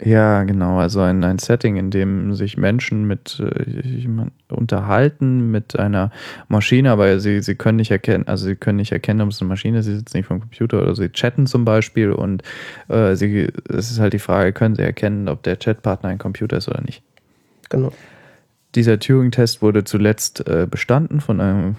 Ja, 0.02 0.44
genau. 0.44 0.78
Also 0.78 1.01
ein, 1.01 1.22
ein 1.24 1.39
Setting, 1.39 1.77
in 1.77 1.90
dem 1.90 2.35
sich 2.35 2.56
Menschen 2.56 3.06
mit 3.06 3.40
äh, 3.40 4.06
unterhalten 4.48 5.51
mit 5.51 5.78
einer 5.78 6.10
Maschine, 6.48 6.90
aber 6.90 7.20
sie, 7.20 7.43
sie 7.43 7.55
können 7.55 7.77
nicht 7.77 7.90
erkennen, 7.90 8.27
also 8.27 8.47
sie 8.47 8.56
können 8.56 8.77
nicht 8.77 8.93
erkennen, 8.93 9.20
ob 9.20 9.28
es 9.28 9.40
eine 9.40 9.48
Maschine 9.48 9.81
ist, 9.81 9.86
sie 9.86 9.97
sitzen 9.97 10.16
nicht 10.16 10.27
vom 10.27 10.40
Computer 10.40 10.81
oder 10.82 10.94
sie 10.94 11.10
chatten 11.10 11.47
zum 11.47 11.64
Beispiel 11.64 12.12
und 12.12 12.43
äh, 12.89 13.14
sie, 13.14 13.48
es 13.68 13.90
ist 13.90 14.01
halt 14.01 14.14
die 14.14 14.18
Frage, 14.18 14.52
können 14.52 14.74
sie 14.74 14.82
erkennen, 14.82 15.28
ob 15.28 15.43
der 15.43 15.56
Chatpartner 15.56 16.09
ein 16.09 16.18
Computer 16.18 16.56
ist 16.56 16.68
oder 16.68 16.82
nicht. 16.82 17.02
Genau. 17.68 17.93
Dieser 18.74 18.98
Turing-Test 18.98 19.60
wurde 19.60 19.85
zuletzt 19.85 20.47
äh, 20.48 20.66
bestanden 20.70 21.20
von 21.20 21.40
einem 21.40 21.77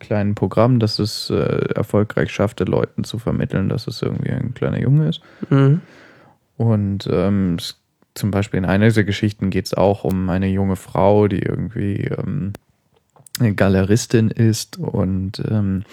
kleinen 0.00 0.34
Programm, 0.34 0.80
das 0.80 0.98
es 0.98 1.30
äh, 1.30 1.74
erfolgreich 1.74 2.30
schaffte, 2.30 2.64
Leuten 2.64 3.04
zu 3.04 3.18
vermitteln, 3.18 3.68
dass 3.68 3.86
es 3.86 4.02
irgendwie 4.02 4.30
ein 4.30 4.52
kleiner 4.54 4.80
Junge 4.80 5.08
ist. 5.08 5.20
Mhm. 5.50 5.80
Und 6.56 7.08
ähm, 7.10 7.58
zum 8.14 8.30
Beispiel 8.30 8.58
in 8.58 8.64
einer 8.64 8.86
dieser 8.86 9.04
Geschichten 9.04 9.50
geht 9.50 9.66
es 9.66 9.74
auch 9.74 10.04
um 10.04 10.30
eine 10.30 10.48
junge 10.48 10.76
Frau, 10.76 11.28
die 11.28 11.40
irgendwie 11.40 12.04
ähm, 12.04 12.52
eine 13.38 13.54
Galeristin 13.54 14.30
ist 14.30 14.78
und 14.78 15.42
ähm, 15.50 15.84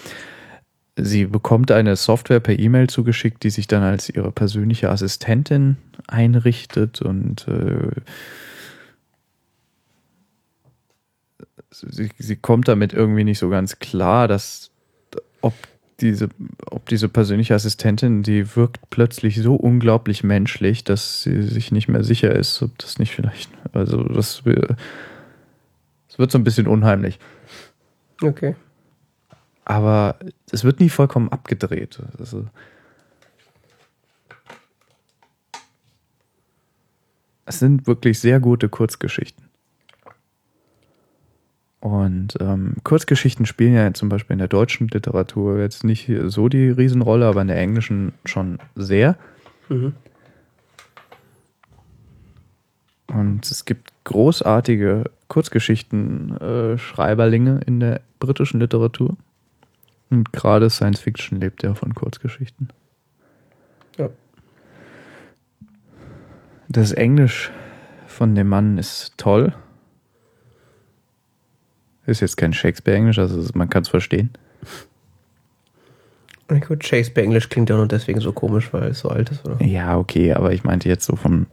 sie 0.96 1.26
bekommt 1.26 1.70
eine 1.70 1.96
Software 1.96 2.40
per 2.40 2.58
E-Mail 2.58 2.88
zugeschickt, 2.88 3.42
die 3.42 3.50
sich 3.50 3.66
dann 3.66 3.82
als 3.82 4.08
ihre 4.08 4.32
persönliche 4.32 4.90
Assistentin 4.90 5.76
einrichtet 6.06 7.02
und 7.02 7.46
äh, 7.48 8.00
sie, 11.70 12.10
sie 12.16 12.36
kommt 12.36 12.68
damit 12.68 12.92
irgendwie 12.92 13.24
nicht 13.24 13.38
so 13.38 13.48
ganz 13.48 13.78
klar, 13.78 14.28
dass 14.28 14.70
ob 15.40 15.54
diese, 16.00 16.28
ob 16.70 16.88
diese 16.88 17.08
persönliche 17.08 17.54
Assistentin, 17.54 18.22
die 18.22 18.56
wirkt 18.56 18.90
plötzlich 18.90 19.40
so 19.40 19.54
unglaublich 19.54 20.24
menschlich, 20.24 20.84
dass 20.84 21.22
sie 21.22 21.42
sich 21.42 21.72
nicht 21.72 21.88
mehr 21.88 22.04
sicher 22.04 22.34
ist, 22.34 22.62
ob 22.62 22.76
das 22.78 22.98
nicht 22.98 23.12
vielleicht, 23.14 23.50
also 23.72 24.02
das, 24.02 24.42
das 24.44 26.18
wird 26.18 26.30
so 26.30 26.38
ein 26.38 26.44
bisschen 26.44 26.66
unheimlich. 26.66 27.18
Okay. 28.22 28.56
Aber 29.64 30.16
es 30.50 30.64
wird 30.64 30.80
nie 30.80 30.90
vollkommen 30.90 31.30
abgedreht. 31.30 31.98
Also, 32.18 32.46
es 37.46 37.58
sind 37.58 37.86
wirklich 37.86 38.18
sehr 38.18 38.40
gute 38.40 38.68
Kurzgeschichten. 38.68 39.43
Und 41.84 42.38
ähm, 42.40 42.76
Kurzgeschichten 42.82 43.44
spielen 43.44 43.74
ja 43.74 43.92
zum 43.92 44.08
Beispiel 44.08 44.32
in 44.32 44.38
der 44.38 44.48
deutschen 44.48 44.88
Literatur 44.88 45.58
jetzt 45.58 45.84
nicht 45.84 46.10
so 46.28 46.48
die 46.48 46.70
Riesenrolle, 46.70 47.26
aber 47.26 47.42
in 47.42 47.48
der 47.48 47.58
englischen 47.58 48.14
schon 48.24 48.58
sehr. 48.74 49.18
Mhm. 49.68 49.92
Und 53.08 53.50
es 53.50 53.66
gibt 53.66 53.92
großartige 54.04 55.10
Kurzgeschichten-Schreiberlinge 55.28 57.60
äh, 57.60 57.64
in 57.66 57.80
der 57.80 58.00
britischen 58.18 58.60
Literatur. 58.60 59.18
Und 60.08 60.32
gerade 60.32 60.70
Science 60.70 61.00
Fiction 61.00 61.38
lebt 61.38 61.62
ja 61.64 61.74
von 61.74 61.94
Kurzgeschichten. 61.94 62.70
Ja. 63.98 64.08
Das 66.66 66.92
Englisch 66.92 67.50
von 68.06 68.34
dem 68.34 68.48
Mann 68.48 68.78
ist 68.78 69.18
toll. 69.18 69.52
Ist 72.06 72.20
jetzt 72.20 72.36
kein 72.36 72.52
Shakespeare-Englisch, 72.52 73.18
also 73.18 73.48
man 73.54 73.70
kann 73.70 73.82
es 73.82 73.88
verstehen. 73.88 74.30
Gut, 76.48 76.84
Shakespeare-Englisch 76.84 77.48
klingt 77.48 77.70
ja 77.70 77.76
nur 77.76 77.88
deswegen 77.88 78.20
so 78.20 78.32
komisch, 78.32 78.72
weil 78.72 78.90
es 78.90 79.00
so 79.00 79.08
alt 79.08 79.30
ist, 79.30 79.44
oder? 79.46 79.64
Ja, 79.64 79.96
okay, 79.96 80.34
aber 80.34 80.52
ich 80.52 80.62
meinte 80.62 80.88
jetzt 80.88 81.06
so 81.06 81.16
vom, 81.16 81.46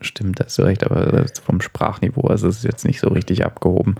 stimmt, 0.00 0.38
da 0.38 0.44
hast 0.44 0.58
du 0.58 0.62
recht, 0.62 0.84
aber 0.84 1.26
vom 1.44 1.60
Sprachniveau, 1.60 2.28
also 2.28 2.46
es 2.48 2.58
ist 2.58 2.64
jetzt 2.64 2.84
nicht 2.84 3.00
so 3.00 3.08
richtig 3.08 3.44
abgehoben. 3.44 3.96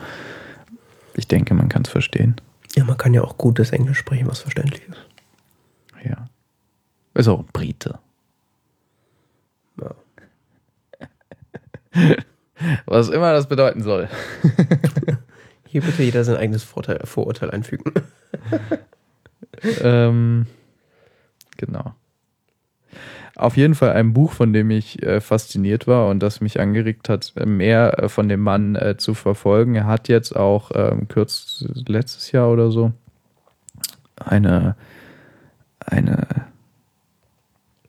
Ich 1.15 1.27
denke, 1.27 1.55
man 1.55 1.69
kann 1.69 1.83
es 1.83 1.91
verstehen. 1.91 2.37
Ja, 2.77 2.85
man 2.85 2.97
kann 2.97 3.13
ja 3.13 3.23
auch 3.23 3.37
gutes 3.37 3.71
Englisch 3.71 3.99
sprechen, 3.99 4.29
was 4.29 4.39
verständlich 4.39 4.83
ist. 4.89 6.09
Ja. 6.09 6.29
Ist 7.15 7.29
auch 7.29 7.41
ein 7.41 7.49
Brite. 7.53 7.99
Ja. 9.81 9.95
was 12.87 13.09
immer 13.09 13.33
das 13.33 13.49
bedeuten 13.49 13.83
soll. 13.83 14.09
Hier 15.73 15.81
bitte 15.81 16.03
jeder 16.03 16.23
sein 16.23 16.37
eigenes 16.37 16.65
Vorteil, 16.65 17.01
Vorurteil 17.05 17.51
einfügen. 17.51 17.95
ähm, 19.81 20.45
genau. 21.57 21.95
Auf 23.37 23.57
jeden 23.57 23.75
Fall 23.75 23.93
ein 23.93 24.13
Buch, 24.13 24.33
von 24.33 24.53
dem 24.53 24.71
ich 24.71 25.03
äh, 25.03 25.23
fasziniert 25.23 25.87
war 25.87 26.11
und 26.11 26.23
das 26.23 26.43
mich 26.43 26.61
angeregt 26.61 27.09
hat, 27.09 27.33
mehr 27.47 27.99
äh, 27.99 28.09
von 28.11 28.29
dem 28.29 28.41
Mann 28.41 28.77
äh, 28.77 28.99
zu 28.99 29.15
verfolgen. 29.15 29.75
Er 29.75 29.87
hat 29.87 30.09
jetzt 30.09 30.37
auch 30.37 30.73
ähm, 30.75 31.09
kurz 31.09 31.65
letztes 31.87 32.33
Jahr 32.33 32.51
oder 32.51 32.71
so 32.71 32.93
eine, 34.23 34.77
eine 35.81 36.27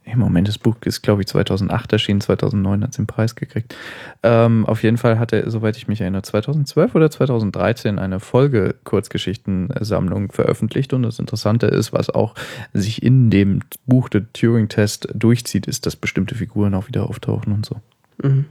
im 0.06 0.20
Moment, 0.20 0.50
das 0.50 0.58
Buch 0.58 0.76
ist, 0.84 1.02
glaube 1.02 1.22
ich, 1.22 1.28
2008 1.28 1.94
erschienen, 1.94 2.20
2009 2.20 2.84
hat 2.84 2.90
es 2.92 2.98
den 2.98 3.08
Preis 3.08 3.36
gekriegt. 3.36 3.74
Ähm, 4.22 4.66
auf 4.66 4.84
jeden 4.84 4.98
Fall 4.98 5.18
hat 5.18 5.32
er, 5.32 5.50
soweit 5.50 5.78
ich 5.78 5.88
mich 5.88 6.02
erinnere, 6.02 6.24
2012 6.24 6.94
oder 6.96 7.10
2013 7.10 8.00
eine 8.00 8.20
Folge-Kurzgeschichtensammlung 8.20 10.30
veröffentlicht. 10.32 10.92
Und 10.94 11.04
das 11.04 11.20
Interessante 11.20 11.68
ist, 11.68 11.94
was 11.94 12.10
auch 12.10 12.36
sich 12.74 13.02
in 13.02 13.30
dem 13.30 13.62
Buch 13.86 14.10
der 14.10 14.26
Turing-Test 14.34 15.08
durchzieht, 15.14 15.68
ist, 15.68 15.86
dass 15.86 15.96
bestimmte 15.96 16.36
Figuren 16.36 16.74
auch 16.74 16.90
wieder 16.90 17.10
auftauchen 17.10 17.54
und 17.54 17.66
so. 17.66 17.78
Mhm. 18.22 18.44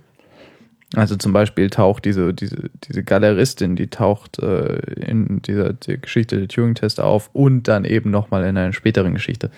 Also 0.94 1.16
zum 1.16 1.32
Beispiel 1.32 1.70
taucht 1.70 2.04
diese, 2.04 2.34
diese, 2.34 2.70
diese 2.84 3.02
Galeristin, 3.02 3.76
die 3.76 3.88
taucht 3.88 4.38
äh, 4.40 4.76
in 5.00 5.40
dieser 5.42 5.72
die 5.72 5.98
Geschichte 5.98 6.38
der 6.38 6.48
Turing-Test 6.48 7.00
auf 7.00 7.30
und 7.32 7.68
dann 7.68 7.84
eben 7.84 8.10
nochmal 8.10 8.44
in 8.44 8.56
einer 8.56 8.72
späteren 8.72 9.14
Geschichte. 9.14 9.50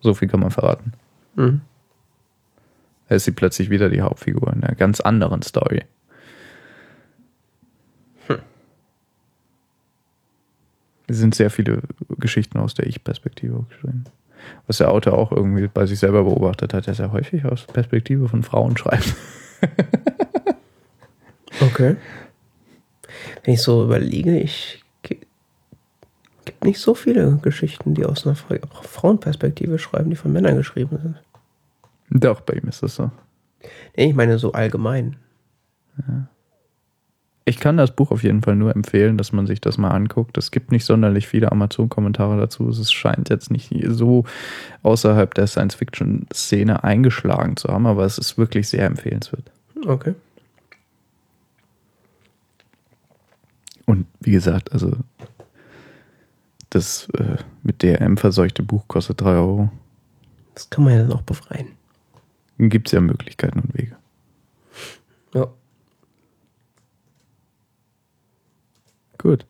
So 0.00 0.14
viel 0.14 0.28
kann 0.28 0.40
man 0.40 0.52
verraten. 0.52 0.92
Mhm. 1.38 1.60
Da 3.08 3.14
ist 3.14 3.24
sie 3.24 3.32
plötzlich 3.32 3.70
wieder 3.70 3.88
die 3.88 4.02
Hauptfigur 4.02 4.52
in 4.52 4.62
einer 4.62 4.74
ganz 4.74 5.00
anderen 5.00 5.40
Story. 5.42 5.84
Hm. 8.26 8.40
Es 11.06 11.16
sind 11.16 11.34
sehr 11.34 11.50
viele 11.50 11.80
Geschichten 12.18 12.58
aus 12.58 12.74
der 12.74 12.86
Ich-Perspektive 12.86 13.64
geschrieben. 13.70 14.04
Was 14.66 14.78
der 14.78 14.90
Autor 14.90 15.14
auch 15.14 15.32
irgendwie 15.32 15.68
bei 15.68 15.86
sich 15.86 15.98
selber 15.98 16.24
beobachtet 16.24 16.74
hat, 16.74 16.86
dass 16.86 16.98
er 16.98 17.12
häufig 17.12 17.44
aus 17.44 17.64
Perspektive 17.64 18.28
von 18.28 18.42
Frauen 18.42 18.76
schreibt. 18.76 19.14
okay. 21.60 21.96
Wenn 23.44 23.54
ich 23.54 23.62
so 23.62 23.84
überlege, 23.84 24.38
ich 24.38 24.84
gibt 26.48 26.64
nicht 26.64 26.80
so 26.80 26.94
viele 26.94 27.38
Geschichten, 27.42 27.94
die 27.94 28.04
aus 28.04 28.26
einer 28.26 28.36
Frauenperspektive 28.36 29.78
schreiben, 29.78 30.10
die 30.10 30.16
von 30.16 30.32
Männern 30.32 30.56
geschrieben 30.56 30.98
sind. 31.02 31.16
Doch, 32.10 32.40
bei 32.40 32.54
ihm 32.54 32.68
ist 32.68 32.82
das 32.82 32.96
so. 32.96 33.10
Nee, 33.96 34.10
ich 34.10 34.14
meine 34.14 34.38
so 34.38 34.52
allgemein. 34.52 35.16
Ja. 35.98 36.28
Ich 37.48 37.58
kann 37.58 37.78
das 37.78 37.92
Buch 37.92 38.10
auf 38.10 38.22
jeden 38.22 38.42
Fall 38.42 38.56
nur 38.56 38.76
empfehlen, 38.76 39.16
dass 39.16 39.32
man 39.32 39.46
sich 39.46 39.62
das 39.62 39.78
mal 39.78 39.90
anguckt. 39.90 40.36
Es 40.36 40.50
gibt 40.50 40.70
nicht 40.70 40.84
sonderlich 40.84 41.26
viele 41.26 41.50
Amazon-Kommentare 41.50 42.38
dazu. 42.38 42.68
Es 42.68 42.92
scheint 42.92 43.30
jetzt 43.30 43.50
nicht 43.50 43.72
so 43.86 44.24
außerhalb 44.82 45.32
der 45.32 45.46
Science-Fiction-Szene 45.46 46.84
eingeschlagen 46.84 47.56
zu 47.56 47.68
haben, 47.68 47.86
aber 47.86 48.04
es 48.04 48.18
ist 48.18 48.36
wirklich 48.36 48.68
sehr 48.68 48.84
empfehlenswert. 48.84 49.50
Okay. 49.86 50.14
Und 53.86 54.06
wie 54.20 54.32
gesagt, 54.32 54.70
also 54.74 54.92
das 56.68 57.08
äh, 57.14 57.38
mit 57.62 57.82
DRM 57.82 58.18
verseuchte 58.18 58.62
Buch 58.62 58.86
kostet 58.88 59.22
3 59.22 59.30
Euro. 59.30 59.70
Das 60.54 60.68
kann 60.68 60.84
man 60.84 60.92
ja 60.92 61.00
dann 61.00 61.12
auch 61.12 61.22
befreien. 61.22 61.77
Gibt 62.58 62.88
es 62.88 62.92
ja 62.92 63.00
Möglichkeiten 63.00 63.60
und 63.60 63.76
Wege. 63.78 63.96
Ja. 65.34 65.46
Gut. 69.18 69.46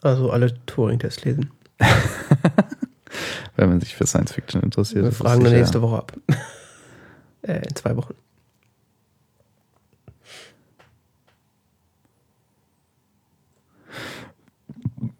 Also 0.00 0.30
alle 0.30 0.54
Turing-Tests 0.66 1.24
lesen. 1.24 1.50
Wenn 3.56 3.68
man 3.68 3.80
sich 3.80 3.94
für 3.94 4.06
Science 4.06 4.32
Fiction 4.32 4.62
interessiert. 4.62 5.04
Wir 5.04 5.12
fragen 5.12 5.44
dann 5.44 5.52
nächste 5.52 5.82
Woche 5.82 5.96
ab. 5.98 6.12
äh, 7.42 7.62
in 7.68 7.74
zwei 7.76 7.96
Wochen. 7.96 8.14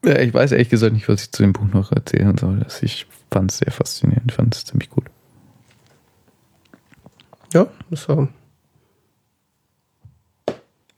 Ja, 0.05 0.19
ich 0.19 0.33
weiß 0.35 0.53
ehrlich 0.53 0.69
gesagt 0.69 0.95
nicht, 0.95 1.09
was 1.09 1.23
ich 1.23 1.33
zu 1.33 1.43
dem 1.43 1.53
Buch 1.53 1.65
noch 1.73 1.93
erzählen 1.93 2.37
soll. 2.37 2.61
Das- 2.61 2.83
Ich 2.83 3.07
fand 3.31 3.51
es 3.51 3.59
sehr 3.59 3.73
faszinierend, 3.73 4.31
ich 4.31 4.35
fand 4.37 4.55
es 4.55 4.65
ziemlich 4.65 4.91
gut. 4.91 5.05
Ja, 7.53 7.67
das 7.91 8.09
war. 8.09 8.29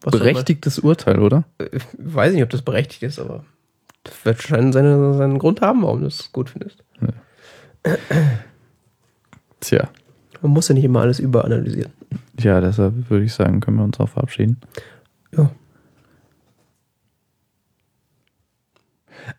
Berechtigtes 0.03 0.79
Urteil, 0.79 1.19
oder? 1.19 1.45
Ich 1.73 1.83
weiß 1.99 2.33
nicht, 2.35 2.43
ob 2.43 2.51
das 2.51 2.63
berechtigt 2.63 3.03
ist, 3.03 3.19
aber 3.19 3.45
das 4.03 4.25
wird 4.25 4.43
schon 4.43 4.73
seine, 4.73 5.15
seinen 5.15 5.39
Grund 5.39 5.63
haben, 5.63 5.83
warum 5.83 6.03
du 6.03 6.07
es 6.09 6.31
gut 6.31 6.51
findest. 6.51 6.85
Tja, 9.61 9.89
Man 10.43 10.53
muss 10.53 10.69
ja 10.69 10.75
nicht 10.75 10.85
immer 10.85 11.01
alles 11.01 11.21
überanalysieren. 11.21 11.93
ja, 12.39 12.61
deshalb 12.61 13.09
würde 13.09 13.25
ich 13.25 13.33
sagen, 13.33 13.61
können 13.61 13.79
wir 13.79 13.85
uns 13.85 13.99
auch 13.99 14.09
verabschieden. 14.11 14.59
Ja. 15.37 15.51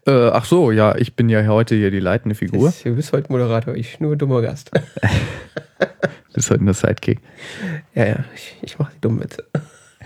Äh, 0.06 0.30
ach 0.30 0.46
so, 0.46 0.72
ja, 0.72 0.96
ich 0.96 1.16
bin 1.16 1.30
ja 1.30 1.46
heute 1.48 1.76
hier 1.76 1.92
die 1.92 2.00
leitende 2.00 2.36
Figur. 2.36 2.74
Du 2.84 2.96
bist 2.96 3.14
heute 3.14 3.32
Moderator, 3.32 3.76
ich 3.76 4.00
nur 4.00 4.16
dummer 4.16 4.42
Gast. 4.42 4.72
Du 4.74 4.80
bist 6.34 6.50
heute 6.50 6.64
nur 6.64 6.74
Sidekick. 6.74 7.20
ja, 7.94 8.06
ja, 8.06 8.26
ich, 8.34 8.58
ich 8.62 8.80
mache 8.80 8.94
die 8.96 9.02
dummen 9.02 9.22
Witze. 9.22 9.46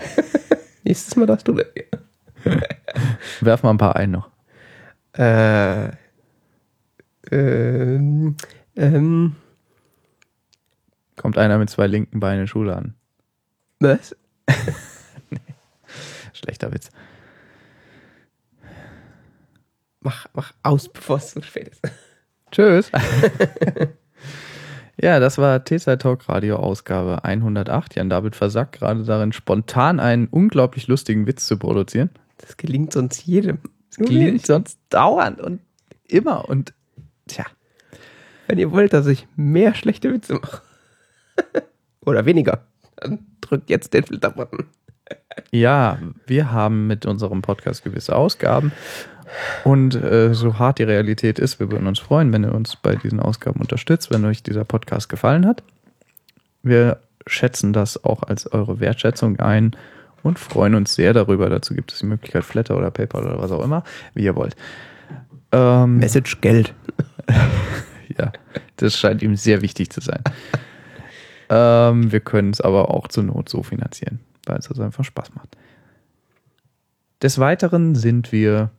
Nächstes 0.84 1.16
Mal 1.16 1.26
darfst 1.26 1.48
du. 1.48 1.56
Werf 3.40 3.62
mal 3.62 3.70
ein 3.70 3.78
paar 3.78 3.96
ein 3.96 4.10
noch. 4.10 4.30
Äh, 5.12 5.90
ähm, 7.30 8.36
ähm, 8.76 9.36
Kommt 11.16 11.36
einer 11.36 11.58
mit 11.58 11.68
zwei 11.68 11.86
linken 11.86 12.20
Beinen 12.20 12.42
in 12.42 12.46
Schule 12.46 12.74
an. 12.74 12.94
was? 13.78 14.16
Schlechter 16.32 16.72
Witz. 16.72 16.90
Mach, 20.00 20.26
mach 20.34 20.52
aus, 20.62 20.88
bevor 20.92 21.18
es 21.18 21.32
zu 21.32 21.42
spät 21.42 21.68
ist. 21.68 21.82
Tschüss. 22.50 22.90
ja, 25.00 25.20
das 25.20 25.38
war 25.38 25.64
T-Zeit 25.64 26.02
Talk 26.02 26.28
Radio 26.28 26.56
Ausgabe 26.56 27.24
108. 27.24 27.96
Jan 27.96 28.10
David 28.10 28.34
versagt 28.34 28.72
gerade 28.72 29.04
darin, 29.04 29.32
spontan 29.32 30.00
einen 30.00 30.26
unglaublich 30.26 30.88
lustigen 30.88 31.26
Witz 31.26 31.46
zu 31.46 31.58
produzieren. 31.58 32.10
Das 32.38 32.56
gelingt 32.56 32.92
sonst 32.92 33.24
jedem. 33.26 33.58
Mir 33.98 34.06
Klingt 34.06 34.32
nicht. 34.34 34.46
sonst 34.46 34.78
dauernd 34.88 35.40
und 35.40 35.60
immer 36.08 36.48
und 36.48 36.72
tja. 37.26 37.44
Wenn 38.46 38.58
ihr 38.58 38.72
wollt, 38.72 38.92
dass 38.92 39.06
ich 39.06 39.28
mehr 39.36 39.74
schlechte 39.74 40.12
Witze 40.12 40.34
mache. 40.34 40.62
Oder 42.04 42.24
weniger. 42.24 42.64
Dann 42.96 43.26
drückt 43.40 43.70
jetzt 43.70 43.94
den 43.94 44.04
Filterbutton. 44.04 44.66
Ja, 45.50 45.98
wir 46.26 46.50
haben 46.50 46.86
mit 46.86 47.06
unserem 47.06 47.42
Podcast 47.42 47.84
gewisse 47.84 48.16
Ausgaben. 48.16 48.72
Und 49.64 49.94
äh, 49.94 50.34
so 50.34 50.58
hart 50.58 50.78
die 50.78 50.84
Realität 50.84 51.38
ist, 51.38 51.60
wir 51.60 51.70
würden 51.70 51.86
uns 51.86 51.98
freuen, 51.98 52.32
wenn 52.32 52.44
ihr 52.44 52.54
uns 52.54 52.76
bei 52.76 52.96
diesen 52.96 53.20
Ausgaben 53.20 53.60
unterstützt, 53.60 54.10
wenn 54.10 54.24
euch 54.24 54.42
dieser 54.42 54.64
Podcast 54.64 55.08
gefallen 55.08 55.46
hat. 55.46 55.62
Wir 56.62 56.98
schätzen 57.26 57.72
das 57.72 58.02
auch 58.04 58.22
als 58.22 58.50
eure 58.52 58.80
Wertschätzung 58.80 59.38
ein 59.38 59.76
und 60.22 60.38
freuen 60.38 60.74
uns 60.74 60.94
sehr 60.94 61.12
darüber. 61.12 61.48
Dazu 61.48 61.74
gibt 61.74 61.92
es 61.92 62.00
die 62.00 62.06
Möglichkeit 62.06 62.44
Flatter 62.44 62.76
oder 62.76 62.90
PayPal 62.90 63.24
oder 63.24 63.40
was 63.40 63.52
auch 63.52 63.62
immer, 63.62 63.84
wie 64.14 64.24
ihr 64.24 64.36
wollt. 64.36 64.56
Ähm, 65.52 65.98
Message 65.98 66.40
Geld. 66.40 66.74
ja, 68.18 68.32
das 68.76 68.96
scheint 68.96 69.22
ihm 69.22 69.36
sehr 69.36 69.62
wichtig 69.62 69.90
zu 69.90 70.00
sein. 70.00 70.22
ähm, 71.48 72.12
wir 72.12 72.20
können 72.20 72.50
es 72.50 72.60
aber 72.60 72.90
auch 72.90 73.08
zur 73.08 73.24
Not 73.24 73.48
so 73.48 73.62
finanzieren, 73.62 74.20
weil 74.46 74.58
es 74.58 74.68
also 74.68 74.82
einfach 74.82 75.04
Spaß 75.04 75.34
macht. 75.34 75.56
Des 77.22 77.38
Weiteren 77.38 77.94
sind 77.94 78.32
wir 78.32 78.70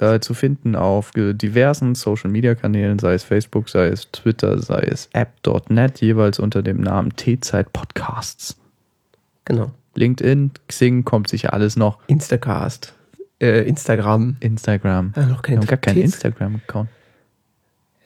äh, 0.00 0.18
zu 0.20 0.34
finden 0.34 0.74
auf 0.76 1.12
diversen 1.14 1.94
Social 1.94 2.30
Media 2.30 2.54
Kanälen, 2.54 2.98
sei 2.98 3.14
es 3.14 3.24
Facebook, 3.24 3.68
sei 3.68 3.86
es 3.88 4.10
Twitter, 4.10 4.60
sei 4.60 4.80
es 4.90 5.08
app.net, 5.12 6.00
jeweils 6.00 6.38
unter 6.38 6.62
dem 6.62 6.80
Namen 6.80 7.14
T-Zeit 7.16 7.72
Podcasts. 7.72 8.56
Genau. 9.44 9.70
LinkedIn, 9.94 10.50
Xing 10.68 11.04
kommt 11.04 11.28
sicher 11.28 11.52
alles 11.52 11.76
noch. 11.76 11.98
Instacast. 12.08 12.94
Äh, 13.40 13.62
Instagram. 13.68 14.36
Instagram. 14.40 15.12
Ah, 15.16 15.26
noch 15.26 15.38
Wir 15.38 15.42
kein 15.42 15.56
haben 15.58 15.66
gar 15.66 15.76
keinen 15.78 15.94
T- 15.96 16.02
Instagram-Account. 16.02 16.88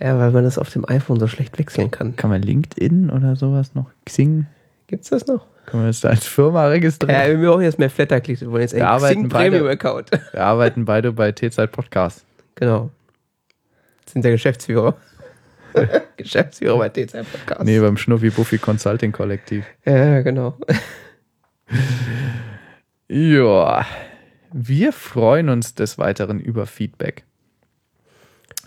Ja, 0.00 0.18
weil 0.18 0.30
man 0.30 0.44
das 0.44 0.58
auf 0.58 0.70
dem 0.70 0.84
iPhone 0.88 1.18
so 1.18 1.26
schlecht 1.26 1.58
wechseln 1.58 1.90
kann. 1.90 2.14
Kann 2.16 2.30
man 2.30 2.42
LinkedIn 2.42 3.10
oder 3.10 3.34
sowas 3.36 3.74
noch? 3.74 3.90
Xing? 4.04 4.46
Gibt's 4.88 5.10
das 5.10 5.26
noch? 5.26 5.46
Können 5.66 5.84
wir 5.84 5.88
das 5.88 6.00
da 6.00 6.08
als 6.08 6.26
Firma 6.26 6.66
registrieren? 6.66 7.14
Ja, 7.14 7.40
wir 7.40 7.48
brauchen 7.50 7.62
jetzt 7.62 7.78
mehr 7.78 7.90
Flatterklicks. 7.90 8.40
Wir 8.40 8.50
wollen 8.50 8.62
jetzt 8.62 8.74
Wir 8.74 8.80
einen 8.84 8.90
arbeiten 8.94 9.14
Xing 9.20 9.28
beide- 9.28 9.50
Premium 9.50 9.70
Account. 9.70 10.10
Wir 10.32 10.42
arbeiten 10.42 10.84
beide 10.84 11.12
bei 11.12 11.30
T-Zeit 11.30 11.70
Podcast. 11.72 12.24
genau. 12.56 12.90
Sind 14.06 14.24
der 14.24 14.32
Geschäftsführer. 14.32 14.96
Geschäftsführer 16.16 16.78
bei 16.78 16.88
TZ 16.88 17.12
Podcast. 17.30 17.62
Nee, 17.64 17.78
beim 17.78 17.98
Schnuffi 17.98 18.30
Buffy 18.30 18.56
Consulting 18.58 19.12
Kollektiv. 19.12 19.66
Ja, 19.84 20.22
genau. 20.22 20.56
Ja, 23.08 23.86
wir 24.52 24.92
freuen 24.92 25.48
uns 25.48 25.74
des 25.74 25.98
Weiteren 25.98 26.40
über 26.40 26.66
Feedback. 26.66 27.24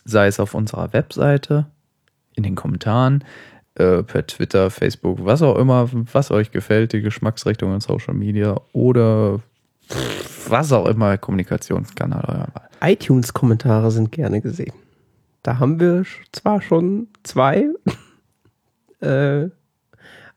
Sei 0.04 0.28
es 0.28 0.40
auf 0.40 0.54
unserer 0.56 0.94
Webseite, 0.94 1.68
in 2.34 2.44
den 2.44 2.56
Kommentaren, 2.56 3.24
äh, 3.76 4.04
per 4.04 4.28
Twitter, 4.28 4.70
Facebook, 4.70 5.24
was 5.24 5.42
auch 5.42 5.58
immer, 5.58 5.90
was 5.92 6.32
euch 6.32 6.52
gefällt, 6.52 6.94
die 6.94 7.02
Geschmacksrichtung 7.02 7.74
in 7.74 7.80
Social 7.80 8.14
Media 8.14 8.60
oder 8.74 9.40
was 10.48 10.72
auch 10.72 10.88
immer, 10.88 11.18
Kommunikationskanal 11.18 12.24
eurer 12.26 12.48
Wahl. 12.54 12.70
iTunes-Kommentare 12.82 13.92
sind 13.92 14.12
gerne 14.12 14.42
gesehen. 14.42 14.74
Da 15.44 15.60
haben 15.60 15.80
wir 15.80 16.04
zwar 16.32 16.62
schon 16.62 17.08
zwei, 17.24 17.70
äh, 19.02 19.50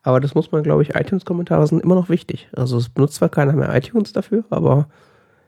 aber 0.03 0.21
das 0.21 0.35
muss 0.35 0.53
man, 0.53 0.63
glaube 0.63 0.83
ich, 0.83 0.95
iTunes-Kommentare 0.95 1.67
sind 1.67 1.83
immer 1.83 1.95
noch 1.95 2.09
wichtig. 2.09 2.49
Also 2.55 2.77
es 2.77 2.89
benutzt 2.89 3.15
zwar 3.15 3.31
keiner 3.31 3.55
mehr 3.55 3.75
iTunes 3.75 4.13
dafür, 4.13 4.45
aber 4.51 4.89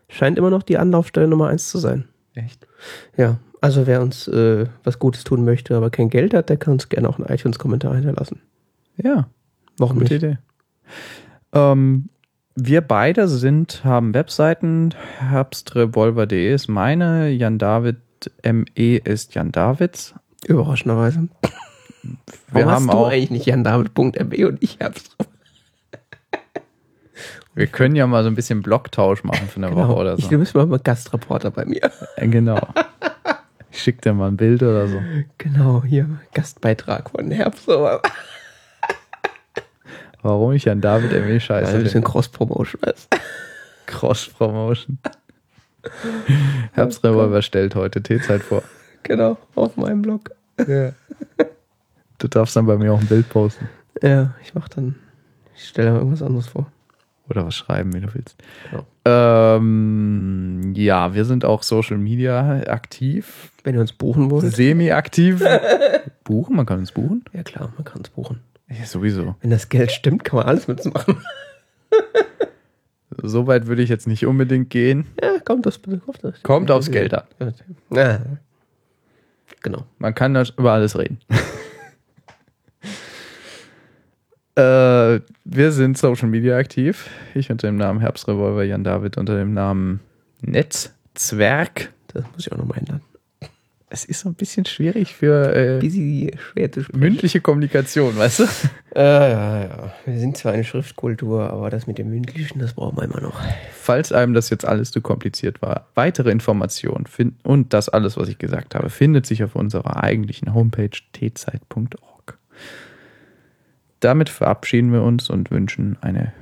scheint 0.09 0.39
immer 0.39 0.51
noch 0.51 0.63
die 0.63 0.79
Anlaufstelle 0.79 1.29
Nummer 1.29 1.49
eins 1.49 1.69
zu 1.69 1.79
sein. 1.79 2.09
Echt? 2.35 2.67
Ja, 3.17 3.39
also 3.67 3.85
wer 3.89 4.01
uns 4.01 4.29
äh, 4.29 4.67
was 4.85 5.01
Gutes 5.01 5.25
tun 5.25 5.45
möchte, 5.45 5.77
aber 5.77 5.91
kein 5.91 6.09
Geld 6.09 6.35
hat, 6.35 6.51
der 6.51 6.57
kann 6.57 6.75
uns 6.75 6.89
gerne 6.89 7.09
auch 7.09 7.19
einen 7.19 7.27
iTunes-Kommentar 7.29 7.97
hinterlassen. 7.97 8.41
Ja, 8.97 9.27
Warum 9.77 9.99
Gute 9.99 10.15
nicht? 10.15 10.23
Idee. 10.23 10.39
Ähm, 11.53 12.09
wir 12.55 12.81
beide 12.81 13.27
sind, 13.27 13.83
haben 13.85 14.15
Webseiten. 14.15 14.95
Herbstrevolver.de 15.19 16.55
ist 16.55 16.69
meine. 16.69 17.29
Jan 17.31 17.59
David 17.59 17.97
ME 18.45 18.97
ist 18.99 19.35
Jan 19.35 19.51
Davids. 19.51 20.15
Überraschenderweise. 20.47 21.29
Wir 22.03 22.17
Warum 22.53 22.71
haben 22.71 22.87
hast 22.87 22.95
du 22.95 22.99
auch, 22.99 23.09
eigentlich 23.11 23.31
nicht 23.33 23.47
jandavid.mb 23.47 24.45
und 24.45 24.63
ich 24.63 24.79
drauf? 24.79 24.93
wir 27.55 27.67
können 27.67 27.97
ja 27.97 28.07
mal 28.07 28.23
so 28.23 28.29
ein 28.31 28.37
bisschen 28.37 28.63
Blocktausch 28.63 29.25
machen 29.25 29.49
für 29.49 29.57
eine 29.57 29.75
Woche 29.75 29.93
oder 29.95 30.11
Genau. 30.11 30.19
Ich, 30.19 30.25
so. 30.27 30.31
du 30.31 30.39
bist 30.39 30.55
mal 30.55 30.67
mal 30.67 30.79
Gastreporter 30.79 31.51
bei 31.51 31.65
mir. 31.65 31.91
Äh, 32.15 32.29
genau. 32.29 32.61
Ich 33.77 33.83
schick 33.83 34.01
dir 34.01 34.15
mal 34.15 34.29
ein 34.29 34.39
Bild 34.39 34.63
oder 34.63 34.89
so. 34.89 35.03
Genau, 35.37 35.85
hier 35.85 36.09
Gastbeitrag 36.33 37.11
von 37.11 37.31
Herbst. 37.31 37.69
Warum 40.23 40.53
ich 40.53 40.65
Jan 40.65 40.81
David 40.81 41.13
ME 41.13 41.35
ein 41.35 41.41
scheiße 41.41 41.79
bisschen 41.81 42.01
bin. 42.01 42.11
Cross-Promotion. 42.11 42.81
weißt 42.81 43.09
du? 43.13 43.19
Cross-Promotion. 43.85 44.99
Herbstrevolver 46.73 47.43
stellt 47.43 47.75
heute 47.75 48.03
T-Zeit 48.03 48.43
vor. 48.43 48.63
Genau, 49.03 49.37
auf 49.55 49.77
meinem 49.77 50.01
Blog. 50.01 50.31
Du 50.57 52.29
darfst 52.29 52.57
dann 52.57 52.65
bei 52.65 52.79
mir 52.79 52.95
auch 52.95 53.01
ein 53.01 53.07
Bild 53.07 53.29
posten. 53.29 53.69
Ja, 54.03 54.35
ich 54.43 54.55
mach 54.55 54.71
dann, 54.71 54.95
ich 55.55 55.69
stelle 55.69 55.91
da 55.91 55.97
irgendwas 55.97 56.23
anderes 56.23 56.47
vor. 56.49 56.73
Oder 57.29 57.45
was 57.45 57.55
schreiben, 57.55 57.93
wie 57.93 58.01
du 58.01 58.15
willst. 58.15 58.37
Genau. 58.71 58.87
Ähm, 59.05 60.73
ja, 60.75 61.13
wir 61.13 61.25
sind 61.25 61.45
auch 61.45 61.63
Social 61.63 61.99
Media 61.99 62.63
aktiv, 62.69 63.51
Wenn 63.67 63.75
ihr 63.75 63.81
uns 63.81 63.93
buchen 63.93 64.31
wollt. 64.31 64.55
semi-aktiv. 64.55 65.43
buchen? 66.25 66.55
Man 66.55 66.67
kann 66.67 66.79
uns 66.79 66.93
buchen? 66.93 67.25
Ja 67.33 67.43
klar, 67.43 67.73
man 67.75 67.85
kann 67.85 68.01
es 68.01 68.11
buchen. 68.11 68.39
Ja, 68.69 68.87
sowieso. 68.87 69.35
Wenn 69.41 69.51
das 69.51 69.69
Geld 69.69 69.91
stimmt, 69.91 70.23
kann 70.23 70.37
man 70.37 70.47
alles 70.47 70.69
mit 70.69 70.85
uns 70.85 70.95
machen. 70.95 71.17
So 73.23 73.47
weit 73.47 73.67
würde 73.67 73.83
ich 73.83 73.89
jetzt 73.89 74.07
nicht 74.07 74.27
unbedingt 74.27 74.69
gehen. 74.69 75.07
Ja, 75.21 75.39
kommt 75.41 75.65
das 75.65 75.79
bitte. 75.79 75.99
Kommt, 75.99 76.23
das. 76.23 76.43
Kommt 76.43 76.71
aufs 76.71 76.91
Geld 76.91 77.15
an. 77.15 77.25
Ja, 77.91 78.21
genau. 79.63 79.87
Man 79.99 80.15
kann 80.15 80.35
da 80.35 80.45
über 80.57 80.73
alles 80.73 80.97
reden. 80.99 81.19
Äh, 84.59 85.21
wir 85.45 85.71
sind 85.73 85.99
Social 85.99 86.29
Media 86.29 86.57
aktiv. 86.57 87.11
Ich 87.35 87.51
unter 87.51 87.67
dem 87.67 87.77
Namen 87.77 88.01
Herbstrevolver, 88.01 88.65
Jan 88.65 88.85
David 88.85 89.19
unter 89.19 89.37
dem 89.37 89.53
Namen 89.53 90.01
Netzwerk. 90.41 91.93
Das 92.15 92.25
muss 92.33 92.47
ich 92.47 92.53
auch 92.53 92.57
nochmal 92.57 92.79
ändern. 92.79 93.03
Es 93.89 94.05
ist 94.05 94.21
so 94.21 94.29
ein 94.29 94.35
bisschen 94.35 94.67
schwierig 94.67 95.15
für 95.15 95.55
äh, 95.55 96.79
mündliche 96.93 97.41
Kommunikation, 97.41 98.17
weißt 98.17 98.41
du? 98.41 98.45
Äh, 98.97 99.31
ja, 99.31 99.65
ja. 99.65 99.95
Wir 100.07 100.19
sind 100.19 100.37
zwar 100.37 100.53
eine 100.53 100.65
Schriftkultur, 100.65 101.51
aber 101.51 101.71
das 101.71 101.87
mit 101.87 101.99
dem 101.99 102.09
Mündlichen, 102.11 102.59
das 102.59 102.75
brauchen 102.75 102.97
wir 102.97 103.05
immer 103.05 103.21
noch. 103.21 103.41
Falls 103.73 104.11
einem 104.11 104.35
das 104.35 104.51
jetzt 104.51 104.65
alles 104.65 104.91
zu 104.91 105.03
kompliziert 105.03 105.63
war, 105.63 105.89
weitere 105.95 106.31
Informationen 106.31 107.07
fin- 107.07 107.37
und 107.45 107.75
das 107.75 107.89
alles, 107.89 108.17
was 108.17 108.29
ich 108.29 108.39
gesagt 108.39 108.75
habe, 108.75 108.91
findet 108.91 109.27
sich 109.27 109.45
auf 109.45 109.55
unserer 109.55 110.03
eigentlichen 110.03 110.53
Homepage 110.53 110.99
tzeit.org. 111.13 112.39
Damit 114.01 114.29
verabschieden 114.29 114.93
wir 114.93 115.03
uns 115.03 115.31
und 115.31 115.51
wünschen 115.51 115.99
eine 116.01 116.33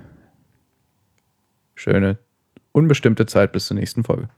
schöne, 1.75 2.19
unbestimmte 2.73 3.27
Zeit 3.27 3.53
bis 3.53 3.67
zur 3.67 3.77
nächsten 3.77 4.05
Folge. 4.05 4.29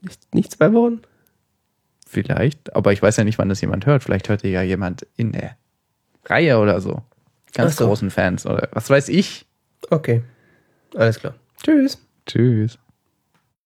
Nicht, 0.00 0.34
nicht 0.34 0.52
zwei 0.52 0.72
Wochen? 0.72 1.00
Vielleicht, 2.06 2.74
aber 2.76 2.92
ich 2.92 3.02
weiß 3.02 3.16
ja 3.16 3.24
nicht, 3.24 3.38
wann 3.38 3.48
das 3.48 3.60
jemand 3.60 3.86
hört. 3.86 4.02
Vielleicht 4.04 4.28
hört 4.28 4.44
ihr 4.44 4.50
ja 4.50 4.62
jemand 4.62 5.06
in 5.16 5.32
der 5.32 5.56
Reihe 6.26 6.58
oder 6.58 6.80
so. 6.80 7.02
Ganz 7.52 7.76
so. 7.76 7.86
großen 7.86 8.10
Fans 8.10 8.46
oder 8.46 8.68
was 8.72 8.90
weiß 8.90 9.08
ich. 9.08 9.46
Okay. 9.90 10.22
Alles 10.94 11.18
klar. 11.18 11.34
Tschüss. 11.62 11.98
Tschüss. 12.26 12.78